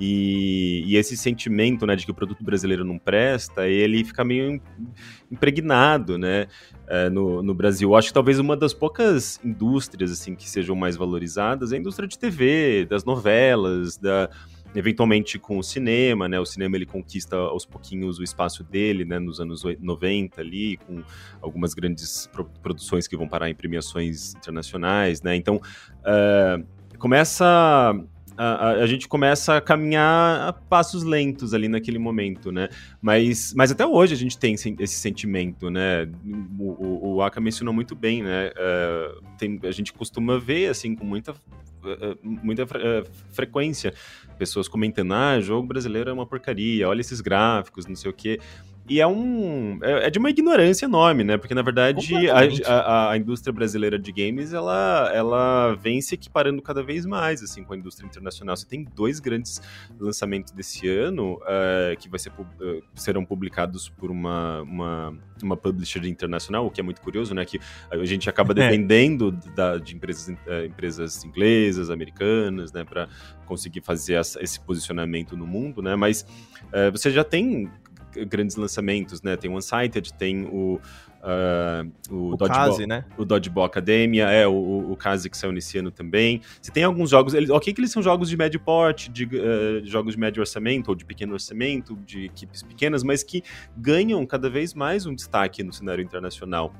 E, 0.00 0.84
e 0.86 0.96
esse 0.96 1.16
sentimento, 1.16 1.84
né, 1.84 1.96
de 1.96 2.04
que 2.04 2.10
o 2.12 2.14
produto 2.14 2.44
brasileiro 2.44 2.84
não 2.84 2.98
presta, 2.98 3.66
ele 3.66 4.04
fica 4.04 4.22
meio 4.24 4.52
im- 4.52 4.60
impregnado, 5.30 6.16
né, 6.16 6.46
eh, 6.88 7.10
no, 7.10 7.42
no 7.42 7.54
Brasil. 7.54 7.94
Acho 7.94 8.08
que 8.08 8.14
talvez 8.14 8.38
uma 8.38 8.56
das 8.56 8.72
poucas 8.74 9.38
indústrias, 9.44 10.10
assim, 10.10 10.34
que 10.34 10.48
sejam 10.48 10.74
mais 10.74 10.96
valorizadas 10.96 11.72
é 11.72 11.76
a 11.76 11.78
indústria 11.78 12.08
de 12.08 12.18
TV, 12.18 12.86
das 12.88 13.04
novelas, 13.04 13.96
da 13.96 14.28
eventualmente 14.74 15.38
com 15.38 15.58
o 15.58 15.62
cinema, 15.62 16.28
né, 16.28 16.38
o 16.38 16.44
cinema 16.44 16.76
ele 16.76 16.84
conquista 16.84 17.34
aos 17.36 17.64
pouquinhos 17.64 18.18
o 18.18 18.22
espaço 18.22 18.62
dele, 18.62 19.02
né, 19.02 19.18
nos 19.18 19.40
anos 19.40 19.64
oi- 19.64 19.78
90 19.80 20.42
ali, 20.42 20.76
com 20.76 21.02
algumas 21.40 21.72
grandes 21.72 22.26
pro- 22.26 22.44
produções 22.62 23.08
que 23.08 23.16
vão 23.16 23.26
parar 23.26 23.48
em 23.48 23.54
premiações 23.54 24.34
internacionais, 24.34 25.22
né, 25.22 25.34
então 25.34 25.58
eh, 26.04 26.62
começa 26.98 27.98
a, 28.38 28.68
a- 28.68 28.72
a 28.82 28.86
gente 28.86 29.08
começa 29.08 29.56
a 29.56 29.60
caminhar 29.60 30.48
a 30.48 30.52
passos 30.52 31.02
lentos 31.02 31.52
ali 31.52 31.68
naquele 31.68 31.98
momento, 31.98 32.52
né? 32.52 32.68
Mas, 33.02 33.52
mas 33.56 33.70
até 33.72 33.84
hoje 33.84 34.14
a 34.14 34.16
gente 34.16 34.38
tem 34.38 34.54
esse 34.54 34.94
sentimento, 34.98 35.68
né? 35.68 36.08
O, 36.58 36.86
o, 36.86 37.14
o 37.16 37.22
Aka 37.22 37.40
mencionou 37.40 37.74
muito 37.74 37.94
bem, 37.96 38.22
né? 38.22 38.52
Eh, 38.56 39.14
tem, 39.36 39.58
a 39.64 39.70
gente 39.72 39.92
costuma 39.92 40.38
ver, 40.38 40.68
assim, 40.70 40.94
com 40.94 41.04
muita, 41.04 41.34
eh, 41.84 42.16
muita 42.22 42.66
fre- 42.66 42.80
eh, 42.82 43.04
frequência, 43.32 43.92
pessoas 44.38 44.68
comentando, 44.68 45.12
ah, 45.12 45.40
jogo 45.40 45.66
brasileiro 45.66 46.08
é 46.08 46.12
uma 46.12 46.26
porcaria, 46.26 46.88
olha 46.88 47.00
esses 47.00 47.20
gráficos, 47.20 47.86
não 47.86 47.96
sei 47.96 48.10
o 48.10 48.14
quê. 48.14 48.38
E 48.88 49.00
é 49.00 49.06
um. 49.06 49.78
É, 49.82 50.06
é 50.06 50.10
de 50.10 50.18
uma 50.18 50.30
ignorância 50.30 50.86
enorme, 50.86 51.22
né? 51.22 51.36
Porque, 51.36 51.54
na 51.54 51.60
verdade, 51.60 52.14
a, 52.64 52.72
a, 52.72 53.10
a, 53.12 53.16
indústria 53.16 53.52
brasileira 53.52 53.98
de 53.98 54.10
games 54.10 54.54
ela, 54.54 55.10
ela 55.14 55.74
vem 55.74 56.00
se 56.00 56.14
equiparando 56.14 56.62
cada 56.62 56.82
vez 56.82 57.04
mais 57.04 57.42
assim, 57.42 57.62
com 57.62 57.74
a 57.74 57.76
indústria 57.76 58.06
internacional. 58.06 58.56
Você 58.56 58.66
tem 58.66 58.84
dois 58.96 59.20
grandes 59.20 59.60
lançamentos 60.00 60.52
desse 60.52 60.88
ano 60.88 61.34
uh, 61.34 61.96
que 61.98 62.08
vai 62.08 62.18
ser, 62.18 62.30
uh, 62.30 62.82
serão 62.94 63.24
publicados 63.24 63.90
por 63.90 64.10
uma, 64.10 64.62
uma, 64.62 65.18
uma 65.42 65.56
publisher 65.56 66.04
internacional, 66.06 66.66
o 66.66 66.70
que 66.70 66.80
é 66.80 66.84
muito 66.84 67.02
curioso, 67.02 67.34
né? 67.34 67.44
Que 67.44 67.60
a 67.90 68.04
gente 68.06 68.30
acaba 68.30 68.52
é. 68.58 68.68
dependendo 68.68 69.36
é. 69.46 69.50
da, 69.50 69.76
de 69.76 69.94
empresas, 69.94 70.28
uh, 70.28 70.64
empresas 70.66 71.24
inglesas, 71.24 71.90
americanas, 71.90 72.72
né? 72.72 72.84
Para 72.84 73.06
conseguir 73.44 73.82
fazer 73.82 74.14
essa, 74.14 74.42
esse 74.42 74.58
posicionamento 74.60 75.36
no 75.36 75.46
mundo, 75.46 75.82
né? 75.82 75.94
Mas 75.96 76.26
você 76.92 77.10
já 77.10 77.24
tem 77.24 77.70
grandes 78.26 78.56
lançamentos, 78.56 79.22
né? 79.22 79.36
Tem 79.36 79.50
o 79.50 79.56
Unsighted, 79.56 80.12
tem 80.14 80.44
o. 80.46 80.80
Uh, 81.18 81.90
o, 82.10 82.32
o 82.34 82.36
Dodgeball, 82.36 82.86
né? 82.86 83.04
O 83.16 83.24
Dodgeball 83.24 83.64
Academia, 83.64 84.30
é, 84.30 84.46
o, 84.46 84.92
o 84.92 84.96
Kazi 84.96 85.28
que 85.28 85.36
saiu 85.36 85.52
nesse 85.52 85.76
ano 85.76 85.90
também. 85.90 86.40
Você 86.62 86.70
tem 86.70 86.84
alguns 86.84 87.10
jogos, 87.10 87.34
eles, 87.34 87.50
ok 87.50 87.74
que 87.74 87.80
eles 87.80 87.90
são 87.90 88.00
jogos 88.00 88.28
de 88.28 88.36
médio 88.36 88.60
porte, 88.60 89.10
de, 89.10 89.24
uh, 89.24 89.84
jogos 89.84 90.14
de 90.14 90.20
médio 90.20 90.40
orçamento 90.40 90.88
ou 90.88 90.94
de 90.94 91.04
pequeno 91.04 91.32
orçamento, 91.32 91.96
de 92.06 92.26
equipes 92.26 92.62
pequenas, 92.62 93.02
mas 93.02 93.24
que 93.24 93.42
ganham 93.76 94.24
cada 94.24 94.48
vez 94.48 94.74
mais 94.74 95.06
um 95.06 95.14
destaque 95.14 95.64
no 95.64 95.72
cenário 95.72 96.04
internacional. 96.04 96.72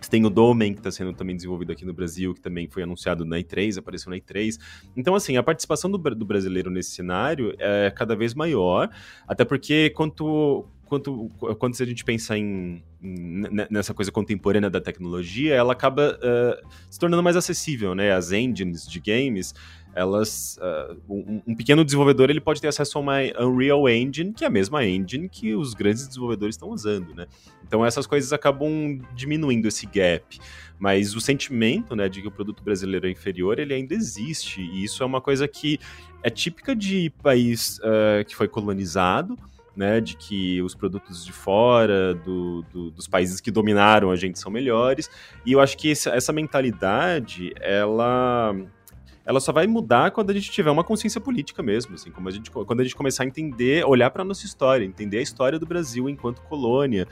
Você 0.00 0.10
tem 0.10 0.24
o 0.24 0.30
Domain, 0.30 0.72
que 0.72 0.80
está 0.80 0.90
sendo 0.90 1.12
também 1.12 1.34
desenvolvido 1.34 1.72
aqui 1.72 1.84
no 1.84 1.92
Brasil, 1.92 2.34
que 2.34 2.40
também 2.40 2.68
foi 2.68 2.82
anunciado 2.82 3.24
na 3.24 3.38
E3, 3.38 3.78
apareceu 3.78 4.10
na 4.10 4.16
E3. 4.16 4.58
Então, 4.96 5.14
assim, 5.14 5.36
a 5.36 5.42
participação 5.42 5.90
do, 5.90 5.98
do 5.98 6.24
brasileiro 6.24 6.70
nesse 6.70 6.90
cenário 6.90 7.54
é 7.58 7.90
cada 7.90 8.14
vez 8.14 8.34
maior, 8.34 8.90
até 9.26 9.44
porque 9.44 9.90
quanto, 9.90 10.66
quanto, 10.86 11.28
quando 11.58 11.74
a 11.80 11.84
gente 11.84 12.04
pensa 12.04 12.38
em, 12.38 12.82
em, 13.02 13.42
nessa 13.70 13.92
coisa 13.92 14.10
contemporânea 14.10 14.70
da 14.70 14.80
tecnologia, 14.80 15.54
ela 15.54 15.72
acaba 15.72 16.18
uh, 16.18 16.68
se 16.88 16.98
tornando 16.98 17.22
mais 17.22 17.36
acessível, 17.36 17.94
né? 17.94 18.12
As 18.12 18.32
engines 18.32 18.86
de 18.86 19.00
games, 19.00 19.52
elas, 19.94 20.58
uh, 20.58 20.96
um, 21.08 21.42
um, 21.46 21.54
pequeno 21.54 21.84
desenvolvedor 21.84 22.30
ele 22.30 22.40
pode 22.40 22.60
ter 22.60 22.68
acesso 22.68 22.98
a 22.98 23.00
uma 23.00 23.16
Unreal 23.40 23.88
Engine, 23.88 24.32
que 24.32 24.44
é 24.44 24.46
a 24.46 24.50
mesma 24.50 24.84
engine 24.84 25.28
que 25.28 25.54
os 25.54 25.74
grandes 25.74 26.06
desenvolvedores 26.06 26.54
estão 26.54 26.70
usando, 26.70 27.14
né? 27.14 27.26
Então 27.66 27.84
essas 27.84 28.06
coisas 28.06 28.32
acabam 28.32 29.00
diminuindo 29.14 29.66
esse 29.66 29.86
gap, 29.86 30.38
mas 30.78 31.16
o 31.16 31.20
sentimento, 31.20 31.96
né, 31.96 32.08
de 32.08 32.22
que 32.22 32.28
o 32.28 32.30
produto 32.30 32.62
brasileiro 32.62 33.08
é 33.08 33.10
inferior, 33.10 33.58
ele 33.58 33.74
ainda 33.74 33.92
existe 33.92 34.60
e 34.60 34.84
isso 34.84 35.02
é 35.02 35.06
uma 35.06 35.20
coisa 35.20 35.48
que 35.48 35.80
é 36.22 36.30
típica 36.30 36.76
de 36.76 37.10
país 37.22 37.78
uh, 37.78 38.24
que 38.24 38.36
foi 38.36 38.46
colonizado 38.46 39.36
né, 39.76 40.00
de 40.00 40.16
que 40.16 40.62
os 40.62 40.74
produtos 40.74 41.24
de 41.24 41.32
fora, 41.32 42.14
do, 42.14 42.62
do, 42.72 42.90
dos 42.90 43.06
países 43.06 43.40
que 43.40 43.50
dominaram 43.50 44.10
a 44.10 44.16
gente 44.16 44.38
são 44.38 44.50
melhores. 44.50 45.10
E 45.44 45.52
eu 45.52 45.60
acho 45.60 45.76
que 45.76 45.90
essa, 45.90 46.10
essa 46.10 46.32
mentalidade, 46.32 47.52
ela 47.60 48.54
ela 49.26 49.40
só 49.40 49.52
vai 49.52 49.66
mudar 49.66 50.12
quando 50.12 50.30
a 50.30 50.32
gente 50.32 50.52
tiver 50.52 50.70
uma 50.70 50.84
consciência 50.84 51.20
política 51.20 51.60
mesmo, 51.60 51.96
assim, 51.96 52.12
como 52.12 52.28
a 52.28 52.30
gente, 52.30 52.48
quando 52.48 52.80
a 52.80 52.84
gente 52.84 52.94
começar 52.94 53.24
a 53.24 53.26
entender, 53.26 53.84
olhar 53.84 54.08
para 54.08 54.24
nossa 54.24 54.46
história, 54.46 54.84
entender 54.84 55.18
a 55.18 55.22
história 55.22 55.58
do 55.58 55.66
Brasil 55.66 56.08
enquanto 56.08 56.40
colônia, 56.42 57.08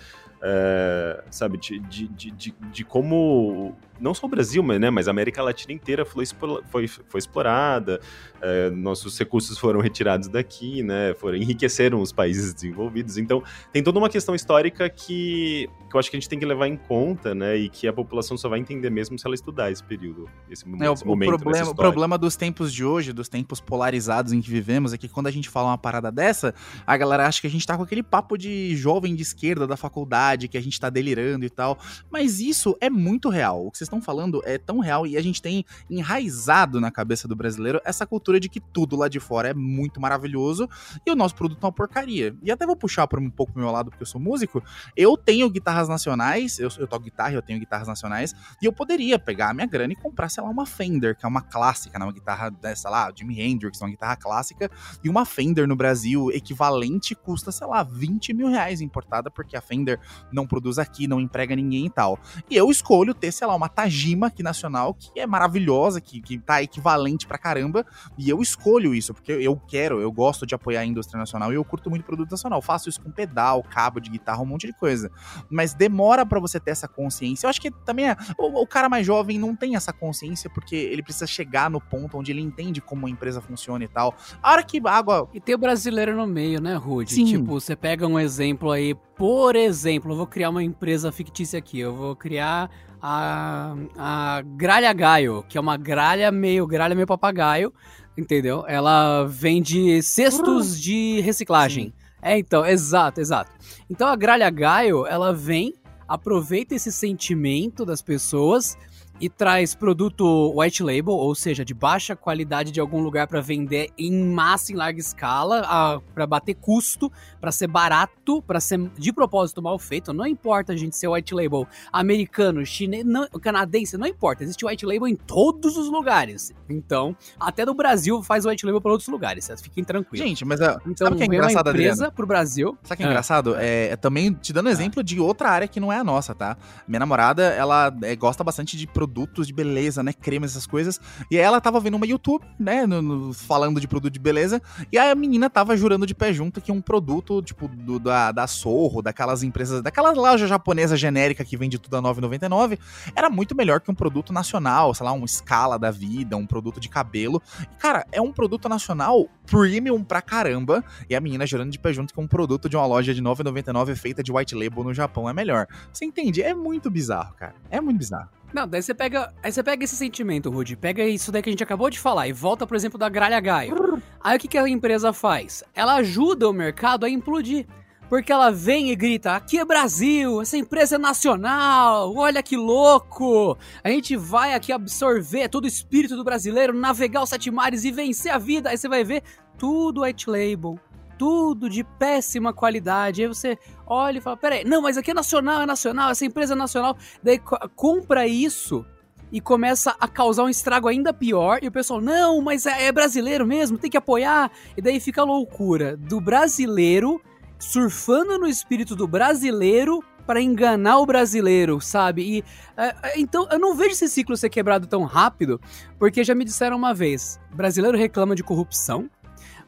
é, 0.46 1.24
sabe, 1.30 1.56
de, 1.56 1.78
de, 1.78 2.06
de, 2.06 2.54
de, 2.70 2.84
como 2.84 3.74
não 3.98 4.12
só 4.12 4.26
o 4.26 4.28
Brasil, 4.28 4.62
mas, 4.62 4.78
né, 4.78 4.90
mas 4.90 5.08
a 5.08 5.10
América 5.10 5.42
Latina 5.42 5.72
inteira 5.72 6.04
foi, 6.04 6.24
foi, 6.70 6.86
foi 6.86 7.18
explorada, 7.18 7.98
é, 8.42 8.68
nossos 8.68 9.18
recursos 9.18 9.56
foram 9.56 9.80
retirados 9.80 10.28
daqui, 10.28 10.82
né, 10.82 11.14
foram, 11.14 11.38
enriqueceram 11.38 12.02
os 12.02 12.12
países 12.12 12.52
desenvolvidos. 12.52 13.16
Então, 13.16 13.42
tem 13.72 13.82
toda 13.82 13.98
uma 13.98 14.10
questão 14.10 14.34
histórica 14.34 14.90
que, 14.90 15.70
que 15.88 15.96
eu 15.96 15.98
acho 15.98 16.10
que 16.10 16.16
a 16.16 16.20
gente 16.20 16.28
tem 16.28 16.38
que 16.38 16.44
levar 16.44 16.68
em 16.68 16.76
conta, 16.76 17.34
né, 17.34 17.56
e 17.56 17.70
que 17.70 17.88
a 17.88 17.92
população 17.92 18.36
só 18.36 18.48
vai 18.48 18.58
entender 18.58 18.90
mesmo 18.90 19.18
se 19.18 19.26
ela 19.26 19.34
estudar 19.34 19.70
esse 19.70 19.82
período, 19.82 20.28
esse, 20.50 20.64
é, 20.68 20.92
esse 20.92 21.04
o, 21.04 21.06
momento. 21.06 21.34
O 21.34 21.38
problema, 21.38 21.70
o 21.70 21.74
problema 21.74 22.18
dos 22.18 22.36
tempos 22.36 22.70
de 22.70 22.84
hoje, 22.84 23.14
dos 23.14 23.30
tempos 23.30 23.60
polarizados 23.62 24.32
em 24.32 24.42
que 24.42 24.50
vivemos, 24.50 24.92
é 24.92 24.98
que 24.98 25.08
quando 25.08 25.28
a 25.28 25.30
gente 25.30 25.48
fala 25.48 25.68
uma 25.68 25.78
parada 25.78 26.12
dessa, 26.12 26.54
a 26.86 26.96
galera 26.98 27.26
acha 27.26 27.40
que 27.40 27.46
a 27.46 27.50
gente 27.50 27.66
tá 27.66 27.76
com 27.76 27.82
aquele 27.82 28.02
papo 28.02 28.36
de 28.36 28.76
jovem 28.76 29.14
de 29.14 29.22
esquerda 29.22 29.66
da 29.66 29.76
faculdade, 29.76 30.33
que 30.48 30.58
a 30.58 30.62
gente 30.62 30.78
tá 30.78 30.90
delirando 30.90 31.44
e 31.44 31.50
tal, 31.50 31.78
mas 32.10 32.40
isso 32.40 32.76
é 32.80 32.90
muito 32.90 33.28
real. 33.28 33.66
O 33.66 33.70
que 33.70 33.78
vocês 33.78 33.86
estão 33.86 34.00
falando 34.00 34.42
é 34.44 34.58
tão 34.58 34.78
real 34.78 35.06
e 35.06 35.16
a 35.16 35.22
gente 35.22 35.40
tem 35.40 35.64
enraizado 35.88 36.80
na 36.80 36.90
cabeça 36.90 37.26
do 37.26 37.36
brasileiro 37.36 37.80
essa 37.84 38.06
cultura 38.06 38.38
de 38.38 38.48
que 38.48 38.60
tudo 38.60 38.96
lá 38.96 39.08
de 39.08 39.20
fora 39.20 39.48
é 39.48 39.54
muito 39.54 40.00
maravilhoso 40.00 40.68
e 41.06 41.10
o 41.10 41.16
nosso 41.16 41.34
produto 41.34 41.58
é 41.62 41.66
uma 41.66 41.72
porcaria. 41.72 42.34
E 42.42 42.50
até 42.50 42.66
vou 42.66 42.76
puxar 42.76 43.06
para 43.06 43.20
um 43.20 43.30
pouco 43.30 43.52
pro 43.52 43.62
meu 43.62 43.70
lado, 43.70 43.90
porque 43.90 44.02
eu 44.02 44.06
sou 44.06 44.20
músico. 44.20 44.62
Eu 44.96 45.16
tenho 45.16 45.48
guitarras 45.50 45.88
nacionais, 45.88 46.58
eu, 46.58 46.68
eu 46.78 46.86
toco 46.86 47.04
guitarra, 47.04 47.32
eu 47.32 47.42
tenho 47.42 47.58
guitarras 47.58 47.88
nacionais, 47.88 48.34
e 48.60 48.66
eu 48.66 48.72
poderia 48.72 49.18
pegar 49.18 49.50
a 49.50 49.54
minha 49.54 49.66
grana 49.66 49.92
e 49.92 49.96
comprar, 49.96 50.28
sei 50.28 50.42
lá, 50.42 50.50
uma 50.50 50.66
Fender, 50.66 51.16
que 51.16 51.24
é 51.24 51.28
uma 51.28 51.42
clássica, 51.42 51.98
né? 51.98 52.04
Uma 52.04 52.12
guitarra, 52.12 52.52
sei 52.74 52.90
lá, 52.90 53.12
Jimi 53.14 53.40
Hendrix, 53.40 53.80
uma 53.80 53.90
guitarra 53.90 54.16
clássica, 54.16 54.70
e 55.02 55.08
uma 55.08 55.24
Fender 55.24 55.66
no 55.68 55.76
Brasil 55.76 56.30
equivalente 56.32 57.14
custa, 57.14 57.52
sei 57.52 57.66
lá, 57.66 57.82
20 57.82 58.32
mil 58.34 58.48
reais 58.48 58.80
importada, 58.80 59.30
porque 59.30 59.56
a 59.56 59.60
Fender 59.60 60.00
não 60.32 60.46
produz 60.46 60.78
aqui, 60.78 61.06
não 61.06 61.20
emprega 61.20 61.54
ninguém 61.54 61.86
e 61.86 61.90
tal. 61.90 62.18
E 62.50 62.56
eu 62.56 62.70
escolho 62.70 63.14
ter, 63.14 63.32
sei 63.32 63.46
lá, 63.46 63.54
uma 63.54 63.68
Tajima 63.68 64.28
aqui 64.28 64.42
nacional, 64.42 64.94
que 64.94 65.18
é 65.18 65.26
maravilhosa, 65.26 66.00
que, 66.00 66.20
que 66.20 66.38
tá 66.38 66.62
equivalente 66.62 67.26
pra 67.26 67.38
caramba, 67.38 67.84
e 68.16 68.28
eu 68.28 68.40
escolho 68.40 68.94
isso, 68.94 69.12
porque 69.12 69.32
eu 69.32 69.56
quero, 69.56 70.00
eu 70.00 70.10
gosto 70.10 70.46
de 70.46 70.54
apoiar 70.54 70.80
a 70.80 70.86
indústria 70.86 71.18
nacional 71.18 71.52
e 71.52 71.56
eu 71.56 71.64
curto 71.64 71.90
muito 71.90 72.04
produto 72.04 72.30
nacional. 72.30 72.60
faço 72.62 72.88
isso 72.88 73.00
com 73.00 73.10
pedal, 73.10 73.62
cabo 73.62 74.00
de 74.00 74.10
guitarra, 74.10 74.42
um 74.42 74.46
monte 74.46 74.66
de 74.66 74.72
coisa. 74.72 75.10
Mas 75.50 75.74
demora 75.74 76.24
para 76.24 76.40
você 76.40 76.60
ter 76.60 76.70
essa 76.70 76.88
consciência. 76.88 77.46
Eu 77.46 77.50
acho 77.50 77.60
que 77.60 77.70
também 77.70 78.10
é, 78.10 78.16
o, 78.38 78.62
o, 78.62 78.66
cara 78.66 78.88
mais 78.88 79.06
jovem 79.06 79.38
não 79.38 79.54
tem 79.54 79.76
essa 79.76 79.92
consciência 79.92 80.50
porque 80.50 80.76
ele 80.76 81.02
precisa 81.02 81.26
chegar 81.26 81.70
no 81.70 81.80
ponto 81.80 82.18
onde 82.18 82.32
ele 82.32 82.40
entende 82.40 82.80
como 82.80 83.06
a 83.06 83.10
empresa 83.10 83.40
funciona 83.40 83.84
e 83.84 83.88
tal. 83.88 84.14
A 84.42 84.52
hora 84.52 84.62
que 84.62 84.80
água. 84.86 85.28
E 85.32 85.40
tem 85.40 85.54
o 85.54 85.58
brasileiro 85.58 86.16
no 86.16 86.26
meio, 86.26 86.60
né, 86.60 86.74
Rude? 86.74 87.12
Sim. 87.12 87.24
Tipo, 87.24 87.60
você 87.60 87.74
pega 87.74 88.06
um 88.06 88.18
exemplo 88.18 88.70
aí, 88.70 88.94
por 89.16 89.54
exemplo, 89.54 90.12
eu 90.12 90.16
vou 90.16 90.26
criar 90.26 90.50
uma 90.50 90.62
empresa 90.62 91.12
fictícia 91.12 91.58
aqui, 91.58 91.78
eu 91.78 91.94
vou 91.94 92.16
criar 92.16 92.70
a, 93.00 93.74
a 93.96 94.42
gralha 94.42 94.92
gaio, 94.92 95.44
que 95.48 95.56
é 95.56 95.60
uma 95.60 95.76
gralha 95.76 96.32
meio 96.32 96.66
gralha 96.66 96.94
meio 96.94 97.06
papagaio, 97.06 97.72
entendeu? 98.16 98.64
Ela 98.66 99.24
vende 99.24 100.02
cestos 100.02 100.80
de 100.80 101.20
reciclagem. 101.20 101.86
Sim. 101.86 101.92
É, 102.22 102.38
então, 102.38 102.64
exato, 102.64 103.20
exato. 103.20 103.52
Então 103.88 104.08
a 104.08 104.16
gralha 104.16 104.48
gaio, 104.48 105.06
ela 105.06 105.32
vem, 105.32 105.74
aproveita 106.08 106.74
esse 106.74 106.90
sentimento 106.90 107.84
das 107.84 108.00
pessoas 108.00 108.76
e 109.20 109.28
traz 109.28 109.74
produto 109.74 110.52
white 110.58 110.82
label, 110.82 111.14
ou 111.14 111.34
seja, 111.34 111.64
de 111.64 111.72
baixa 111.72 112.16
qualidade 112.16 112.70
de 112.70 112.80
algum 112.80 113.00
lugar 113.00 113.26
para 113.26 113.40
vender 113.40 113.90
em 113.96 114.12
massa, 114.26 114.72
em 114.72 114.74
larga 114.74 114.98
escala, 114.98 116.02
para 116.12 116.26
bater 116.26 116.54
custo, 116.54 117.10
para 117.40 117.52
ser 117.52 117.68
barato, 117.68 118.42
para 118.42 118.60
ser 118.60 118.78
de 118.98 119.12
propósito 119.12 119.62
mal 119.62 119.78
feito. 119.78 120.12
Não 120.12 120.26
importa 120.26 120.72
a 120.72 120.76
gente 120.76 120.96
ser 120.96 121.08
white 121.08 121.34
label 121.34 121.66
americano, 121.92 122.64
chinês, 122.66 123.04
não, 123.04 123.26
canadense, 123.40 123.96
não 123.96 124.06
importa. 124.06 124.42
Existe 124.42 124.66
white 124.66 124.84
label 124.84 125.06
em 125.06 125.16
todos 125.16 125.76
os 125.76 125.88
lugares. 125.88 126.52
Então, 126.68 127.16
até 127.38 127.64
no 127.64 127.74
Brasil 127.74 128.22
faz 128.22 128.44
white 128.44 128.66
label 128.66 128.80
para 128.80 128.92
outros 128.92 129.08
lugares. 129.08 129.48
Fiquem 129.62 129.84
tranquilos. 129.84 130.26
Gente, 130.26 130.44
mas 130.44 130.60
uh, 130.60 130.80
então, 130.86 131.06
sabe 131.06 131.14
o 131.14 131.16
que 131.16 131.22
é 131.22 131.26
engraçado, 131.26 131.68
uma 131.68 131.72
empresa 131.72 132.10
pro 132.10 132.26
Brasil. 132.26 132.76
Sabe 132.82 132.94
o 132.94 132.96
que 132.96 133.02
é, 133.02 133.06
é 133.06 133.08
engraçado? 133.08 133.54
É, 133.56 133.88
é, 133.88 133.96
também 133.96 134.32
te 134.32 134.52
dando 134.52 134.68
exemplo 134.68 135.02
de 135.02 135.20
outra 135.20 135.50
área 135.50 135.68
que 135.68 135.78
não 135.78 135.92
é 135.92 135.98
a 135.98 136.04
nossa, 136.04 136.34
tá? 136.34 136.56
Minha 136.88 137.00
namorada, 137.00 137.42
ela 137.44 137.94
é, 138.02 138.16
gosta 138.16 138.42
bastante 138.42 138.76
de 138.76 138.86
produtos 138.86 139.03
produtos 139.04 139.46
de 139.46 139.52
beleza, 139.52 140.02
né? 140.02 140.12
Cremas, 140.12 140.52
essas 140.52 140.66
coisas. 140.66 140.98
E 141.30 141.36
ela 141.36 141.60
tava 141.60 141.78
vendo 141.78 141.94
uma 141.96 142.06
YouTube, 142.06 142.44
né? 142.58 142.86
No, 142.86 143.02
no, 143.02 143.34
falando 143.34 143.78
de 143.78 143.86
produto 143.86 144.12
de 144.12 144.18
beleza. 144.18 144.62
E 144.90 144.98
a 144.98 145.14
menina 145.14 145.50
tava 145.50 145.76
jurando 145.76 146.06
de 146.06 146.14
pé 146.14 146.32
junto 146.32 146.60
que 146.60 146.72
um 146.72 146.80
produto, 146.80 147.42
tipo, 147.42 147.68
do, 147.68 147.98
da, 147.98 148.32
da 148.32 148.46
Sorro, 148.46 149.02
daquelas 149.02 149.42
empresas, 149.42 149.82
daquela 149.82 150.12
loja 150.12 150.46
japonesa 150.46 150.96
genérica 150.96 151.44
que 151.44 151.56
vende 151.56 151.78
tudo 151.78 151.96
a 151.96 152.02
9,99, 152.02 152.78
era 153.14 153.28
muito 153.28 153.54
melhor 153.54 153.80
que 153.80 153.90
um 153.90 153.94
produto 153.94 154.32
nacional, 154.32 154.94
sei 154.94 155.04
lá, 155.04 155.12
um 155.12 155.24
escala 155.24 155.78
da 155.78 155.90
vida, 155.90 156.36
um 156.36 156.46
produto 156.46 156.80
de 156.80 156.88
cabelo. 156.88 157.42
E, 157.60 157.76
cara, 157.76 158.06
é 158.10 158.22
um 158.22 158.32
produto 158.32 158.68
nacional 158.68 159.28
premium 159.46 160.02
pra 160.02 160.22
caramba. 160.22 160.82
E 161.10 161.14
a 161.14 161.20
menina 161.20 161.46
jurando 161.46 161.70
de 161.70 161.78
pé 161.78 161.92
junto 161.92 162.14
que 162.14 162.20
um 162.20 162.26
produto 162.26 162.68
de 162.70 162.76
uma 162.76 162.86
loja 162.86 163.12
de 163.12 163.22
9,99 163.22 163.94
feita 163.96 164.22
de 164.22 164.32
white 164.32 164.54
label 164.54 164.82
no 164.82 164.94
Japão 164.94 165.28
é 165.28 165.34
melhor. 165.34 165.66
Você 165.92 166.06
entende? 166.06 166.42
É 166.42 166.54
muito 166.54 166.90
bizarro, 166.90 167.34
cara. 167.34 167.54
É 167.70 167.80
muito 167.80 167.98
bizarro. 167.98 168.30
Não, 168.54 168.68
daí 168.68 168.80
você 168.80 168.94
pega. 168.94 169.34
Aí 169.42 169.50
você 169.50 169.64
pega 169.64 169.82
esse 169.82 169.96
sentimento, 169.96 170.48
Rudy, 170.48 170.76
pega 170.76 171.04
isso 171.04 171.32
daí 171.32 171.42
que 171.42 171.50
a 171.50 171.52
gente 171.52 171.64
acabou 171.64 171.90
de 171.90 171.98
falar 171.98 172.28
e 172.28 172.32
volta, 172.32 172.64
por 172.64 172.76
exemplo, 172.76 172.96
da 172.96 173.08
gralha 173.08 173.40
gaio. 173.40 174.00
Aí 174.22 174.36
o 174.36 174.40
que, 174.40 174.46
que 174.46 174.56
a 174.56 174.68
empresa 174.68 175.12
faz? 175.12 175.64
Ela 175.74 175.96
ajuda 175.96 176.48
o 176.48 176.52
mercado 176.52 177.04
a 177.04 177.10
implodir. 177.10 177.66
Porque 178.08 178.30
ela 178.30 178.52
vem 178.52 178.92
e 178.92 178.94
grita: 178.94 179.34
aqui 179.34 179.58
é 179.58 179.64
Brasil, 179.64 180.40
essa 180.40 180.56
empresa 180.56 180.94
é 180.94 180.98
nacional, 180.98 182.14
olha 182.14 182.44
que 182.44 182.56
louco! 182.56 183.58
A 183.82 183.88
gente 183.88 184.14
vai 184.14 184.54
aqui 184.54 184.72
absorver 184.72 185.48
todo 185.48 185.64
o 185.64 185.68
espírito 185.68 186.14
do 186.14 186.22
brasileiro, 186.22 186.72
navegar 186.72 187.24
os 187.24 187.30
sete 187.30 187.50
mares 187.50 187.82
e 187.82 187.90
vencer 187.90 188.30
a 188.30 188.38
vida. 188.38 188.70
Aí 188.70 188.78
você 188.78 188.88
vai 188.88 189.02
ver 189.02 189.24
tudo 189.58 190.02
white 190.02 190.30
label, 190.30 190.78
tudo 191.24 191.70
de 191.70 191.82
péssima 191.82 192.52
qualidade. 192.52 193.22
Aí 193.22 193.28
você 193.28 193.58
olha 193.86 194.18
e 194.18 194.20
fala: 194.20 194.36
peraí, 194.36 194.62
não, 194.62 194.82
mas 194.82 194.98
aqui 194.98 195.10
é 195.10 195.14
nacional, 195.14 195.62
é 195.62 195.66
nacional, 195.66 196.10
essa 196.10 196.26
empresa 196.26 196.52
é 196.52 196.56
nacional. 196.56 196.98
Daí 197.22 197.40
compra 197.74 198.26
isso 198.26 198.84
e 199.32 199.40
começa 199.40 199.96
a 199.98 200.06
causar 200.06 200.42
um 200.42 200.50
estrago 200.50 200.86
ainda 200.86 201.14
pior. 201.14 201.60
E 201.62 201.68
o 201.68 201.72
pessoal, 201.72 201.98
não, 201.98 202.42
mas 202.42 202.66
é, 202.66 202.88
é 202.88 202.92
brasileiro 202.92 203.46
mesmo, 203.46 203.78
tem 203.78 203.90
que 203.90 203.96
apoiar. 203.96 204.50
E 204.76 204.82
daí 204.82 205.00
fica 205.00 205.22
a 205.22 205.24
loucura 205.24 205.96
do 205.96 206.20
brasileiro 206.20 207.18
surfando 207.58 208.38
no 208.38 208.46
espírito 208.46 208.94
do 208.94 209.08
brasileiro 209.08 210.04
para 210.26 210.42
enganar 210.42 210.98
o 210.98 211.06
brasileiro, 211.06 211.80
sabe? 211.80 212.22
E 212.22 212.44
é, 212.76 212.94
é, 213.02 213.18
então 213.18 213.48
eu 213.50 213.58
não 213.58 213.74
vejo 213.74 213.92
esse 213.92 214.10
ciclo 214.10 214.36
ser 214.36 214.50
quebrado 214.50 214.86
tão 214.86 215.04
rápido, 215.04 215.58
porque 215.98 216.22
já 216.22 216.34
me 216.34 216.44
disseram 216.44 216.76
uma 216.76 216.92
vez: 216.92 217.40
brasileiro 217.54 217.96
reclama 217.96 218.34
de 218.34 218.42
corrupção, 218.42 219.08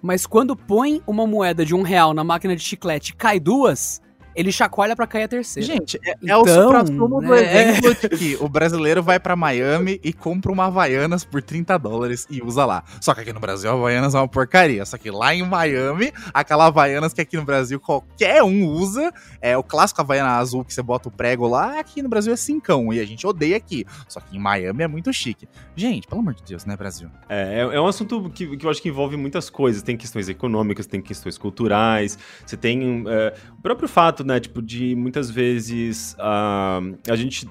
mas 0.03 0.27
quando 0.27 0.57
põe 0.57 1.03
uma 1.07 1.27
moeda 1.27 1.65
de 1.65 1.75
um 1.75 1.83
real 1.83 2.15
na 2.15 2.25
máquina 2.25 2.55
de 2.55 2.63
chiclete 2.63 3.15
cai 3.15 3.41
duas, 3.41 4.01
ele 4.37 4.53
chacoalha 4.53 4.95
para 4.95 5.07
cair 5.07 5.25
a 5.25 5.29
terceira. 5.29 5.67
Gente, 5.67 5.99
é, 6.05 6.15
então, 6.23 6.29
é 6.29 6.37
o 6.37 6.43
então, 6.43 7.09
do 7.09 7.21
né? 7.23 7.73
exemplo 7.73 7.95
de 7.95 8.09
que 8.11 8.37
o 8.41 8.49
brasileiro 8.49 9.03
vai 9.03 9.19
para 9.19 9.35
Miami 9.35 9.99
e 10.05 10.13
compra 10.13 10.53
uma 10.53 10.67
Havaianas 10.67 11.25
por 11.25 11.43
30 11.43 11.79
dólares 11.79 12.27
e 12.29 12.43
usa 12.43 12.67
lá. 12.67 12.85
Só 13.01 13.15
que 13.15 13.23
aqui 13.23 13.33
no 13.33 13.41
Brasil 13.41 13.71
a 13.71 13.73
Havaianas 13.73 14.15
é 14.15 14.19
uma 14.19 14.29
porcaria. 14.29 14.85
Só 14.85 14.99
que 14.99 15.11
lá 15.11 15.35
em 15.35 15.43
Miami, 15.43 16.13
aquela 16.35 16.67
Havaianas 16.67 17.15
que 17.15 17.21
aqui 17.23 17.37
no 17.37 17.45
Brasil 17.45 17.81
qualquer 17.81 18.43
um 18.43 18.67
usa, 18.67 19.11
é 19.41 19.57
o 19.57 19.63
clássico 19.63 20.03
Havaiana 20.03 20.37
azul 20.37 20.65
que 20.65 20.75
você 20.75 20.83
bota 20.83 21.09
o 21.09 21.13
prego 21.13 21.49
lá, 21.49 21.81
aqui 21.81 22.03
no 22.03 22.09
Brasil 22.09 22.33
é 22.33 22.37
cincão 22.37 22.93
e 22.93 23.01
a 23.01 23.07
gente 23.07 23.27
odeia 23.27 23.57
aqui. 23.57 23.87
Só 24.07 24.21
que 24.21 24.37
em 24.37 24.39
Miami 24.39 24.83
é 24.83 24.89
muito 24.89 25.11
chique. 25.15 25.49
Gente, 25.75 26.07
pelo 26.07 26.21
amor 26.21 26.35
de 26.35 26.43
Deus, 26.43 26.67
né, 26.67 26.77
Brasil? 26.77 27.09
É, 27.27 27.61
é, 27.61 27.77
é 27.77 27.81
um 27.81 27.87
assunto 27.87 28.29
que, 28.31 28.57
que 28.57 28.67
eu 28.67 28.71
acho 28.71 28.83
que 28.83 28.91
envolve 28.91 29.17
muitas 29.17 29.49
coisas. 29.49 29.83
Tem 29.83 29.97
questões 29.97 30.29
econômicas, 30.29 30.87
tem 30.87 31.01
questões 31.01 31.39
culturais, 31.39 32.19
você 32.45 32.57
tem 32.57 33.05
é, 33.09 33.35
o 33.59 33.63
próprio 33.63 33.89
fato 33.89 34.26
né? 34.27 34.41
Tipo, 34.41 34.61
de 34.61 34.95
muitas 34.97 35.31
vezes 35.31 36.15
uh, 36.15 36.97
a 37.09 37.17
gente. 37.17 37.49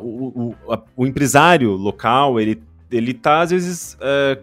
o, 0.00 0.54
o, 0.66 0.78
o, 0.96 1.06
empresário 1.06 1.72
local, 1.72 2.40
ele, 2.40 2.62
ele 2.90 3.12
tá, 3.12 3.42
às 3.42 3.50
vezes, 3.50 3.94
uh, 3.94 4.42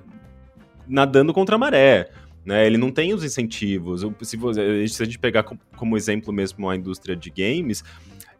nadando 0.88 1.34
contra 1.34 1.56
a 1.56 1.60
maré. 1.60 2.10
Né, 2.44 2.66
ele 2.66 2.78
não 2.78 2.92
tem 2.92 3.14
os 3.14 3.24
incentivos. 3.24 4.02
Se, 4.24 4.36
se 4.90 5.04
a 5.04 5.06
gente 5.06 5.20
pegar 5.20 5.44
como 5.76 5.96
exemplo 5.96 6.34
mesmo 6.34 6.68
a 6.68 6.76
indústria 6.76 7.16
de 7.16 7.30
games, 7.30 7.84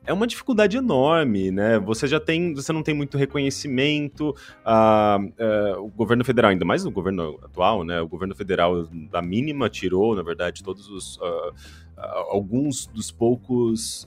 é 0.06 0.12
uma 0.12 0.26
dificuldade 0.26 0.78
enorme, 0.78 1.52
né? 1.52 1.78
Você 1.80 2.08
já 2.08 2.20
tem, 2.20 2.54
você 2.54 2.74
não 2.74 2.82
tem 2.82 2.94
muito 2.94 3.18
reconhecimento. 3.18 4.36
Uh, 4.66 5.78
uh, 5.78 5.86
o 5.86 5.90
governo 5.90 6.26
federal, 6.26 6.50
ainda 6.50 6.66
mais 6.66 6.84
no 6.84 6.92
governo 6.92 7.40
atual, 7.44 7.84
né? 7.84 8.02
O 8.02 8.08
governo 8.08 8.36
federal 8.36 8.88
da 9.12 9.22
mínima 9.22 9.70
tirou, 9.70 10.16
na 10.16 10.24
verdade, 10.24 10.64
todos 10.64 10.90
os 10.90 11.18
uh, 11.18 11.54
alguns 11.98 12.88
dos 12.88 13.12
poucos 13.12 14.06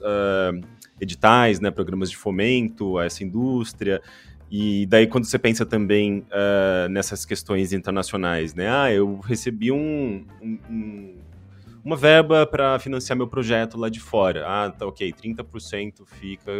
editais, 0.99 1.59
né? 1.59 1.71
Programas 1.71 2.09
de 2.09 2.17
fomento 2.17 2.97
a 2.97 3.05
essa 3.05 3.23
indústria. 3.23 4.01
E 4.49 4.85
daí, 4.85 5.07
quando 5.07 5.25
você 5.25 5.39
pensa 5.39 5.65
também 5.65 6.25
nessas 6.89 7.25
questões 7.25 7.73
internacionais, 7.73 8.53
né? 8.53 8.69
Ah, 8.69 8.91
eu 8.91 9.19
recebi 9.19 9.71
um, 9.71 10.25
um, 10.41 10.59
um 10.69 11.15
uma 11.85 11.95
verba 11.95 12.47
para 12.47 12.79
financiar 12.79 13.15
meu 13.15 13.27
projeto 13.27 13.77
lá 13.77 13.89
de 13.89 13.99
fora. 13.99 14.43
Ah, 14.47 14.71
tá 14.71 14.87
ok, 14.87 15.13
30% 15.13 16.03
fica, 16.19 16.51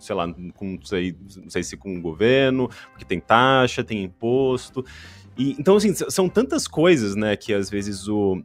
sei 0.00 0.16
lá, 0.16 0.26
com, 0.56 0.72
não 0.72 0.84
sei, 0.84 1.16
não 1.36 1.48
sei 1.48 1.62
se 1.62 1.76
com 1.76 1.96
o 1.96 2.00
governo, 2.00 2.68
porque 2.90 3.04
tem 3.04 3.20
taxa, 3.20 3.84
tem 3.84 4.02
imposto. 4.02 4.84
E, 5.38 5.52
então, 5.52 5.76
assim, 5.76 5.94
são 5.94 6.28
tantas 6.28 6.66
coisas, 6.66 7.14
né, 7.14 7.36
que 7.36 7.54
às 7.54 7.70
vezes 7.70 8.08
o, 8.08 8.42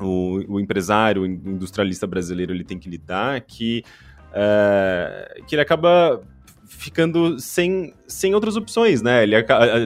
o, 0.00 0.42
o 0.48 0.60
empresário, 0.60 1.22
o 1.22 1.26
industrialista 1.26 2.06
brasileiro, 2.06 2.52
ele 2.52 2.64
tem 2.64 2.78
que 2.78 2.88
lidar, 2.88 3.40
que, 3.40 3.82
é, 4.32 5.42
que 5.46 5.54
ele 5.54 5.62
acaba 5.62 6.22
ficando 6.66 7.38
sem, 7.40 7.94
sem 8.06 8.34
outras 8.34 8.56
opções, 8.56 9.02
né? 9.02 9.22
Ele, 9.22 9.34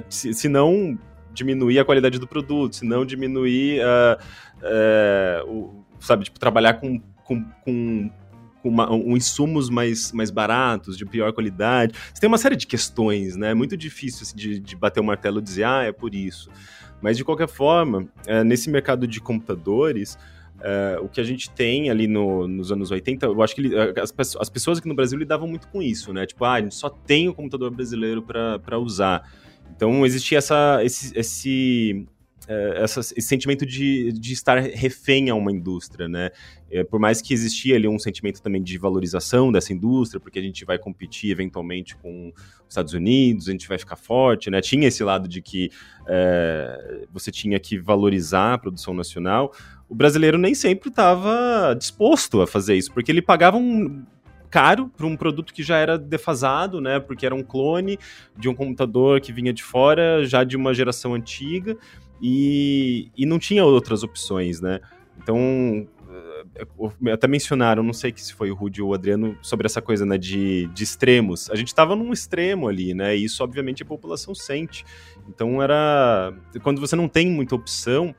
se, 0.08 0.34
se 0.34 0.48
não 0.48 0.98
diminuir 1.32 1.78
a 1.78 1.84
qualidade 1.84 2.18
do 2.18 2.26
produto, 2.26 2.76
se 2.76 2.84
não 2.84 3.06
diminuir 3.06 3.80
uh, 3.80 4.22
é, 4.62 5.42
o, 5.46 5.84
sabe, 6.00 6.24
tipo, 6.24 6.38
trabalhar 6.38 6.74
com, 6.74 7.00
com, 7.24 7.42
com, 7.64 8.10
com 8.62 8.68
uma, 8.68 8.92
um 8.92 9.16
insumos 9.16 9.70
mais, 9.70 10.12
mais 10.12 10.30
baratos, 10.30 10.96
de 10.96 11.06
pior 11.06 11.32
qualidade. 11.32 11.94
Você 12.12 12.20
tem 12.20 12.28
uma 12.28 12.38
série 12.38 12.56
de 12.56 12.66
questões, 12.66 13.36
né? 13.36 13.50
É 13.50 13.54
muito 13.54 13.76
difícil 13.76 14.22
assim, 14.22 14.36
de, 14.36 14.60
de 14.60 14.76
bater 14.76 15.00
o 15.00 15.04
martelo 15.04 15.38
e 15.38 15.42
dizer, 15.42 15.64
ah, 15.64 15.84
é 15.84 15.92
por 15.92 16.14
isso. 16.14 16.50
Mas, 17.02 17.16
de 17.16 17.24
qualquer 17.24 17.48
forma, 17.48 18.08
é, 18.26 18.42
nesse 18.44 18.70
mercado 18.70 19.06
de 19.06 19.20
computadores, 19.20 20.16
é, 20.60 20.98
o 21.02 21.08
que 21.08 21.20
a 21.20 21.24
gente 21.24 21.50
tem 21.50 21.90
ali 21.90 22.06
no, 22.06 22.46
nos 22.46 22.70
anos 22.70 22.92
80, 22.92 23.26
eu 23.26 23.42
acho 23.42 23.54
que 23.54 23.60
ele, 23.62 23.74
as, 24.00 24.14
as, 24.38 24.48
pessoas 24.48 24.78
aqui 24.78 24.86
no 24.86 24.94
Brasil 24.94 25.18
lidavam 25.18 25.48
muito 25.48 25.66
com 25.68 25.82
isso, 25.82 26.12
né? 26.12 26.24
Tipo, 26.24 26.44
ah, 26.44 26.54
a 26.54 26.60
gente 26.60 26.76
só 26.76 26.88
tem 26.88 27.28
o 27.28 27.34
computador 27.34 27.70
brasileiro 27.72 28.22
para 28.22 28.78
usar. 28.78 29.28
Então, 29.74 30.06
existia 30.06 30.38
essa, 30.38 30.78
esse, 30.84 31.18
esse 31.18 32.06
essa, 32.48 33.00
esse 33.00 33.22
sentimento 33.22 33.64
de, 33.64 34.12
de 34.12 34.32
estar 34.32 34.58
refém 34.58 35.30
a 35.30 35.34
uma 35.34 35.52
indústria, 35.52 36.08
né? 36.08 36.30
É, 36.70 36.82
por 36.82 36.98
mais 36.98 37.20
que 37.20 37.32
existia 37.32 37.76
ali 37.76 37.86
um 37.86 37.98
sentimento 37.98 38.42
também 38.42 38.62
de 38.62 38.76
valorização 38.78 39.52
dessa 39.52 39.72
indústria, 39.72 40.18
porque 40.18 40.38
a 40.38 40.42
gente 40.42 40.64
vai 40.64 40.78
competir 40.78 41.30
eventualmente 41.30 41.94
com 41.96 42.28
os 42.28 42.68
Estados 42.68 42.94
Unidos, 42.94 43.48
a 43.48 43.52
gente 43.52 43.68
vai 43.68 43.78
ficar 43.78 43.96
forte, 43.96 44.50
né? 44.50 44.60
Tinha 44.60 44.88
esse 44.88 45.04
lado 45.04 45.28
de 45.28 45.40
que 45.40 45.70
é, 46.06 47.06
você 47.12 47.30
tinha 47.30 47.58
que 47.60 47.78
valorizar 47.78 48.54
a 48.54 48.58
produção 48.58 48.94
nacional. 48.94 49.52
O 49.88 49.94
brasileiro 49.94 50.38
nem 50.38 50.54
sempre 50.54 50.88
estava 50.88 51.74
disposto 51.78 52.40
a 52.40 52.46
fazer 52.46 52.74
isso, 52.74 52.92
porque 52.92 53.12
ele 53.12 53.22
pagava 53.22 53.56
um 53.56 54.04
caro 54.50 54.90
para 54.94 55.06
um 55.06 55.16
produto 55.16 55.54
que 55.54 55.62
já 55.62 55.78
era 55.78 55.96
defasado, 55.96 56.80
né? 56.80 56.98
Porque 57.00 57.24
era 57.24 57.34
um 57.34 57.42
clone 57.42 57.98
de 58.36 58.48
um 58.48 58.54
computador 58.54 59.20
que 59.20 59.32
vinha 59.32 59.52
de 59.52 59.62
fora, 59.62 60.24
já 60.24 60.44
de 60.44 60.56
uma 60.56 60.74
geração 60.74 61.14
antiga 61.14 61.76
e, 62.22 63.10
e 63.16 63.26
não 63.26 63.38
tinha 63.38 63.64
outras 63.64 64.04
opções, 64.04 64.60
né? 64.60 64.80
Então, 65.20 65.86
eh, 66.08 67.12
até 67.12 67.26
mencionaram, 67.26 67.82
não 67.82 67.92
sei 67.92 68.12
se 68.16 68.32
foi 68.32 68.50
o 68.50 68.54
Rudy 68.54 68.80
ou 68.80 68.90
o 68.90 68.94
Adriano, 68.94 69.36
sobre 69.42 69.66
essa 69.66 69.82
coisa 69.82 70.06
né, 70.06 70.16
de, 70.16 70.66
de 70.68 70.84
extremos. 70.84 71.50
A 71.50 71.56
gente 71.56 71.68
estava 71.68 71.96
num 71.96 72.12
extremo 72.12 72.68
ali, 72.68 72.94
né? 72.94 73.16
E 73.16 73.24
isso, 73.24 73.42
obviamente, 73.42 73.82
a 73.82 73.86
população 73.86 74.34
sente. 74.34 74.84
Então, 75.28 75.60
era. 75.60 76.32
Quando 76.62 76.80
você 76.80 76.94
não 76.94 77.08
tem 77.08 77.28
muita 77.28 77.56
opção, 77.56 78.14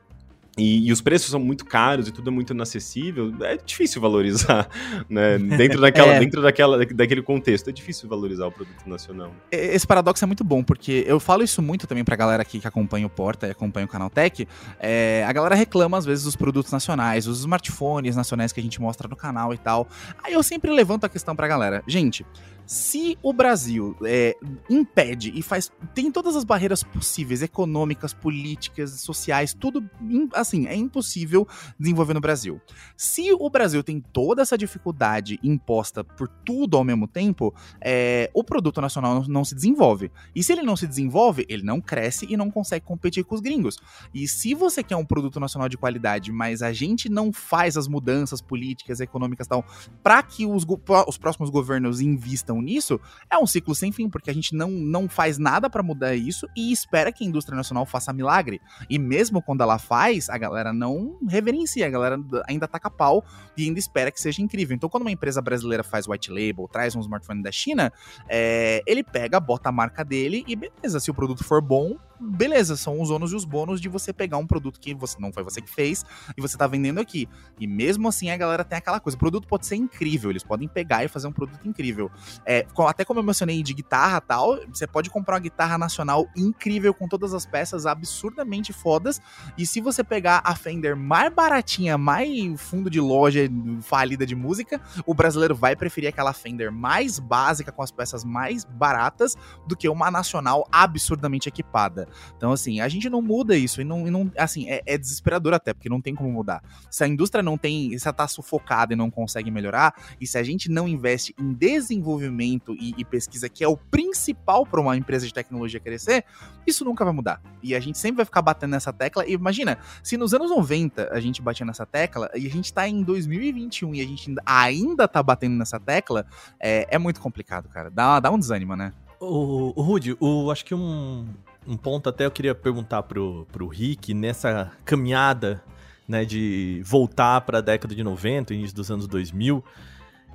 e, 0.56 0.88
e, 0.88 0.92
os 0.92 1.00
preços 1.00 1.30
são 1.30 1.40
muito 1.40 1.64
caros 1.64 2.06
e 2.06 2.12
tudo 2.12 2.30
é 2.30 2.32
muito 2.32 2.52
inacessível, 2.52 3.32
é 3.40 3.56
difícil 3.56 4.00
valorizar, 4.00 4.68
né? 5.10 5.38
Dentro, 5.38 5.80
daquela, 5.80 6.14
é. 6.14 6.20
dentro 6.20 6.40
daquela, 6.40 6.78
daquele 6.86 7.22
contexto, 7.22 7.68
é 7.68 7.72
difícil 7.72 8.08
valorizar 8.08 8.46
o 8.46 8.52
produto 8.52 8.86
nacional. 8.86 9.32
Esse 9.50 9.86
paradoxo 9.86 10.24
é 10.24 10.26
muito 10.26 10.44
bom, 10.44 10.62
porque 10.62 11.04
eu 11.06 11.18
falo 11.18 11.42
isso 11.42 11.60
muito 11.60 11.86
também 11.86 12.04
pra 12.04 12.14
galera 12.14 12.42
aqui 12.42 12.60
que 12.60 12.68
acompanha 12.68 13.06
o 13.06 13.10
Porta 13.10 13.48
e 13.48 13.50
acompanha 13.50 13.86
o 13.86 13.88
Canal 13.88 14.08
Tech. 14.08 14.46
É, 14.78 15.24
a 15.26 15.32
galera 15.32 15.54
reclama, 15.54 15.98
às 15.98 16.04
vezes, 16.04 16.24
dos 16.24 16.36
produtos 16.36 16.70
nacionais, 16.70 17.26
os 17.26 17.40
smartphones 17.40 18.14
nacionais 18.14 18.52
que 18.52 18.60
a 18.60 18.62
gente 18.62 18.80
mostra 18.80 19.08
no 19.08 19.16
canal 19.16 19.52
e 19.52 19.58
tal. 19.58 19.88
Aí 20.22 20.34
eu 20.34 20.42
sempre 20.42 20.70
levanto 20.70 21.04
a 21.04 21.08
questão 21.08 21.34
pra 21.34 21.48
galera. 21.48 21.82
Gente, 21.86 22.24
se 22.66 23.18
o 23.22 23.32
Brasil 23.32 23.96
é, 24.04 24.36
impede 24.68 25.32
e 25.34 25.42
faz. 25.42 25.70
tem 25.94 26.10
todas 26.10 26.36
as 26.36 26.44
barreiras 26.44 26.82
possíveis, 26.82 27.42
econômicas, 27.42 28.12
políticas, 28.12 29.00
sociais, 29.00 29.54
tudo 29.54 29.88
assim, 30.32 30.66
é 30.66 30.74
impossível 30.74 31.46
desenvolver 31.78 32.14
no 32.14 32.20
Brasil. 32.20 32.60
Se 32.96 33.32
o 33.32 33.50
Brasil 33.50 33.82
tem 33.82 34.00
toda 34.00 34.42
essa 34.42 34.56
dificuldade 34.56 35.38
imposta 35.42 36.02
por 36.02 36.28
tudo 36.28 36.76
ao 36.76 36.84
mesmo 36.84 37.06
tempo, 37.06 37.54
é, 37.80 38.30
o 38.32 38.42
produto 38.42 38.80
nacional 38.80 39.14
não, 39.14 39.28
não 39.28 39.44
se 39.44 39.54
desenvolve. 39.54 40.10
E 40.34 40.42
se 40.42 40.52
ele 40.52 40.62
não 40.62 40.76
se 40.76 40.86
desenvolve, 40.86 41.44
ele 41.48 41.62
não 41.62 41.80
cresce 41.80 42.26
e 42.28 42.36
não 42.36 42.50
consegue 42.50 42.84
competir 42.84 43.24
com 43.24 43.34
os 43.34 43.40
gringos. 43.40 43.78
E 44.12 44.26
se 44.26 44.54
você 44.54 44.82
quer 44.82 44.96
um 44.96 45.04
produto 45.04 45.38
nacional 45.38 45.68
de 45.68 45.76
qualidade, 45.76 46.32
mas 46.32 46.62
a 46.62 46.72
gente 46.72 47.08
não 47.08 47.32
faz 47.32 47.76
as 47.76 47.88
mudanças 47.88 48.40
políticas, 48.40 49.00
econômicas 49.00 49.46
e 49.46 49.50
tal, 49.50 49.64
para 50.02 50.22
que 50.22 50.46
os, 50.46 50.66
os 51.06 51.18
próximos 51.18 51.50
governos 51.50 52.00
invistam 52.00 52.53
nisso, 52.60 53.00
é 53.30 53.38
um 53.38 53.46
ciclo 53.46 53.74
sem 53.74 53.92
fim, 53.92 54.08
porque 54.08 54.30
a 54.30 54.34
gente 54.34 54.54
não, 54.54 54.70
não 54.70 55.08
faz 55.08 55.38
nada 55.38 55.68
para 55.68 55.82
mudar 55.82 56.14
isso 56.14 56.46
e 56.56 56.72
espera 56.72 57.12
que 57.12 57.24
a 57.24 57.26
indústria 57.26 57.56
nacional 57.56 57.86
faça 57.86 58.12
milagre. 58.12 58.60
E 58.88 58.98
mesmo 58.98 59.42
quando 59.42 59.62
ela 59.62 59.78
faz, 59.78 60.28
a 60.28 60.38
galera 60.38 60.72
não 60.72 61.18
reverencia, 61.28 61.86
a 61.86 61.90
galera 61.90 62.18
ainda 62.48 62.66
taca 62.66 62.90
pau 62.90 63.24
e 63.56 63.64
ainda 63.64 63.78
espera 63.78 64.10
que 64.10 64.20
seja 64.20 64.42
incrível. 64.42 64.74
Então, 64.74 64.88
quando 64.88 65.02
uma 65.02 65.10
empresa 65.10 65.40
brasileira 65.40 65.82
faz 65.82 66.06
white 66.06 66.30
label, 66.30 66.68
traz 66.68 66.94
um 66.94 67.00
smartphone 67.00 67.42
da 67.42 67.52
China, 67.52 67.92
é, 68.28 68.82
ele 68.86 69.02
pega, 69.02 69.38
bota 69.40 69.68
a 69.68 69.72
marca 69.72 70.04
dele 70.04 70.44
e 70.46 70.56
beleza, 70.56 71.00
se 71.00 71.10
o 71.10 71.14
produto 71.14 71.44
for 71.44 71.60
bom, 71.60 71.96
beleza, 72.24 72.76
são 72.76 73.00
os 73.00 73.10
ônus 73.10 73.32
e 73.32 73.36
os 73.36 73.44
bônus 73.44 73.80
de 73.80 73.88
você 73.88 74.12
pegar 74.12 74.38
um 74.38 74.46
produto 74.46 74.80
que 74.80 74.94
você 74.94 75.16
não 75.20 75.32
foi 75.32 75.42
você 75.42 75.60
que 75.60 75.70
fez 75.70 76.04
e 76.36 76.40
você 76.40 76.56
tá 76.56 76.66
vendendo 76.66 76.98
aqui. 77.00 77.28
E 77.58 77.66
mesmo 77.66 78.08
assim 78.08 78.30
a 78.30 78.36
galera 78.36 78.64
tem 78.64 78.78
aquela 78.78 78.98
coisa, 78.98 79.16
o 79.16 79.18
produto 79.18 79.46
pode 79.46 79.66
ser 79.66 79.76
incrível, 79.76 80.30
eles 80.30 80.42
podem 80.42 80.66
pegar 80.66 81.04
e 81.04 81.08
fazer 81.08 81.28
um 81.28 81.32
produto 81.32 81.66
incrível. 81.66 82.10
É, 82.44 82.66
até 82.86 83.04
como 83.04 83.20
eu 83.20 83.24
mencionei 83.24 83.62
de 83.62 83.74
guitarra 83.74 84.20
tal, 84.20 84.58
você 84.68 84.86
pode 84.86 85.10
comprar 85.10 85.34
uma 85.34 85.40
guitarra 85.40 85.78
nacional 85.78 86.26
incrível 86.36 86.94
com 86.94 87.06
todas 87.08 87.34
as 87.34 87.46
peças 87.46 87.86
absurdamente 87.86 88.72
fodas, 88.72 89.20
e 89.56 89.66
se 89.66 89.80
você 89.80 90.02
pegar 90.02 90.40
a 90.44 90.54
Fender 90.54 90.96
mais 90.96 91.32
baratinha, 91.32 91.98
mais 91.98 92.60
fundo 92.60 92.88
de 92.88 93.00
loja 93.00 93.40
falida 93.82 94.26
de 94.26 94.34
música, 94.34 94.80
o 95.06 95.14
brasileiro 95.14 95.54
vai 95.54 95.76
preferir 95.76 96.08
aquela 96.08 96.32
Fender 96.32 96.72
mais 96.72 97.18
básica 97.18 97.70
com 97.70 97.82
as 97.82 97.90
peças 97.90 98.24
mais 98.24 98.64
baratas 98.64 99.36
do 99.66 99.76
que 99.76 99.88
uma 99.88 100.10
nacional 100.10 100.66
absurdamente 100.70 101.48
equipada. 101.48 102.08
Então, 102.36 102.52
assim, 102.52 102.80
a 102.80 102.88
gente 102.88 103.08
não 103.08 103.22
muda 103.22 103.56
isso 103.56 103.80
e 103.80 103.84
não, 103.84 104.06
e 104.06 104.10
não 104.10 104.30
assim, 104.36 104.68
é, 104.68 104.82
é, 104.86 104.98
desesperador 104.98 105.54
até, 105.54 105.72
porque 105.72 105.88
não 105.88 106.00
tem 106.00 106.14
como 106.14 106.30
mudar. 106.30 106.62
Se 106.90 107.04
a 107.04 107.08
indústria 107.08 107.42
não 107.42 107.56
tem, 107.56 107.96
se 107.98 108.06
ela 108.06 108.12
tá 108.12 108.26
sufocada 108.28 108.92
e 108.92 108.96
não 108.96 109.10
consegue 109.10 109.50
melhorar, 109.50 109.94
e 110.20 110.26
se 110.26 110.38
a 110.38 110.42
gente 110.42 110.70
não 110.70 110.88
investe 110.88 111.34
em 111.38 111.52
desenvolvimento 111.52 112.74
e, 112.74 112.94
e 112.96 113.04
pesquisa, 113.04 113.48
que 113.48 113.64
é 113.64 113.68
o 113.68 113.76
principal 113.76 114.66
para 114.66 114.80
uma 114.80 114.96
empresa 114.96 115.26
de 115.26 115.34
tecnologia 115.34 115.80
crescer, 115.80 116.24
isso 116.66 116.84
nunca 116.84 117.04
vai 117.04 117.12
mudar. 117.12 117.40
E 117.62 117.74
a 117.74 117.80
gente 117.80 117.98
sempre 117.98 118.16
vai 118.16 118.24
ficar 118.24 118.42
batendo 118.42 118.70
nessa 118.70 118.92
tecla. 118.92 119.26
E 119.26 119.32
imagina, 119.32 119.78
se 120.02 120.16
nos 120.16 120.34
anos 120.34 120.50
90 120.50 121.10
a 121.12 121.20
gente 121.20 121.42
batia 121.42 121.66
nessa 121.66 121.86
tecla, 121.86 122.30
e 122.34 122.46
a 122.46 122.50
gente 122.50 122.72
tá 122.72 122.88
em 122.88 123.02
2021 123.02 123.94
e 123.94 124.00
a 124.00 124.06
gente 124.06 124.34
ainda 124.44 125.06
tá 125.06 125.22
batendo 125.22 125.56
nessa 125.56 125.78
tecla, 125.78 126.26
é, 126.58 126.86
é 126.90 126.98
muito 126.98 127.20
complicado, 127.20 127.68
cara. 127.68 127.90
Dá, 127.90 128.20
dá 128.20 128.30
um 128.30 128.38
desânimo, 128.38 128.76
né? 128.76 128.92
O, 129.20 129.72
o 129.80 129.82
Rudy, 129.82 130.16
o, 130.20 130.50
acho 130.50 130.64
que 130.64 130.74
um, 130.74 131.26
um 131.66 131.76
ponto 131.76 132.08
até 132.08 132.26
eu 132.26 132.30
queria 132.30 132.54
perguntar 132.54 133.02
pro, 133.04 133.46
pro 133.50 133.66
Rick, 133.68 134.12
nessa 134.14 134.72
caminhada 134.84 135.62
né, 136.06 136.24
de 136.24 136.82
voltar 136.84 137.40
para 137.42 137.58
a 137.58 137.60
década 137.60 137.94
de 137.94 138.02
90, 138.02 138.54
início 138.54 138.76
dos 138.76 138.90
anos 138.90 139.06
2000, 139.06 139.64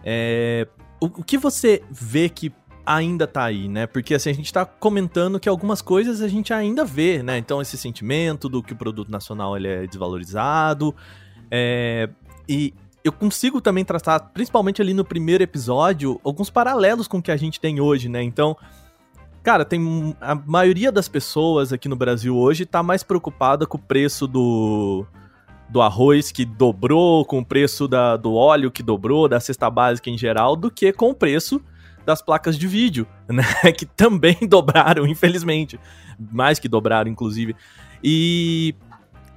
é, 0.04 0.68
o, 1.00 1.06
o, 1.06 1.24
que 1.24 1.38
você 1.38 1.84
vê 1.90 2.30
que 2.30 2.52
ainda 2.86 3.28
tá 3.28 3.44
aí, 3.44 3.68
né? 3.68 3.86
Porque 3.86 4.16
assim, 4.16 4.32
a 4.32 4.34
gente 4.34 4.52
tá 4.52 4.66
comentando 4.66 5.40
que 5.40 5.48
algumas 5.48 5.82
coisas 5.82 6.22
a 6.22 6.28
gente 6.28 6.52
ainda 6.54 6.84
vê, 6.84 7.22
né? 7.22 7.38
Então 7.38 7.62
esse 7.62 7.78
sentimento 7.78 8.50
do 8.50 8.64
que 8.64 8.74
o 8.74 8.76
produto 8.76 9.12
nacional 9.12 9.56
ele 9.56 9.68
é 9.68 9.86
desvalorizado, 9.86 10.96
é, 11.52 12.10
e 12.48 12.74
eu 13.04 13.12
consigo 13.12 13.62
também 13.62 13.86
traçar, 13.86 14.32
principalmente 14.34 14.82
ali 14.82 14.94
no 14.94 15.06
primeiro 15.06 15.44
episódio, 15.44 16.20
alguns 16.24 16.50
paralelos 16.50 17.08
com 17.08 17.20
o 17.20 17.22
que 17.22 17.32
a 17.32 17.38
gente 17.38 17.60
tem 17.60 17.80
hoje, 17.80 18.10
né? 18.10 18.22
Então, 18.24 18.58
cara, 19.44 19.66
tem 19.66 20.16
a 20.20 20.36
maioria 20.36 20.92
das 20.92 21.08
pessoas 21.08 21.72
aqui 21.74 21.88
no 21.88 21.96
Brasil 21.96 22.36
hoje 22.36 22.66
tá 22.66 22.84
mais 22.84 23.04
preocupada 23.04 23.66
com 23.66 23.78
o 23.78 23.82
preço 23.82 24.28
do 24.28 25.06
do 25.70 25.82
arroz 25.82 26.32
que 26.32 26.46
dobrou, 26.46 27.24
com 27.24 27.40
o 27.40 27.46
preço 27.46 27.88
da, 27.88 28.18
do 28.18 28.34
óleo 28.34 28.72
que 28.72 28.82
dobrou, 28.82 29.28
da 29.28 29.40
cesta 29.40 29.70
básica 29.70 30.10
em 30.10 30.18
geral, 30.18 30.56
do 30.56 30.72
que 30.72 30.92
com 30.92 31.12
o 31.12 31.14
preço 31.14 31.62
das 32.04 32.24
placas 32.24 32.58
de 32.58 32.68
vídeo, 32.68 33.06
né? 33.30 33.44
Que 33.72 33.86
também 33.86 34.36
dobraram, 34.50 35.06
infelizmente. 35.06 35.80
Mais 36.32 36.58
que 36.58 36.68
dobraram, 36.68 37.10
inclusive. 37.10 37.56
E 38.04 38.74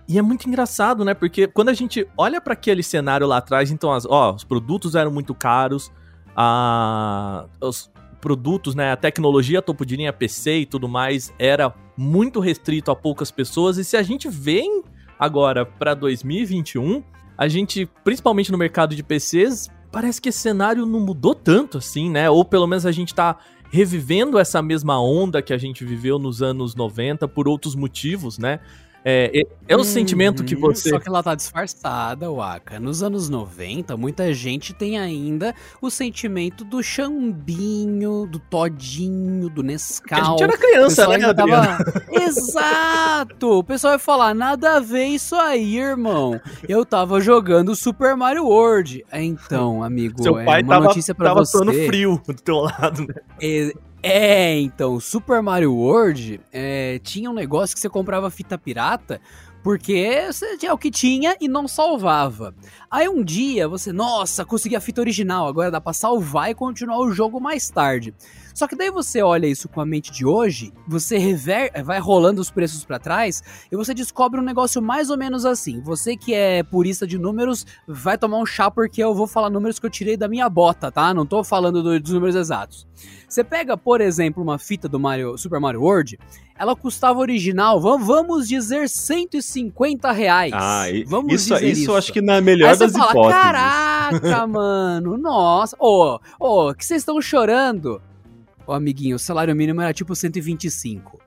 e 0.08 0.18
é 0.18 0.22
muito 0.22 0.48
engraçado, 0.48 1.04
né? 1.04 1.14
Porque 1.14 1.46
quando 1.46 1.68
a 1.68 1.74
gente 1.74 2.06
olha 2.16 2.40
para 2.40 2.54
aquele 2.54 2.82
cenário 2.82 3.26
lá 3.26 3.36
atrás, 3.38 3.70
então, 3.70 3.92
as, 3.92 4.04
ó, 4.04 4.34
os 4.34 4.44
produtos 4.44 4.94
eram 4.94 5.10
muito 5.10 5.34
caros, 5.34 5.92
a, 6.36 7.46
os 7.60 7.91
produtos, 8.22 8.76
né, 8.76 8.92
a 8.92 8.96
tecnologia 8.96 9.60
topo 9.60 9.84
de 9.84 9.96
linha 9.96 10.12
PC 10.12 10.58
e 10.58 10.66
tudo 10.66 10.88
mais 10.88 11.34
era 11.40 11.74
muito 11.96 12.38
restrito 12.38 12.92
a 12.92 12.96
poucas 12.96 13.32
pessoas. 13.32 13.78
E 13.78 13.84
se 13.84 13.96
a 13.96 14.02
gente 14.02 14.28
vem 14.28 14.84
agora 15.18 15.66
para 15.66 15.92
2021, 15.92 17.02
a 17.36 17.48
gente, 17.48 17.84
principalmente 18.04 18.52
no 18.52 18.56
mercado 18.56 18.94
de 18.94 19.02
PCs, 19.02 19.68
parece 19.90 20.22
que 20.22 20.28
esse 20.28 20.38
cenário 20.38 20.86
não 20.86 21.00
mudou 21.00 21.34
tanto 21.34 21.78
assim, 21.78 22.08
né? 22.08 22.30
Ou 22.30 22.44
pelo 22.44 22.66
menos 22.68 22.86
a 22.86 22.92
gente 22.92 23.12
tá 23.12 23.36
revivendo 23.72 24.38
essa 24.38 24.62
mesma 24.62 25.00
onda 25.02 25.42
que 25.42 25.52
a 25.52 25.58
gente 25.58 25.84
viveu 25.84 26.16
nos 26.16 26.42
anos 26.42 26.76
90 26.76 27.26
por 27.26 27.48
outros 27.48 27.74
motivos, 27.74 28.38
né? 28.38 28.60
É, 29.04 29.42
é, 29.66 29.76
o 29.76 29.80
hum, 29.80 29.84
sentimento 29.84 30.44
que 30.44 30.54
você. 30.54 30.90
Só 30.90 30.98
que 30.98 31.08
ela 31.08 31.22
tá 31.22 31.34
disfarçada, 31.34 32.30
Waka. 32.30 32.78
Nos 32.78 33.02
anos 33.02 33.28
90, 33.28 33.96
muita 33.96 34.32
gente 34.32 34.72
tem 34.72 34.98
ainda 34.98 35.54
o 35.80 35.90
sentimento 35.90 36.64
do 36.64 36.82
chambinho, 36.82 38.26
do 38.26 38.38
todinho, 38.38 39.48
do 39.48 39.62
Nescau. 39.62 40.20
a 40.20 40.24
gente 40.24 40.42
era 40.44 40.56
criança, 40.56 41.08
né, 41.08 41.34
tava... 41.34 41.78
Exato! 42.12 43.58
O 43.58 43.64
pessoal 43.64 43.92
vai 43.92 43.98
falar, 43.98 44.34
nada 44.34 44.76
a 44.76 44.80
ver 44.80 45.06
isso 45.06 45.34
aí, 45.34 45.78
irmão. 45.78 46.40
Eu 46.68 46.84
tava 46.84 47.20
jogando 47.20 47.74
Super 47.74 48.14
Mario 48.14 48.44
World. 48.44 49.04
Então, 49.12 49.82
amigo, 49.82 50.22
Seu 50.22 50.38
é 50.38 50.44
pai 50.44 50.62
uma 50.62 50.74
tava, 50.74 50.86
notícia 50.86 51.14
pra 51.14 51.28
tava 51.28 51.44
você. 51.44 51.58
Tava 51.58 51.72
frio 51.72 52.22
do 52.26 52.34
teu 52.34 52.56
lado, 52.58 53.02
né? 53.02 53.14
É, 53.40 53.72
é, 54.02 54.58
então, 54.58 54.98
Super 54.98 55.40
Mario 55.40 55.74
World 55.74 56.40
é, 56.52 56.98
tinha 57.04 57.30
um 57.30 57.34
negócio 57.34 57.74
que 57.74 57.80
você 57.80 57.88
comprava 57.88 58.30
fita 58.30 58.58
pirata 58.58 59.20
porque 59.62 60.26
você 60.26 60.56
tinha 60.56 60.74
o 60.74 60.78
que 60.78 60.90
tinha 60.90 61.36
e 61.40 61.46
não 61.46 61.68
salvava. 61.68 62.52
Aí 62.90 63.08
um 63.08 63.22
dia 63.22 63.68
você, 63.68 63.92
nossa, 63.92 64.44
consegui 64.44 64.74
a 64.74 64.80
fita 64.80 65.00
original, 65.00 65.46
agora 65.46 65.70
dá 65.70 65.80
pra 65.80 65.92
salvar 65.92 66.50
e 66.50 66.54
continuar 66.54 66.98
o 66.98 67.12
jogo 67.12 67.40
mais 67.40 67.70
tarde. 67.70 68.12
Só 68.54 68.66
que 68.66 68.76
daí 68.76 68.90
você 68.90 69.22
olha 69.22 69.46
isso 69.46 69.68
com 69.68 69.80
a 69.80 69.86
mente 69.86 70.12
de 70.12 70.24
hoje, 70.24 70.72
você 70.86 71.18
rever, 71.18 71.72
vai 71.84 71.98
rolando 71.98 72.40
os 72.40 72.50
preços 72.50 72.84
para 72.84 72.98
trás 72.98 73.42
e 73.70 73.76
você 73.76 73.94
descobre 73.94 74.40
um 74.40 74.44
negócio 74.44 74.82
mais 74.82 75.10
ou 75.10 75.16
menos 75.16 75.44
assim. 75.44 75.80
Você 75.80 76.16
que 76.16 76.34
é 76.34 76.62
purista 76.62 77.06
de 77.06 77.18
números, 77.18 77.66
vai 77.86 78.18
tomar 78.18 78.38
um 78.38 78.46
chá 78.46 78.70
porque 78.70 79.02
eu 79.02 79.14
vou 79.14 79.26
falar 79.26 79.50
números 79.50 79.78
que 79.78 79.86
eu 79.86 79.90
tirei 79.90 80.16
da 80.16 80.28
minha 80.28 80.48
bota, 80.48 80.90
tá? 80.90 81.12
Não 81.14 81.26
tô 81.26 81.42
falando 81.42 81.82
do, 81.82 81.98
dos 82.00 82.12
números 82.12 82.36
exatos. 82.36 82.86
Você 83.28 83.42
pega, 83.42 83.76
por 83.76 84.00
exemplo, 84.00 84.42
uma 84.42 84.58
fita 84.58 84.88
do 84.88 85.00
Mario, 85.00 85.38
Super 85.38 85.58
Mario 85.58 85.80
World, 85.80 86.18
ela 86.54 86.76
custava 86.76 87.18
original, 87.18 87.80
vamos 87.80 88.46
dizer, 88.46 88.88
150 88.88 90.12
reais. 90.12 90.52
Ah, 90.54 90.84
vamos 91.06 91.32
isso, 91.32 91.54
dizer 91.54 91.66
isso, 91.66 91.82
isso 91.82 91.96
acho 91.96 92.12
que 92.12 92.20
na 92.20 92.40
melhor 92.40 92.70
Aí 92.70 92.78
das 92.78 92.92
você 92.92 92.98
fala, 92.98 93.10
hipóteses. 93.10 93.42
Caraca, 93.42 94.46
mano, 94.46 95.16
nossa. 95.16 95.74
Ô, 95.78 96.20
ô, 96.38 96.74
que 96.74 96.84
vocês 96.84 97.00
estão 97.00 97.20
chorando? 97.20 98.02
Ô, 98.66 98.72
amiguinho, 98.72 99.16
o 99.16 99.18
salário 99.18 99.54
mínimo 99.54 99.80
era 99.80 99.92
tipo 99.92 100.14
125. 100.14 101.20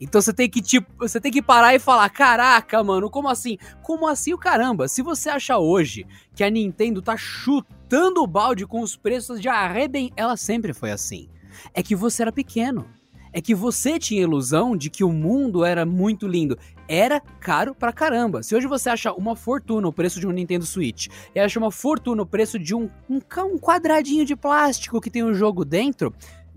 Então 0.00 0.20
você 0.20 0.32
tem 0.32 0.50
que, 0.50 0.60
tipo, 0.60 0.90
você 0.98 1.20
tem 1.20 1.30
que 1.30 1.40
parar 1.40 1.76
e 1.76 1.78
falar: 1.78 2.10
caraca, 2.10 2.82
mano, 2.82 3.08
como 3.08 3.28
assim? 3.28 3.56
Como 3.82 4.08
assim 4.08 4.34
o 4.34 4.38
caramba? 4.38 4.88
Se 4.88 5.00
você 5.00 5.30
acha 5.30 5.56
hoje 5.58 6.04
que 6.34 6.42
a 6.42 6.50
Nintendo 6.50 7.00
tá 7.00 7.16
chutando 7.16 8.20
o 8.20 8.26
balde 8.26 8.66
com 8.66 8.80
os 8.80 8.96
preços 8.96 9.40
de 9.40 9.48
arrebentar, 9.48 10.14
ela 10.16 10.36
sempre 10.36 10.72
foi 10.72 10.90
assim. 10.90 11.28
É 11.72 11.84
que 11.84 11.94
você 11.94 12.22
era 12.22 12.32
pequeno. 12.32 12.84
É 13.32 13.40
que 13.40 13.54
você 13.54 13.98
tinha 13.98 14.20
ilusão 14.20 14.76
de 14.76 14.90
que 14.90 15.02
o 15.02 15.12
mundo 15.12 15.64
era 15.64 15.86
muito 15.86 16.26
lindo. 16.26 16.58
Era 16.86 17.18
caro 17.18 17.74
pra 17.74 17.92
caramba. 17.92 18.42
Se 18.42 18.54
hoje 18.54 18.66
você 18.66 18.90
acha 18.90 19.12
uma 19.12 19.34
fortuna 19.34 19.88
o 19.88 19.92
preço 19.92 20.20
de 20.20 20.26
um 20.26 20.32
Nintendo 20.32 20.66
Switch 20.66 21.06
e 21.34 21.40
acha 21.40 21.58
uma 21.58 21.70
fortuna 21.70 22.22
o 22.22 22.26
preço 22.26 22.58
de 22.58 22.74
um, 22.74 22.90
um, 23.08 23.20
um 23.44 23.58
quadradinho 23.58 24.26
de 24.26 24.36
plástico 24.36 25.00
que 25.00 25.10
tem 25.10 25.24
um 25.24 25.32
jogo 25.32 25.64
dentro, 25.64 26.12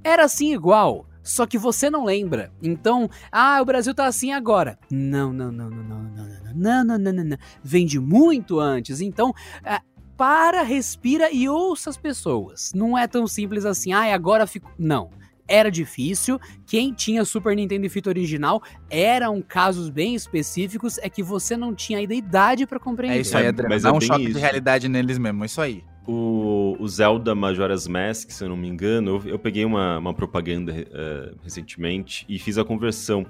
era 0.06 0.24
assim 0.24 0.54
igual. 0.54 1.08
Só 1.24 1.48
que 1.48 1.58
você 1.58 1.90
não 1.90 2.06
lembra. 2.06 2.52
Então, 2.62 3.10
ah, 3.32 3.60
o 3.60 3.66
Brasil 3.66 3.96
tá 3.96 4.06
assim 4.06 4.32
agora. 4.32 4.78
Não, 4.92 5.34
não, 5.34 5.52
não, 5.52 5.72
não, 5.72 5.84
não, 5.84 6.04
não, 6.04 6.26
não, 6.54 6.54
não, 6.54 6.86
não, 6.86 6.98
não, 7.00 7.14
não, 7.14 7.24
não. 7.24 7.38
Vende 7.64 8.00
muito 8.00 8.60
antes. 8.60 9.02
Então, 9.02 9.34
é, 9.64 9.80
para, 10.16 10.62
respira 10.62 11.32
e 11.32 11.50
ouça 11.50 11.90
as 11.90 11.98
pessoas. 11.98 12.72
Não 12.76 12.96
é 12.96 13.08
tão 13.08 13.26
simples 13.26 13.66
assim, 13.66 13.92
ah, 13.92 14.14
agora 14.14 14.46
fico. 14.46 14.72
Não. 14.78 15.10
Era 15.48 15.72
difícil. 15.72 16.40
Quem 16.68 16.94
tinha 16.94 17.26
Super 17.26 17.56
Nintendo 17.56 17.88
e 17.88 17.90
fita 17.90 18.10
original 18.10 18.62
eram 18.88 19.42
casos 19.42 19.90
bem 19.90 20.14
específicos. 20.14 21.00
É 21.00 21.10
que 21.10 21.24
você 21.24 21.58
não 21.58 21.74
tinha 21.74 21.98
ainda 21.98 22.14
idade 22.14 22.68
para 22.68 22.80
compreender. 22.80 23.18
É 23.18 23.22
isso 23.22 23.36
aí, 23.36 23.48
Adriano. 23.48 23.74
Mas 23.74 23.82
Dá 23.84 23.90
é 23.90 23.92
um 23.92 24.02
choque 24.02 24.26
isso. 24.26 24.34
de 24.34 24.40
realidade 24.40 24.88
neles 24.88 25.18
mesmo, 25.18 25.44
é 25.44 25.46
isso 25.48 25.62
aí. 25.62 25.84
O, 26.08 26.76
o 26.80 26.88
Zelda 26.88 27.34
Majora's 27.34 27.88
Mask, 27.88 28.30
se 28.30 28.44
eu 28.44 28.50
não 28.50 28.56
me 28.56 28.68
engano, 28.68 29.22
eu, 29.26 29.32
eu 29.32 29.40
peguei 29.40 29.66
uma, 29.66 29.98
uma 29.98 30.14
propaganda 30.14 30.72
eh, 30.72 31.32
recentemente 31.44 32.26
e 32.30 32.38
fiz 32.38 32.60
a 32.60 32.64
conversão. 32.64 33.26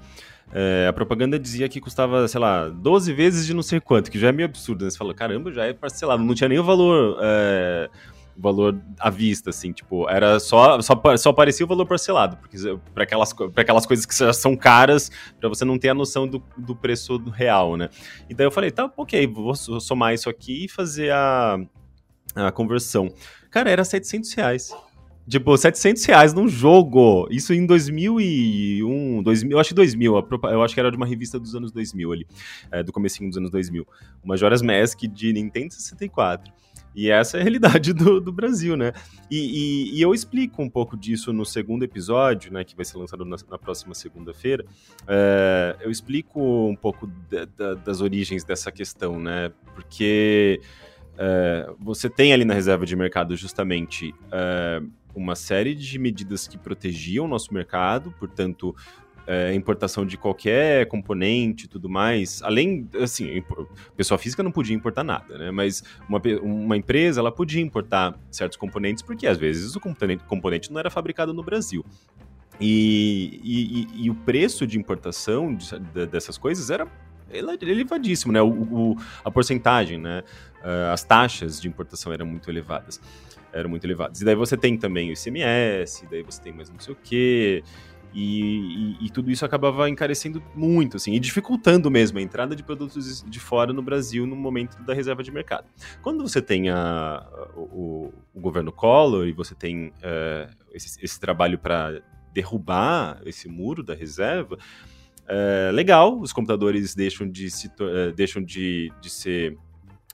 Eh, 0.52 0.86
a 0.86 0.92
propaganda 0.92 1.38
dizia 1.38 1.68
que 1.70 1.80
custava, 1.80 2.28
sei 2.28 2.38
lá, 2.38 2.68
12 2.68 3.14
vezes 3.14 3.46
de 3.46 3.54
não 3.54 3.62
sei 3.62 3.80
quanto, 3.80 4.10
que 4.10 4.18
já 4.18 4.28
é 4.28 4.32
meio 4.32 4.46
absurdo, 4.46 4.84
né? 4.84 4.90
Você 4.90 4.98
fala, 4.98 5.14
caramba, 5.14 5.50
já 5.52 5.64
é 5.64 5.72
parcelado, 5.72 6.22
não 6.22 6.34
tinha 6.34 6.48
nem 6.48 6.58
o 6.58 6.64
valor. 6.64 7.16
o 8.36 8.40
valor 8.40 8.78
à 9.00 9.08
vista, 9.08 9.48
assim, 9.48 9.72
tipo, 9.72 10.06
era 10.10 10.38
só, 10.38 10.78
só, 10.82 11.16
só 11.16 11.30
aparecia 11.30 11.64
o 11.64 11.68
valor 11.68 11.86
parcelado, 11.86 12.36
porque 12.36 12.58
para 12.92 13.04
aquelas, 13.04 13.32
pra 13.32 13.62
aquelas 13.62 13.86
coisas 13.86 14.04
que 14.04 14.14
já 14.14 14.34
são 14.34 14.54
caras, 14.54 15.10
para 15.40 15.48
você 15.48 15.64
não 15.64 15.78
ter 15.78 15.88
a 15.88 15.94
noção 15.94 16.28
do, 16.28 16.42
do 16.58 16.76
preço 16.76 17.16
real, 17.30 17.76
né? 17.76 17.88
E 18.28 18.34
daí 18.34 18.46
eu 18.46 18.50
falei, 18.50 18.70
tá, 18.70 18.92
ok, 18.96 19.26
vou 19.26 19.54
somar 19.54 20.12
isso 20.12 20.28
aqui 20.28 20.66
e 20.66 20.68
fazer 20.68 21.10
a, 21.10 21.58
a 22.36 22.52
conversão. 22.52 23.08
Cara, 23.50 23.70
era 23.70 23.84
700 23.84 24.32
reais. 24.34 24.70
Tipo, 25.28 25.56
700 25.56 26.04
reais 26.04 26.32
num 26.32 26.46
jogo. 26.46 27.26
Isso 27.30 27.52
em 27.52 27.66
2001, 27.66 29.22
2000, 29.22 29.50
eu 29.50 29.58
acho 29.58 29.70
que 29.70 29.74
2000. 29.74 30.28
Eu 30.44 30.62
acho 30.62 30.74
que 30.74 30.78
era 30.78 30.90
de 30.90 30.96
uma 30.96 31.06
revista 31.06 31.38
dos 31.38 31.54
anos 31.54 31.72
2000 31.72 32.12
ali. 32.12 32.26
É, 32.70 32.82
do 32.82 32.92
comecinho 32.92 33.28
dos 33.28 33.36
anos 33.36 33.50
2000. 33.50 33.86
O 34.22 34.28
Majora's 34.28 34.62
Mask 34.62 35.00
de 35.00 35.32
Nintendo 35.32 35.74
64. 35.74 36.52
E 36.94 37.10
essa 37.10 37.36
é 37.36 37.40
a 37.40 37.42
realidade 37.42 37.92
do, 37.92 38.20
do 38.20 38.32
Brasil, 38.32 38.76
né? 38.76 38.92
E, 39.30 39.36
e, 39.36 39.98
e, 39.98 40.02
eu 40.02 40.14
explico 40.14 40.62
um 40.62 40.70
pouco 40.70 40.96
disso 40.96 41.32
no 41.32 41.44
segundo 41.44 41.82
episódio, 41.82 42.52
né? 42.52 42.64
Que 42.64 42.76
vai 42.76 42.84
ser 42.84 42.96
lançado 42.96 43.24
na, 43.24 43.36
na 43.50 43.58
próxima 43.58 43.94
segunda-feira. 43.94 44.64
É, 45.08 45.76
eu 45.80 45.90
explico 45.90 46.40
um 46.40 46.76
pouco 46.76 47.10
das 47.84 48.00
origens 48.00 48.44
dessa 48.44 48.70
questão, 48.70 49.20
né? 49.20 49.52
Porque 49.74 50.60
é, 51.18 51.70
você 51.78 52.08
tem 52.08 52.32
ali 52.32 52.44
na 52.44 52.54
reserva 52.54 52.84
de 52.84 52.94
mercado 52.94 53.36
justamente 53.36 54.14
é, 54.30 54.82
uma 55.14 55.34
série 55.34 55.74
de 55.74 55.98
medidas 55.98 56.46
que 56.46 56.58
protegiam 56.58 57.24
o 57.24 57.28
nosso 57.28 57.52
mercado, 57.52 58.12
portanto, 58.18 58.74
é, 59.26 59.52
importação 59.54 60.06
de 60.06 60.16
qualquer 60.16 60.86
componente 60.86 61.64
e 61.64 61.68
tudo 61.68 61.88
mais, 61.88 62.40
além, 62.42 62.88
assim, 63.00 63.42
pessoa 63.96 64.18
física 64.18 64.42
não 64.42 64.52
podia 64.52 64.76
importar 64.76 65.02
nada, 65.02 65.36
né? 65.36 65.50
Mas 65.50 65.82
uma, 66.08 66.22
uma 66.42 66.76
empresa, 66.76 67.20
ela 67.20 67.32
podia 67.32 67.60
importar 67.60 68.16
certos 68.30 68.56
componentes 68.56 69.02
porque, 69.02 69.26
às 69.26 69.36
vezes, 69.36 69.74
o 69.74 69.80
componente, 69.80 70.22
componente 70.24 70.70
não 70.70 70.78
era 70.78 70.90
fabricado 70.90 71.34
no 71.34 71.42
Brasil. 71.42 71.84
E, 72.60 73.40
e, 73.42 74.04
e, 74.04 74.10
o 74.10 74.14
preço 74.14 74.66
de 74.66 74.78
importação 74.78 75.54
de, 75.54 75.78
de, 75.78 76.06
dessas 76.06 76.38
coisas 76.38 76.70
era 76.70 76.86
elevadíssimo, 77.38 78.32
né? 78.32 78.42
O, 78.42 78.48
o, 78.48 78.96
a 79.24 79.30
porcentagem, 79.30 79.98
né? 79.98 80.22
Uh, 80.62 80.92
as 80.92 81.04
taxas 81.04 81.60
de 81.60 81.68
importação 81.68 82.12
eram 82.12 82.26
muito 82.26 82.50
elevadas. 82.50 83.00
Eram 83.52 83.70
muito 83.70 83.84
elevadas. 83.84 84.20
E 84.20 84.24
daí 84.24 84.34
você 84.34 84.56
tem 84.56 84.76
também 84.76 85.10
o 85.10 85.12
ICMS, 85.12 86.06
daí 86.10 86.22
você 86.22 86.42
tem 86.42 86.52
mais 86.52 86.70
não 86.70 86.80
sei 86.80 86.92
o 86.92 86.98
quê. 87.02 87.62
E, 88.18 88.96
e, 89.00 89.06
e, 89.06 89.10
tudo 89.10 89.30
isso 89.30 89.44
acabava 89.44 89.90
encarecendo 89.90 90.42
muito, 90.54 90.96
assim, 90.96 91.12
e 91.12 91.20
dificultando 91.20 91.90
mesmo 91.90 92.18
a 92.18 92.22
entrada 92.22 92.56
de 92.56 92.62
produtos 92.62 93.22
de 93.22 93.38
fora 93.38 93.74
no 93.74 93.82
Brasil 93.82 94.26
no 94.26 94.34
momento 94.34 94.82
da 94.84 94.94
reserva 94.94 95.22
de 95.22 95.30
mercado. 95.30 95.66
Quando 96.00 96.26
você 96.26 96.40
tem 96.40 96.70
a, 96.70 97.26
o, 97.54 98.10
o, 98.34 98.40
governo 98.40 98.72
Collor 98.72 99.26
e 99.26 99.32
você 99.32 99.54
tem 99.54 99.88
uh, 99.88 100.50
esse, 100.72 100.98
esse, 101.04 101.20
trabalho 101.20 101.58
para 101.58 102.00
derrubar 102.32 103.20
esse 103.26 103.48
muro 103.48 103.82
da 103.82 103.94
reserva, 103.94 104.56
é, 105.28 105.70
legal, 105.72 106.20
os 106.20 106.32
computadores 106.32 106.94
deixam 106.94 107.28
de, 107.28 107.50
se, 107.50 107.66
uh, 107.66 108.12
deixam 108.14 108.42
de, 108.42 108.92
de 109.00 109.10
ser 109.10 109.56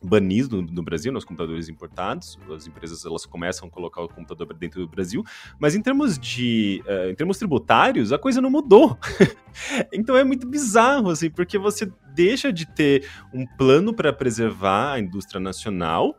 banido 0.02 0.62
no, 0.62 0.82
Brasil, 0.82 1.12
nos 1.12 1.24
computadores 1.24 1.68
importados. 1.68 2.38
As 2.54 2.66
empresas 2.66 3.04
elas 3.04 3.24
começam 3.24 3.68
a 3.68 3.70
colocar 3.70 4.02
o 4.02 4.08
computador 4.08 4.52
dentro 4.54 4.80
do 4.80 4.88
Brasil, 4.88 5.22
mas 5.58 5.74
em 5.74 5.82
termos 5.82 6.18
de, 6.18 6.82
uh, 6.86 7.10
em 7.10 7.14
termos 7.14 7.38
tributários, 7.38 8.12
a 8.12 8.18
coisa 8.18 8.40
não 8.40 8.50
mudou. 8.50 8.98
então 9.92 10.16
é 10.16 10.24
muito 10.24 10.46
bizarro 10.46 11.10
assim, 11.10 11.30
porque 11.30 11.58
você 11.58 11.90
deixa 12.14 12.52
de 12.52 12.66
ter 12.66 13.08
um 13.32 13.46
plano 13.46 13.94
para 13.94 14.12
preservar 14.12 14.94
a 14.94 15.00
indústria 15.00 15.40
nacional. 15.40 16.16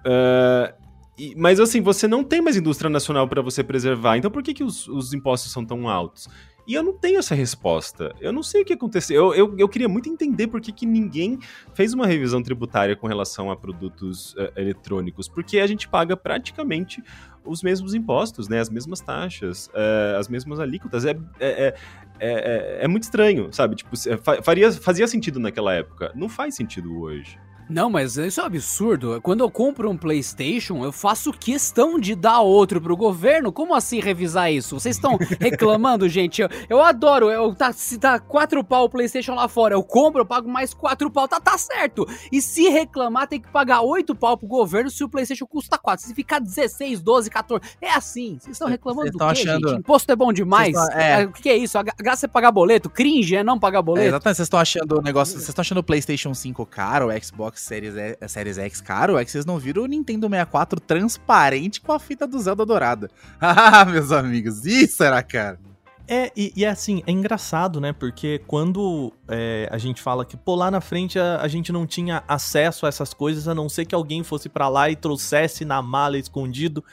Uh, 0.00 0.82
e, 1.16 1.34
mas 1.36 1.60
assim, 1.60 1.80
você 1.80 2.08
não 2.08 2.24
tem 2.24 2.40
mais 2.40 2.56
indústria 2.56 2.90
nacional 2.90 3.28
para 3.28 3.40
você 3.40 3.62
preservar. 3.62 4.16
Então 4.16 4.30
por 4.30 4.42
que, 4.42 4.52
que 4.52 4.64
os, 4.64 4.88
os 4.88 5.14
impostos 5.14 5.52
são 5.52 5.64
tão 5.64 5.88
altos? 5.88 6.28
E 6.66 6.74
eu 6.74 6.82
não 6.82 6.92
tenho 6.92 7.18
essa 7.18 7.34
resposta. 7.34 8.14
Eu 8.20 8.32
não 8.32 8.42
sei 8.42 8.62
o 8.62 8.64
que 8.64 8.72
aconteceu. 8.72 9.16
Eu, 9.16 9.34
eu, 9.34 9.58
eu 9.58 9.68
queria 9.68 9.88
muito 9.88 10.08
entender 10.08 10.46
por 10.46 10.60
que, 10.60 10.70
que 10.70 10.86
ninguém 10.86 11.38
fez 11.74 11.92
uma 11.92 12.06
revisão 12.06 12.42
tributária 12.42 12.94
com 12.94 13.06
relação 13.06 13.50
a 13.50 13.56
produtos 13.56 14.34
uh, 14.34 14.52
eletrônicos. 14.56 15.28
Porque 15.28 15.58
a 15.58 15.66
gente 15.66 15.88
paga 15.88 16.16
praticamente 16.16 17.02
os 17.44 17.62
mesmos 17.62 17.94
impostos, 17.94 18.48
né? 18.48 18.60
As 18.60 18.70
mesmas 18.70 19.00
taxas, 19.00 19.66
uh, 19.68 20.18
as 20.18 20.28
mesmas 20.28 20.60
alíquotas. 20.60 21.04
É, 21.04 21.10
é, 21.40 21.50
é, 21.68 21.74
é, 22.20 22.78
é 22.84 22.88
muito 22.88 23.02
estranho, 23.02 23.52
sabe? 23.52 23.74
Tipo, 23.74 23.96
faria, 24.44 24.70
fazia 24.72 25.06
sentido 25.08 25.40
naquela 25.40 25.74
época. 25.74 26.12
Não 26.14 26.28
faz 26.28 26.54
sentido 26.54 26.96
hoje. 27.00 27.38
Não, 27.72 27.88
mas 27.88 28.16
isso 28.18 28.38
é 28.38 28.42
um 28.42 28.46
absurdo. 28.46 29.18
Quando 29.22 29.40
eu 29.40 29.50
compro 29.50 29.90
um 29.90 29.96
PlayStation, 29.96 30.84
eu 30.84 30.92
faço 30.92 31.32
questão 31.32 31.98
de 31.98 32.14
dar 32.14 32.40
outro 32.40 32.80
pro 32.82 32.94
governo. 32.94 33.50
Como 33.50 33.74
assim 33.74 33.98
revisar 33.98 34.52
isso? 34.52 34.78
Vocês 34.78 34.96
estão 34.96 35.16
reclamando, 35.40 36.06
gente? 36.06 36.42
Eu, 36.42 36.50
eu 36.68 36.82
adoro. 36.82 37.30
Eu, 37.30 37.54
tá, 37.54 37.72
se 37.72 37.98
tá 37.98 38.18
quatro 38.18 38.62
pau 38.62 38.84
o 38.84 38.90
PlayStation 38.90 39.34
lá 39.34 39.48
fora, 39.48 39.74
eu 39.74 39.82
compro, 39.82 40.20
eu 40.20 40.26
pago 40.26 40.50
mais 40.50 40.74
quatro 40.74 41.10
pau. 41.10 41.26
Tá, 41.26 41.40
tá 41.40 41.56
certo. 41.56 42.06
E 42.30 42.42
se 42.42 42.68
reclamar, 42.68 43.26
tem 43.26 43.40
que 43.40 43.48
pagar 43.48 43.80
oito 43.80 44.14
pau 44.14 44.36
pro 44.36 44.46
governo 44.46 44.90
se 44.90 45.02
o 45.02 45.08
PlayStation 45.08 45.46
custa 45.46 45.78
quatro. 45.78 46.04
Se 46.04 46.14
ficar 46.14 46.40
16, 46.40 47.00
12, 47.00 47.30
14. 47.30 47.64
É 47.80 47.90
assim. 47.90 48.36
Vocês 48.38 48.54
estão 48.54 48.68
reclamando 48.68 49.10
do 49.12 49.18
quê, 49.18 49.24
achando... 49.24 49.68
gente? 49.70 49.80
Imposto 49.80 50.12
é 50.12 50.16
bom 50.16 50.30
demais? 50.30 50.74
Tão, 50.74 50.90
é... 50.90 51.24
O 51.24 51.32
que 51.32 51.48
é 51.48 51.56
isso? 51.56 51.78
A 51.78 51.82
graça 51.82 52.26
é 52.26 52.28
pagar 52.28 52.52
boleto? 52.52 52.90
Cringe 52.90 53.34
é 53.34 53.42
não 53.42 53.58
pagar 53.58 53.80
boleto? 53.80 54.04
É, 54.04 54.08
exatamente. 54.08 54.36
Vocês 54.36 54.46
estão 54.46 54.60
achando 54.60 54.98
o 54.98 55.02
negócio. 55.02 55.32
Vocês 55.32 55.48
estão 55.48 55.62
achando 55.62 55.78
o 55.78 55.82
PlayStation 55.82 56.34
5 56.34 56.66
caro, 56.66 57.08
o 57.08 57.24
Xbox 57.24 57.61
Series, 57.62 58.58
X 58.58 58.80
caro 58.80 59.16
é 59.16 59.24
que 59.24 59.30
vocês 59.30 59.46
não 59.46 59.58
viram 59.58 59.84
o 59.84 59.86
Nintendo 59.86 60.28
64 60.28 60.80
transparente 60.80 61.80
com 61.80 61.92
a 61.92 61.98
fita 61.98 62.26
do 62.26 62.38
Zelda 62.38 62.66
dourada. 62.66 63.10
Ah, 63.40 63.84
meus 63.84 64.12
amigos, 64.12 64.64
isso 64.64 65.02
era 65.02 65.22
caro. 65.22 65.58
É, 66.06 66.32
e, 66.36 66.52
e, 66.56 66.64
é 66.64 66.68
assim, 66.68 67.02
é 67.06 67.12
engraçado, 67.12 67.80
né? 67.80 67.92
Porque 67.92 68.40
quando 68.46 69.12
é, 69.28 69.68
a 69.70 69.78
gente 69.78 70.02
fala 70.02 70.24
que, 70.24 70.36
pô, 70.36 70.54
lá 70.54 70.70
na 70.70 70.80
frente 70.80 71.18
a, 71.18 71.40
a, 71.40 71.48
gente 71.48 71.72
não 71.72 71.86
tinha 71.86 72.22
acesso 72.26 72.86
a 72.86 72.88
essas 72.88 73.14
coisas, 73.14 73.46
a 73.46 73.54
não 73.54 73.68
ser 73.68 73.84
que 73.84 73.94
alguém 73.94 74.22
fosse 74.22 74.48
para 74.48 74.68
lá 74.68 74.90
e 74.90 74.96
trouxesse 74.96 75.64
na 75.64 75.80
mala 75.80 76.18
escondido. 76.18 76.84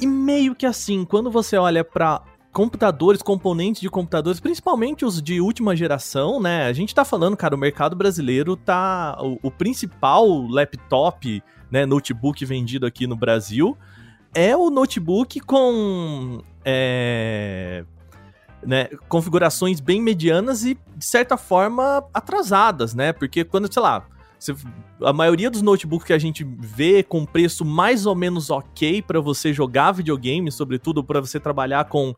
E 0.00 0.06
meio 0.06 0.54
que 0.54 0.64
assim, 0.64 1.04
quando 1.04 1.30
você 1.30 1.56
olha 1.56 1.84
para 1.84 2.22
computadores, 2.52 3.22
componentes 3.22 3.80
de 3.80 3.88
computadores, 3.88 4.40
principalmente 4.40 5.04
os 5.04 5.22
de 5.22 5.40
última 5.40 5.76
geração, 5.76 6.40
né? 6.40 6.66
A 6.66 6.72
gente 6.72 6.94
tá 6.94 7.04
falando, 7.04 7.36
cara, 7.36 7.54
o 7.54 7.58
mercado 7.58 7.94
brasileiro 7.94 8.56
tá. 8.56 9.16
O, 9.20 9.38
o 9.48 9.50
principal 9.50 10.26
laptop, 10.48 11.42
né, 11.70 11.86
notebook 11.86 12.44
vendido 12.44 12.86
aqui 12.86 13.06
no 13.06 13.16
Brasil 13.16 13.76
é 14.34 14.56
o 14.56 14.70
notebook 14.70 15.40
com. 15.40 16.42
É, 16.64 17.84
né, 18.62 18.88
configurações 19.08 19.80
bem 19.80 20.02
medianas 20.02 20.64
e, 20.64 20.78
de 20.96 21.06
certa 21.06 21.36
forma, 21.36 22.04
atrasadas, 22.12 22.94
né? 22.94 23.12
Porque 23.12 23.44
quando, 23.44 23.72
sei 23.72 23.82
lá, 23.82 24.06
a 25.02 25.12
maioria 25.12 25.50
dos 25.50 25.62
notebooks 25.62 26.06
que 26.06 26.12
a 26.12 26.18
gente 26.18 26.44
vê 26.44 27.02
com 27.02 27.24
preço 27.24 27.64
mais 27.64 28.06
ou 28.06 28.14
menos 28.14 28.50
ok 28.50 29.02
para 29.02 29.20
você 29.20 29.52
jogar 29.52 29.92
videogame, 29.92 30.50
sobretudo 30.50 31.02
para 31.02 31.20
você 31.20 31.38
trabalhar 31.40 31.84
com 31.86 32.14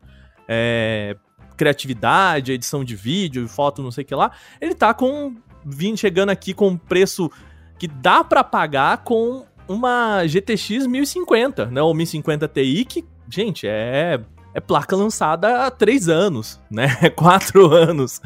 é, 0.47 1.15
criatividade, 1.55 2.51
edição 2.51 2.83
de 2.83 2.95
vídeo, 2.95 3.47
foto, 3.47 3.81
não 3.81 3.91
sei 3.91 4.03
o 4.03 4.07
que 4.07 4.15
lá, 4.15 4.31
ele 4.59 4.75
tá 4.75 4.93
com 4.93 5.35
vindo 5.65 5.97
chegando 5.97 6.29
aqui 6.29 6.53
com 6.53 6.69
um 6.69 6.77
preço 6.77 7.31
que 7.79 7.87
dá 7.87 8.23
para 8.23 8.43
pagar 8.43 9.03
com 9.03 9.45
uma 9.67 10.25
GTX 10.27 10.87
1050, 10.87 11.67
né? 11.67 11.81
Ou 11.81 11.93
1050 11.93 12.47
Ti, 12.47 12.85
que, 12.85 13.05
gente, 13.29 13.67
é, 13.67 14.19
é 14.53 14.59
placa 14.59 14.95
lançada 14.95 15.65
há 15.65 15.71
três 15.71 16.09
anos, 16.09 16.59
né? 16.69 16.87
Quatro 17.15 17.73
anos. 17.73 18.21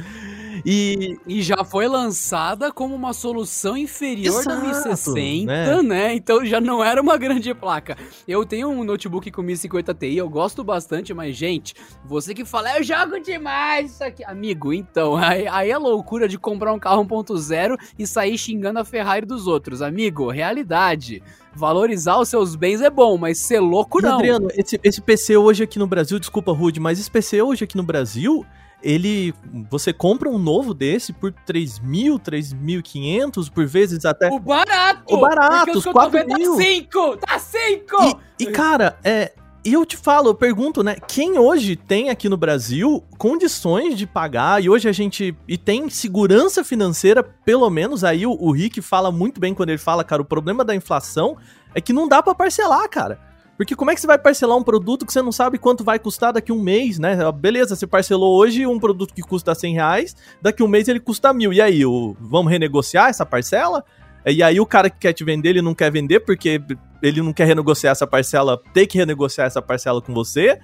E, 0.70 1.18
e 1.26 1.42
já 1.42 1.64
foi 1.64 1.88
lançada 1.88 2.74
como 2.74 2.94
uma 2.94 3.14
solução 3.14 3.78
inferior 3.78 4.42
Exato, 4.42 4.50
da 4.50 4.62
1060, 4.62 5.46
né? 5.46 5.82
né? 5.82 6.14
Então 6.14 6.46
já 6.46 6.60
não 6.60 6.84
era 6.84 7.02
uma 7.02 7.16
grande 7.18 7.54
placa. 7.54 7.98
Eu 8.28 8.46
tenho 8.46 8.68
um 8.68 8.84
notebook 8.84 9.32
com 9.32 9.42
1050 9.42 9.94
Ti, 9.94 10.18
eu 10.18 10.30
gosto 10.30 10.66
bastante, 10.66 11.14
mas, 11.14 11.38
gente, 11.38 11.74
você 12.04 12.34
que 12.34 12.44
fala, 12.44 12.78
eu 12.78 12.84
jogo 12.84 13.18
demais 13.22 13.94
isso 13.94 14.04
aqui. 14.04 14.26
Amigo, 14.26 14.74
então, 14.74 15.16
aí, 15.16 15.48
aí 15.48 15.72
é 15.72 15.78
loucura 15.78 16.28
de 16.28 16.38
comprar 16.38 16.74
um 16.74 16.80
carro 16.80 17.06
1.0 17.06 17.78
e 17.98 18.06
sair 18.06 18.38
xingando 18.38 18.80
a 18.80 18.84
Ferrari 18.84 19.26
dos 19.26 19.48
outros. 19.48 19.82
Amigo, 19.82 20.30
realidade 20.30 21.24
valorizar 21.56 22.20
os 22.20 22.28
seus 22.28 22.58
bens 22.58 22.82
é 22.82 22.90
bom, 22.90 23.18
mas 23.18 23.40
ser 23.40 23.62
louco 23.62 24.02
não. 24.02 24.16
Adriano, 24.16 24.50
esse, 24.54 24.78
esse 24.84 25.02
PC 25.02 25.38
hoje 25.38 25.64
aqui 25.64 25.80
no 25.80 25.88
Brasil, 25.88 26.20
desculpa, 26.20 26.52
Rude, 26.52 26.82
mas 26.82 27.00
esse 27.00 27.10
PC 27.10 27.42
hoje 27.42 27.64
aqui 27.64 27.78
no 27.78 27.84
Brasil, 27.84 28.46
ele 28.82 29.34
você 29.70 29.92
compra 29.92 30.30
um 30.30 30.38
novo 30.38 30.74
desse 30.74 31.12
por 31.12 31.32
3 31.32 31.80
mil, 31.80 32.20
3.500, 32.20 33.50
por 33.52 33.66
vezes 33.66 34.06
até. 34.06 34.30
O 34.30 34.40
barato! 34.40 35.14
O 35.14 35.20
barato, 35.20 35.78
os 35.78 35.86
4 35.86 36.28
tá 36.28 36.38
mil. 36.38 36.56
Tá 36.56 36.64
5! 36.64 37.18
Tá 37.18 37.40
5! 37.40 38.22
E, 38.40 38.44
e, 38.44 38.46
cara, 38.48 38.98
é. 39.04 39.34
E 39.66 39.74
eu 39.74 39.86
te 39.86 39.98
falo, 39.98 40.30
eu 40.30 40.36
pergunto, 40.36 40.82
né? 40.82 40.96
Quem 41.10 41.38
hoje 41.38 41.76
tem 41.76 42.10
aqui 42.10 42.30
no 42.30 42.38
Brasil 42.38 43.04
condições 43.18 43.98
de 43.98 44.08
pagar 44.08 44.64
e 44.64 44.70
hoje 44.70 44.88
a 44.88 44.94
gente. 44.94 45.36
E 45.46 45.58
tem 45.58 45.90
segurança 45.90 46.64
financeira, 46.64 47.22
pelo 47.22 47.70
menos 47.70 48.04
aí 48.04 48.26
o, 48.26 48.32
o 48.32 48.52
Rick 48.52 48.82
fala 48.82 49.12
muito 49.12 49.42
bem 49.42 49.54
quando 49.54 49.70
ele 49.70 49.78
fala, 49.78 50.06
cara, 50.06 50.22
o 50.22 50.26
problema 50.26 50.64
da 50.64 50.74
inflação 50.74 51.36
é 51.76 51.82
que 51.82 51.92
não 51.92 52.08
dá 52.08 52.24
para 52.24 52.34
parcelar, 52.34 52.88
cara. 52.90 53.27
Porque 53.58 53.76
como 53.76 53.90
é 53.90 53.96
que 53.96 54.00
você 54.00 54.06
vai 54.08 54.20
parcelar 54.20 54.56
um 54.56 54.64
produto 54.64 55.06
que 55.06 55.12
você 55.12 55.22
não 55.22 55.32
sabe 55.32 55.58
quanto 55.58 55.84
vai 55.84 55.98
custar 55.98 56.32
daqui 56.32 56.52
um 56.52 56.62
mês, 56.62 57.00
né? 57.00 57.18
Beleza, 57.32 57.76
você 57.76 57.88
parcelou 57.88 58.38
hoje 58.38 58.68
um 58.68 58.80
produto 58.80 59.14
que 59.14 59.24
custa 59.24 59.56
100 59.56 59.74
reais, 59.74 60.16
daqui 60.40 60.62
um 60.62 60.68
mês 60.68 60.88
ele 60.88 61.00
custa 61.00 61.34
mil. 61.34 61.52
E 61.52 61.60
aí, 61.60 61.84
o, 61.84 62.16
vamos 62.20 62.52
renegociar 62.52 63.10
essa 63.10 63.26
parcela? 63.26 63.84
E 64.26 64.44
aí 64.44 64.60
o 64.60 64.66
cara 64.66 64.90
que 64.90 65.00
quer 65.00 65.14
te 65.14 65.24
vender, 65.24 65.50
ele 65.50 65.62
não 65.62 65.74
quer 65.74 65.92
vender 65.92 66.20
porque 66.20 66.62
ele 67.02 67.22
não 67.22 67.34
quer 67.34 67.46
renegociar 67.46 67.94
essa 67.94 68.06
parcela, 68.06 68.62
tem 68.74 68.86
que 68.86 68.98
renegociar 68.98 69.48
essa 69.48 69.62
parcela 69.62 70.02
com 70.02 70.14
você. 70.14 70.60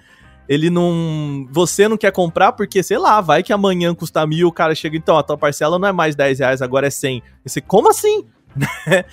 Ele 0.47 0.69
não. 0.69 1.47
Você 1.51 1.87
não 1.87 1.97
quer 1.97 2.11
comprar 2.11 2.51
porque, 2.51 2.83
sei 2.83 2.97
lá, 2.97 3.21
vai 3.21 3.41
que 3.41 3.53
amanhã 3.53 3.95
custa 3.95 4.27
mil, 4.27 4.49
o 4.49 4.51
cara 4.51 4.75
chega, 4.75 4.97
então, 4.97 5.17
a 5.17 5.23
tua 5.23 5.37
parcela 5.37 5.79
não 5.79 5.87
é 5.87 5.91
mais 5.91 6.15
10 6.15 6.39
reais, 6.39 6.61
agora 6.61 6.87
é 6.87 6.89
100. 6.89 7.23
E 7.45 7.49
você, 7.49 7.61
como 7.61 7.89
assim? 7.89 8.25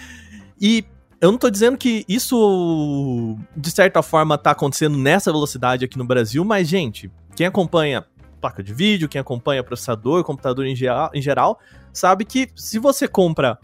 e 0.60 0.84
eu 1.20 1.30
não 1.30 1.38
tô 1.38 1.50
dizendo 1.50 1.76
que 1.76 2.04
isso, 2.08 3.36
de 3.56 3.70
certa 3.70 4.02
forma, 4.02 4.38
tá 4.38 4.52
acontecendo 4.52 4.96
nessa 4.96 5.30
velocidade 5.30 5.84
aqui 5.84 5.98
no 5.98 6.04
Brasil, 6.04 6.44
mas, 6.44 6.68
gente, 6.68 7.10
quem 7.36 7.46
acompanha 7.46 8.04
placa 8.40 8.62
de 8.62 8.72
vídeo, 8.72 9.08
quem 9.08 9.20
acompanha 9.20 9.62
processador, 9.62 10.24
computador 10.24 10.66
em 10.66 10.74
geral, 10.74 11.10
em 11.12 11.20
geral 11.20 11.58
sabe 11.92 12.24
que 12.24 12.48
se 12.56 12.78
você 12.78 13.06
compra 13.06 13.58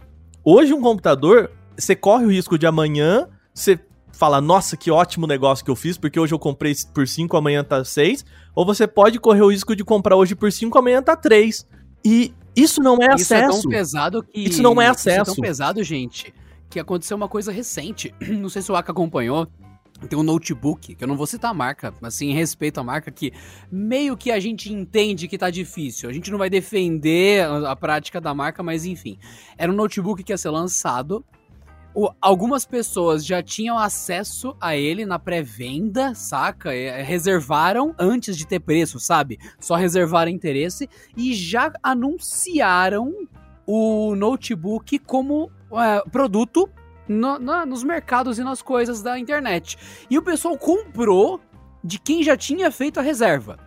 hoje 0.45 0.75
um 0.75 0.83
computador, 0.83 1.51
você 1.75 1.97
corre 1.97 2.27
o 2.27 2.31
risco 2.31 2.59
de 2.59 2.67
amanhã 2.67 3.27
você 3.55 3.81
fala, 4.13 4.41
nossa, 4.41 4.77
que 4.77 4.91
ótimo 4.91 5.27
negócio 5.27 5.65
que 5.65 5.71
eu 5.71 5.77
fiz, 5.77 5.97
porque 5.97 6.21
hoje 6.21 6.35
eu 6.35 6.39
comprei 6.39 6.75
por 6.93 7.09
5, 7.09 7.37
amanhã 7.37 7.65
tá 7.65 7.85
6. 7.85 8.25
Ou 8.55 8.65
você 8.65 8.87
pode 8.87 9.19
correr 9.19 9.43
o 9.43 9.51
risco 9.51 9.75
de 9.75 9.85
comprar 9.85 10.17
hoje 10.17 10.35
por 10.35 10.53
5, 10.53 10.79
amanhã 10.79 11.03
tá 11.03 11.17
3. 11.17 11.67
E 12.05 12.35
isso 12.55 12.83
não 12.83 12.97
é 13.03 13.15
isso 13.15 13.35
acesso. 13.35 13.51
Isso 13.51 13.59
é 13.59 13.63
tão 13.63 13.71
pesado 13.71 14.23
que. 14.23 14.41
Isso 14.41 14.63
não 14.63 14.81
é 14.81 14.89
acesso. 14.89 15.23
Isso 15.23 15.33
é 15.33 15.35
tão 15.35 15.43
pesado, 15.43 15.83
gente, 15.83 16.35
que 16.69 16.81
aconteceu 16.81 17.17
uma 17.17 17.29
coisa 17.29 17.53
recente. 17.53 18.15
Não 18.21 18.49
sei 18.49 18.63
se 18.63 18.71
o 18.71 18.77
Aka 18.77 18.93
acompanhou. 18.93 19.47
Tem 20.11 20.19
um 20.19 20.23
notebook, 20.23 20.95
que 20.95 21.03
eu 21.03 21.09
não 21.09 21.17
vou 21.17 21.27
citar 21.27 21.53
a 21.53 21.55
marca, 21.55 21.95
assim, 22.03 22.29
em 22.29 22.35
respeito 22.35 22.79
à 22.79 22.85
marca, 22.85 23.11
que 23.11 23.33
meio 23.73 24.15
que 24.15 24.31
a 24.31 24.39
gente 24.39 24.71
entende 24.71 25.27
que 25.27 25.39
tá 25.39 25.49
difícil. 25.49 26.11
A 26.11 26.13
gente 26.13 26.31
não 26.31 26.37
vai 26.37 26.51
defender 26.51 27.49
a, 27.49 27.75
prática 27.75 28.21
da 28.21 28.35
marca, 28.35 28.63
mas 28.63 28.85
enfim. 28.85 29.19
Era 29.57 29.73
um 29.73 29.75
notebook 29.75 30.23
que 30.23 30.35
ia 30.35 30.37
ser 30.37 30.51
lançado 30.51 31.25
o, 31.97 32.11
algumas 32.21 32.67
pessoas 32.67 33.25
já 33.25 33.43
tinham 33.43 33.79
acesso 33.79 34.55
a 34.61 34.77
ele 34.77 35.07
na 35.07 35.19
pré-venda, 35.19 36.15
saca? 36.15 36.75
É, 36.75 37.03
reservaram 37.03 37.95
antes 37.99 38.37
de 38.37 38.47
ter 38.47 38.61
preço, 38.61 39.01
sabe? 39.01 39.39
Só 39.59 39.77
reservaram 39.77 40.31
interesse 40.31 40.91
e 41.17 41.33
já 41.33 41.73
anunciaram 41.83 43.15
o 43.67 44.15
notebook 44.15 44.99
como 44.99 45.51
é, 45.81 46.03
produto 46.11 46.69
no, 47.09 47.39
no, 47.39 47.67
nos 47.67 47.83
mercados 47.85 48.39
e 48.39 48.45
nas 48.45 48.63
coisas 48.63 49.03
da 49.03 49.19
internet. 49.19 49.77
E 50.11 50.19
o 50.19 50.23
pessoal 50.23 50.59
comprou 50.59 51.41
de 51.83 51.99
quem 51.99 52.23
já 52.23 52.37
tinha 52.37 52.71
feito 52.71 52.99
a 52.99 53.03
reserva. 53.03 53.59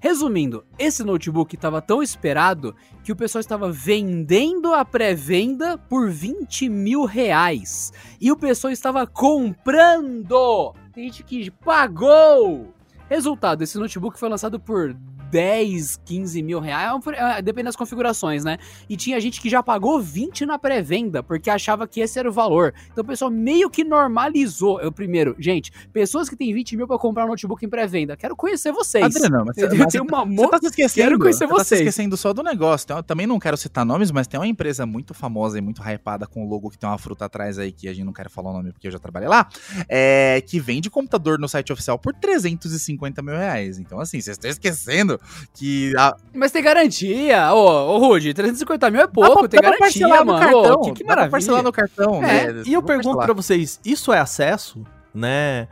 Resumindo, 0.00 0.64
esse 0.78 1.02
notebook 1.02 1.56
estava 1.56 1.82
tão 1.82 2.00
esperado 2.00 2.74
que 3.02 3.10
o 3.10 3.16
pessoal 3.16 3.40
estava 3.40 3.70
vendendo 3.70 4.72
a 4.72 4.84
pré-venda 4.84 5.76
por 5.76 6.08
20 6.08 6.68
mil 6.68 7.04
reais. 7.04 7.92
E 8.20 8.30
o 8.30 8.36
pessoal 8.36 8.72
estava 8.72 9.06
comprando! 9.06 10.72
Tem 10.92 11.04
gente 11.04 11.24
que 11.24 11.50
pagou! 11.50 12.72
Resultado, 13.08 13.62
esse 13.62 13.76
notebook 13.76 14.18
foi 14.18 14.28
lançado 14.28 14.60
por 14.60 14.94
10, 15.30 16.00
15 16.04 16.42
mil 16.42 16.60
reais, 16.60 17.00
é 17.12 17.38
é, 17.38 17.42
depende 17.42 17.64
das 17.64 17.76
configurações, 17.76 18.44
né? 18.44 18.58
E 18.88 18.96
tinha 18.96 19.20
gente 19.20 19.40
que 19.40 19.48
já 19.48 19.62
pagou 19.62 20.00
20 20.00 20.46
na 20.46 20.58
pré-venda, 20.58 21.22
porque 21.22 21.50
achava 21.50 21.86
que 21.86 22.00
esse 22.00 22.18
era 22.18 22.28
o 22.28 22.32
valor. 22.32 22.72
Então 22.92 23.02
o 23.02 23.06
pessoal 23.06 23.30
meio 23.30 23.68
que 23.70 23.84
normalizou. 23.84 24.80
Eu, 24.80 24.92
primeiro, 24.92 25.34
gente, 25.38 25.72
pessoas 25.92 26.28
que 26.28 26.36
têm 26.36 26.52
20 26.52 26.76
mil 26.76 26.86
pra 26.86 26.98
comprar 26.98 27.24
um 27.24 27.28
notebook 27.28 27.64
em 27.64 27.68
pré-venda, 27.68 28.16
quero 28.16 28.36
conhecer 28.36 28.72
vocês. 28.72 29.04
Adriano, 29.04 29.44
mas, 29.46 29.58
eu, 29.58 29.68
mas 29.68 29.94
uma 29.94 30.24
você 30.24 30.50
tá 30.50 30.58
se 30.58 30.66
esquecendo, 30.66 31.06
quero 31.06 31.18
conhecer 31.18 31.46
você 31.46 31.54
vocês. 31.54 31.68
tá 31.68 31.76
se 31.76 31.82
esquecendo 31.82 32.16
só 32.16 32.32
do 32.32 32.42
negócio. 32.42 32.84
Então, 32.84 33.02
também 33.02 33.26
não 33.26 33.38
quero 33.38 33.56
citar 33.56 33.84
nomes, 33.84 34.10
mas 34.10 34.26
tem 34.26 34.38
uma 34.38 34.46
empresa 34.46 34.86
muito 34.86 35.14
famosa 35.14 35.58
e 35.58 35.60
muito 35.60 35.82
hypada 35.82 36.26
com 36.26 36.44
o 36.44 36.48
logo 36.48 36.70
que 36.70 36.78
tem 36.78 36.88
uma 36.88 36.98
fruta 36.98 37.24
atrás 37.24 37.58
aí, 37.58 37.72
que 37.72 37.88
a 37.88 37.92
gente 37.92 38.04
não 38.04 38.12
quer 38.12 38.28
falar 38.30 38.50
o 38.50 38.52
nome 38.52 38.72
porque 38.72 38.86
eu 38.86 38.92
já 38.92 38.98
trabalhei 38.98 39.28
lá, 39.28 39.48
é, 39.88 40.40
que 40.46 40.60
vende 40.60 40.90
computador 40.90 41.38
no 41.38 41.48
site 41.48 41.72
oficial 41.72 41.98
por 41.98 42.14
350 42.14 43.22
mil 43.22 43.34
reais. 43.34 43.78
Então, 43.78 44.00
assim, 44.00 44.20
vocês 44.20 44.36
estão 44.36 44.50
esquecendo 44.50 45.17
que 45.54 45.92
a... 45.96 46.14
Mas 46.34 46.50
tem 46.52 46.62
garantia. 46.62 47.52
Ô, 47.52 47.94
ô 47.94 47.98
Rude, 47.98 48.32
350 48.34 48.90
mil 48.90 49.00
é 49.00 49.06
pouco, 49.06 49.42
dá 49.42 49.48
tem 49.48 49.60
garantia, 49.60 49.80
parcelar 50.08 50.24
no 50.24 50.32
mano. 50.32 50.44
cartão, 50.44 50.72
Ô, 50.74 50.80
que, 50.82 50.92
que 50.92 51.04
maravilha. 51.04 51.30
parcelar 51.30 51.62
no 51.62 51.72
cartão, 51.72 52.24
É, 52.24 52.52
né? 52.52 52.62
e 52.66 52.72
eu 52.72 52.80
Vou 52.80 52.86
pergunto 52.86 53.08
parcelar. 53.16 53.24
pra 53.26 53.34
vocês, 53.34 53.80
isso 53.84 54.12
é 54.12 54.18
acesso, 54.18 54.82
né? 55.14 55.68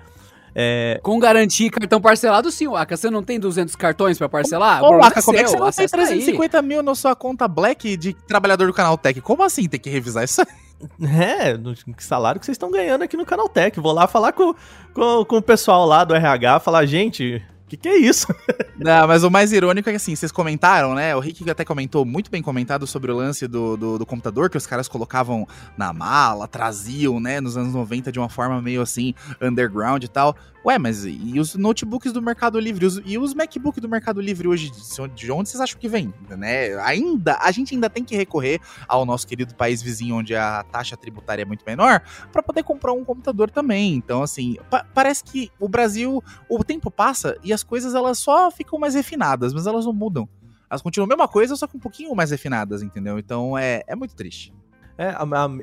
É, 0.59 0.99
Com 1.03 1.19
garantia 1.19 1.67
e 1.67 1.71
cartão 1.71 2.01
parcelado, 2.01 2.51
sim, 2.51 2.67
Waka. 2.67 2.97
Você 2.97 3.11
não 3.11 3.23
tem 3.23 3.39
200 3.39 3.77
cartões 3.77 4.17
pra 4.17 4.27
parcelar? 4.27 4.83
Ô, 4.83 4.97
Waka, 4.99 5.23
como 5.23 5.37
é 5.37 5.43
que 5.45 5.51
você 5.51 5.57
não 5.57 5.65
tem 5.65 5.69
acessa 5.69 5.97
aí. 5.99 6.07
350 6.07 6.63
mil 6.63 6.83
na 6.83 6.95
sua 6.95 7.15
conta 7.15 7.47
Black 7.47 7.95
de 7.99 8.15
trabalhador 8.15 8.67
do 8.67 8.73
canal 8.73 8.97
Tech? 8.97 9.21
Como 9.21 9.43
assim? 9.43 9.69
Tem 9.69 9.79
que 9.79 9.91
revisar 9.91 10.25
isso 10.25 10.41
aí? 10.41 10.47
é, 11.51 11.57
no 11.59 11.75
que 11.75 12.03
salário 12.03 12.41
que 12.41 12.47
vocês 12.47 12.55
estão 12.55 12.71
ganhando 12.71 13.03
aqui 13.03 13.19
no 13.19 13.27
Canaltech. 13.27 13.79
Vou 13.81 13.93
lá 13.93 14.07
falar 14.07 14.33
com, 14.33 14.55
com, 14.95 15.25
com 15.27 15.37
o 15.37 15.43
pessoal 15.43 15.85
lá 15.87 16.05
do 16.05 16.15
RH, 16.15 16.61
falar, 16.61 16.87
gente, 16.87 17.43
que, 17.69 17.77
que 17.77 17.89
é 17.89 17.97
isso? 17.97 18.27
Não, 18.79 19.09
mas 19.09 19.25
o 19.25 19.31
mais 19.31 19.53
irônico 19.53 19.89
é 19.89 19.93
que 19.93 19.97
assim, 19.97 20.15
vocês 20.15 20.31
comentaram, 20.31 20.95
né? 20.95 21.15
O 21.17 21.21
Rick 21.21 21.49
até 21.51 21.65
comentou, 21.65 22.05
muito 22.05 22.31
bem 22.31 22.43
comentado 22.43 22.87
sobre 22.87 23.11
o 23.11 23.17
lance 23.17 23.47
do, 23.47 23.77
do, 23.77 23.99
do 23.99 24.07
computador, 24.07 24.49
que 24.49 24.57
os 24.57 24.67
caras 24.67 24.89
colocavam 24.89 25.47
na 25.77 25.93
mala, 25.93 26.47
traziam, 26.47 27.19
né, 27.19 27.41
nos 27.41 27.57
anos 27.57 27.75
90 27.75 28.13
de 28.13 28.19
uma 28.19 28.29
forma 28.29 28.61
meio 28.63 28.83
assim, 28.83 29.15
underground 29.41 30.05
e 30.05 30.09
tal. 30.09 30.37
Ué, 30.67 30.81
mas 30.81 31.05
e 31.05 31.39
os 31.39 31.55
notebooks 31.55 32.13
do 32.13 32.21
Mercado 32.21 32.59
Livre? 32.59 32.85
E 33.05 33.17
os 33.17 33.33
MacBooks 33.35 33.81
do 33.81 33.89
Mercado 33.89 34.21
Livre 34.21 34.49
hoje, 34.49 34.73
de 35.15 35.31
onde 35.31 35.49
vocês 35.49 35.61
acham 35.61 35.79
que 35.79 35.89
vem? 35.89 36.13
Né? 36.29 36.75
Ainda, 36.81 37.39
a 37.41 37.53
gente 37.53 37.73
ainda 37.73 37.89
tem 37.89 38.03
que 38.03 38.17
recorrer 38.17 38.61
ao 38.89 39.07
nosso 39.07 39.29
querido 39.29 39.55
país 39.55 39.81
vizinho, 39.81 40.17
onde 40.17 40.35
a 40.35 40.65
taxa 40.65 40.97
tributária 40.97 41.43
é 41.43 41.45
muito 41.45 41.65
menor, 41.65 42.03
para 42.33 42.43
poder 42.43 42.65
comprar 42.65 42.93
um 42.95 43.05
computador 43.05 43.49
também. 43.49 43.95
Então, 43.95 44.25
assim, 44.25 44.57
pa- 44.69 44.85
parece 44.93 45.23
que 45.23 45.53
o 45.61 45.69
Brasil, 45.69 46.21
o 46.49 46.65
tempo 46.65 46.91
passa 46.91 47.39
e 47.45 47.53
as 47.53 47.63
coisas 47.63 47.95
elas 47.95 48.19
só 48.19 48.51
ficam 48.51 48.77
mais 48.77 48.97
refinadas, 48.97 49.55
mas 49.55 49.69
elas 49.69 49.87
não 49.87 49.93
mudam. 49.93 50.29
Elas 50.69 50.83
continuam 50.83 51.05
a 51.07 51.11
mesma 51.11 51.29
coisa, 51.29 51.55
só 51.55 51.69
que 51.69 51.77
um 51.77 51.81
pouquinho 51.81 52.13
mais 52.13 52.33
refinadas, 52.33 52.83
entendeu? 52.83 53.21
Então 53.21 53.57
é, 53.57 53.85
é 53.87 53.95
muito 53.95 54.17
triste. 54.17 54.53
É, 54.99 55.15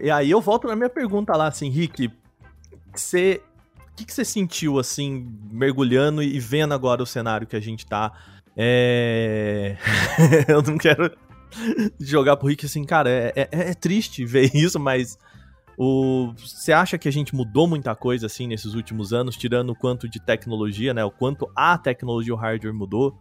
e 0.01 0.10
aí 0.10 0.32
eu 0.32 0.39
volto 0.39 0.66
na 0.66 0.78
minha 0.78 0.89
pergunta 0.89 1.36
lá, 1.36 1.47
assim, 1.47 1.68
Rick, 1.68 2.10
você... 2.95 3.41
O 3.94 3.96
que, 3.96 4.06
que 4.06 4.14
você 4.14 4.26
sentiu, 4.26 4.80
assim, 4.80 5.32
mergulhando 5.52 6.24
e 6.24 6.39
vendo 6.39 6.74
agora 6.74 7.04
o 7.04 7.06
cenário 7.06 7.46
que 7.46 7.56
a 7.56 7.60
gente 7.60 7.86
tá? 7.86 8.12
É... 8.58 9.78
eu 10.50 10.64
não 10.64 10.80
quero 10.80 11.16
jogar 12.00 12.36
pro 12.38 12.48
Rick 12.48 12.66
assim, 12.66 12.84
cara, 12.84 13.08
é, 13.10 13.34
é- 13.36 13.50
é 13.52 13.74
triste 13.76 14.26
ver 14.26 14.50
isso, 14.56 14.80
mas 14.80 15.16
o... 15.78 16.34
você 16.36 16.74
acha 16.74 16.98
que 16.98 17.08
a 17.08 17.12
gente 17.12 17.36
mudou 17.36 17.68
muita 17.68 17.96
coisa, 17.96 18.26
assim, 18.26 18.48
nesses 18.48 18.74
últimos 18.74 19.14
anos, 19.14 19.38
tirando 19.38 19.70
o 19.70 19.76
quanto 19.76 20.10
de 20.10 20.20
tecnologia, 20.20 20.91
né? 20.91 21.06
O 21.06 21.12
quanto 21.12 21.48
a 21.56 21.78
tecnologia, 21.78 22.34
o 22.34 22.38
hardware 22.38 22.74
mudou? 22.74 23.16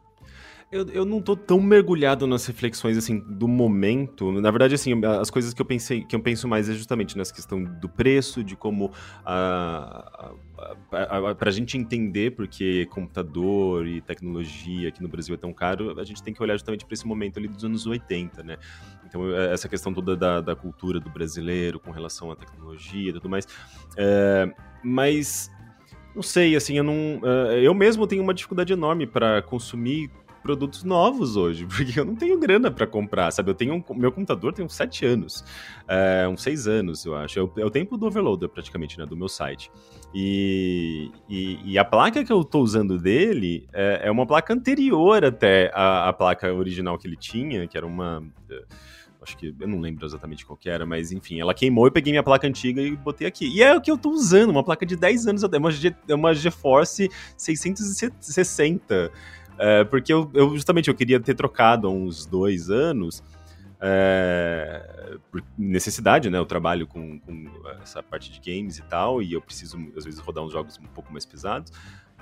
Eu, 0.72 0.88
eu 0.88 1.04
não 1.04 1.20
tô 1.20 1.36
tão 1.36 1.60
mergulhado 1.60 2.26
nas 2.26 2.46
reflexões, 2.46 2.96
assim, 2.96 3.18
do 3.18 3.46
momento. 3.46 4.32
Na 4.32 4.50
verdade, 4.50 4.74
assim, 4.74 4.98
as 5.04 5.28
coisas 5.28 5.52
que 5.52 5.60
eu 5.60 5.66
pensei, 5.66 6.02
que 6.02 6.16
eu 6.16 6.20
penso 6.20 6.48
mais 6.48 6.66
é 6.66 6.72
justamente 6.72 7.14
nessa 7.14 7.32
questão 7.34 7.62
do 7.62 7.90
preço, 7.90 8.42
de 8.42 8.56
como 8.56 8.90
a, 9.22 10.32
a, 10.90 11.30
a, 11.30 11.34
pra 11.34 11.50
gente 11.50 11.76
entender 11.76 12.30
porque 12.30 12.86
computador 12.86 13.86
e 13.86 14.00
tecnologia 14.00 14.88
aqui 14.88 15.02
no 15.02 15.10
Brasil 15.10 15.34
é 15.34 15.38
tão 15.38 15.52
caro, 15.52 16.00
a 16.00 16.04
gente 16.04 16.22
tem 16.22 16.32
que 16.32 16.42
olhar 16.42 16.54
justamente 16.54 16.86
para 16.86 16.94
esse 16.94 17.06
momento 17.06 17.38
ali 17.38 17.48
dos 17.48 17.62
anos 17.62 17.86
80, 17.86 18.42
né? 18.42 18.56
Então, 19.06 19.30
é, 19.30 19.52
essa 19.52 19.68
questão 19.68 19.92
toda 19.92 20.16
da, 20.16 20.40
da 20.40 20.56
cultura 20.56 20.98
do 20.98 21.10
brasileiro 21.10 21.78
com 21.78 21.90
relação 21.90 22.30
à 22.30 22.36
tecnologia 22.36 23.10
e 23.10 23.12
tudo 23.12 23.28
mais. 23.28 23.46
É, 23.94 24.50
mas, 24.82 25.50
não 26.14 26.22
sei, 26.22 26.56
assim, 26.56 26.78
eu 26.78 26.84
não. 26.84 27.20
é, 27.50 27.60
eu 27.60 27.74
mesmo 27.74 28.06
tenho 28.06 28.22
uma 28.22 28.32
dificuldade 28.32 28.72
enorme 28.72 29.06
para 29.06 29.42
consumir 29.42 30.10
produtos 30.42 30.84
novos 30.84 31.36
hoje, 31.36 31.64
porque 31.70 31.98
eu 31.98 32.04
não 32.04 32.14
tenho 32.14 32.38
grana 32.38 32.70
para 32.70 32.86
comprar, 32.86 33.30
sabe? 33.30 33.50
Eu 33.50 33.54
tenho 33.54 33.74
um, 33.74 33.94
meu 33.94 34.10
computador 34.10 34.52
tem 34.52 34.64
uns 34.64 34.74
7 34.74 35.06
anos, 35.06 35.44
é, 35.88 36.26
uns 36.28 36.42
6 36.42 36.66
anos, 36.66 37.04
eu 37.04 37.14
acho. 37.14 37.38
É 37.38 37.42
o, 37.42 37.52
é 37.58 37.64
o 37.64 37.70
tempo 37.70 37.96
do 37.96 38.06
overloader, 38.06 38.48
praticamente, 38.48 38.98
né? 38.98 39.06
Do 39.06 39.16
meu 39.16 39.28
site. 39.28 39.70
E, 40.14 41.10
e, 41.28 41.72
e 41.72 41.78
a 41.78 41.84
placa 41.84 42.24
que 42.24 42.32
eu 42.32 42.44
tô 42.44 42.60
usando 42.60 42.98
dele 42.98 43.66
é, 43.72 44.02
é 44.04 44.10
uma 44.10 44.26
placa 44.26 44.52
anterior 44.52 45.24
até 45.24 45.70
a, 45.74 46.08
a 46.08 46.12
placa 46.12 46.52
original 46.52 46.98
que 46.98 47.06
ele 47.06 47.16
tinha, 47.16 47.66
que 47.66 47.76
era 47.76 47.86
uma. 47.86 48.22
eh, 48.50 48.64
Acho 49.22 49.36
que 49.36 49.54
eu 49.60 49.68
não 49.68 49.78
lembro 49.78 50.04
exatamente 50.04 50.44
qual 50.44 50.56
que 50.56 50.68
era, 50.68 50.84
mas 50.84 51.12
enfim, 51.12 51.38
ela 51.40 51.54
queimou, 51.54 51.86
eu 51.86 51.92
peguei 51.92 52.12
minha 52.12 52.24
placa 52.24 52.46
antiga 52.46 52.82
e 52.82 52.96
botei 52.96 53.24
aqui. 53.24 53.46
E 53.46 53.62
é 53.62 53.72
o 53.74 53.80
que 53.80 53.88
eu 53.90 53.96
tô 53.96 54.10
usando, 54.10 54.50
uma 54.50 54.64
placa 54.64 54.84
de 54.84 54.96
10 54.96 55.28
anos, 55.28 55.44
é 55.44 55.58
uma, 55.58 55.70
é 56.08 56.14
uma 56.14 56.34
GeForce 56.34 57.08
660. 57.36 59.12
É, 59.58 59.84
porque 59.84 60.12
eu, 60.12 60.30
eu, 60.34 60.50
justamente 60.54 60.88
eu 60.88 60.94
queria 60.94 61.20
ter 61.20 61.34
trocado 61.34 61.86
há 61.86 61.90
uns 61.90 62.26
dois 62.26 62.70
anos. 62.70 63.22
é, 63.80 65.16
por 65.30 65.42
necessidade, 65.58 66.30
né? 66.30 66.38
Eu 66.38 66.46
trabalho 66.46 66.86
com, 66.86 67.18
com 67.18 67.46
essa 67.82 68.02
parte 68.02 68.30
de 68.30 68.38
games 68.40 68.78
e 68.78 68.82
tal, 68.82 69.20
e 69.20 69.32
eu 69.32 69.40
preciso, 69.42 69.76
às 69.96 70.04
vezes, 70.04 70.20
rodar 70.20 70.44
uns 70.44 70.52
jogos 70.52 70.78
um 70.78 70.86
pouco 70.86 71.12
mais 71.12 71.26
pesados. 71.26 71.72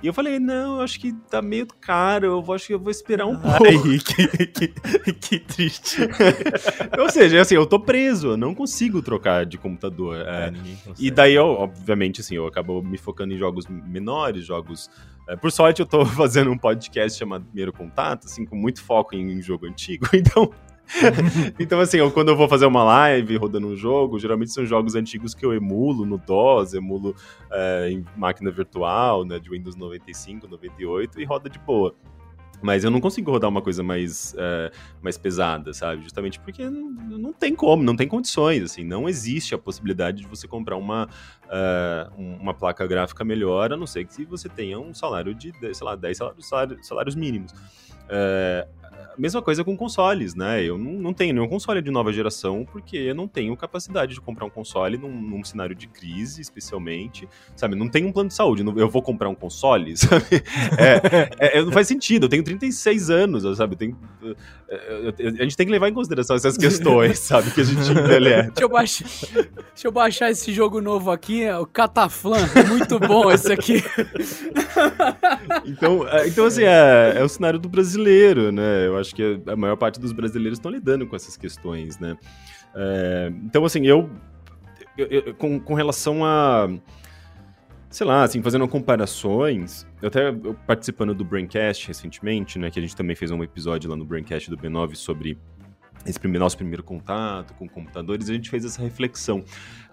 E 0.03 0.07
eu 0.07 0.13
falei, 0.15 0.39
não, 0.39 0.77
eu 0.77 0.81
acho 0.81 0.99
que 0.99 1.13
tá 1.29 1.43
meio 1.43 1.67
caro, 1.79 2.25
eu 2.25 2.53
acho 2.53 2.65
que 2.65 2.73
eu 2.73 2.79
vou 2.79 2.89
esperar 2.89 3.27
um 3.27 3.37
pouco. 3.37 3.63
Ai, 3.63 3.99
que, 3.99 4.47
que, 4.47 5.13
que 5.13 5.39
triste. 5.39 5.97
Ou 6.99 7.07
seja, 7.07 7.39
assim, 7.39 7.53
eu 7.53 7.67
tô 7.67 7.79
preso, 7.79 8.29
eu 8.29 8.37
não 8.37 8.55
consigo 8.55 8.99
trocar 9.03 9.45
de 9.45 9.59
computador. 9.59 10.15
é. 10.27 10.47
É. 10.47 10.53
E 10.97 11.11
daí, 11.11 11.35
eu, 11.35 11.45
obviamente, 11.45 12.21
assim, 12.21 12.35
eu 12.35 12.47
acabo 12.47 12.81
me 12.81 12.97
focando 12.97 13.33
em 13.35 13.37
jogos 13.37 13.67
menores, 13.67 14.43
jogos. 14.43 14.89
É, 15.31 15.35
por 15.37 15.49
sorte, 15.49 15.79
eu 15.79 15.85
tô 15.85 16.03
fazendo 16.05 16.51
um 16.51 16.57
podcast 16.57 17.17
chamado 17.17 17.45
Primeiro 17.45 17.71
Contato, 17.71 18.25
assim, 18.25 18.45
com 18.45 18.55
muito 18.55 18.83
foco 18.83 19.15
em, 19.15 19.31
em 19.31 19.41
jogo 19.41 19.65
antigo. 19.65 20.05
Então, 20.13 20.51
então 21.57 21.79
assim, 21.79 21.97
eu, 21.97 22.11
quando 22.11 22.29
eu 22.29 22.35
vou 22.35 22.49
fazer 22.49 22.65
uma 22.65 22.83
live 22.83 23.37
rodando 23.37 23.67
um 23.67 23.75
jogo, 23.77 24.19
geralmente 24.19 24.51
são 24.51 24.65
jogos 24.65 24.93
antigos 24.93 25.33
que 25.33 25.45
eu 25.45 25.53
emulo 25.53 26.05
no 26.05 26.17
DOS, 26.17 26.73
emulo 26.73 27.15
é, 27.49 27.89
em 27.91 28.03
máquina 28.17 28.51
virtual, 28.51 29.23
né, 29.23 29.39
de 29.39 29.49
Windows 29.49 29.77
95, 29.77 30.49
98 30.49 31.21
e 31.21 31.23
roda 31.23 31.49
de 31.49 31.59
boa. 31.59 31.95
Mas 32.61 32.83
eu 32.83 32.91
não 32.91 33.01
consigo 33.01 33.31
rodar 33.31 33.49
uma 33.49 33.61
coisa 33.61 33.81
mais, 33.81 34.35
é, 34.37 34.71
mais 35.01 35.17
pesada, 35.17 35.73
sabe? 35.73 36.03
Justamente 36.03 36.39
porque 36.39 36.69
não, 36.69 36.89
não 36.91 37.33
tem 37.33 37.55
como, 37.55 37.81
não 37.83 37.95
tem 37.95 38.07
condições, 38.07 38.63
assim. 38.63 38.83
Não 38.83 39.09
existe 39.09 39.55
a 39.55 39.57
possibilidade 39.57 40.19
de 40.21 40.27
você 40.27 40.47
comprar 40.47 40.77
uma, 40.77 41.09
um- 42.17 42.35
uma 42.37 42.53
placa 42.53 42.85
gráfica 42.85 43.23
melhor, 43.25 43.73
a 43.73 43.77
não 43.77 43.87
ser 43.87 44.05
que 44.05 44.25
você 44.25 44.47
tenha 44.47 44.79
um 44.79 44.93
salário 44.93 45.33
de, 45.33 45.51
sei 45.73 45.85
lá, 45.85 45.95
10 45.95 46.17
salários, 46.17 46.87
salários, 46.87 47.15
mínimos. 47.15 47.53
A 48.80 48.80
mesma 49.17 49.41
coisa 49.41 49.63
com 49.63 49.75
consoles, 49.77 50.33
né? 50.35 50.63
Eu 50.63 50.77
não, 50.77 50.93
não 50.93 51.13
tenho 51.13 51.33
nenhum 51.33 51.47
console 51.47 51.81
de 51.81 51.91
nova 51.91 52.11
geração 52.11 52.65
porque 52.71 52.97
eu 52.97 53.15
não 53.15 53.27
tenho 53.27 53.55
capacidade 53.57 54.13
de 54.13 54.21
comprar 54.21 54.45
um 54.45 54.49
console 54.49 54.97
num, 54.97 55.11
num 55.11 55.43
cenário 55.43 55.75
de 55.75 55.87
crise, 55.87 56.41
especialmente, 56.41 57.27
sabe? 57.55 57.75
Não 57.75 57.87
tenho 57.89 58.07
um 58.07 58.11
plano 58.11 58.29
de 58.29 58.35
saúde, 58.35 58.63
não- 58.63 58.77
eu 58.77 58.89
vou 58.89 59.01
comprar 59.01 59.29
um 59.29 59.35
console, 59.35 59.95
sabe? 59.97 60.25
É, 60.77 61.27
é, 61.39 61.57
é, 61.59 61.61
não 61.61 61.71
faz 61.71 61.87
sentido, 61.87 62.25
eu 62.25 62.29
tenho 62.29 62.43
36 62.43 63.09
anos, 63.09 63.57
sabe? 63.57 63.73
Eu 63.73 63.77
tenho, 63.77 63.97
é, 64.69 64.75
eu- 65.07 65.13
eu- 65.19 65.35
a 65.39 65.43
gente 65.43 65.57
tem 65.57 65.65
que 65.65 65.71
levar 65.71 65.89
em 65.89 65.93
consideração 65.93 66.35
essas 66.35 66.57
questões, 66.57 67.19
sabe? 67.19 67.51
Que 67.51 67.61
a 67.61 67.65
gente 67.65 67.79
envelhece. 67.91 68.49
Deixa 68.51 68.63
eu, 68.63 68.69
baixar, 68.69 69.07
deixa 69.29 69.87
eu 69.87 69.91
baixar 69.91 70.31
esse 70.31 70.51
jogo 70.53 70.81
novo 70.81 71.11
aqui, 71.11 71.43
é 71.43 71.57
o 71.57 71.65
Cataflan. 71.65 72.39
Muito 72.69 72.99
bom 72.99 73.29
esse 73.31 73.51
aqui. 73.51 73.83
Então, 75.65 76.07
é, 76.07 76.27
então 76.27 76.45
assim, 76.45 76.63
é, 76.63 77.13
é 77.17 77.23
o 77.23 77.29
cenário 77.29 77.59
do 77.59 77.69
brasileiro, 77.69 78.51
né? 78.51 78.89
Eu 78.91 78.97
acho 78.99 79.13
que 79.15 79.41
a 79.47 79.55
maior 79.55 79.75
parte 79.75 79.99
dos 79.99 80.11
brasileiros 80.11 80.59
estão 80.59 80.71
lidando 80.71 81.05
com 81.07 81.15
essas 81.15 81.35
questões, 81.37 81.97
né? 81.99 82.17
É, 82.75 83.31
então, 83.43 83.65
assim, 83.65 83.85
eu, 83.85 84.09
eu- 84.97 85.07
eu- 85.07 85.33
com, 85.35 85.59
com 85.59 85.73
relação 85.73 86.23
a. 86.25 86.69
Sei 87.89 88.07
lá, 88.07 88.23
assim, 88.23 88.41
fazendo 88.41 88.65
comparações, 88.69 89.85
eu 90.01 90.07
até 90.07 90.31
participando 90.65 91.13
do 91.13 91.25
Braincast 91.25 91.87
recentemente, 91.87 92.57
né? 92.57 92.71
Que 92.71 92.79
a 92.79 92.81
gente 92.81 92.95
também 92.95 93.15
fez 93.17 93.31
um 93.31 93.43
episódio 93.43 93.89
lá 93.89 93.97
no 93.97 94.05
Braincast 94.05 94.49
do 94.49 94.57
B9 94.57 94.95
sobre 94.95 95.37
esse 96.05 96.17
primeiro, 96.17 96.43
nosso 96.43 96.55
primeiro 96.57 96.81
contato 96.83 97.53
com 97.55 97.67
computadores, 97.67 98.29
a 98.29 98.33
gente 98.33 98.49
fez 98.49 98.63
essa 98.63 98.81
reflexão. 98.81 99.43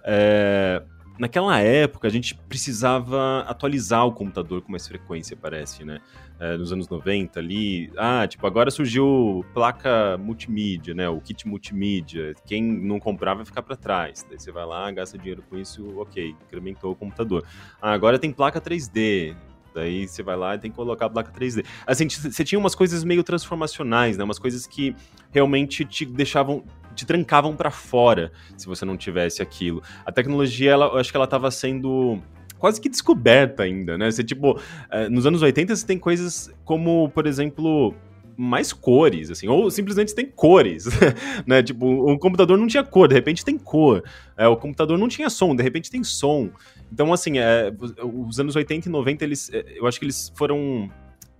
É, 0.05 0.81
naquela 1.19 1.59
época, 1.61 2.07
a 2.07 2.11
gente 2.11 2.35
precisava 2.35 3.41
atualizar 3.41 4.07
o 4.07 4.12
computador 4.12 4.62
com 4.62 4.71
mais 4.71 4.87
frequência, 4.87 5.37
parece, 5.37 5.85
né? 5.85 6.01
É, 6.41 6.57
nos 6.57 6.73
anos 6.73 6.89
90 6.89 7.41
ali. 7.41 7.91
Ah, 7.97 8.27
tipo, 8.27 8.47
agora 8.47 8.71
surgiu 8.71 9.45
placa 9.53 10.16
multimídia, 10.19 10.95
né? 10.95 11.09
O 11.09 11.21
kit 11.21 11.47
multimídia. 11.49 12.35
Quem 12.47 12.62
não 12.62 13.01
comprar 13.01 13.35
vai 13.35 13.45
ficar 13.45 13.62
para 13.62 13.75
trás. 13.77 14.25
Daí 14.29 14.39
você 14.39 14.53
vai 14.53 14.64
lá, 14.64 14.91
gasta 14.93 15.19
dinheiro 15.19 15.43
com 15.51 15.59
isso, 15.59 15.99
ok, 15.99 16.37
incrementou 16.47 16.93
o 16.93 16.97
computador. 16.97 17.45
Ah, 17.83 17.93
agora 17.93 18.19
tem 18.19 18.33
placa 18.33 18.61
3D. 18.61 19.37
Daí 19.75 20.09
você 20.09 20.23
vai 20.23 20.37
lá 20.37 20.55
e 20.55 20.59
tem 20.59 20.71
que 20.71 20.77
colocar 20.77 21.07
a 21.07 21.11
placa 21.11 21.33
3D. 21.33 21.64
Assim, 21.87 22.09
você 22.09 22.45
tinha 22.45 22.59
umas 22.59 22.75
coisas 22.75 23.05
meio 23.05 23.23
transformacionais, 23.23 24.16
né? 24.16 24.25
Umas 24.25 24.39
coisas 24.39 24.66
que 24.66 24.95
realmente 25.31 25.85
te 25.85 26.05
deixavam, 26.05 26.64
te 26.99 27.07
trancavam 27.07 27.55
para 27.55 27.71
fora 27.71 28.33
se 28.57 28.67
você 28.67 28.85
não 28.85 28.97
tivesse 28.97 29.41
aquilo. 29.41 29.83
A 30.05 30.11
tecnologia, 30.11 30.73
ela, 30.73 30.87
eu 30.87 30.99
acho 30.99 31.11
que 31.11 31.17
ela 31.17 31.25
estava 31.25 31.51
sendo 31.51 32.21
quase 32.59 32.81
que 32.81 32.89
descoberta 32.89 33.63
ainda, 33.63 33.97
né? 33.97 34.11
Você, 34.11 34.25
tipo, 34.25 34.61
eh, 34.91 35.09
nos 35.09 35.25
anos 35.25 35.43
80 35.43 35.77
você 35.77 35.87
tem 35.87 35.99
coisas 35.99 36.53
como, 36.65 37.09
por 37.11 37.27
exemplo, 37.27 37.95
mais 38.37 38.73
cores, 38.73 39.31
assim, 39.31 39.47
ou 39.47 39.71
simplesmente 39.71 40.15
tem 40.15 40.27
cores, 40.27 40.87
né? 41.47 41.63
Tipo, 41.63 41.87
o 41.87 42.19
computador 42.19 42.59
não 42.59 42.67
tinha 42.67 42.83
cor, 42.83 43.09
de 43.09 43.15
repente 43.15 43.45
tem 43.45 43.57
cor. 43.57 44.03
É, 44.37 44.47
o 44.49 44.57
computador 44.57 44.99
não 44.99 45.09
tinha 45.09 45.31
som, 45.31 45.55
de 45.55 45.63
repente 45.63 45.91
tem 45.91 46.03
som. 46.03 46.51
Então, 46.93 47.13
assim, 47.13 47.39
é, 47.39 47.73
os 48.03 48.41
anos 48.41 48.57
80 48.57 48.89
e 48.89 48.93
90, 48.93 49.25
eles, 49.25 49.51
é, 49.53 49.65
eu 49.77 49.87
acho 49.87 49.99
que 49.99 50.05
eles 50.05 50.33
foram 50.37 50.91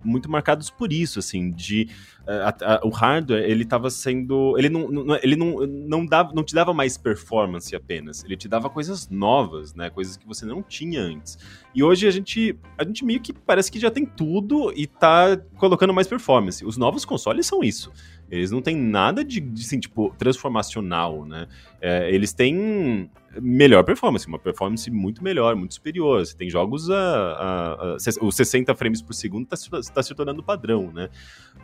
muito 0.03 0.29
marcados 0.29 0.69
por 0.69 0.91
isso, 0.93 1.19
assim, 1.19 1.51
de 1.51 1.89
é, 2.27 2.33
a- 2.43 2.55
a- 2.75 2.81
o 2.83 2.89
hardware, 2.89 3.43
ele 3.43 3.63
estava 3.63 3.89
sendo, 3.89 4.55
ele 4.57 4.69
não, 4.69 4.87
não- 4.89 5.15
ele 5.21 5.35
não, 5.35 5.65
não, 5.65 6.05
dava, 6.05 6.31
não 6.33 6.43
te 6.43 6.53
dava 6.53 6.73
mais 6.73 6.95
performance 6.97 7.75
apenas, 7.75 8.23
ele 8.23 8.37
te 8.37 8.47
dava 8.47 8.69
coisas 8.69 9.09
novas, 9.09 9.73
né, 9.73 9.89
coisas 9.89 10.15
que 10.15 10.27
você 10.27 10.45
não 10.45 10.61
tinha 10.61 11.01
antes. 11.01 11.37
E 11.73 11.81
hoje 11.83 12.07
a 12.07 12.11
gente, 12.11 12.55
a 12.77 12.83
gente 12.83 13.03
meio 13.03 13.19
que 13.19 13.33
parece 13.33 13.71
que 13.71 13.79
já 13.79 13.89
tem 13.89 14.05
tudo 14.05 14.71
e 14.75 14.85
tá 14.85 15.37
colocando 15.57 15.93
mais 15.93 16.07
performance. 16.07 16.63
Os 16.65 16.77
novos 16.77 17.03
consoles 17.05 17.45
são 17.47 17.63
isso. 17.63 17.91
Eles 18.29 18.51
não 18.51 18.61
têm 18.61 18.75
nada 18.77 19.23
de, 19.23 19.39
de, 19.39 19.61
assim, 19.63 19.79
tipo, 19.79 20.13
transformacional, 20.17 21.25
né? 21.25 21.47
É, 21.81 22.13
eles 22.13 22.31
têm 22.33 23.09
melhor 23.41 23.83
performance, 23.83 24.27
uma 24.27 24.39
performance 24.39 24.89
muito 24.89 25.23
melhor, 25.23 25.55
muito 25.55 25.73
superior. 25.73 26.25
Você 26.25 26.35
tem 26.35 26.49
jogos 26.49 26.89
a, 26.89 26.95
a, 26.95 27.73
a 27.95 27.97
os 28.21 28.35
60 28.35 28.73
frames 28.75 29.01
por 29.01 29.13
segundo 29.13 29.43
está 29.43 29.55
se, 29.55 29.93
tá 29.93 30.03
se 30.03 30.13
tornando 30.15 30.43
padrão, 30.43 30.91
né? 30.91 31.09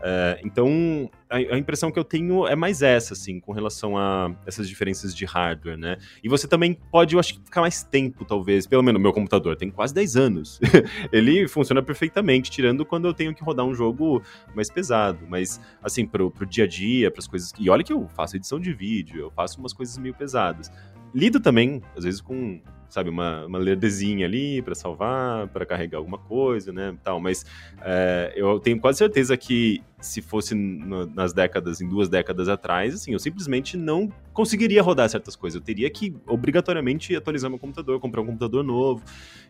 É, 0.01 0.39
então, 0.43 1.09
a, 1.29 1.37
a 1.37 1.57
impressão 1.57 1.91
que 1.91 1.97
eu 1.97 2.03
tenho 2.03 2.47
é 2.47 2.55
mais 2.55 2.81
essa, 2.81 3.13
assim, 3.13 3.39
com 3.39 3.51
relação 3.51 3.97
a 3.97 4.35
essas 4.45 4.67
diferenças 4.67 5.15
de 5.15 5.25
hardware, 5.25 5.77
né? 5.77 5.97
E 6.23 6.29
você 6.29 6.47
também 6.47 6.73
pode, 6.73 7.15
eu 7.15 7.19
acho, 7.19 7.35
ficar 7.43 7.61
mais 7.61 7.83
tempo, 7.83 8.25
talvez. 8.25 8.67
Pelo 8.67 8.83
menos, 8.83 9.01
meu 9.01 9.13
computador 9.13 9.55
tem 9.55 9.69
quase 9.69 9.93
10 9.93 10.17
anos. 10.17 10.59
Ele 11.11 11.47
funciona 11.47 11.81
perfeitamente, 11.81 12.51
tirando 12.51 12.85
quando 12.85 13.07
eu 13.07 13.13
tenho 13.13 13.33
que 13.33 13.43
rodar 13.43 13.65
um 13.65 13.73
jogo 13.73 14.21
mais 14.53 14.69
pesado. 14.69 15.19
Mas, 15.27 15.59
assim, 15.81 16.05
pro, 16.05 16.29
pro 16.29 16.45
dia 16.45 16.65
a 16.65 16.67
dia, 16.67 17.09
pras 17.09 17.27
coisas... 17.27 17.53
E 17.57 17.69
olha 17.69 17.83
que 17.83 17.93
eu 17.93 18.07
faço 18.09 18.35
edição 18.35 18.59
de 18.59 18.73
vídeo, 18.73 19.21
eu 19.21 19.31
faço 19.31 19.59
umas 19.59 19.73
coisas 19.73 19.97
meio 19.97 20.13
pesadas. 20.13 20.71
Lido 21.15 21.39
também, 21.39 21.81
às 21.95 22.03
vezes, 22.03 22.19
com, 22.19 22.59
sabe, 22.89 23.09
uma, 23.09 23.45
uma 23.45 23.57
lerdezinha 23.57 24.25
ali 24.25 24.61
pra 24.61 24.75
salvar, 24.75 25.47
pra 25.47 25.65
carregar 25.65 25.97
alguma 25.97 26.17
coisa, 26.17 26.73
né, 26.73 26.93
tal. 27.01 27.21
Mas 27.21 27.45
é, 27.81 28.33
eu 28.35 28.59
tenho 28.59 28.77
quase 28.81 28.97
certeza 28.97 29.37
que 29.37 29.81
se 30.01 30.21
fosse 30.21 30.53
no- 30.53 31.05
nas 31.05 31.31
décadas, 31.31 31.79
em 31.79 31.87
duas 31.87 32.09
décadas 32.09 32.49
atrás, 32.49 32.93
assim, 32.93 33.13
eu 33.13 33.19
simplesmente 33.19 33.77
não 33.77 34.11
conseguiria 34.33 34.81
rodar 34.83 35.09
certas 35.09 35.37
coisas. 35.37 35.55
Eu 35.57 35.65
teria 35.65 35.89
que, 35.89 36.13
obrigatoriamente, 36.27 37.15
atualizar 37.15 37.49
meu 37.49 37.57
computador, 37.59 37.97
comprar 38.01 38.21
um 38.21 38.25
computador 38.25 38.61
novo. 38.61 39.01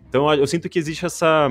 Então, 0.07 0.31
eu 0.31 0.45
sinto 0.45 0.69
que 0.69 0.77
existe 0.77 1.03
essa... 1.03 1.49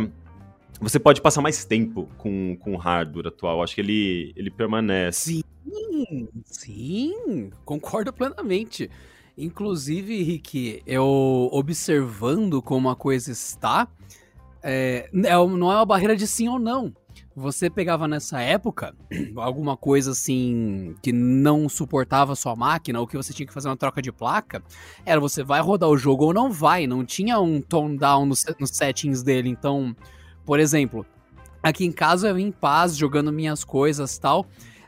Você 0.81 1.01
pode 1.01 1.21
passar 1.21 1.43
mais 1.43 1.65
tempo 1.65 2.09
com, 2.19 2.57
com 2.61 2.75
o 2.75 2.77
hardware 2.77 3.27
atual. 3.27 3.63
Acho 3.63 3.75
que 3.75 3.81
ele, 3.81 4.33
ele 4.37 4.51
permanece. 4.51 5.43
Sim, 5.65 6.29
sim, 6.45 7.51
concordo 7.65 8.13
plenamente. 8.13 8.89
Inclusive, 9.37 10.23
Rick, 10.23 10.83
eu 10.87 11.49
observando 11.53 12.63
como 12.63 12.89
a 12.89 12.95
coisa 12.95 13.33
está, 13.33 13.89
é, 14.63 15.11
é 15.13 15.47
não 15.47 15.73
é 15.73 15.77
uma 15.77 15.85
barreira 15.87 16.17
de 16.17 16.27
sim 16.27 16.49
ou 16.49 16.59
não. 16.59 16.95
Você 17.37 17.69
pegava 17.69 18.07
nessa 18.07 18.41
época 18.41 18.95
alguma 19.37 19.77
coisa 19.77 20.13
assim 20.13 20.95
que 21.03 21.13
não 21.13 21.69
suportava 21.69 22.37
sua 22.37 22.55
máquina, 22.55 23.01
ou 23.01 23.09
que 23.09 23.17
você 23.17 23.33
tinha 23.33 23.47
que 23.47 23.53
fazer 23.53 23.69
uma 23.69 23.77
troca 23.77 24.01
de 24.01 24.13
placa, 24.13 24.63
era 25.05 25.21
você 25.21 25.43
vai 25.43 25.61
rodar 25.61 25.89
o 25.89 25.99
jogo 25.99 26.27
ou 26.27 26.35
não 26.35 26.53
vai, 26.53 26.87
não 26.87 27.05
tinha 27.05 27.41
um 27.41 27.61
tone 27.61 27.99
down 27.99 28.27
nos, 28.27 28.45
nos 28.61 28.71
settings 28.71 29.25
dele. 29.25 29.49
Então, 29.49 29.97
por 30.45 30.61
exemplo, 30.61 31.05
aqui 31.61 31.85
em 31.85 31.93
casa 31.93 32.29
eu 32.29 32.39
em 32.39 32.53
paz, 32.53 32.97
jogando 32.97 33.33
minhas 33.33 33.65
coisas 33.65 34.17
tal. 34.17 34.47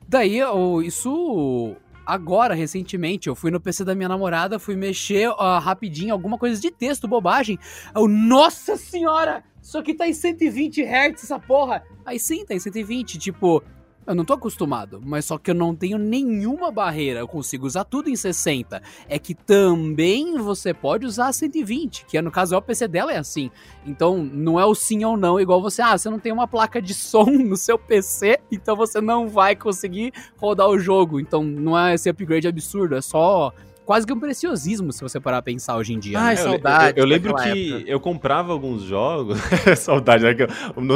Daí, 0.09 0.39
eu, 0.39 0.81
isso 0.83 1.75
agora, 2.07 2.55
recentemente, 2.55 3.29
eu 3.29 3.35
fui 3.35 3.51
no 3.51 3.61
PC 3.61 3.85
da 3.85 3.95
minha 3.95 4.09
namorada, 4.09 4.59
fui 4.59 4.77
mexer 4.77 5.29
ah, 5.39 5.59
rapidinho, 5.59 6.13
alguma 6.13 6.39
coisa 6.39 6.61
de 6.61 6.71
texto, 6.71 7.09
bobagem. 7.09 7.59
Eu, 7.95 8.07
nossa 8.07 8.77
senhora! 8.77 9.43
Isso 9.61 9.77
aqui 9.77 9.93
tá 9.95 10.07
em 10.07 10.13
120 10.13 10.83
Hz, 10.83 11.25
essa 11.25 11.41
porra! 11.41 11.83
Aí 12.05 12.21
sim, 12.21 12.45
tá 12.45 12.55
em 12.55 12.61
120, 12.61 13.19
tipo. 13.19 13.63
Eu 14.07 14.15
não 14.15 14.25
tô 14.25 14.35
acostumado, 14.35 15.03
mas 15.05 15.25
só 15.25 15.37
que 15.37 15.51
eu 15.51 15.55
não 15.55 15.75
tenho 15.75 15.99
nenhuma 15.99 16.71
barreira, 16.71 17.19
eu 17.19 17.27
consigo 17.27 17.67
usar 17.67 17.83
tudo 17.83 18.09
em 18.09 18.15
60. 18.15 18.81
É 19.09 19.19
que 19.19 19.35
também 19.35 20.39
você 20.39 20.73
pode 20.73 21.05
usar 21.05 21.33
120, 21.33 22.07
que 22.07 22.17
é, 22.17 22.23
no 22.23 22.31
caso 22.31 22.55
é 22.55 22.59
o 22.59 22.63
PC 22.63 22.87
dela 22.87 23.13
é 23.13 23.19
assim. 23.19 23.51
Então 23.85 24.19
não 24.19 24.61
é 24.61 24.65
o 24.65 24.77
sim 24.77 25.05
ou 25.05 25.17
não, 25.17 25.41
igual 25.41 25.61
você, 25.61 25.83
ah, 25.83 25.99
você 25.99 26.09
não 26.09 26.21
tem 26.21 26.31
uma 26.31 26.47
placa 26.47 26.81
de 26.81 26.95
som 26.95 27.25
no 27.27 27.57
seu 27.57 27.77
PC, 27.77 28.39
então 28.51 28.77
você 28.77 29.01
não 29.01 29.29
vai 29.29 29.57
conseguir 29.57 30.13
rodar 30.37 30.69
o 30.69 30.79
jogo. 30.79 31.19
Então 31.19 31.43
não 31.43 31.77
é 31.77 31.95
esse 31.95 32.09
upgrade 32.09 32.47
absurdo, 32.47 32.95
é 32.95 33.01
só 33.03 33.53
quase 33.87 34.07
que 34.07 34.13
um 34.13 34.21
preciosismo, 34.21 34.93
se 34.93 35.01
você 35.01 35.19
parar 35.21 35.39
a 35.39 35.43
pensar 35.43 35.77
hoje 35.77 35.95
em 35.95 35.99
dia. 35.99 36.19
Ai, 36.19 36.35
né? 36.35 36.41
É, 36.41 36.45
eu- 36.45 36.51
saudade 36.51 36.99
Eu, 36.99 37.05
eu 37.05 37.09
lembro 37.09 37.35
que 37.37 37.73
época. 37.75 37.91
eu 37.91 38.01
comprava 38.01 38.53
alguns 38.53 38.83
jogos. 38.83 39.39
saudade, 39.79 40.25
né? 40.25 40.31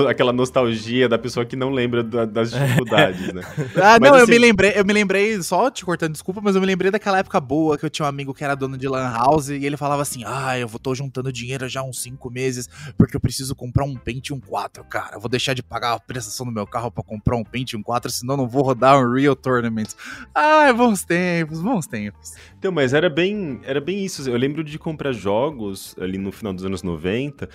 Aquela- 0.08 0.32
nostalgia 0.32 1.08
da 1.08 1.18
pessoa 1.18 1.44
que 1.46 1.54
não 1.56 1.70
lembra 1.70 2.02
da- 2.02 2.24
das 2.24 2.50
dificuldades, 2.52 3.32
né? 3.32 3.42
Ah, 3.76 3.98
Mas 4.00 4.10
não, 4.10 4.18
eu 4.18 4.24
assim- 4.24 4.32
me 4.32 4.38
lembrei, 4.38 4.72
eu 4.76 4.84
me 4.84 4.92
lembrei, 4.92 5.40
só 5.42 5.70
te 5.70 5.84
cortando 5.84 6.12
desculpa, 6.12 6.40
mas 6.42 6.54
eu 6.54 6.60
me 6.60 6.66
lembrei 6.66 6.90
daquela 6.90 7.18
época 7.18 7.40
boa 7.40 7.78
que 7.78 7.84
eu 7.86 7.90
tinha 7.90 8.04
um 8.04 8.08
amigo 8.08 8.34
que 8.34 8.42
era 8.44 8.54
dono 8.54 8.76
de 8.76 8.88
Lan 8.88 9.10
House 9.12 9.48
e 9.48 9.64
ele 9.64 9.76
falava 9.76 10.02
assim: 10.02 10.22
Ah, 10.26 10.58
eu 10.58 10.66
vou 10.68 10.78
tô 10.80 10.94
juntando 10.94 11.32
dinheiro 11.32 11.68
já 11.68 11.80
há 11.80 11.84
uns 11.84 12.00
5 12.02 12.30
meses 12.30 12.68
porque 12.96 13.16
eu 13.16 13.20
preciso 13.20 13.54
comprar 13.54 13.84
um 13.84 13.94
Pentium 13.96 14.40
4, 14.40 14.82
cara. 14.84 15.16
Eu 15.16 15.20
vou 15.20 15.28
deixar 15.28 15.54
de 15.54 15.62
pagar 15.62 15.92
a 15.94 16.00
prestação 16.00 16.44
do 16.46 16.52
meu 16.52 16.66
carro 16.66 16.90
pra 16.90 17.02
comprar 17.04 17.36
um 17.36 17.44
Pentium 17.44 17.82
4, 17.82 18.10
senão 18.10 18.34
eu 18.34 18.38
não 18.38 18.48
vou 18.48 18.62
rodar 18.62 18.98
um 18.98 19.12
Real 19.14 19.36
Tournament. 19.36 19.88
Ai, 20.34 20.72
bons 20.72 21.04
tempos, 21.04 21.60
bons 21.60 21.86
tempos. 21.86 22.32
Então, 22.60 22.70
mas 22.70 22.92
era 22.92 23.08
bem, 23.08 23.58
era 23.64 23.80
bem 23.80 24.04
isso. 24.04 24.28
Eu 24.28 24.36
lembro 24.36 24.62
de 24.62 24.78
comprar 24.78 25.12
jogos 25.12 25.96
ali 25.98 26.18
no 26.18 26.30
final 26.30 26.52
dos 26.52 26.64
anos 26.64 26.82
90. 26.82 27.48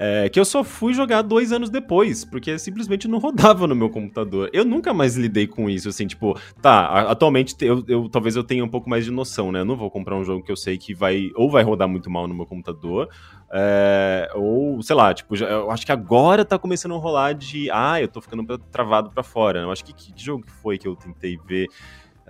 é, 0.00 0.28
que 0.28 0.38
eu 0.38 0.44
só 0.44 0.62
fui 0.62 0.94
jogar 0.94 1.22
dois 1.22 1.50
anos 1.52 1.70
depois, 1.70 2.24
porque 2.24 2.56
simplesmente 2.58 3.08
não 3.08 3.18
rodava 3.20 3.66
no 3.66 3.74
meu 3.74 3.88
computador. 3.90 4.48
Eu 4.52 4.64
nunca 4.64 4.92
mais 4.94 5.16
lidei 5.16 5.46
com 5.46 5.68
isso, 5.70 5.88
assim, 5.88 6.06
tipo, 6.06 6.38
tá, 6.62 7.10
atualmente 7.10 7.56
eu, 7.60 7.84
eu- 7.88 8.08
talvez 8.08 8.36
eu 8.36 8.44
tenha 8.44 8.64
um 8.64 8.68
pouco 8.68 8.88
mais 8.90 9.04
de 9.04 9.10
noção, 9.10 9.50
né? 9.52 9.60
Eu 9.60 9.64
não 9.64 9.76
vou 9.76 9.90
comprar 9.90 10.16
um 10.16 10.22
jogo 10.24 10.44
que 10.44 10.52
eu 10.52 10.56
sei 10.56 10.78
que 10.78 10.94
vai, 10.94 11.30
ou 11.34 11.50
vai 11.50 11.64
rodar 11.64 11.88
muito 11.88 12.08
mal 12.10 12.28
no 12.28 12.34
meu 12.34 12.46
computador, 12.46 13.08
é, 13.52 14.30
ou, 14.34 14.80
sei 14.82 14.94
lá, 14.94 15.12
tipo, 15.14 15.34
já- 15.36 15.48
eu 15.48 15.70
acho 15.70 15.84
que 15.86 15.92
agora 15.92 16.44
tá 16.44 16.58
começando 16.58 16.94
a 16.94 16.98
rolar 16.98 17.32
de, 17.34 17.68
ah, 17.72 18.00
eu 18.00 18.08
tô 18.08 18.20
ficando 18.20 18.58
travado 18.70 19.10
pra 19.10 19.22
fora. 19.22 19.60
Eu 19.60 19.70
acho 19.72 19.84
que 19.84 19.92
que 19.92 20.12
jogo 20.16 20.44
que 20.44 20.52
foi 20.52 20.78
que 20.78 20.86
eu 20.86 20.94
tentei 20.96 21.36
ver 21.48 21.66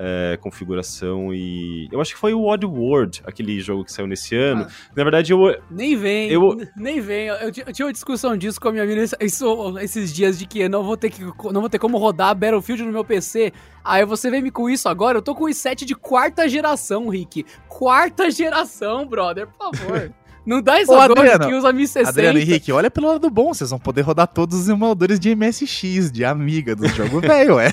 é, 0.00 0.38
configuração 0.40 1.34
e. 1.34 1.88
Eu 1.90 2.00
acho 2.00 2.14
que 2.14 2.20
foi 2.20 2.32
o 2.32 2.44
Odd 2.46 2.64
World, 2.64 3.20
aquele 3.26 3.60
jogo 3.60 3.84
que 3.84 3.92
saiu 3.92 4.06
nesse 4.06 4.36
ano. 4.36 4.64
Na 4.94 5.02
verdade, 5.02 5.32
eu. 5.32 5.60
Nem 5.68 5.96
vem, 5.96 6.30
Eu- 6.30 6.56
nem 6.76 7.00
vem. 7.00 7.26
Eu, 7.26 7.36
eu 7.66 7.72
tinha 7.72 7.86
uma 7.86 7.92
discussão 7.92 8.36
disso 8.36 8.60
com 8.60 8.68
a 8.68 8.72
minha 8.72 8.84
amiga 8.84 9.02
isso- 9.20 9.78
esses 9.80 10.12
dias 10.14 10.38
de 10.38 10.46
que 10.46 10.60
eu 10.60 10.70
não 10.70 10.84
vou 10.84 10.96
ter 10.96 11.10
que 11.10 11.22
não 11.52 11.60
vou 11.60 11.68
ter 11.68 11.80
como 11.80 11.98
rodar 11.98 12.34
Battlefield 12.36 12.84
no 12.84 12.92
meu 12.92 13.04
PC. 13.04 13.52
Aí 13.84 14.04
você 14.04 14.30
vem 14.30 14.40
me 14.42 14.50
com 14.52 14.70
isso 14.70 14.88
agora? 14.88 15.18
Eu 15.18 15.22
tô 15.22 15.34
com 15.34 15.44
o 15.44 15.48
i7 15.48 15.84
de 15.84 15.94
quarta 15.96 16.48
geração, 16.48 17.08
Rick. 17.08 17.44
Quarta 17.68 18.30
geração, 18.30 19.06
brother, 19.06 19.48
por 19.48 19.74
favor. 19.76 20.12
Não 20.46 20.62
dá 20.62 20.80
essa 20.80 20.92
Ô, 20.92 21.08
dor 21.08 21.18
Adriano, 21.18 21.46
que 21.46 21.54
usa 21.54 21.70
1060. 21.70 22.08
Adriano 22.08 22.38
Henrique, 22.38 22.72
olha 22.72 22.90
pelo 22.90 23.08
lado 23.08 23.28
bom, 23.28 23.52
vocês 23.52 23.68
vão 23.68 23.78
poder 23.78 24.00
rodar 24.00 24.26
todos 24.26 24.58
os 24.58 24.66
emuladores 24.68 25.20
de 25.20 25.34
MSX, 25.36 26.10
de 26.10 26.24
Amiga, 26.24 26.74
do 26.74 26.88
jogo 26.88 27.20
velho, 27.20 27.58
é. 27.60 27.70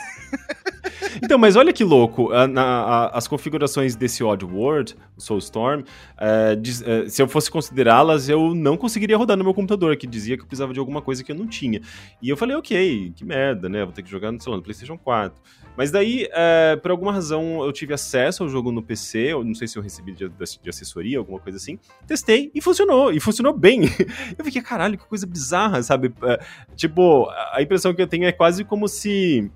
Então, 1.24 1.38
mas 1.38 1.56
olha 1.56 1.72
que 1.74 1.84
louco. 1.84 2.32
a- 2.32 2.44
a- 2.46 3.18
as 3.18 3.28
configurações 3.28 3.96
desse 3.96 4.24
Odd 4.24 4.46
World, 4.46 4.96
Soulstorm, 5.18 5.84
é, 6.18 6.56
diz- 6.56 6.82
é, 6.82 7.08
se 7.10 7.22
eu 7.22 7.28
fosse 7.28 7.50
considerá-las, 7.50 8.28
eu 8.30 8.54
não 8.54 8.76
conseguiria 8.78 9.18
rodar 9.18 9.38
no 9.38 9.44
meu 9.44 9.54
computador, 9.54 9.96
que 9.98 10.06
dizia 10.08 10.36
que 10.38 10.44
eu 10.44 10.48
precisava 10.48 10.74
de 10.74 10.80
alguma 10.80 11.02
coisa 11.02 11.24
que 11.24 11.32
eu 11.32 11.36
não 11.36 11.48
tinha. 11.48 11.82
E 12.22 12.30
eu 12.30 12.38
falei, 12.38 12.56
ok, 12.56 13.14
que 13.16 13.24
merda, 13.26 13.70
né? 13.70 13.84
Vou 13.84 13.94
ter 13.94 14.04
que 14.04 14.10
jogar 14.10 14.32
no, 14.32 14.42
sei 14.42 14.50
lá, 14.52 14.58
no 14.58 14.64
PlayStation 14.64 14.98
4. 14.98 15.42
Mas 15.78 15.92
daí, 15.92 16.28
é, 16.32 16.78
por 16.78 16.92
alguma 16.92 17.12
razão, 17.12 17.64
eu 17.64 17.72
tive 17.74 17.94
acesso 17.94 18.44
ao 18.44 18.50
jogo 18.50 18.72
no 18.72 18.82
PC, 18.82 19.34
eu 19.34 19.44
não 19.44 19.54
sei 19.54 19.68
se 19.68 19.78
eu 19.78 19.84
recebi 19.84 20.14
de, 20.14 20.30
de 20.30 20.70
assessoria, 20.70 21.18
alguma 21.18 21.40
coisa 21.40 21.58
assim. 21.58 21.78
Testei 22.08 22.50
e 22.56 22.62
funcionou, 22.62 23.12
e 23.12 23.20
funcionou 23.20 23.52
bem. 23.58 23.82
Eu 24.38 24.46
fiquei, 24.46 24.62
caralho, 24.62 24.98
que 24.98 25.06
coisa 25.06 25.26
bizarra, 25.28 25.82
sabe? 25.84 26.14
É, 26.24 26.40
tipo, 26.76 27.30
a 27.54 27.62
impressão 27.62 27.94
que 27.94 28.02
eu 28.02 28.08
tenho 28.08 28.26
é 28.26 28.32
quase 28.32 28.64
como 28.64 28.88
se. 28.88 29.50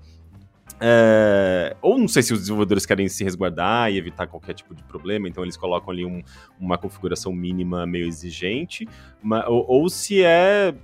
É, 0.80 1.76
ou 1.82 1.98
não 1.98 2.08
sei 2.08 2.22
se 2.22 2.32
os 2.32 2.40
desenvolvedores 2.40 2.86
querem 2.86 3.08
se 3.08 3.22
resguardar 3.22 3.92
e 3.92 3.98
evitar 3.98 4.26
qualquer 4.26 4.54
tipo 4.54 4.74
de 4.74 4.82
problema, 4.84 5.28
então 5.28 5.42
eles 5.44 5.56
colocam 5.56 5.90
ali 5.90 6.04
um- 6.06 6.22
uma 6.58 6.78
configuração 6.78 7.32
mínima 7.32 7.86
meio 7.86 8.06
exigente, 8.06 8.88
ma- 9.22 9.46
ou, 9.48 9.64
ou 9.68 9.88
se 9.88 10.22
é. 10.24 10.74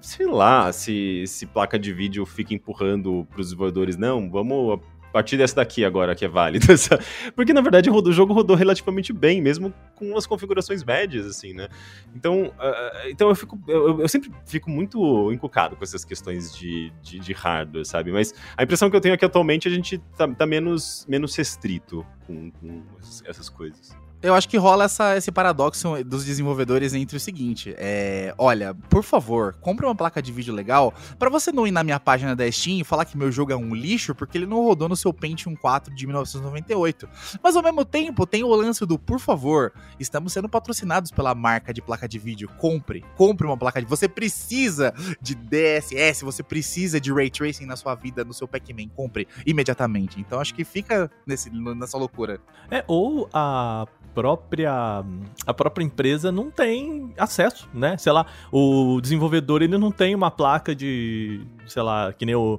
Sei 0.00 0.26
lá, 0.26 0.70
se, 0.70 1.24
se 1.26 1.46
placa 1.46 1.78
de 1.78 1.90
vídeo 1.90 2.26
fica 2.26 2.52
empurrando 2.52 3.26
para 3.30 3.40
os 3.40 3.46
desenvolvedores, 3.46 3.96
não, 3.96 4.30
vamos 4.30 4.78
partir 5.14 5.36
dessa 5.36 5.54
daqui 5.54 5.84
agora 5.84 6.12
que 6.12 6.24
é 6.24 6.28
válida. 6.28 6.66
Porque 7.36 7.52
na 7.52 7.60
verdade 7.60 7.88
o 7.88 8.12
jogo 8.12 8.34
rodou 8.34 8.56
relativamente 8.56 9.12
bem, 9.12 9.40
mesmo 9.40 9.72
com 9.94 10.16
as 10.16 10.26
configurações 10.26 10.82
médias, 10.82 11.24
assim, 11.24 11.54
né? 11.54 11.68
Então, 12.16 12.52
ah, 12.58 13.04
então 13.06 13.28
eu, 13.28 13.34
fico, 13.36 13.56
eu, 13.68 14.00
eu 14.00 14.08
sempre 14.08 14.32
fico 14.44 14.68
muito 14.68 15.30
encucado 15.30 15.76
com 15.76 15.84
essas 15.84 16.04
questões 16.04 16.52
de, 16.52 16.92
de, 17.00 17.20
de 17.20 17.32
hardware, 17.32 17.86
sabe? 17.86 18.10
Mas 18.10 18.34
a 18.56 18.64
impressão 18.64 18.90
que 18.90 18.96
eu 18.96 19.00
tenho 19.00 19.14
é 19.14 19.16
que 19.16 19.24
atualmente 19.24 19.68
a 19.68 19.70
gente 19.70 19.98
tá, 20.16 20.26
tá 20.26 20.46
menos, 20.46 21.06
menos 21.08 21.36
restrito 21.36 22.04
com, 22.26 22.50
com 22.50 22.82
essas 23.24 23.48
coisas. 23.48 24.03
Eu 24.24 24.34
acho 24.34 24.48
que 24.48 24.56
rola 24.56 24.84
essa, 24.84 25.18
esse 25.18 25.30
paradoxo 25.30 26.02
dos 26.02 26.24
desenvolvedores 26.24 26.94
entre 26.94 27.14
o 27.14 27.20
seguinte: 27.20 27.74
é, 27.76 28.34
olha, 28.38 28.74
por 28.88 29.02
favor, 29.02 29.54
compre 29.60 29.84
uma 29.84 29.94
placa 29.94 30.22
de 30.22 30.32
vídeo 30.32 30.54
legal 30.54 30.94
pra 31.18 31.28
você 31.28 31.52
não 31.52 31.66
ir 31.66 31.70
na 31.70 31.84
minha 31.84 32.00
página 32.00 32.34
da 32.34 32.50
Steam 32.50 32.78
e 32.78 32.84
falar 32.84 33.04
que 33.04 33.18
meu 33.18 33.30
jogo 33.30 33.52
é 33.52 33.56
um 33.56 33.74
lixo 33.74 34.14
porque 34.14 34.38
ele 34.38 34.46
não 34.46 34.62
rodou 34.62 34.88
no 34.88 34.96
seu 34.96 35.12
Pentium 35.12 35.54
4 35.54 35.94
de 35.94 36.06
1998. 36.06 37.06
Mas 37.42 37.54
ao 37.54 37.62
mesmo 37.62 37.84
tempo, 37.84 38.24
tem 38.24 38.42
o 38.42 38.48
lance 38.48 38.86
do, 38.86 38.98
por 38.98 39.20
favor, 39.20 39.74
estamos 40.00 40.32
sendo 40.32 40.48
patrocinados 40.48 41.10
pela 41.10 41.34
marca 41.34 41.74
de 41.74 41.82
placa 41.82 42.08
de 42.08 42.18
vídeo. 42.18 42.48
Compre, 42.56 43.04
compre 43.18 43.46
uma 43.46 43.58
placa 43.58 43.78
de. 43.82 43.86
Você 43.86 44.08
precisa 44.08 44.94
de 45.20 45.34
DSS, 45.34 46.24
você 46.24 46.42
precisa 46.42 46.98
de 46.98 47.12
ray 47.12 47.28
tracing 47.28 47.66
na 47.66 47.76
sua 47.76 47.94
vida, 47.94 48.24
no 48.24 48.32
seu 48.32 48.48
Pac-Man. 48.48 48.88
Compre 48.88 49.28
imediatamente. 49.44 50.18
Então 50.18 50.40
acho 50.40 50.54
que 50.54 50.64
fica 50.64 51.10
nesse, 51.26 51.50
nessa 51.50 51.98
loucura. 51.98 52.40
É, 52.70 52.82
ou 52.88 53.28
a 53.30 53.86
própria 54.14 55.04
a 55.46 55.54
própria 55.54 55.84
empresa 55.84 56.30
não 56.30 56.50
tem 56.50 57.12
acesso, 57.18 57.68
né? 57.74 57.96
Sei 57.98 58.12
lá, 58.12 58.26
o 58.52 59.00
desenvolvedor 59.00 59.62
ele 59.62 59.76
não 59.76 59.90
tem 59.90 60.14
uma 60.14 60.30
placa 60.30 60.74
de, 60.74 61.40
sei 61.66 61.82
lá, 61.82 62.12
que 62.12 62.24
nem 62.24 62.34
o 62.34 62.58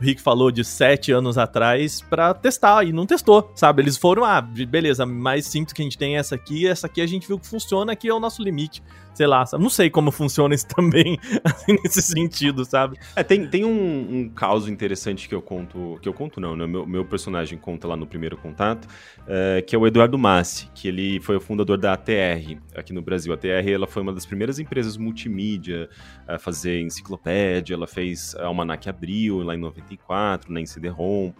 Rick 0.00 0.20
falou 0.20 0.50
de 0.50 0.64
sete 0.64 1.12
anos 1.12 1.36
atrás 1.36 2.00
pra 2.00 2.34
testar 2.34 2.84
e 2.84 2.92
não 2.92 3.06
testou, 3.06 3.50
sabe? 3.54 3.82
Eles 3.82 3.96
foram, 3.96 4.24
ah, 4.24 4.40
beleza, 4.40 5.04
mais 5.04 5.46
simples 5.46 5.72
que 5.72 5.82
a 5.82 5.84
gente 5.84 5.98
tem 5.98 6.16
é 6.16 6.18
essa 6.18 6.34
aqui, 6.34 6.66
essa 6.66 6.86
aqui 6.86 7.00
a 7.00 7.06
gente 7.06 7.26
viu 7.26 7.38
que 7.38 7.46
funciona, 7.46 7.92
aqui 7.92 8.08
é 8.08 8.14
o 8.14 8.20
nosso 8.20 8.42
limite. 8.42 8.82
Sei 9.18 9.26
lá, 9.26 9.44
não 9.58 9.68
sei 9.68 9.90
como 9.90 10.12
funciona 10.12 10.54
isso 10.54 10.68
também, 10.70 11.18
assim, 11.42 11.76
nesse 11.82 12.00
sentido, 12.00 12.64
sabe? 12.64 12.96
É, 13.16 13.24
tem, 13.24 13.48
tem 13.48 13.64
um, 13.64 14.20
um 14.20 14.28
caso 14.28 14.70
interessante 14.70 15.28
que 15.28 15.34
eu 15.34 15.42
conto, 15.42 15.98
que 16.00 16.08
eu 16.08 16.12
conto 16.12 16.40
não, 16.40 16.54
né? 16.54 16.68
Meu, 16.68 16.86
meu 16.86 17.04
personagem 17.04 17.58
conta 17.58 17.88
lá 17.88 17.96
no 17.96 18.06
primeiro 18.06 18.36
contato, 18.36 18.86
é, 19.26 19.60
que 19.60 19.74
é 19.74 19.78
o 19.78 19.84
Eduardo 19.88 20.16
Massi, 20.16 20.70
que 20.72 20.86
ele 20.86 21.18
foi 21.18 21.34
o 21.34 21.40
fundador 21.40 21.76
da 21.76 21.94
ATR 21.94 22.60
aqui 22.76 22.92
no 22.92 23.02
Brasil. 23.02 23.32
A 23.32 23.34
ATR 23.34 23.68
ela 23.68 23.88
foi 23.88 24.02
uma 24.02 24.12
das 24.12 24.24
primeiras 24.24 24.60
empresas 24.60 24.96
multimídia 24.96 25.88
a 26.28 26.38
fazer 26.38 26.80
enciclopédia, 26.82 27.74
ela 27.74 27.88
fez 27.88 28.36
a 28.36 28.46
Almanac 28.46 28.88
Abril 28.88 29.42
lá 29.42 29.52
em 29.52 29.58
94, 29.88 30.52
na 30.52 30.64
CD-ROM. 30.66 31.32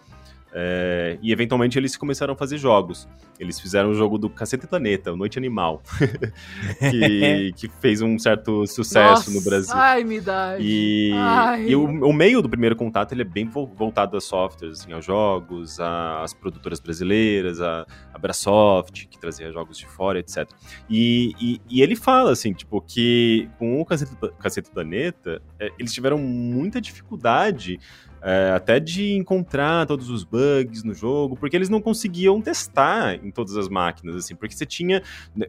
é, 0.53 1.19
e 1.21 1.31
eventualmente 1.31 1.79
eles 1.79 1.97
começaram 1.97 2.33
a 2.33 2.37
fazer 2.37 2.57
jogos. 2.59 3.07
Eles 3.39 3.61
fizeram 3.61 3.91
o 3.91 3.95
jogo 3.95 4.19
do 4.19 4.29
Cacete 4.29 4.67
Planeta, 4.67 5.15
Noite 5.15 5.39
Animal, 5.39 5.81
que, 6.91 7.53
que 7.57 7.69
fez 7.81 8.03
um 8.03 8.19
certo 8.19 8.67
sucesso 8.67 9.31
no 9.31 9.37
Nossa, 9.37 9.49
Brasil. 9.49 9.75
Ai, 9.77 10.03
me 10.03 10.21
dá. 10.21 10.57
E, 10.59 11.13
e 11.69 11.77
o, 11.77 11.85
o 11.85 12.13
meio 12.13 12.43
do 12.43 12.49
primeiro 12.49 12.75
contato 12.75 13.13
ele 13.13 13.23
é 13.23 13.25
bem 13.25 13.47
vo- 13.47 13.67
voltado 13.67 14.17
a 14.17 14.21
softwares, 14.21 14.81
assim, 14.81 14.93
a 14.93 15.01
jogos, 15.01 15.79
a- 15.79 16.23
às 16.25 16.33
produtoras 16.35 16.81
brasileiras, 16.81 17.61
a, 17.61 17.87
a 18.13 18.19
Brasoft, 18.19 19.07
que 19.07 19.19
trazia 19.21 19.53
jogos 19.53 19.79
de 19.79 19.87
fora, 19.87 20.19
etc. 20.19 20.49
E, 20.91 21.33
e, 21.41 21.61
e 21.71 21.83
ele 21.83 21.95
fala, 21.95 22.33
assim, 22.33 22.53
tipo, 22.53 22.81
que 22.81 23.49
com 23.59 23.81
o 23.81 23.85
Cacete, 23.85 24.17
Cacete 24.41 24.71
Planeta, 24.71 25.41
é, 25.61 25.71
eles 25.79 25.93
tiveram 25.93 26.19
muita 26.19 26.81
dificuldade 26.81 27.79
é, 28.23 28.53
até 28.55 28.81
de 28.81 29.15
encontrar 29.15 29.87
todos 29.87 30.11
os 30.11 30.25
bugs 30.25 30.83
no 30.85 30.95
jogo, 30.95 31.37
porque 31.37 31.57
eles 31.57 31.69
não 31.69 31.81
conseguiam 31.81 32.41
testar 32.41 33.15
em 33.25 33.31
todas 33.31 33.57
as 33.57 33.69
máquinas, 33.69 34.17
assim, 34.17 34.35
porque 34.35 34.55
você 34.55 34.67
tinha... 34.67 35.03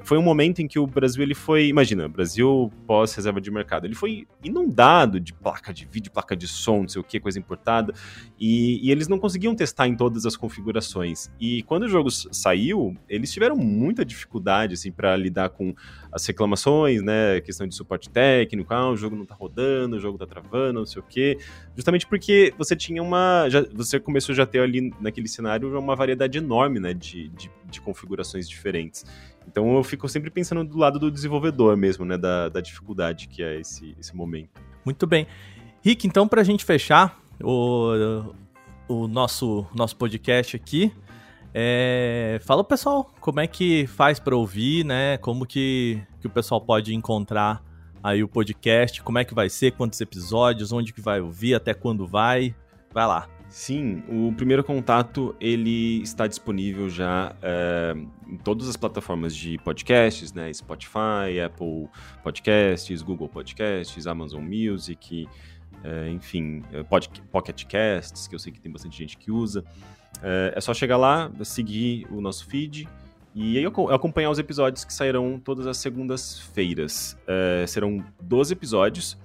Foi 0.03 0.17
um 0.17 0.21
momento 0.21 0.59
em 0.59 0.67
que 0.67 0.79
o 0.79 0.87
Brasil, 0.87 1.23
ele 1.23 1.35
foi... 1.35 1.67
Imagina, 1.67 2.07
Brasil 2.07 2.71
pós-reserva 2.85 3.39
de 3.41 3.51
mercado, 3.51 3.85
ele 3.85 3.95
foi 3.95 4.27
inundado 4.43 5.19
de 5.19 5.33
placa 5.33 5.73
de 5.73 5.85
vídeo, 5.85 6.11
placa 6.11 6.35
de 6.35 6.47
som, 6.47 6.81
não 6.81 6.87
sei 6.87 7.01
o 7.01 7.03
que, 7.03 7.19
coisa 7.19 7.39
importada, 7.39 7.93
e, 8.39 8.85
e 8.85 8.91
eles 8.91 9.07
não 9.07 9.19
conseguiam 9.19 9.55
testar 9.55 9.87
em 9.87 9.95
todas 9.95 10.25
as 10.25 10.35
configurações. 10.35 11.31
E 11.39 11.63
quando 11.63 11.83
o 11.83 11.89
jogo 11.89 12.09
saiu, 12.11 12.95
eles 13.07 13.31
tiveram 13.31 13.55
muita 13.55 14.05
dificuldade, 14.05 14.73
assim, 14.73 14.91
para 14.91 15.15
lidar 15.15 15.49
com 15.49 15.73
as 16.11 16.25
reclamações, 16.25 17.01
né, 17.01 17.39
questão 17.41 17.67
de 17.67 17.75
suporte 17.75 18.09
técnico, 18.09 18.73
ah, 18.73 18.89
o 18.89 18.95
jogo 18.95 19.15
não 19.15 19.25
tá 19.25 19.35
rodando, 19.35 19.95
o 19.95 19.99
jogo 19.99 20.17
tá 20.17 20.25
travando, 20.25 20.79
não 20.79 20.85
sei 20.85 21.01
o 21.01 21.05
que, 21.05 21.37
justamente 21.75 22.07
porque 22.07 22.53
você 22.59 22.75
tinha 22.75 23.01
uma, 23.01 23.47
já, 23.49 23.65
você 23.73 23.99
começou 23.99 24.35
já 24.35 24.43
a 24.43 24.45
ter 24.45 24.59
ali 24.59 24.93
naquele 24.99 25.27
cenário 25.27 25.79
uma 25.79 25.95
variedade 25.95 26.37
enorme, 26.37 26.79
né, 26.79 26.93
de, 26.93 27.29
de, 27.29 27.49
de 27.65 27.81
configurações 27.81 28.47
diferentes. 28.47 29.03
Então 29.47 29.75
eu 29.75 29.83
fico 29.83 30.07
sempre 30.07 30.29
pensando 30.29 30.63
do 30.63 30.77
lado 30.77 30.99
do 30.99 31.09
desenvolvedor 31.09 31.75
mesmo, 31.75 32.05
né, 32.05 32.17
da, 32.17 32.49
da 32.49 32.61
dificuldade 32.61 33.27
que 33.27 33.41
é 33.41 33.59
esse, 33.59 33.95
esse 33.99 34.15
momento. 34.15 34.61
Muito 34.85 35.07
bem. 35.07 35.25
Rick, 35.81 36.05
então 36.05 36.27
pra 36.27 36.43
gente 36.43 36.63
fechar 36.63 37.19
o, 37.41 38.35
o 38.87 39.07
nosso, 39.07 39.65
nosso 39.73 39.95
podcast 39.95 40.55
aqui, 40.55 40.91
É, 41.51 42.39
fala 42.45 42.63
pessoal, 42.63 43.11
como 43.19 43.39
é 43.39 43.47
que 43.47 43.87
faz 43.87 44.19
para 44.19 44.35
ouvir, 44.35 44.85
né? 44.85 45.17
Como 45.17 45.47
que, 45.47 45.99
que 46.21 46.27
o 46.27 46.29
pessoal 46.29 46.61
pode 46.61 46.93
encontrar 46.93 47.59
aí 48.03 48.23
o 48.23 48.27
podcast, 48.27 49.01
como 49.03 49.17
é 49.17 49.25
que 49.25 49.33
vai 49.33 49.49
ser, 49.49 49.71
quantos 49.71 49.99
episódios, 50.01 50.71
onde 50.71 50.93
que 50.93 51.01
vai 51.01 51.21
ouvir, 51.21 51.55
até 51.55 51.73
quando 51.73 52.07
vai. 52.07 52.55
Vai 52.91 53.05
lá. 53.05 53.27
Sim, 53.49 54.03
o 54.07 54.31
primeiro 54.33 54.63
contato 54.63 55.35
ele 55.39 56.01
está 56.03 56.27
disponível 56.27 56.87
já 56.87 57.35
é, 57.41 57.95
em 58.27 58.37
todas 58.37 58.69
as 58.69 58.77
plataformas 58.77 59.35
de 59.35 59.57
podcasts, 59.57 60.31
né? 60.33 60.53
Spotify, 60.53 61.39
Apple 61.43 61.89
Podcasts, 62.23 63.01
Google 63.01 63.27
Podcasts, 63.27 64.05
Amazon 64.05 64.43
Music, 64.43 65.27
é, 65.83 66.09
enfim, 66.09 66.61
Pod, 66.87 67.09
Pocket 67.31 67.65
Casts, 67.65 68.27
que 68.27 68.35
eu 68.35 68.39
sei 68.39 68.51
que 68.53 68.59
tem 68.59 68.71
bastante 68.71 68.95
gente 68.95 69.17
que 69.17 69.31
usa. 69.31 69.63
É, 70.21 70.53
é 70.55 70.61
só 70.61 70.71
chegar 70.71 70.97
lá, 70.97 71.31
seguir 71.43 72.05
o 72.11 72.21
nosso 72.21 72.45
feed 72.45 72.87
e 73.41 73.57
aí 73.57 73.65
acompanhar 73.65 74.29
os 74.29 74.37
episódios 74.37 74.83
que 74.83 74.93
sairão 74.93 75.39
todas 75.39 75.65
as 75.65 75.77
segundas-feiras. 75.77 77.17
É, 77.25 77.65
serão 77.65 78.03
12 78.21 78.51
episódios. 78.51 79.17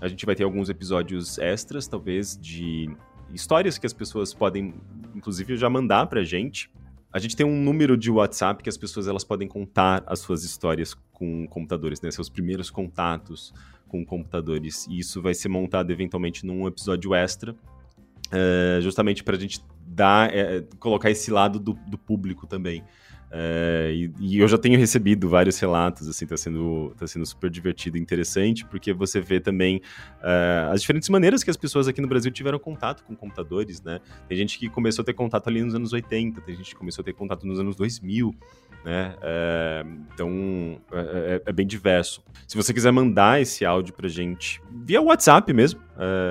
A 0.00 0.08
gente 0.08 0.26
vai 0.26 0.34
ter 0.34 0.42
alguns 0.42 0.68
episódios 0.68 1.38
extras, 1.38 1.86
talvez, 1.86 2.36
de 2.36 2.90
histórias 3.32 3.78
que 3.78 3.86
as 3.86 3.92
pessoas 3.92 4.34
podem, 4.34 4.74
inclusive, 5.14 5.56
já 5.56 5.70
mandar 5.70 6.06
pra 6.08 6.24
gente. 6.24 6.68
A 7.12 7.20
gente 7.20 7.36
tem 7.36 7.46
um 7.46 7.62
número 7.62 7.96
de 7.96 8.10
WhatsApp 8.10 8.64
que 8.64 8.68
as 8.68 8.76
pessoas 8.76 9.06
elas 9.06 9.22
podem 9.22 9.46
contar 9.46 10.02
as 10.08 10.18
suas 10.18 10.42
histórias 10.42 10.92
com 11.12 11.46
computadores, 11.46 12.00
né? 12.00 12.10
Seus 12.10 12.28
primeiros 12.28 12.68
contatos 12.68 13.54
com 13.86 14.04
computadores. 14.04 14.88
E 14.88 14.98
isso 14.98 15.22
vai 15.22 15.34
ser 15.34 15.48
montado 15.48 15.92
eventualmente 15.92 16.44
num 16.44 16.66
episódio 16.66 17.14
extra, 17.14 17.54
é, 18.32 18.80
justamente 18.80 19.22
para 19.22 19.36
a 19.36 19.38
gente 19.38 19.60
dar, 19.86 20.34
é, 20.34 20.62
colocar 20.80 21.12
esse 21.12 21.30
lado 21.30 21.60
do, 21.60 21.74
do 21.86 21.96
público 21.96 22.44
também. 22.44 22.82
É, 23.34 23.90
e, 23.94 24.12
e, 24.20 24.38
eu 24.40 24.46
já 24.46 24.58
tenho 24.58 24.78
recebido 24.78 25.26
vários 25.26 25.58
relatos, 25.58 26.06
assim, 26.06 26.26
tá 26.26 26.36
sendo, 26.36 26.94
tá 26.98 27.06
sendo 27.06 27.24
super 27.24 27.48
divertido 27.48 27.96
e 27.96 28.00
interessante, 28.00 28.62
porque 28.66 28.92
você 28.92 29.22
vê 29.22 29.40
também 29.40 29.78
uh, 30.18 30.70
as 30.70 30.82
diferentes 30.82 31.08
maneiras 31.08 31.42
que 31.42 31.48
as 31.48 31.56
pessoas 31.56 31.88
aqui 31.88 32.02
no 32.02 32.08
Brasil 32.08 32.30
tiveram 32.30 32.58
contato 32.58 33.02
com 33.04 33.16
computadores, 33.16 33.82
né? 33.82 34.00
Tem 34.28 34.36
gente 34.36 34.58
que 34.58 34.68
começou 34.68 35.02
a 35.02 35.06
ter 35.06 35.14
contato 35.14 35.48
ali 35.48 35.62
nos 35.62 35.74
anos 35.74 35.94
80, 35.94 36.42
tem 36.42 36.56
gente 36.56 36.72
que 36.72 36.76
começou 36.76 37.00
a 37.00 37.04
ter 37.06 37.14
contato 37.14 37.46
nos 37.46 37.58
anos 37.58 37.74
2000, 37.74 38.34
né? 38.84 39.14
Uh, 39.16 40.02
então, 40.12 40.78
é, 40.92 41.00
é, 41.00 41.42
é, 41.46 41.52
bem 41.52 41.66
diverso. 41.66 42.22
Se 42.46 42.54
você 42.54 42.74
quiser 42.74 42.92
mandar 42.92 43.40
esse 43.40 43.64
áudio 43.64 43.94
pra 43.94 44.10
gente 44.10 44.60
via 44.70 45.00
WhatsApp 45.00 45.50
mesmo, 45.54 45.80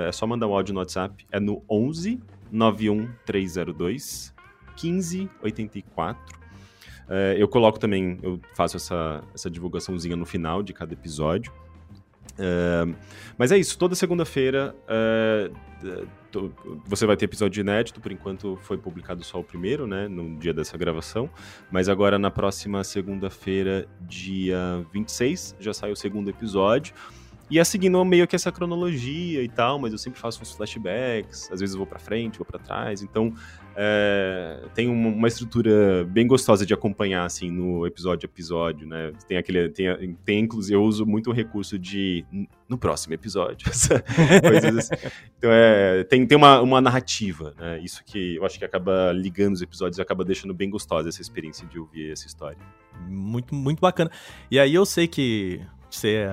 é 0.08 0.12
só 0.12 0.28
mandar 0.28 0.48
um 0.48 0.54
áudio 0.54 0.72
no 0.72 0.80
WhatsApp, 0.80 1.26
é 1.32 1.40
no 1.40 1.64
11 1.68 2.20
91302 2.52 4.36
1584 4.80 6.41
é, 7.14 7.36
eu 7.38 7.46
coloco 7.46 7.78
também, 7.78 8.18
eu 8.24 8.40
faço 8.56 8.78
essa, 8.78 9.22
essa 9.36 9.50
divulgaçãozinha 9.50 10.16
no 10.16 10.26
final 10.26 10.64
de 10.64 10.72
cada 10.72 10.94
episódio. 10.94 11.52
É, 12.40 12.88
mas 13.38 13.52
é 13.52 13.58
isso, 13.58 13.78
toda 13.78 13.94
segunda-feira 13.96 14.74
é, 14.88 15.52
você 16.86 17.06
vai 17.06 17.18
ter 17.18 17.26
episódio 17.26 17.60
inédito, 17.60 18.00
por 18.00 18.14
enquanto 18.14 18.58
foi 18.62 18.78
publicado 18.78 19.26
só 19.26 19.42
o 19.42 19.44
primeiro, 19.44 19.86
né, 19.86 20.08
no 20.08 20.38
dia 20.40 20.54
dessa 20.54 20.78
gravação, 20.78 21.30
mas 21.70 21.90
agora 21.90 22.18
na 22.18 22.32
próxima 22.32 22.82
segunda-feira, 22.82 23.86
dia 24.00 24.86
26, 24.94 25.58
já 25.60 25.74
sai 25.74 25.92
o 25.92 25.96
segundo 25.98 26.30
episódio. 26.30 26.94
E 27.50 27.60
é 27.60 27.64
seguindo 27.66 28.06
meio 28.06 28.26
que 28.26 28.34
essa 28.34 28.50
cronologia 28.50 29.44
e 29.44 29.50
tal, 29.50 29.78
mas 29.78 29.92
eu 29.92 29.98
sempre 29.98 30.18
faço 30.18 30.42
uns 30.42 30.54
flashbacks, 30.54 31.52
às 31.52 31.60
vezes 31.60 31.76
vou 31.76 31.86
para 31.86 32.00
frente, 32.00 32.38
vou 32.38 32.46
para 32.46 32.58
trás, 32.58 33.04
então 33.04 33.34
é, 33.76 34.64
tem 34.74 34.88
uma, 34.88 35.28
estrutura 35.28 36.04
bem 36.06 36.28
gostosa 36.28 36.66
de 36.66 36.74
acompanhar, 36.74 37.26
assim, 37.26 37.50
no 37.50 37.86
episódio 37.88 38.28
a 38.28 38.32
episódio, 38.32 38.86
né? 38.86 39.14
Tem 39.28 39.38
aquele, 39.38 39.70
tem, 39.70 40.18
tem 40.26 40.40
inclusive, 40.40 40.76
eu 40.76 40.84
uso 40.84 41.06
muito 41.06 41.30
o 41.30 41.34
recurso 41.34 41.80
de 41.80 42.26
no 42.68 42.78
próximo 42.78 43.14
episódio, 43.14 43.70
coisas 44.42 44.78
assim. 44.78 45.08
Então 45.38 45.50
é, 45.52 46.04
tem, 46.04 46.26
tem 46.26 46.38
uma, 46.38 46.62
uma 46.62 46.82
narrativa, 46.82 47.54
né? 47.58 47.80
Isso 47.80 48.04
que 48.04 48.36
eu 48.36 48.46
acho 48.46 48.60
que 48.60 48.66
acaba 48.66 49.12
ligando 49.14 49.54
os 49.54 49.62
episódios 49.62 49.98
e 49.98 50.02
acaba 50.02 50.24
deixando 50.24 50.54
bem 50.54 50.70
gostosa 50.70 51.10
essa 51.10 51.22
experiência 51.22 51.68
de 51.68 51.80
ouvir 51.80 52.12
essa 52.12 52.28
história. 52.28 52.58
Muito, 53.08 53.56
muito 53.56 53.80
bacana. 53.80 54.12
E 54.50 54.60
aí 54.60 54.74
eu 54.74 54.86
sei 54.86 55.08
que 55.08 55.62
você 55.90 56.26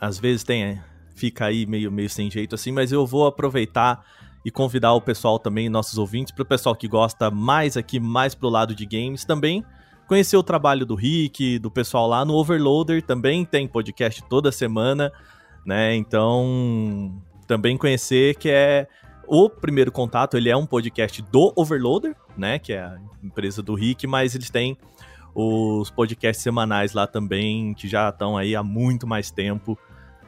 às 0.00 0.18
vezes 0.18 0.44
tem 0.44 0.80
fica 1.14 1.46
aí 1.46 1.66
meio, 1.66 1.92
meio 1.92 2.08
sem 2.08 2.30
jeito 2.30 2.54
assim, 2.54 2.72
mas 2.72 2.92
eu 2.92 3.06
vou 3.06 3.26
aproveitar 3.26 4.04
e 4.44 4.50
convidar 4.50 4.94
o 4.94 5.00
pessoal 5.00 5.38
também, 5.38 5.68
nossos 5.68 5.98
ouvintes, 5.98 6.32
para 6.32 6.42
o 6.42 6.46
pessoal 6.46 6.74
que 6.74 6.88
gosta 6.88 7.30
mais 7.30 7.76
aqui, 7.76 8.00
mais 8.00 8.34
pro 8.34 8.48
lado 8.48 8.74
de 8.74 8.86
games 8.86 9.24
também, 9.24 9.64
conhecer 10.06 10.36
o 10.36 10.42
trabalho 10.42 10.86
do 10.86 10.94
Rick, 10.94 11.58
do 11.58 11.70
pessoal 11.70 12.08
lá 12.08 12.24
no 12.24 12.34
Overloader, 12.34 13.02
também 13.02 13.44
tem 13.44 13.68
podcast 13.68 14.22
toda 14.28 14.50
semana, 14.50 15.12
né? 15.64 15.94
Então, 15.94 17.22
também 17.46 17.76
conhecer 17.76 18.36
que 18.36 18.48
é 18.48 18.88
o 19.26 19.48
primeiro 19.48 19.92
contato, 19.92 20.36
ele 20.36 20.48
é 20.48 20.56
um 20.56 20.66
podcast 20.66 21.22
do 21.22 21.52
Overloader, 21.54 22.16
né, 22.36 22.58
que 22.58 22.72
é 22.72 22.80
a 22.80 22.98
empresa 23.22 23.62
do 23.62 23.74
Rick, 23.74 24.04
mas 24.04 24.34
eles 24.34 24.50
têm 24.50 24.76
os 25.32 25.88
podcasts 25.90 26.42
semanais 26.42 26.92
lá 26.92 27.06
também, 27.06 27.72
que 27.74 27.86
já 27.86 28.08
estão 28.08 28.36
aí 28.36 28.56
há 28.56 28.62
muito 28.64 29.06
mais 29.06 29.30
tempo, 29.30 29.78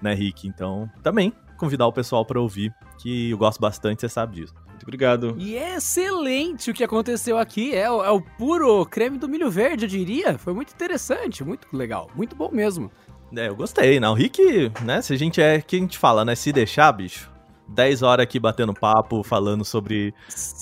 né, 0.01 0.15
Rick? 0.15 0.47
Então, 0.47 0.89
também 1.03 1.33
convidar 1.63 1.87
o 1.87 1.93
pessoal 1.93 2.25
para 2.25 2.41
ouvir, 2.41 2.75
que 2.99 3.31
eu 3.31 3.39
gosto 3.39 3.61
bastante, 3.61 4.01
você 4.01 4.09
sabe 4.09 4.41
disso. 4.41 4.53
Muito 4.67 4.83
obrigado. 4.83 5.37
E 5.39 5.57
é 5.57 5.77
excelente 5.77 6.73
o 6.73 6.75
que 6.75 6.83
aconteceu 6.83 7.39
aqui. 7.39 7.73
É 7.73 7.89
o, 7.89 8.05
é 8.05 8.11
o 8.11 8.21
puro 8.21 8.85
creme 8.85 9.17
do 9.17 9.29
milho 9.29 9.49
verde, 9.49 9.85
eu 9.85 9.89
diria. 9.89 10.37
Foi 10.39 10.53
muito 10.53 10.73
interessante, 10.73 11.45
muito 11.45 11.69
legal. 11.73 12.11
Muito 12.17 12.35
bom 12.35 12.51
mesmo. 12.51 12.91
É, 13.37 13.47
eu 13.49 13.55
gostei, 13.55 14.01
não. 14.01 14.11
O 14.11 14.15
Rick, 14.15 14.73
né? 14.85 15.01
Se 15.01 15.15
a 15.15 15.17
gente 15.17 15.41
é. 15.41 15.61
que 15.61 15.77
a 15.77 15.79
gente 15.79 15.97
fala, 15.97 16.25
né? 16.25 16.35
Se 16.35 16.53
deixar, 16.53 16.91
bicho. 16.91 17.32
10 17.73 18.03
horas 18.03 18.25
aqui 18.25 18.39
batendo 18.39 18.75
papo, 18.75 19.23
falando 19.23 19.65
sobre, 19.65 20.15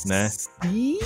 né? 0.07 0.29
Sim! 0.29 0.99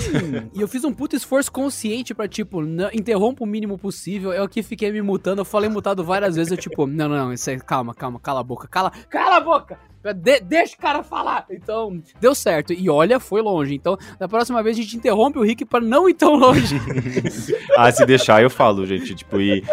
e 0.53 0.61
eu 0.61 0.69
fiz 0.69 0.85
um 0.85 0.93
puto 0.93 1.17
esforço 1.17 1.51
consciente 1.51 2.15
pra, 2.15 2.29
tipo, 2.29 2.63
não, 2.63 2.91
interrompa 2.93 3.43
o 3.43 3.47
mínimo 3.47 3.79
possível. 3.79 4.33
Eu 4.33 4.45
aqui 4.45 4.63
fiquei 4.63 4.93
me 4.93 5.03
mutando, 5.03 5.41
eu 5.41 5.45
falei 5.45 5.69
mutado 5.69 6.05
várias 6.05 6.37
vezes, 6.37 6.53
eu, 6.53 6.59
tipo, 6.59 6.87
não, 6.87 7.09
não, 7.09 7.17
não, 7.17 7.33
isso 7.33 7.49
aí, 7.51 7.59
calma, 7.59 7.95
calma, 7.95 8.21
cala 8.21 8.41
a 8.41 8.45
boca, 8.45 8.69
cala, 8.69 8.91
cala 9.09 9.37
a 9.37 9.41
boca! 9.41 9.94
De, 10.13 10.41
deixa 10.41 10.75
o 10.75 10.79
cara 10.79 11.03
falar. 11.03 11.47
Então, 11.51 12.03
deu 12.21 12.35
certo. 12.35 12.73
E 12.73 12.91
olha, 12.91 13.19
foi 13.19 13.41
longe. 13.41 13.75
Então, 13.75 13.97
da 14.19 14.29
próxima 14.29 14.63
vez 14.63 14.77
a 14.77 14.83
gente 14.83 14.97
interrompe 14.97 15.39
o 15.39 15.43
Rick 15.43 15.65
para 15.65 15.85
não 15.85 16.09
ir 16.09 16.15
tão 16.15 16.35
longe. 16.35 16.77
ah, 17.77 17.91
se 17.91 18.05
deixar, 18.05 18.43
eu 18.43 18.51
falo, 18.51 18.85
gente. 18.85 19.15
Tipo, 19.15 19.41
e, 19.41 19.65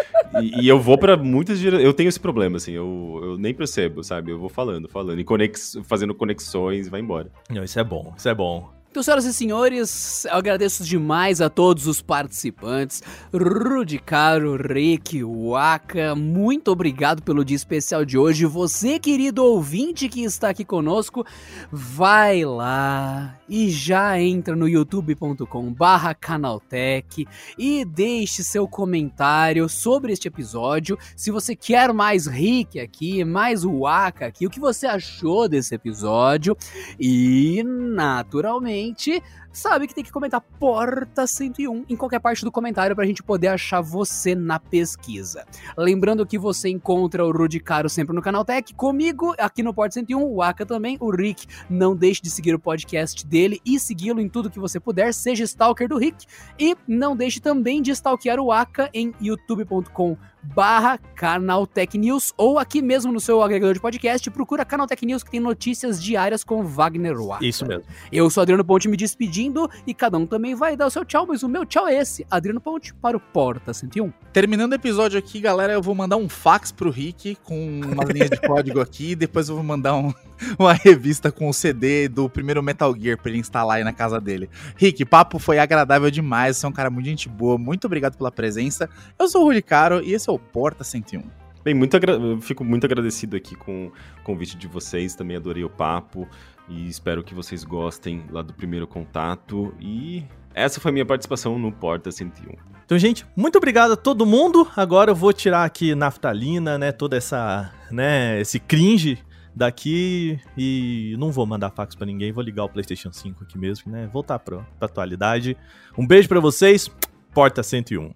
e, 0.41 0.61
e 0.61 0.67
eu 0.67 0.79
vou 0.79 0.97
para 0.97 1.17
muitas 1.17 1.59
direções. 1.59 1.85
Eu 1.85 1.93
tenho 1.93 2.09
esse 2.09 2.19
problema, 2.19 2.57
assim. 2.57 2.71
Eu, 2.71 3.19
eu 3.23 3.37
nem 3.37 3.53
percebo, 3.53 4.03
sabe? 4.03 4.31
Eu 4.31 4.39
vou 4.39 4.49
falando, 4.49 4.87
falando. 4.87 5.19
E 5.19 5.23
conex, 5.23 5.77
fazendo 5.83 6.13
conexões, 6.13 6.87
vai 6.87 7.01
embora. 7.01 7.29
Não, 7.49 7.63
isso 7.63 7.79
é 7.79 7.83
bom. 7.83 8.13
Isso 8.15 8.29
é 8.29 8.33
bom. 8.33 8.80
Então, 8.91 9.01
senhoras 9.01 9.23
e 9.23 9.33
senhores, 9.33 10.25
eu 10.25 10.33
agradeço 10.33 10.83
demais 10.83 11.39
a 11.39 11.49
todos 11.49 11.87
os 11.87 12.01
participantes. 12.01 13.01
Rudy 13.33 13.97
Caro, 13.97 14.57
Rick, 14.57 15.23
Waka, 15.23 16.13
muito 16.13 16.69
obrigado 16.73 17.23
pelo 17.23 17.45
dia 17.45 17.55
especial 17.55 18.03
de 18.03 18.17
hoje. 18.17 18.45
Você, 18.45 18.99
querido 18.99 19.45
ouvinte 19.45 20.09
que 20.09 20.25
está 20.25 20.49
aqui 20.49 20.65
conosco, 20.65 21.25
vai 21.71 22.43
lá 22.43 23.39
e 23.47 23.69
já 23.69 24.19
entra 24.19 24.57
no 24.57 24.67
youtube.com 24.67 25.71
barra 25.71 26.13
canaltech 26.13 27.25
e 27.57 27.85
deixe 27.85 28.43
seu 28.43 28.67
comentário 28.67 29.69
sobre 29.69 30.11
este 30.11 30.27
episódio. 30.27 30.97
Se 31.15 31.31
você 31.31 31.55
quer 31.55 31.93
mais 31.93 32.27
Rick 32.27 32.77
aqui, 32.77 33.23
mais 33.23 33.63
Waka 33.63 34.25
aqui, 34.25 34.45
o 34.45 34.49
que 34.49 34.59
você 34.59 34.85
achou 34.85 35.47
desse 35.47 35.73
episódio 35.73 36.57
e, 36.99 37.63
naturalmente, 37.63 38.80
gente 38.81 39.21
sabe 39.51 39.87
que 39.87 39.95
tem 39.95 40.03
que 40.03 40.11
comentar 40.11 40.41
Porta 40.41 41.27
101 41.27 41.85
em 41.89 41.95
qualquer 41.95 42.19
parte 42.19 42.43
do 42.43 42.51
comentário 42.51 42.95
pra 42.95 43.05
gente 43.05 43.23
poder 43.23 43.47
achar 43.47 43.81
você 43.81 44.35
na 44.35 44.59
pesquisa. 44.59 45.45
Lembrando 45.77 46.25
que 46.25 46.37
você 46.37 46.69
encontra 46.69 47.25
o 47.25 47.31
Rudy 47.31 47.59
Caro 47.59 47.89
sempre 47.89 48.15
no 48.15 48.21
Canal 48.21 48.45
Tech, 48.45 48.73
comigo 48.73 49.33
aqui 49.37 49.63
no 49.63 49.73
Porta 49.73 49.93
101, 49.95 50.23
o 50.23 50.41
Aka 50.41 50.65
também, 50.65 50.97
o 50.99 51.11
Rick. 51.11 51.45
Não 51.69 51.95
deixe 51.95 52.21
de 52.21 52.29
seguir 52.29 52.53
o 52.53 52.59
podcast 52.59 53.25
dele 53.25 53.59
e 53.65 53.79
segui-lo 53.79 54.21
em 54.21 54.29
tudo 54.29 54.49
que 54.49 54.59
você 54.59 54.79
puder, 54.79 55.13
seja 55.13 55.43
stalker 55.43 55.87
do 55.87 55.97
Rick. 55.97 56.25
E 56.59 56.75
não 56.87 57.15
deixe 57.15 57.39
também 57.39 57.81
de 57.81 57.91
stalkear 57.91 58.39
o 58.39 58.51
Aka 58.51 58.89
em 58.93 59.13
youtube.com 59.21 60.17
barra 60.43 60.97
Canaltech 61.15 61.97
News 61.97 62.33
ou 62.37 62.57
aqui 62.57 62.81
mesmo 62.81 63.11
no 63.11 63.19
seu 63.19 63.41
agregador 63.41 63.73
de 63.73 63.79
podcast, 63.79 64.29
procura 64.31 64.65
Canaltech 64.65 65.05
News 65.05 65.23
que 65.23 65.31
tem 65.31 65.39
notícias 65.39 66.01
diárias 66.01 66.43
com 66.43 66.63
Wagner 66.63 67.15
Waka. 67.17 67.45
Isso 67.45 67.65
mesmo. 67.65 67.83
Eu 68.11 68.29
sou 68.29 68.41
Adriano 68.41 68.65
Ponte 68.65 68.87
me 68.87 68.97
despedindo 69.41 69.69
e 69.87 69.93
cada 69.93 70.17
um 70.17 70.25
também 70.25 70.53
vai 70.55 70.75
dar 70.77 70.85
o 70.87 70.89
seu 70.89 71.03
tchau, 71.03 71.25
mas 71.27 71.41
o 71.43 71.49
meu 71.49 71.65
tchau 71.65 71.87
é 71.87 71.95
esse, 71.95 72.25
Adriano 72.29 72.59
Ponte 72.61 72.93
para 72.93 73.17
o 73.17 73.19
Porta 73.19 73.73
101. 73.73 74.11
Terminando 74.31 74.71
o 74.73 74.75
episódio 74.75 75.17
aqui, 75.17 75.39
galera, 75.39 75.73
eu 75.73 75.81
vou 75.81 75.95
mandar 75.95 76.17
um 76.17 76.29
fax 76.29 76.71
pro 76.71 76.89
Rick 76.89 77.35
com 77.43 77.81
umas 77.81 78.09
linhas 78.09 78.29
de 78.29 78.39
código 78.45 78.79
aqui, 78.79 79.15
depois 79.15 79.49
eu 79.49 79.55
vou 79.55 79.63
mandar 79.63 79.95
um, 79.95 80.13
uma 80.59 80.73
revista 80.73 81.31
com 81.31 81.49
o 81.49 81.53
CD 81.53 82.07
do 82.07 82.29
primeiro 82.29 82.61
Metal 82.61 82.93
Gear 82.97 83.17
pra 83.19 83.31
ele 83.31 83.39
instalar 83.39 83.77
aí 83.77 83.83
na 83.83 83.93
casa 83.93 84.19
dele. 84.19 84.49
Rick, 84.75 85.03
papo 85.05 85.39
foi 85.39 85.57
agradável 85.59 86.11
demais, 86.11 86.57
você 86.57 86.65
é 86.65 86.69
um 86.69 86.73
cara 86.73 86.89
muito 86.89 87.05
gente 87.05 87.27
boa, 87.27 87.57
muito 87.57 87.85
obrigado 87.85 88.17
pela 88.17 88.31
presença. 88.31 88.89
Eu 89.17 89.27
sou 89.27 89.41
o 89.41 89.45
Rui 89.45 89.61
Caro 89.61 90.01
e 90.03 90.13
esse 90.13 90.29
é 90.29 90.33
o 90.33 90.39
Porta 90.39 90.83
101. 90.83 91.21
Bem, 91.63 91.75
muito 91.75 91.95
agra- 91.95 92.13
eu 92.13 92.41
fico 92.41 92.63
muito 92.63 92.85
agradecido 92.85 93.37
aqui 93.37 93.55
com 93.55 93.85
o 93.87 94.23
convite 94.23 94.57
de 94.57 94.65
vocês, 94.67 95.13
também 95.13 95.37
adorei 95.37 95.63
o 95.63 95.69
papo 95.69 96.27
e 96.69 96.87
espero 96.87 97.23
que 97.23 97.33
vocês 97.33 97.63
gostem 97.63 98.25
lá 98.29 98.41
do 98.41 98.53
primeiro 98.53 98.87
contato 98.87 99.73
e 99.79 100.25
essa 100.53 100.79
foi 100.79 100.89
a 100.89 100.93
minha 100.93 101.05
participação 101.05 101.57
no 101.57 101.71
Porta 101.71 102.11
101. 102.11 102.55
Então, 102.85 102.97
gente, 102.97 103.25
muito 103.35 103.57
obrigado 103.57 103.91
a 103.91 103.95
todo 103.95 104.25
mundo. 104.25 104.69
Agora 104.75 105.11
eu 105.11 105.15
vou 105.15 105.31
tirar 105.31 105.63
aqui 105.63 105.95
naftalina, 105.95 106.77
né? 106.77 106.91
Toda 106.91 107.15
essa, 107.15 107.73
né? 107.89 108.39
Esse 108.41 108.59
cringe 108.59 109.17
daqui 109.55 110.39
e 110.57 111.15
não 111.17 111.31
vou 111.31 111.45
mandar 111.45 111.71
fax 111.71 111.95
pra 111.95 112.05
ninguém. 112.05 112.33
Vou 112.33 112.43
ligar 112.43 112.65
o 112.65 112.69
PlayStation 112.69 113.11
5 113.11 113.43
aqui 113.43 113.57
mesmo, 113.57 113.91
né? 113.91 114.07
Voltar 114.07 114.39
pra, 114.39 114.57
pra 114.77 114.87
atualidade. 114.87 115.57
Um 115.97 116.05
beijo 116.05 116.27
pra 116.27 116.39
vocês. 116.39 116.89
Porta 117.33 117.63
101. 117.63 118.11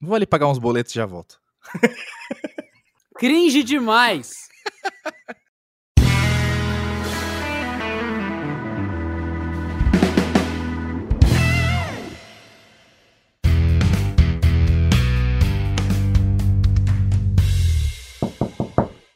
Vou 0.00 0.16
ali 0.16 0.26
pagar 0.26 0.48
uns 0.48 0.58
boletos 0.58 0.92
e 0.92 0.96
já 0.96 1.06
volto. 1.06 1.40
Cringe 3.16 3.62
demais! 3.62 4.48